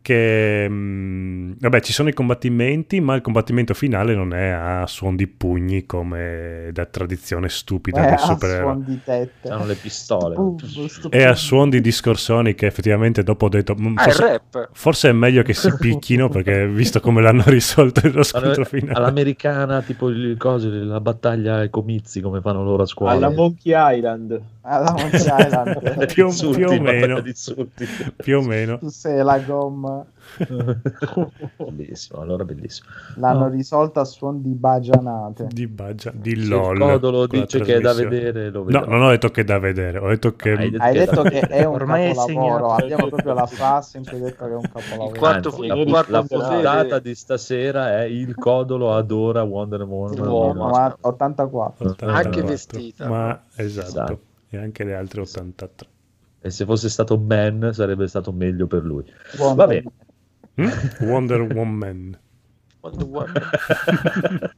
[0.00, 5.16] che mm, vabbè ci sono i combattimenti ma il combattimento finale non è a suon
[5.16, 9.48] di pugni come da tradizione stupida dei a supereroi suon di tette.
[9.48, 10.36] Hanno le pistole.
[10.88, 14.68] Sto- è a suon di discorsoni che effettivamente dopo ho detto "Mm, Ah, forse, rap.
[14.72, 19.82] forse è meglio che si picchino perché visto come l'hanno risolto lo scontro finale All'americana,
[19.82, 23.12] tipo il cose, la battaglia ai comizi, come fanno loro a scuola.
[23.12, 24.40] Alla Monkey Island.
[24.68, 24.92] Alla.
[26.06, 27.22] Più- Insulti, più o meno.
[28.16, 30.04] più o meno tu sei la gomma.
[31.56, 32.88] bellissimo, allora bellissimo.
[33.16, 33.48] L'hanno No.
[33.48, 35.46] risolta a suon di bagianate.
[35.48, 39.02] di baggia di Se lol il codolo dice che è da vedere, lo no non
[39.02, 41.22] ho detto che è da vedere ho detto che Hai detto Hai che è detto
[41.22, 42.72] che è un Ormai capolavoro.
[42.72, 45.12] Abbiamo proprio la frase in cui hai detto che è un capolavoro.
[45.12, 45.66] Il quarto- Anzi,
[46.10, 50.16] la, potere- puntata di stasera è il codolo adora Wonder Woman.
[50.16, 50.68] L'uomo.
[50.68, 51.84] Ma 84.
[51.90, 52.16] 84.
[52.16, 53.08] Anche vestita.
[53.08, 53.86] Ma esatto.
[53.88, 54.20] Esatto.
[54.50, 55.88] E anche le altre 83.
[56.40, 59.04] E se fosse stato Ben sarebbe stato meglio per lui.
[59.36, 59.92] Buon Va bene.
[60.60, 60.68] Mm?
[61.08, 62.18] Wonder Woman.
[62.80, 63.32] Wonder Woman.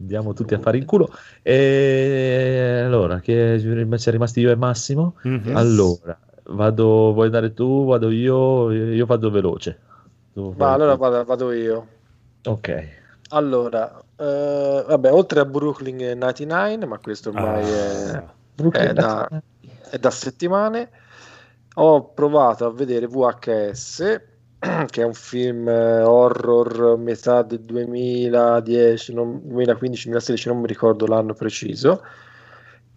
[0.00, 1.12] Andiamo tutti a fare in culo.
[1.42, 5.16] E allora, che siamo rimasti io e Massimo.
[5.22, 5.54] Mhm.
[5.54, 7.84] Allora, vado, vuoi andare tu?
[7.84, 8.72] Vado io?
[8.72, 9.78] Io vado veloce.
[10.32, 11.86] Ma allora vado, vado io.
[12.44, 12.88] Ok.
[13.28, 18.34] Allora, eh, vabbè, oltre a Brooklyn 99, ma questo ormai Ah.
[18.56, 19.28] è, è da,
[19.90, 20.90] è da settimane,
[21.74, 24.20] ho provato a vedere VHS,
[24.90, 31.32] che è un film eh, horror metà del 2010, non- 2015-2016, non mi ricordo l'anno
[31.34, 32.02] preciso,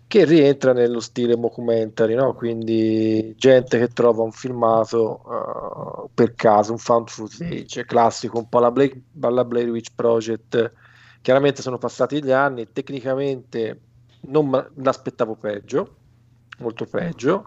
[0.07, 2.33] che rientra nello stile mockumentary, no?
[2.35, 5.21] quindi gente che trova un filmato
[6.05, 10.71] eh, per caso, un found footage classico, un po' Blair, la Blair Witch Project.
[11.23, 13.79] Chiaramente sono passati gli anni, tecnicamente
[14.27, 15.95] non me l'aspettavo peggio,
[16.57, 17.45] molto peggio,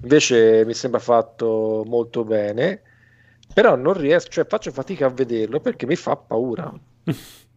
[0.00, 2.80] invece mi sembra fatto molto bene,
[3.52, 6.72] però non riesco, cioè faccio fatica a vederlo perché mi fa paura.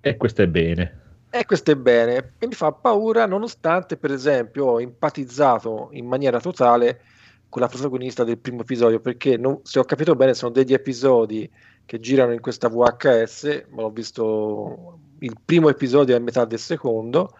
[0.01, 1.03] E questo è bene.
[1.29, 6.41] E questo è bene, e mi fa paura nonostante, per esempio, ho empatizzato in maniera
[6.41, 6.99] totale
[7.47, 11.49] con la protagonista del primo episodio, perché non- se ho capito bene sono degli episodi
[11.85, 16.59] che girano in questa VHS, ma l'ho visto il primo episodio è a metà del
[16.59, 17.35] secondo,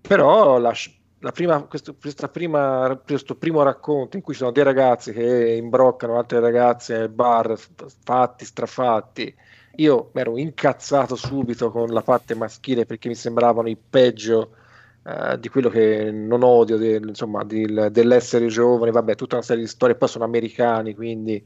[0.00, 0.72] però la,
[1.20, 6.18] la prima, questo, prima, questo primo racconto in cui ci sono dei ragazzi che imbroccano
[6.18, 7.56] altre ragazze nel bar,
[8.02, 9.34] fatti, strafatti,
[9.76, 14.56] io mi ero incazzato subito con la parte maschile perché mi sembravano il peggio
[15.04, 19.62] eh, di quello che non odio del- insomma, del- dell'essere giovane, vabbè, tutta una serie
[19.62, 21.42] di storie, poi sono americani, quindi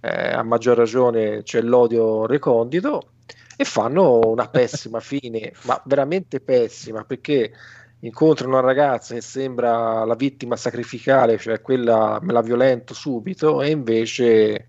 [0.00, 3.12] eh, a maggior ragione c'è l'odio recondito.
[3.60, 7.52] E fanno una pessima fine, ma veramente pessima, perché
[8.00, 13.68] incontrano una ragazza che sembra la vittima sacrificale, cioè quella me la violento subito, e
[13.68, 14.68] invece,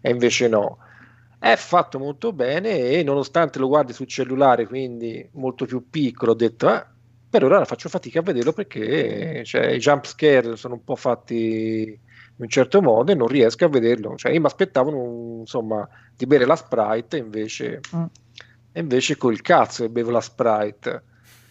[0.00, 0.78] e invece no.
[1.40, 6.34] È fatto molto bene e nonostante lo guardi sul cellulare, quindi molto più piccolo, ho
[6.36, 6.88] detto, ah,
[7.28, 11.98] per ora faccio fatica a vederlo perché cioè, i jump scare sono un po' fatti
[12.40, 14.16] in un certo modo e non riesco a vederlo.
[14.16, 15.86] Cioè, io mi aspettavo insomma,
[16.16, 18.04] di bere la Sprite e invece, mm.
[18.72, 21.04] invece col cazzo che bevo la Sprite.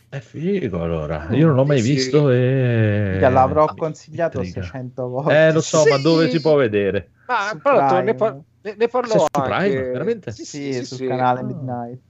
[0.09, 1.93] È figo allora, io non l'ho mai sì.
[1.93, 3.19] visto e...
[3.19, 5.45] L'avrò ah, consigliato 600 volte.
[5.45, 5.90] Eh lo so, sì.
[5.90, 7.11] ma dove si può vedere?
[7.27, 9.50] Ma però ne, par- ne, ne parlò anche...
[9.50, 10.32] Prime, veramente?
[10.32, 12.01] Sì, sì, sì sul canale Midnight.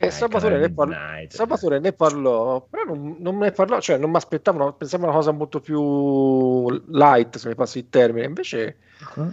[0.00, 0.94] E eh, Salvatore, ne parlo,
[1.28, 5.32] Salvatore ne parlò, però non, non ne parlò, cioè non mi aspettavo, pensavo una cosa
[5.32, 8.78] molto più light, se mi passi il termine, invece...
[9.16, 9.32] Uh-huh.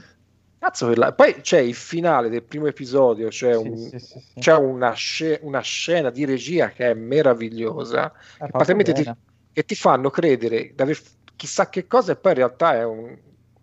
[0.57, 4.95] Cazzo, poi c'è il finale del primo episodio, c'è, sì, un, sì, sì, c'è una,
[4.95, 9.11] sc- una, scena di regia che è meravigliosa, che, praticamente ti,
[9.51, 10.99] che ti fanno credere di aver
[11.35, 13.15] chissà che cosa e poi in realtà è un,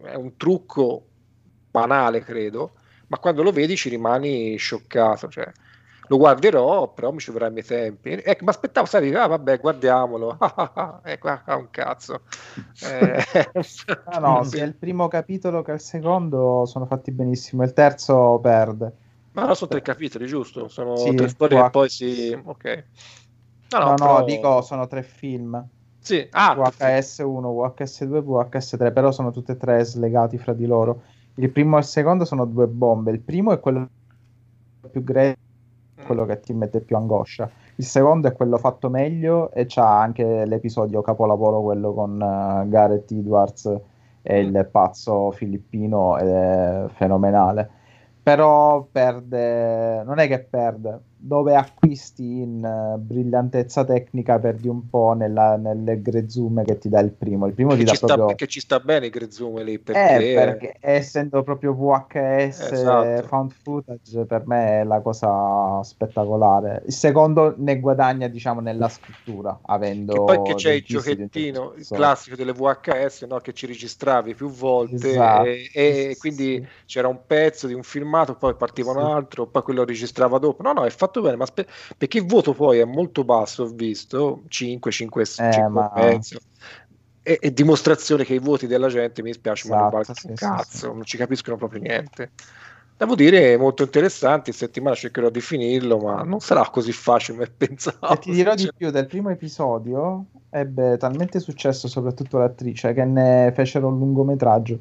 [0.02, 1.06] è un trucco
[1.70, 2.74] banale, credo,
[3.08, 5.28] ma quando lo vedi ci rimani scioccato.
[5.28, 5.50] Cioè,
[6.08, 8.10] lo guarderò, però mi ci vorrà i miei tempi.
[8.10, 10.36] Ecco, mi aspettavo, sai, ah, vabbè, guardiamolo.
[11.04, 12.22] ecco, ah, un cazzo.
[12.82, 13.24] Eh,
[14.04, 18.92] ah, no, sia il primo capitolo che il secondo sono fatti benissimo, il terzo perde.
[19.32, 20.68] Ma no, sono tre capitoli, giusto?
[20.68, 21.66] Sono sì, tre storie qua...
[21.68, 22.38] e poi si...
[22.44, 22.84] Ok.
[23.70, 24.18] No, no, no, però...
[24.18, 25.66] no, dico, sono tre film.
[25.98, 31.02] Sì, ah, VHS1, VHS2, VHS3, però sono tutti e tre slegati fra di loro.
[31.36, 33.12] Il primo e il secondo sono due bombe.
[33.12, 33.88] Il primo è quello
[34.90, 35.38] più grande
[36.02, 37.50] quello che ti mette più angoscia.
[37.76, 43.10] Il secondo è quello fatto meglio e c'ha anche l'episodio capolavoro, quello con uh, Gareth
[43.10, 43.80] Edwards
[44.22, 47.70] e il pazzo filippino, ed è fenomenale.
[48.22, 55.12] Però perde, non è che perde, dove acquisti in uh, brillantezza tecnica perdi un po'
[55.12, 57.46] nella, nelle grezume che ti dà il primo.
[57.46, 58.26] Il primo perché ti dà proprio...
[58.26, 60.30] perché ci sta bene i grezume lì perché...
[60.30, 63.26] Eh, perché essendo proprio VHS esatto.
[63.28, 66.82] found footage per me è la cosa spettacolare.
[66.86, 70.24] Il secondo ne guadagna diciamo nella scrittura avendo...
[70.24, 73.38] Che poi che c'è il giochettino, il classico delle VHS no?
[73.38, 75.44] che ci registravi più volte esatto.
[75.44, 76.84] e, e, quindi sì.
[76.86, 78.98] c'era un pezzo di un filmato, poi partiva sì.
[78.98, 80.62] un altro, poi quello registrava dopo.
[80.64, 81.66] No, no, è fatto fatto bene, ma spe-
[81.98, 85.92] perché il voto poi è molto basso, ho visto 5, 5, 5 ma...
[87.22, 90.18] e, e, dimostrazione che i voti della gente mi spiace, esatto, ma non esatto, valgono
[90.18, 92.30] sì, un cazzo, sì, non ci capiscono proprio niente.
[92.96, 94.52] Devo dire, è molto interessante.
[94.52, 98.14] Settimana cercherò di finirlo, ma non sarà così facile come pensavo.
[98.14, 103.52] E ti dirò di più: del primo episodio ebbe talmente successo, soprattutto l'attrice, che ne
[103.56, 104.78] fecero un lungometraggio.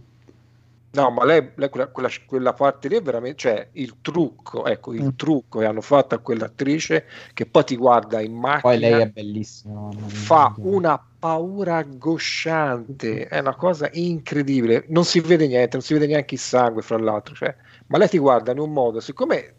[0.93, 4.93] No, ma lei, lei quella, quella, quella, parte lì è veramente, cioè il trucco, ecco,
[4.93, 5.09] il mm.
[5.15, 8.59] trucco che hanno fatto a quell'attrice che poi ti guarda in macchina.
[8.59, 9.89] Poi lei è bellissima.
[10.07, 14.83] Fa una paura angosciante, è una cosa incredibile.
[14.89, 17.35] Non si vede niente, non si vede neanche il sangue, fra l'altro.
[17.35, 17.55] Cioè,
[17.87, 19.55] ma lei ti guarda in un modo, siccome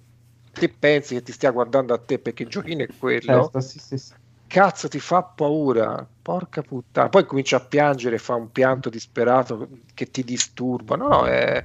[0.52, 3.78] te pensi che ti stia guardando a te perché il giochino è quello, certo, sì,
[3.78, 4.12] sì, sì
[4.52, 7.08] cazzo ti fa paura, porca puttana.
[7.08, 10.94] Poi comincia a piangere, fa un pianto disperato che ti disturba.
[10.94, 11.64] No, no, è...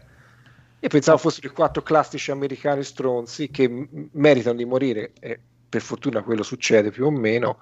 [0.80, 5.82] Io pensavo fossero i quattro classici americani stronzi che m- meritano di morire e per
[5.82, 7.60] fortuna quello succede più o meno.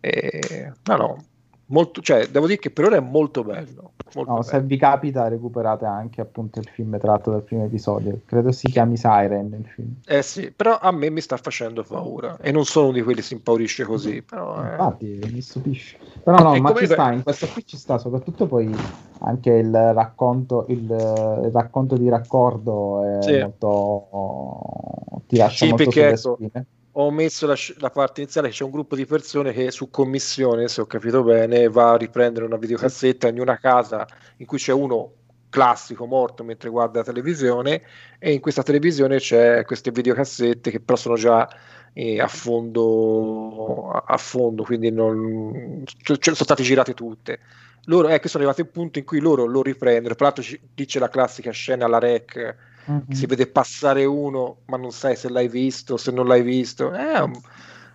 [0.00, 0.72] E...
[0.84, 1.24] No, no,
[1.68, 3.92] molto, cioè, devo dire che per ora è molto bello.
[4.14, 4.42] Molto no, bello.
[4.42, 8.20] se vi capita, recuperate anche appunto il film tratto dal primo episodio.
[8.24, 9.94] Credo si chiami Siren il film.
[10.06, 12.38] Eh sì, però a me mi sta facendo paura.
[12.40, 14.22] E non sono uno di quelli che si impaurisce così.
[14.22, 14.70] Però, eh.
[14.70, 15.98] Infatti, mi stupisce.
[16.22, 18.74] Però no, e ma ci sta, in questo qui ci sta, soprattutto poi
[19.20, 23.38] anche il racconto, il, il racconto di raccordo è sì.
[23.40, 25.22] molto...
[25.26, 26.66] ti lascia sì, molto sulle ecco, spine
[27.00, 30.80] ho messo la, la, parte iniziale, c'è un gruppo di persone che su commissione, se
[30.80, 34.04] ho capito bene, va a riprendere una videocassetta in una casa
[34.38, 35.12] in cui c'è uno
[35.48, 37.82] classico morto mentre guarda la televisione
[38.18, 41.48] e in questa televisione c'è queste videocassette che però sono già
[41.92, 47.38] eh, a, fondo, a, fondo, quindi non, cioè, sono state girate tutte.
[47.84, 50.60] Loro, ecco, sono arrivati a un punto in cui loro lo riprendono, tra l'altro ci,
[50.74, 52.56] dice la classica scena alla rec
[52.90, 53.10] mm-hmm.
[53.10, 56.92] si vede passare uno, ma non sai se l'hai visto, se non l'hai visto.
[56.92, 57.38] È, un,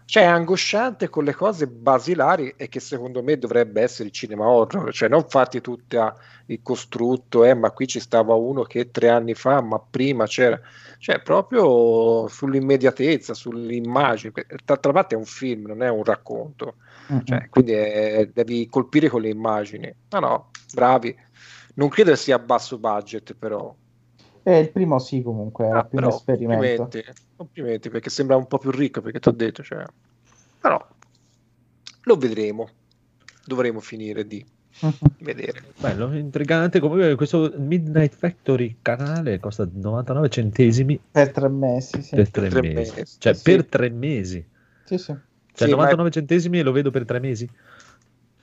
[0.05, 4.47] cioè, è angosciante con le cose basilari e che secondo me dovrebbe essere il cinema
[4.47, 9.09] horror, cioè non farti tutto il costrutto, eh, ma qui ci stava uno che tre
[9.09, 10.59] anni fa, ma prima c'era,
[10.99, 14.33] cioè proprio sull'immediatezza, sull'immagine.
[14.63, 16.75] D'altra parte è un film, non è un racconto,
[17.11, 17.23] mm-hmm.
[17.23, 19.93] cioè, quindi è, devi colpire con le immagini.
[20.09, 21.15] No, no, bravi.
[21.75, 23.73] Non credo sia a basso budget, però
[24.45, 26.81] E il primo sì, comunque, era Ah, più un però, esperimento.
[26.83, 29.83] complimenti, complimenti, perché sembra un po' più ricco, perché ti ho detto, cioè...
[30.59, 30.85] Però
[32.05, 32.67] lo vedremo.
[33.45, 34.45] Dovremo finire di
[35.19, 35.63] vedere.
[35.79, 36.79] Bello, intrigante.
[36.79, 42.15] Comunque questo Midnight Factory canale costa 99 centesimi per tre mesi, sì.
[42.15, 42.93] per tre, tre mesi.
[42.95, 43.43] mesi, Cioè, sì.
[43.43, 44.45] per tre mesi.
[44.85, 45.15] Sì, sì.
[45.53, 47.49] Cioè, Sì, 99 centesimi e lo vedo per tre mesi?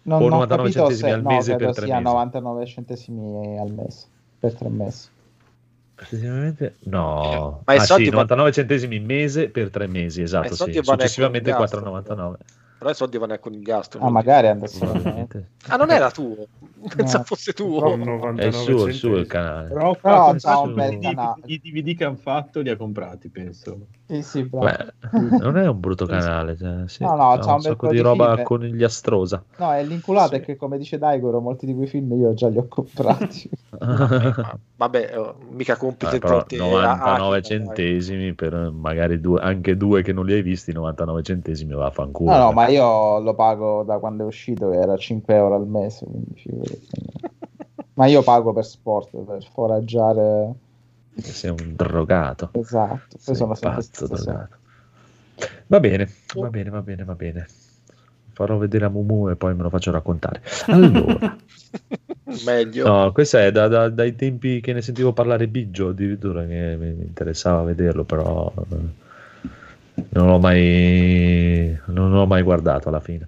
[0.03, 2.03] Non, O non ho 99 capito centesimi se al no, mese per tre mesi.
[2.03, 4.07] 99 centesimi al mese
[4.39, 5.09] per tre mesi.
[6.09, 6.77] Precisamente?
[6.85, 7.61] No.
[7.67, 10.73] Ma ah, soldi sì, vanno- 99 centesimi mese per tre mesi, esatto, sì.
[10.83, 12.35] Successivamente conigliastro, 4,99.
[12.79, 14.01] Però i soldi vanno a conigliastro.
[14.01, 15.51] Ah, magari Probabilmente.
[15.67, 16.47] Ah, non era tuo.
[16.97, 17.25] Pensavo No.
[17.25, 17.81] fosse tuo.
[17.83, 19.69] Con È 99 il suo, il suo il canale.
[19.69, 21.35] Però, Però ha c'ha un comprato bel i canale.
[21.45, 23.89] DVD, i DVD che hanno fatto li ha comprati, penso.
[24.10, 24.42] Sì, sì.
[24.42, 24.92] Beh,
[25.39, 28.00] non è un brutto canale, cioè, sì, No, no, ha c'ha un un sacco di
[28.00, 28.44] roba film.
[28.44, 29.44] conigliastrosa.
[29.58, 30.40] No, è l'inculato Sì.
[30.40, 33.48] è che, come dice Daigoro, molti di quei film io già li ho comprati.
[34.76, 40.02] Vabbè, oh, mica compiti però tutti 99 a- a- centesimi per magari due, anche due
[40.02, 42.30] che non li hai visti, 99 centesimi vaffanculo.
[42.30, 45.66] No, no, ma io lo pago da quando è uscito, che era 5 euro al
[45.68, 46.06] mese.
[46.06, 46.34] quindi
[47.94, 50.55] ma io pago per sport, per foraggiare.
[51.20, 52.50] Sei un drogato.
[52.52, 53.18] Esatto.
[53.24, 54.57] Poi sono sempre pazzo drogato.
[55.66, 57.47] Va bene, va bene, va bene, va bene.
[58.32, 60.42] Farò vedere a Mumu e poi me lo faccio raccontare.
[60.68, 61.36] Allora,
[62.44, 62.86] Meglio.
[62.86, 66.89] no, questo è da- da- dai tempi che ne sentivo parlare Biggio, addirittura che mi
[67.05, 68.76] interessava vederlo, però eh,
[70.10, 73.26] non l'ho mai, non l'ho mai guardato alla fine.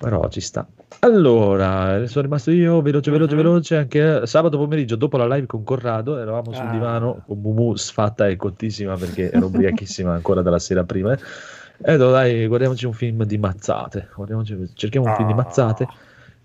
[0.00, 0.66] Però ci sta.
[1.00, 3.42] Allora, sono rimasto io veloce, veloce, Mhm.
[3.42, 3.76] veloce.
[3.76, 6.70] Anche sabato pomeriggio, dopo la live con Corrado, eravamo sul Ah.
[6.70, 11.12] divano con Mumu sfatta e cottissima perché ero ubriachissima ancora dalla sera prima.
[11.12, 14.08] E ho detto, dai, guardiamoci un film di mazzate.
[14.14, 15.36] Guardiamoci- cerchiamo un film di Ah.
[15.36, 15.86] mazzate.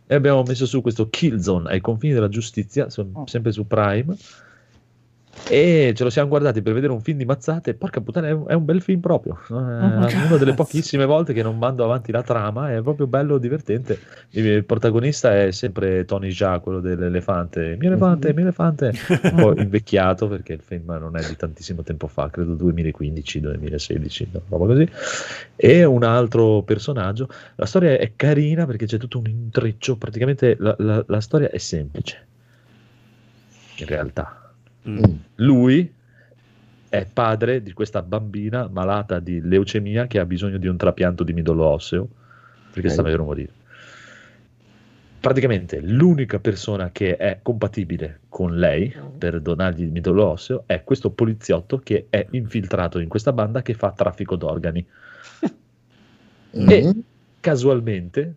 [0.08, 3.24] E abbiamo messo su questo Killzone ai confini della giustizia, Oh.
[3.28, 4.16] sempre su Prime.
[5.48, 7.76] E ce lo siamo guardati per vedere un film di mazzate.
[7.76, 9.40] Porca puttana, è un, è un bel film proprio.
[9.50, 14.00] Eh, una delle pochissime volte che non mando avanti la trama, è proprio bello, divertente.
[14.32, 17.76] Il, il protagonista è sempre Tony Jaa, quello dell'elefante.
[17.80, 18.92] Mio elefante, mio elefante.
[19.32, 24.42] Un po' invecchiato perché il film non è di tantissimo tempo fa, credo 2015-2016, no?
[24.50, 24.90] roba così.
[25.56, 27.30] E un altro personaggio.
[27.56, 29.96] La storia è carina perché c'è tutto un intreccio.
[29.96, 32.26] Praticamente la, la- la storia è semplice.
[33.78, 34.45] In realtà,
[34.88, 35.04] Mm.
[35.36, 35.92] lui
[36.90, 41.34] è padre di questa bambina malata di leucemia che ha bisogno di un trapianto di
[41.34, 42.08] midollo osseo
[42.72, 43.10] perché sta Ok.
[43.10, 43.52] per morire.
[45.20, 51.10] Praticamente l'unica persona che è compatibile con lei per donargli il midollo osseo è questo
[51.10, 54.86] poliziotto che è infiltrato in questa banda che fa traffico d'organi.
[56.52, 57.04] E Mhm.
[57.42, 58.36] casualmente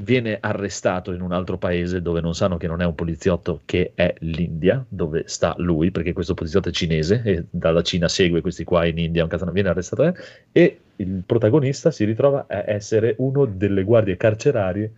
[0.00, 3.92] viene arrestato in un altro paese dove non sanno che non è un poliziotto, che
[3.94, 8.64] è l'India, dove sta lui, perché questo poliziotto è cinese e dalla Cina segue questi
[8.64, 10.14] qua in India, viene arrestato eh,
[10.52, 14.92] e il protagonista si ritrova a essere uno delle guardie carcerarie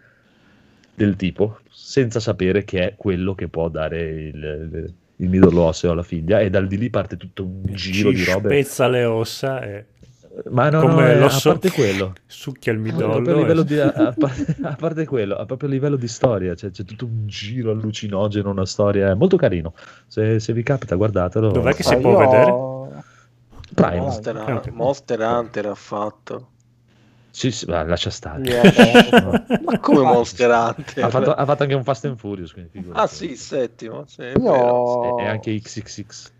[0.95, 5.93] del tipo, senza sapere che è quello che può dare il, il, il midollo osseo
[5.93, 8.49] alla figlia e dal di lì parte tutto un giro Ci di robe.
[8.49, 9.85] spezza le ossa e
[10.51, 12.15] Ma no, come no, eh, a l'osso- parte quello.
[12.27, 13.31] succhia il No, midollo.
[13.31, 16.09] a, e- livello di, a, a parte, a parte quello, a proprio a livello di
[16.09, 19.75] storia, cioè, c'è tutto un giro allucinogeno, una storia è molto carino.
[20.07, 21.51] Se, se vi capita, guardatelo.
[21.51, 22.71] Dov'è che Ah, si può io- vedere?
[23.75, 23.99] Prime.
[24.01, 24.69] Monster, Ah, ok.
[24.73, 26.49] Monster Hunter ha fatto.
[27.31, 28.43] Sì, sì, va, lascia stare.
[28.43, 31.05] Yeah, Ma come Monster Hunter?
[31.05, 32.53] Ha fatto, ha fatto anche un Fast and Furious.
[32.53, 33.01] quindi figurati.
[33.01, 34.05] Ah sì, il settimo.
[34.07, 34.33] Sì, è.
[34.37, 36.33] Io E, e anche XXX.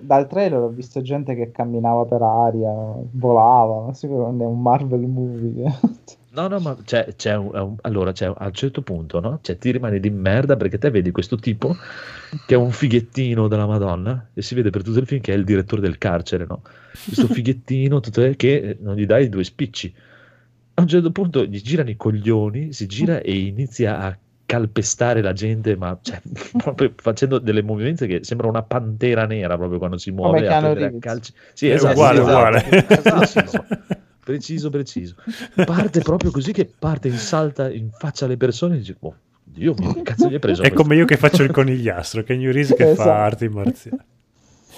[0.00, 2.70] Dal trailer ho visto gente che camminava per aria,
[3.12, 5.78] volava, ma sicuramente è un Marvel movie.
[6.32, 9.40] No, no, ma c'è, c'è un, un- allora c'è, a un certo punto, no?
[9.42, 11.74] Cioè, ti rimani di merda perché te vedi questo tipo
[12.46, 15.36] che è un fighettino della Madonna e si vede per tutto il film che è
[15.36, 16.62] il direttore del carcere, no?
[17.04, 19.92] Questo fighettino tutto, che non gli dai due spicci.
[20.74, 24.16] A un certo punto gli girano i coglioni, si gira e inizia a
[24.50, 26.20] calpestare la gente, ma cioè,
[26.58, 30.92] proprio facendo delle movenze che sembra una pantera nera proprio quando si muove Come a
[30.98, 31.32] calci.
[31.52, 32.36] Sì, È esatto, uguale, esatto.
[32.36, 32.86] uguale.
[34.20, 35.14] Preciso, preciso, preciso.
[35.64, 39.74] Parte proprio così che parte in salta in faccia alle persone e dice, oh, Dio
[39.78, 40.62] mio, che cazzo gli hai preso?
[40.62, 43.08] È questo?" come io che faccio il conigliastro, che New Reese che Esatto.
[43.08, 43.98] fa arti marziali.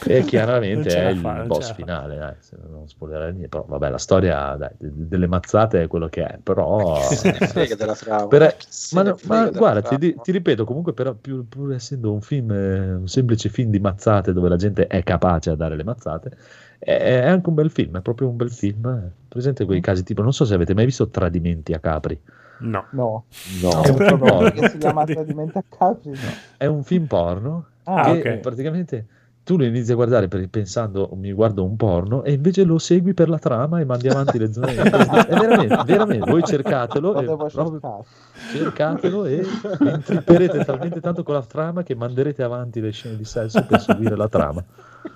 [0.07, 3.89] E Non chiaramente è il fa, boss finale, dai, se non spoilerare niente, però vabbè,
[3.91, 6.97] la storia dai, de- delle mazzate è quello che è, però...
[7.01, 8.27] Frega della trama.
[8.27, 9.03] Per- Chi se ma,
[9.45, 13.49] no- guarda, ti, ti ripeto, comunque però più- pur essendo un film, eh, un semplice
[13.49, 16.31] film di mazzate dove la gente è capace a dare le mazzate,
[16.79, 18.87] è, è anche un bel film, è proprio un bel film.
[18.87, 19.11] eh.
[19.29, 22.19] Presente quei casi tipo, non so se avete mai visto Tradimenti a Capri.
[22.59, 22.87] No.
[22.91, 23.25] No,
[23.61, 23.83] No.
[23.83, 24.51] È un porno.
[24.53, 26.11] che si chiama Tradimento a Capri.
[26.11, 26.17] no.
[26.57, 28.37] È un film porno Ah, che ok.
[28.39, 29.07] praticamente
[29.45, 33.13] tu lo inizi a guardare per- pensando mi guardo un porno e invece lo segui
[33.13, 34.73] per la trama e mandi avanti le zone.
[34.77, 38.05] è veramente, veramente, voi cercatelo, Lo e proprio-
[38.53, 39.45] cercatelo e
[39.81, 43.81] vi intripperete talmente tanto con la trama che manderete avanti le scene di sesso per
[43.81, 44.63] seguire la trama.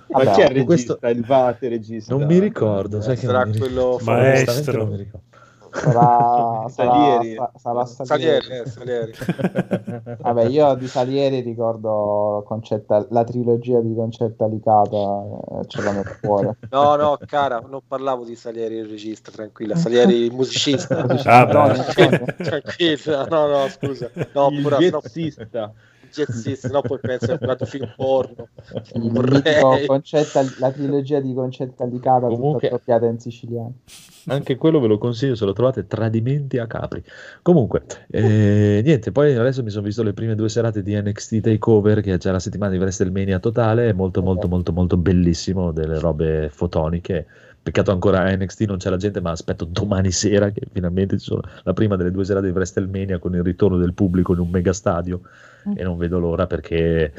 [0.09, 1.09] Ma chi è il questo- regista?
[1.09, 2.15] Il Vate regista?
[2.15, 3.99] Non mi ricordo, sai che Sarà non mi ricordo.
[4.03, 4.77] Maestro.
[4.77, 5.25] non mi ricordo.
[5.71, 7.35] Sarà, sarà, Salieri.
[7.35, 8.43] sa- sarà Salieri.
[8.43, 9.11] Salieri, eh, Salieri.
[10.21, 16.19] Vabbè, io di Salieri ricordo Concetta, la trilogia di Concetta Licata, eh, ce l'ho nel
[16.21, 16.55] cuore.
[16.69, 19.75] No, no, cara, non parlavo di Salieri il regista, tranquilla.
[19.75, 21.05] Salieri il musicista.
[21.25, 21.45] Ah.
[21.45, 24.09] Tranquilla, no, no, scusa.
[24.33, 25.01] No, il pure, no,
[26.11, 26.49] jazzista.
[26.49, 28.47] jazzista, no, poi penso a un film porno.
[29.85, 33.73] Concetta, la trilogia di Concetta Licata, Comunque- tutta in siciliano.
[34.29, 37.01] Anche quello ve lo consiglio se lo trovate, Tradimenti a Capri.
[37.41, 42.01] Comunque, eh, niente, poi adesso mi sono visto le prime due serate di NXT Takeover,
[42.01, 46.49] che c'è la settimana di WrestleMania totale, è molto molto molto molto bellissimo, delle robe
[46.51, 47.25] fotoniche.
[47.67, 51.25] Peccato ancora a NXT non c'è la gente, ma aspetto domani sera che finalmente ci
[51.25, 54.49] sono la prima delle due serate di WrestleMania con il ritorno del pubblico in un
[54.49, 55.21] mega stadio
[55.75, 57.11] e non vedo l'ora perché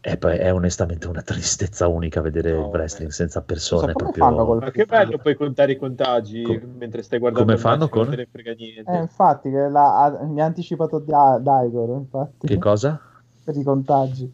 [0.00, 3.92] è, poi- è onestamente una tristezza unica vedere No, il wrestling senza So persone.
[3.92, 4.24] come proprio...
[4.24, 7.88] fanno col Ma che bello puoi contare i contagi Com- mentre stai guardando come fanno
[7.88, 8.90] con- Non frega niente.
[8.90, 13.00] Eh, infatti, che la- ha- mi ha anticipato Da- Daigor, infatti, Che cosa?
[13.44, 14.32] per i contagi.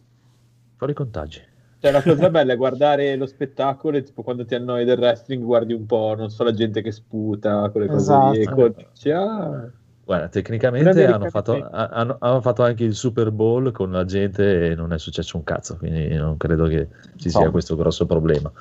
[0.77, 1.41] Fuori i contagi.
[1.79, 5.43] Cioè, la cosa bella è guardare lo spettacolo e tipo quando ti annoi del wrestling
[5.43, 8.73] guardi un po', non so, la gente che sputa, quelle cose lì, e Esatto.
[8.91, 9.69] dici, ah,
[10.05, 14.75] Guarda, tecnicamente hanno fatto, hanno, hanno fatto anche il Super Bowl con la gente e
[14.75, 17.49] non è successo un cazzo, quindi non credo che ci sia Insomma.
[17.49, 18.51] questo grosso problema.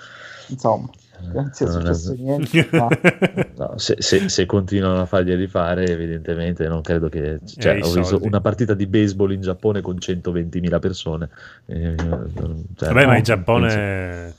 [0.48, 0.89] Insomma,
[1.34, 2.68] non sia Non è- successo niente.
[2.73, 2.89] ma-
[3.56, 7.40] No, se, se- se continuano a farglieli fare, evidentemente non credo che...
[7.44, 11.28] Cioè, i ho visto una partita di baseball in Giappone con 120.000 persone.
[11.66, 14.34] eh, cioè, Vabbè, ma no, in Giappone...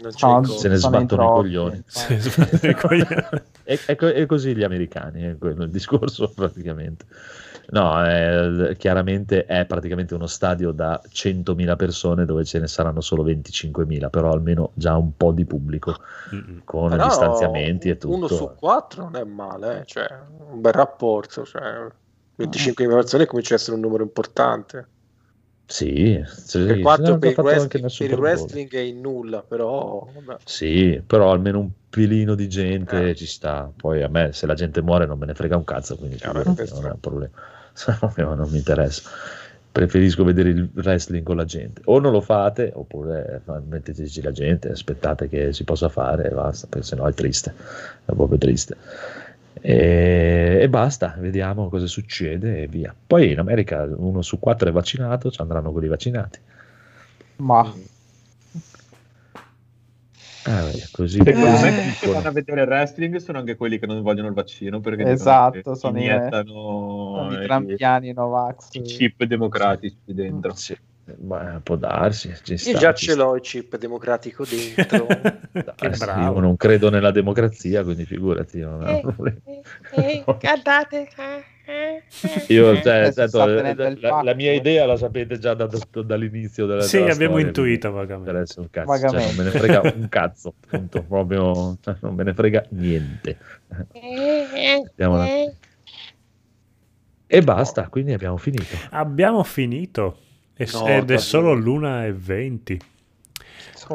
[0.00, 1.82] Non c'è No, il se ne sbattono i coglioni.
[3.68, 7.04] E, e co- e così gli americani, è quello il discorso praticamente.
[7.70, 13.24] No, è- chiaramente è praticamente uno stadio da 100.000 persone dove ce ne saranno solo
[13.24, 15.96] 25.000, però almeno già un po' di pubblico
[16.32, 16.60] Mm-mm.
[16.64, 18.14] con Però distanziamenti e tutto.
[18.14, 20.06] Uno su quattro non è male, eh, cioè
[20.50, 21.44] un bel rapporto.
[21.44, 21.88] Cioè,
[22.36, 24.86] 25 persone comincia a essere un numero importante.
[25.68, 30.06] Sì, sì, Per quanto per wrestling, per il wrestling è in nulla, però.
[30.44, 33.14] Sì, però almeno un pelino di gente Eh.
[33.16, 33.70] ci sta.
[33.76, 36.26] Poi a me, se la gente muore, non me ne frega un cazzo, quindi Eh,
[36.32, 38.34] non è un problema.
[38.34, 39.10] Non mi interessa.
[39.72, 41.82] Preferisco vedere il wrestling con la gente.
[41.86, 46.30] O non lo fate, oppure fa- metteteci la gente, aspettate che si possa fare e
[46.30, 47.52] basta, perché sennò è triste,
[48.04, 48.76] è proprio triste.
[49.60, 52.94] E, e basta, vediamo cosa succede e via.
[53.06, 56.38] Poi in America uno su quattro è vaccinato, ci andranno quelli vaccinati.
[57.38, 57.74] Ma
[60.48, 63.86] Ah, così Secondo me quelli che vanno a vedere il wrestling sono anche quelli che
[63.86, 68.74] non vogliono il vaccino perché Esatto, sono i- iniettano sono i i, trampiani Novax.
[68.74, 70.54] i chip democratici dentro.
[70.54, 70.76] Sì,
[71.20, 72.34] ma può darsi.
[72.42, 73.22] ci Io sta, già ci ce sta.
[73.22, 75.06] l'ho il chip democratico dentro.
[75.52, 76.34] Dai, che sì, bravo.
[76.34, 78.60] Io non credo nella democrazia, quindi figurati.
[78.60, 79.38] Non è un problema.
[80.38, 81.08] cantate.
[82.48, 84.56] Io, cioè, Eh, sta la, la- mia eh.
[84.56, 88.30] idea la sapete già da- da- dall'inizio della Sì, della abbiamo storia, intuito vagamente.
[88.60, 89.26] un cazzo, cioè, Vagamente.
[89.26, 93.38] non me ne frega un cazzo, appunto, proprio cioè, non me ne frega niente.
[97.28, 98.76] E basta, quindi abbiamo finito.
[98.90, 100.18] Abbiamo finito.
[100.72, 102.80] No, ed è solo l'una e 20.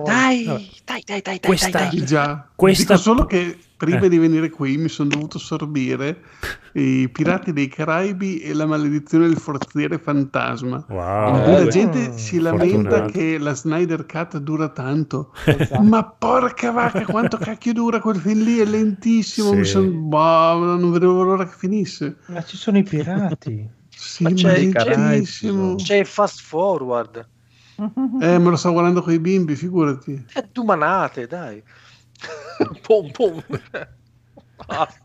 [0.05, 2.05] Dai, dai, dai, dai, dai, Questa- dai, dai.
[2.05, 2.47] Già.
[2.55, 4.09] Questa- Dico solo che prima Eh.
[4.09, 6.21] di venire qui mi sono dovuto sorbire
[6.73, 10.85] i Pirati dei Caraibi e la maledizione del forziere fantasma.
[10.87, 11.43] Wow.
[11.43, 13.11] Cui la Eh, gente si lamenta fortunato.
[13.11, 15.33] che la Snyder Cut dura tanto.
[15.43, 15.81] Esatto.
[15.81, 18.59] Ma porca vacca, quanto cacchio dura quel film lì?
[18.59, 19.49] È lentissimo.
[19.49, 19.55] Sì.
[19.57, 22.17] Mi son- boh, non vedevo l'ora che finisse.
[22.27, 23.67] Ma ci sono i pirati.
[24.01, 24.71] Sì, Ma c'è- è
[25.75, 27.27] c'è- il fast forward.
[28.21, 30.25] Eh, me lo sto guardando con i bimbi, figurati.
[30.33, 31.61] È dumanate, dai.
[32.85, 33.43] pom, pom.
[34.67, 35.01] Basta.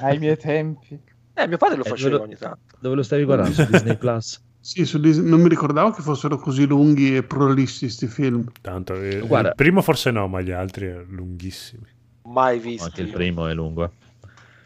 [0.00, 0.98] Ai miei tempi.
[1.34, 2.76] Eh, mio padre lo Eh, faceva lo- ogni tanto.
[2.80, 3.52] Dove lo stavi guardando?
[3.54, 4.40] Su Disney Plus?
[4.60, 8.44] Sì, su Disney- non mi ricordavo che fossero così lunghi e prolissi sti film.
[8.60, 9.48] Tanto, eh, Guarda.
[9.50, 11.86] il primo forse no, ma gli altri erano lunghissimi.
[12.24, 12.84] Mai visto.
[12.84, 13.92] Anche il primo è lungo.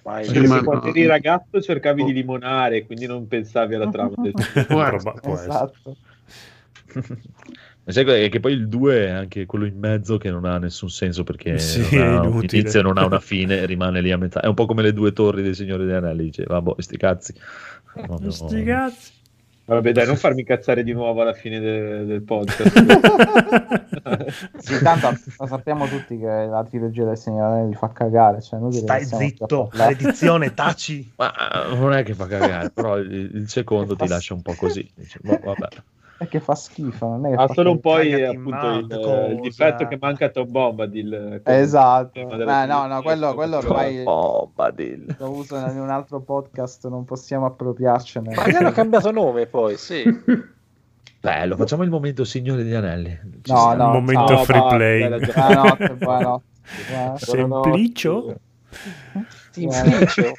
[0.05, 4.15] Mai Sì, ma- se quando eri ragazzo cercavi di limonare, quindi non pensavi alla trama
[4.17, 4.33] del
[4.67, 5.35] Proba- può.
[5.35, 5.97] Esatto.
[7.85, 10.59] Ma sai che che poi il 2 è anche quello in mezzo che non ha
[10.59, 14.19] nessun senso perché Sì, non ha un inizio non ha una fine, rimane lì a
[14.19, 14.41] metà.
[14.41, 17.35] È un po' come le due torri dei Signori dei Anelli, dice, vabbè, sti cazzi.
[17.93, 19.13] Proprio- Sti cazzi.
[19.65, 23.91] Vabbè, dai, non farmi incazzare di nuovo alla fine de- del podcast.
[24.59, 28.41] Sì, tanto lo sappiamo tutti che la trilogia del Signore li fa cagare.
[28.41, 31.13] Cioè, Stai zitto, a maledizione, taci.
[31.17, 31.33] Ma
[31.71, 34.89] eh, non è che fa cagare, però il, il secondo ti lascia un po' così.
[34.95, 35.69] Dici, boh, vabbè.
[36.19, 38.55] È che fa schifo, non è che Ha fa solo un po' il, Cagati in
[38.55, 38.67] appunto,
[39.27, 41.41] il, il difetto che manca Tom Bombadil.
[41.43, 42.11] Esatto.
[42.13, 45.17] tema della Eh, no, no, quello, quello ormai Oh, Badil.
[45.19, 48.35] lo uso in un altro podcast, non possiamo appropriarcene.
[48.37, 50.05] Ma gli hanno cambiato nome poi, sì.
[51.23, 53.17] Bello, facciamo il momento Signore degli Anelli.
[53.43, 55.09] Ci No, no, momento no, free play.
[55.09, 56.45] Buonanotte, buonanotte.
[56.89, 57.71] Buonanotte.
[57.71, 58.41] Semplicio?
[59.53, 60.33] Simplicio.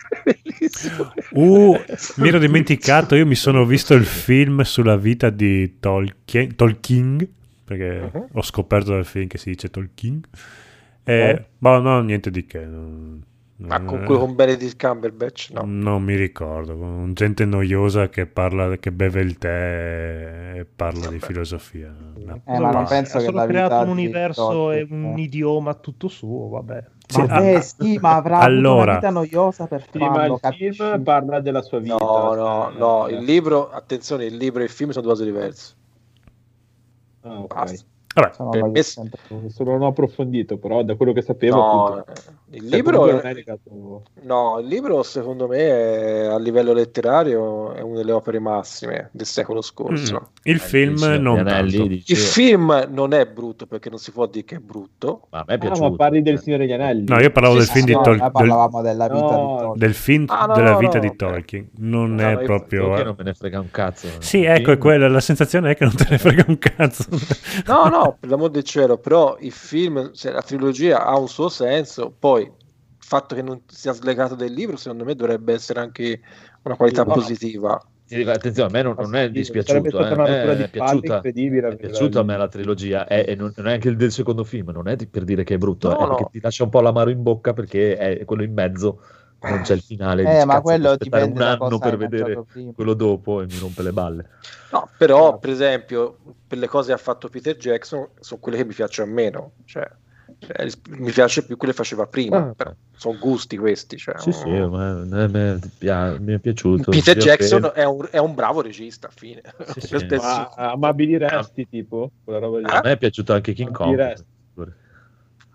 [1.31, 1.77] Uh,
[2.17, 7.27] mi ero dimenticato, io mi sono visto il film sulla vita di Tolkien, Tolkien
[7.63, 8.25] perché Mhm.
[8.33, 10.19] ho scoperto dal film che si dice Tolkien.
[11.05, 12.65] E, boh, no, niente di che.
[12.65, 13.23] non-
[13.65, 15.61] Ma con quello con Benedict Cumberbatch, no.
[15.65, 21.19] Non mi ricordo, con gente noiosa che parla, che beve il tè e parla di
[21.19, 21.95] filosofia.
[22.15, 22.41] No.
[22.45, 26.09] Eh, ma non penso ha che solo creato un universo e Tolkien- un idioma tutto
[26.09, 26.83] suo, vabbè.
[27.07, 28.83] Sì, Vabbè, sì, ma avrà allora.
[28.83, 30.71] una vita noiosa per Prima farlo, il capisci?
[30.83, 31.95] film parla della sua vita.
[31.97, 35.25] No, no, no, eh, il libro, attenzione, il libro e il film sono due cose
[35.25, 35.73] diverse.
[37.21, 37.53] ah, ok.
[38.13, 38.43] Basta.
[38.43, 42.69] Vabbè, per me- non ho approfondito, però da quello che sapevo, No, appunto, eh, il
[42.69, 43.33] cioè, libro, è
[44.21, 49.25] no, il libro secondo me è, a livello letterario è una delle opere massime del
[49.25, 50.19] secolo scorso.
[50.19, 51.87] mm, il film Signore degli non Anelli, tanto.
[51.87, 55.27] dici, Il film non è brutto perché non si può dire che è brutto.
[55.31, 55.89] ma a me è Ah, piaciuto.
[55.89, 57.05] ma parli del Signore degli Anelli?
[57.07, 59.35] No, io parlavo Sì, del sì, film di No, Tol- noi del, parlavamo della vita
[59.35, 59.79] No, di Tolkien.
[59.79, 61.15] del film Ah, no, della vita no, di.
[61.15, 61.69] Tolkien.
[61.77, 62.81] Non No, è no, io- proprio.
[62.81, 64.07] Tolkien non me ne frega un cazzo.
[64.19, 67.05] Sì, ecco, è quella, la sensazione è che non te ne frega un cazzo.
[67.65, 71.49] No, no, per l'amor del cielo, però il film, se la trilogia ha un suo
[71.49, 72.42] senso, poi
[73.17, 76.21] fatto che non sia slegato del libro, secondo me dovrebbe essere anche
[76.63, 77.13] una qualità Sì, no.
[77.13, 77.81] positiva.
[78.13, 80.05] Attenzione, a me non, non è dispiaciuto.
[80.05, 81.69] eh, me rottura di è piaciuta, incredibile.
[81.69, 84.69] è piaciuta a me la trilogia è- non, non è anche il del secondo film,
[84.71, 86.29] non è di- per dire che è brutto, No, è no.
[86.31, 89.01] ti lascia un po' l'amaro in bocca perché è quello in mezzo,
[89.39, 90.41] non c'è il finale.
[90.41, 92.43] Eh, ma quello dipende un anno per vedere
[92.73, 94.29] quello dopo e mi rompe le balle.
[94.71, 96.17] No, però, per esempio,
[96.47, 99.51] per le cose che ha fatto Peter Jackson sono quelle che mi piacciono meno.
[99.65, 99.87] Cioè,
[100.39, 102.37] cioè, mi piace più quelle che faceva prima.
[102.49, 102.53] Ah.
[102.53, 103.97] però sono gusti questi.
[103.97, 106.91] Cioè, Sì, sì, ma a me pia- mi è piaciuto.
[106.91, 109.41] Peter Jackson è un, è un bravo regista, fine.
[109.79, 110.15] Sì, sì.
[110.15, 112.11] Ma amabili resti, tipo?
[112.23, 112.65] Quella roba lì.
[112.65, 114.25] Ah, A me è piaciuto anche King Ma Kong.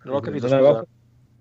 [0.03, 0.85] non ho capito, non, aveva,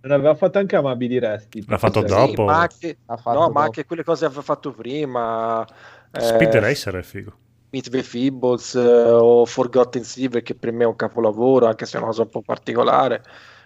[0.01, 1.63] non aveva fatto anche amabili resti.
[1.67, 2.45] L'ha fatto Sì, dopo.
[2.45, 3.61] ma anche, Ha fatto no, ma dopo.
[3.61, 5.65] anche quelle cose che aveva fatto prima.
[6.11, 7.37] eh, Speed Racer è figo.
[7.69, 11.95] Meet the Feebles eh, o Forgotten Silver che per me è un capolavoro anche se
[11.95, 13.23] è una cosa un po' particolare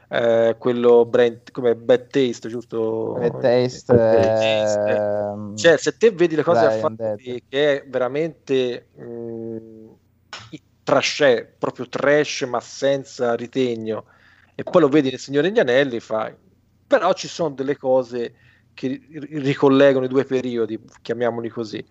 [0.09, 3.13] eh, quello Brent, come Bad Taste giusto?
[3.13, 4.89] Bad Taste, Bad Taste.
[4.89, 7.41] ehm, cioè se te vedi le cose Dead.
[7.47, 9.93] che è veramente mh,
[10.83, 14.05] trash proprio trash ma senza ritegno
[14.55, 16.35] e poi lo vedi nel Signore degli Anelli fai
[16.85, 18.35] però ci sono delle cose
[18.73, 21.85] che ri- ricollegano i due periodi chiamiamoli così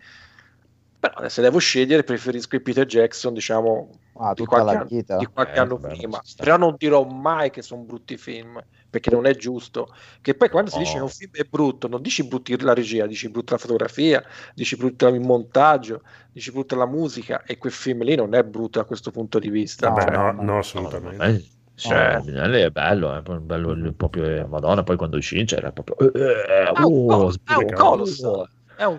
[1.01, 5.53] però se devo scegliere preferisco il Peter Jackson diciamo ah, di qualche, anno, di qualche
[5.53, 6.21] Eh, anno bello, prima.
[6.37, 9.89] però non dirò mai che sono brutti film perché non è giusto.
[10.21, 10.83] Che poi quando si No.
[10.85, 14.23] dice che un film è brutto non dici brutti la regia dici brutta la fotografia
[14.55, 18.79] dici brutto il montaggio dici brutta la musica e quel film lì non è brutto
[18.79, 19.89] da questo punto di vista.
[19.89, 21.25] No, Cioè, no, no, no, No, assolutamente.
[21.25, 22.25] eh, cioè, No.
[22.25, 26.45] Minelli è bello, è bello il- proprio eh, Madonna, poi quando uscì c'era proprio eh,
[26.45, 27.33] è un, oh,
[27.75, 28.11] col-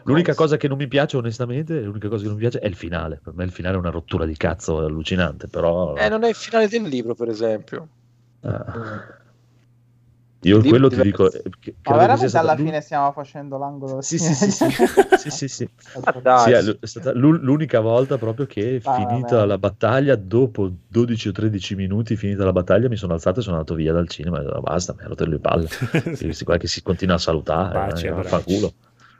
[0.04, 2.76] L'unica cosa che non mi piace, onestamente, l'unica cosa che non mi piace è il
[2.76, 3.20] finale.
[3.24, 6.36] Per me il finale è una rottura di cazzo allucinante, però eh, non è il
[6.36, 7.88] finale del libro per esempio
[8.42, 9.20] ah.
[10.44, 13.58] io Il quello ti dico eh, che- Ma veramente stata alla l'un- fine stiamo facendo
[13.60, 14.66] l'angolo Sì, sì, sì, sì.
[15.18, 15.70] sì, sì, sì.
[16.04, 19.48] Ma dai, Sì, è stata l'u- l'unica volta proprio che Ah, finita vabbè.
[19.48, 23.58] la battaglia, dopo 12 o 13 minuti finita la battaglia, mi sono alzato e sono
[23.58, 25.68] andato via dal cinema e ho detto basta, mi ha rotto le palle.
[26.18, 28.30] Questi qua che si continua a salutare, Baci, eh, abbracci.
[28.30, 28.74] vaffanculo.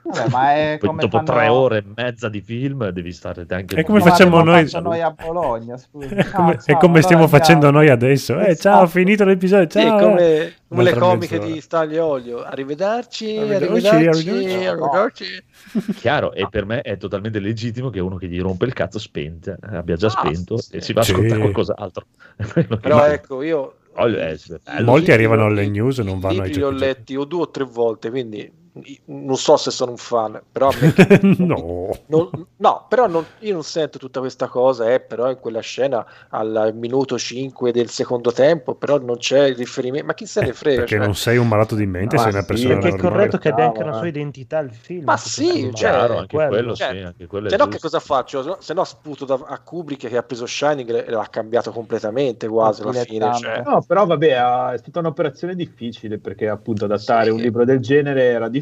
[0.04, 3.76] Vabbè, ma è come dopo fanno- tre ore e mezza di film devi stare anche
[3.76, 6.06] È come come facciamo noi- noi a Bologna scusa.
[6.14, 7.28] È Ciao, come, è ciao, come allora stiamo andiamo.
[7.28, 8.38] facendo noi adesso.
[8.40, 8.86] Eh, ciao, ho Esatto.
[8.98, 9.68] finito l'episodio.
[9.70, 9.98] Sì, Ciao.
[9.98, 10.52] come, eh.
[10.68, 11.52] come le comiche mezz'ora.
[11.54, 12.42] di Staglio Olio.
[12.42, 14.66] Arrivederci, Arrivederci, arrivederci, arrivederci.
[14.66, 15.44] arrivederci.
[16.00, 19.56] Chiaro, e per me è totalmente legittimo che uno che gli rompe il cazzo spente,
[19.70, 20.76] eh, abbia già Ah, spento sì.
[20.76, 21.12] e si va a Sì.
[21.12, 22.06] ascoltare qualcos'altro.
[22.36, 23.74] È quello che Però ecco, io
[24.36, 24.56] sì.
[24.82, 27.50] Molti arrivano alle news e non vanno ai libri li ho letti o due o
[27.50, 28.50] tre volte, quindi
[29.06, 31.90] non so se sono un fan, però a me- no.
[32.06, 36.04] non- no, però non- io non sento tutta questa cosa, eh, però in quella scena
[36.30, 40.52] al minuto 5 del secondo tempo, però non c'è il riferimento, ma chi se ne
[40.54, 40.80] frega?
[40.80, 42.98] Perché cioè- non sei un malato di mente, Ma sei una sì, persona Perché è
[42.98, 44.08] corretto che abbia anche una sua eh.
[44.08, 45.04] identità il film.
[45.04, 46.48] Ma sì, cioè, Chiaro, anche quello.
[46.50, 48.42] quello, Cioè, sì, anche quello Se no, che cosa faccio?
[48.42, 51.72] Se no- Se no, sputo da- a Kubrick che ha preso Shining e l'ha cambiato
[51.72, 53.34] completamente quasi alla fine.
[53.34, 53.62] Cioè.
[53.66, 57.30] No, però vabbè, è stata un'operazione difficile perché appunto adattare Sì.
[57.32, 58.60] un libro del genere era difficile,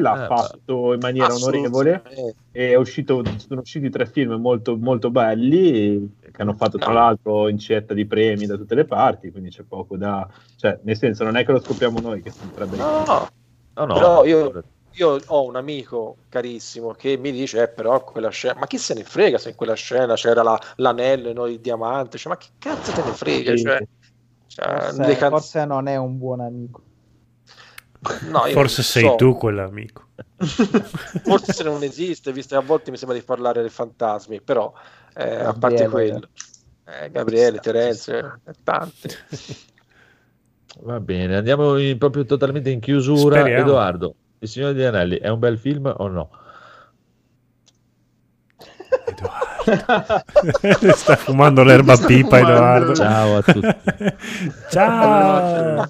[0.00, 2.02] l'ha Eh, fatto in maniera onorevole
[2.50, 7.48] e è uscito, sono usciti tre film molto, molto belli che hanno fatto tra l'altro
[7.48, 10.28] incetta di premi da tutte le parti, quindi c'è poco da...
[10.56, 13.28] cioè nel senso non è che lo scopriamo noi che sono tre bei No, no,
[13.76, 14.62] No, no, Però io-
[14.96, 18.94] io ho un amico carissimo che mi dice, eh, però quella scena, ma chi se
[18.94, 22.38] ne frega se in quella scena c'era la- l'anello e non il diamante, cioè, ma
[22.38, 23.56] che cazzo te ne frega?
[23.56, 23.64] Sì.
[23.64, 23.84] Cioè,
[24.46, 26.82] cioè, Forse, canz- forse non è un buon amico.
[28.30, 29.14] No, io Forse sei so.
[29.16, 30.08] tu quell'amico.
[31.24, 34.72] forse non esiste, visto che a volte mi sembra di parlare dei fantasmi, però
[35.14, 35.88] eh, a parte Gabriele.
[35.88, 36.28] quello,
[36.84, 39.08] eh, Gabriele, Terenzio, eh, tanti.
[40.82, 43.40] Va bene, andiamo in- proprio totalmente in chiusura.
[43.40, 43.62] Speriamo.
[43.62, 46.30] Edoardo, Il Signore degli Anelli è un bel film o no?
[49.06, 49.54] Edoardo.
[50.94, 52.92] Sta fumando l'erba Sta pipa, fumando.
[52.92, 52.94] Edoardo.
[52.94, 53.76] Ciao a tutti.
[54.68, 55.88] Ciao.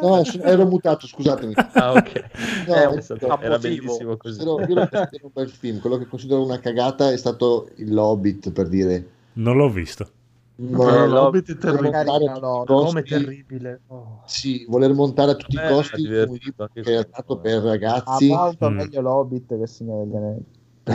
[0.00, 1.52] No, sono- ero mutato, scusatemi.
[1.74, 2.22] Ah, ok.
[2.68, 4.38] No, un- stato- era bellissimo così.
[4.38, 5.80] Però io lo considero un bel film.
[5.80, 9.08] Quello che considero una cagata è stato il Hobbit, per dire.
[9.34, 10.06] Non l'ho visto.
[10.56, 12.04] Però Ma- l'Hobbit è terribile.
[12.40, 13.80] no, Come terribile.
[13.88, 14.22] Oh.
[14.24, 17.40] Sì, voler montare a tutti i Eh, costi un libro è stato eh.
[17.40, 18.28] per ragazzi.
[18.28, 18.74] molto Mm.
[18.76, 20.44] meglio l'Hobbit che Signore degli Anelli.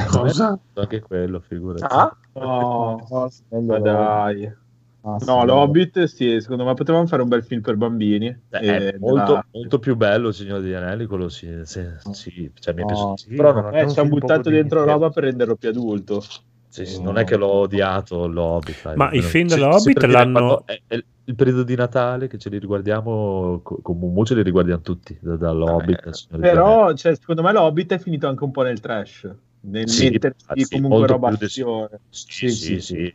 [0.08, 0.58] Cosa?
[0.76, 1.84] Anche quello, figurati.
[1.94, 2.16] Ah?
[2.40, 3.06] No,
[3.50, 3.92] meglio ma l'Hobbit.
[3.92, 4.54] dai.
[5.02, 8.38] Ah, sì, No, l'Hobbit, sì, secondo me potevamo fare un bel film per bambini.
[8.50, 12.74] Beh, E molto, della- molto più bello Signore degli Anelli, quello sì, sì, sì, cioè,
[12.74, 13.18] mi è piaciuto.
[13.18, 16.22] Sì, Però non, Eh, ci hanno film buttato dentro di- roba per renderlo più adulto.
[16.68, 18.94] sì, sì, non è che l'ho odiato l'Hobbit.
[18.96, 23.62] Ma i film dell'Hobbit l'hanno- È, è il periodo di Natale che ce li riguardiamo,
[23.64, 26.42] co- con Mumu ce li riguardiamo tutti, da- dall'Hobbit Anelli.
[26.52, 29.30] Però, cioè, secondo me l'Hobbit è finito anche un po' nel trash.
[29.62, 32.00] Nel Sì, metterci infatti, comunque roba azione.
[32.10, 33.14] Sì, sì, sì,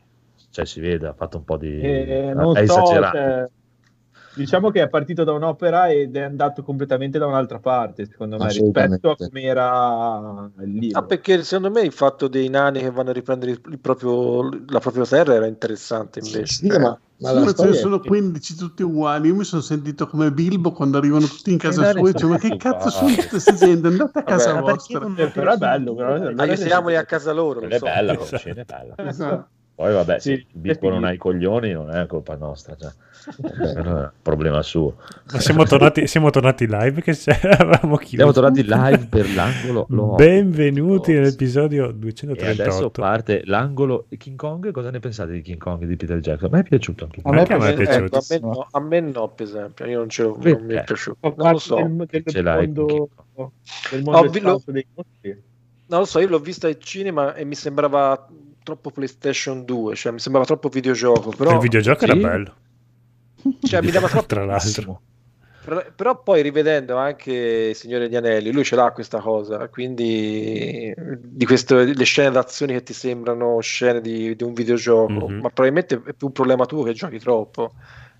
[0.54, 1.80] Cioè si vede, ha fatto un po' di...
[1.80, 3.16] E ha- non è so, esagerato.
[3.16, 3.48] cioè,
[4.36, 8.46] diciamo che è partito da un'opera ed è andato completamente da un'altra parte, secondo me,
[8.52, 11.00] rispetto a come era libro.
[11.00, 15.04] Ah, perché secondo me il fatto dei nani che vanno a riprendere proprio, la propria
[15.04, 16.46] terra era interessante invece.
[16.46, 19.26] Sì, ma, ma Sì, ce ne sono 15 tutti uguali.
[19.28, 22.30] Io mi sono sentito come Bilbo quando arrivano tutti in casa Eh, sua e dicevo:
[22.32, 23.88] Ma che cazzo sono tutte queste gente?
[23.88, 24.98] Andate a casa Vabbè, vostra.
[25.00, 27.60] non Eh, però è bello, però- Ma allora- che siamo lì a casa loro.
[27.62, 27.84] È so.
[27.84, 28.48] bella, Esatto.
[28.48, 28.94] è bella.
[28.98, 29.48] Esatto.
[29.76, 32.90] Poi vabbè, Sì, se è non ha i coglioni non è colpa nostra, cioè.
[33.24, 34.96] È un problema suo.
[35.32, 37.16] Ma siamo tornati, siamo tornati live che
[37.58, 38.16] avevamo chiuso.
[38.16, 39.86] Siamo tornati live per l'angolo.
[39.88, 43.00] lo- Benvenuti lo- nell'episodio E adesso 238.
[43.00, 44.70] parte l'angolo King Kong.
[44.72, 46.50] Cosa ne pensate di King Kong di Peter Jackson?
[46.52, 48.18] A me è piaciuto anche A me Anche a me è piaciuto.
[48.18, 50.74] Ecco, a, me no, a me no, per esempio, io non, ce l'ho, non mi
[50.74, 51.34] è piaciuto.
[51.36, 53.08] Non lo so, del, del Ce l'hai mondo,
[53.90, 54.86] del mondo Ho vi- dei mostri.
[55.86, 58.28] non lo so, io l'ho vista al cinema e mi sembrava
[58.64, 62.04] troppo PlayStation 2, cioè mi sembrava troppo videogioco, però, il videogioco Sì.
[62.10, 62.54] era bello.
[63.60, 65.02] cioè, mi dava troppo Tra l'altro.
[65.64, 67.32] Però, però poi rivedendo anche
[67.70, 72.74] Il Signore degli Anelli, lui ce l'ha questa cosa, quindi di queste le scene d'azione
[72.74, 75.38] che ti sembrano scene di, di un videogioco, Mhm.
[75.40, 77.72] ma probabilmente è più un problema tuo che giochi troppo,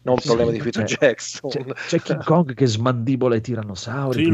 [0.05, 1.50] non un Sì, problema di Peter cioè, Jackson.
[1.50, 4.24] C'è, c'è King Kong che smandibola i tirannosauri.
[4.24, 4.31] Sì,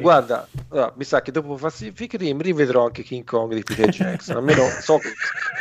[0.00, 4.36] guarda, allora, mi sa che dopo Pacific Rim rivedrò anche King Kong di Peter Jackson,
[4.36, 4.98] almeno so,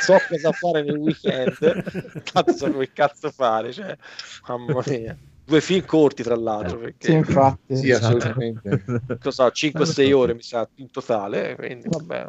[0.01, 1.57] so cosa fare nel weekend,
[2.31, 3.95] tanto so che cazzo fare, cioè,
[4.47, 5.17] mamma mia.
[5.45, 7.75] Due film corti tra l'altro, Sì, perché infatti.
[7.75, 8.83] Sì, assolutamente.
[9.19, 12.27] lo so, 5-6 ore mi sa in totale, quindi vabbè.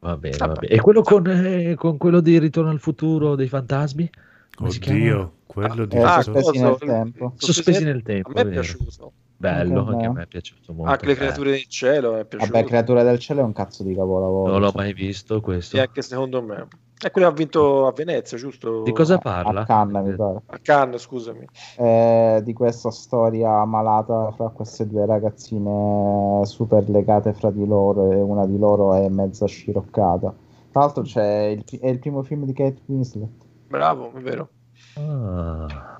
[0.00, 0.74] Va bene, va bene.
[0.74, 4.10] E quello con, eh, con quello di Ritorno al futuro dei fantasmi?
[4.56, 4.98] Come si chiama?
[4.98, 7.32] Oddio, quello di Eh, Ah, sospesi nel tempo.
[7.36, 8.30] Sospesi nel A tempo.
[8.34, 9.92] me è piaciuto, Bello, Anche a me.
[9.92, 10.90] anche a me è piaciuto molto.
[10.92, 13.82] anche le Eh, creature del cielo è piaciuto, Vabbè, Creature del Cielo è un cazzo
[13.82, 14.50] di capolavoro.
[14.52, 15.76] non l'ho mai visto questo.
[15.76, 16.68] Sì, anche secondo me.
[16.98, 18.82] È quello ha vinto a Venezia, giusto?
[18.82, 19.64] Di cosa A parla?
[19.66, 20.40] Cannes, mi pare.
[20.46, 21.46] A Cannes, scusami.
[21.76, 28.16] Eh, di questa storia malata fra queste due ragazzine super legate fra di loro e
[28.22, 30.34] una di loro è mezza sciroccata.
[30.72, 33.28] Tra l'altro c'è il, è il primo film di Kate Winslet.
[33.68, 34.48] Bravo, è vero.
[34.98, 35.94] Ah.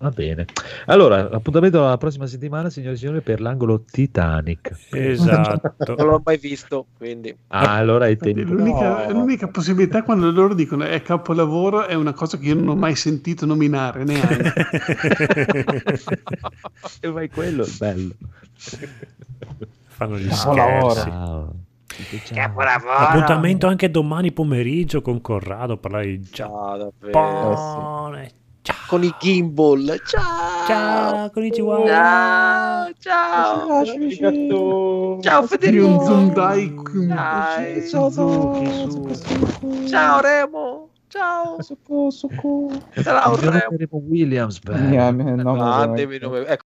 [0.00, 0.44] Va bene.
[0.86, 4.70] Allora, appuntamento alla prossima settimana, signore e signori, per l'angolo Titanic.
[4.92, 5.74] Esatto.
[5.96, 7.36] Non l'ho mai visto, quindi...
[7.48, 8.42] Ah, allora hai tempo.
[8.42, 9.12] L'unica, No.
[9.12, 12.94] l'unica possibilità quando loro dicono è capolavoro è una cosa che io non ho mai
[12.94, 14.52] sentito nominare neanche.
[17.00, 18.14] e vai quello, è bello.
[19.88, 20.90] Fanno gli Capolavoro.
[20.94, 21.10] scherzi.
[21.10, 21.54] Ciao.
[22.86, 26.92] Appuntamento anche domani pomeriggio con Corrado parlare di Ciao.
[27.00, 28.30] Giappone.
[28.62, 28.76] Ciao.
[28.88, 30.00] Con i gimbal.
[30.04, 30.66] Ciao.
[30.66, 32.90] Ciao, con i Ciao.
[32.98, 33.84] Ciao.
[33.84, 36.04] Ciao, Ciao Federico.
[36.04, 36.74] Zoom, dai.
[37.06, 37.80] Dai.
[37.82, 39.86] Suzuki, su.
[39.86, 40.90] Ciao Remo.
[41.08, 41.56] Ciao.
[41.62, 43.96] Ciao Signor Remo.
[44.08, 46.02] Williams, Grande,
[46.46, 46.66] ecco,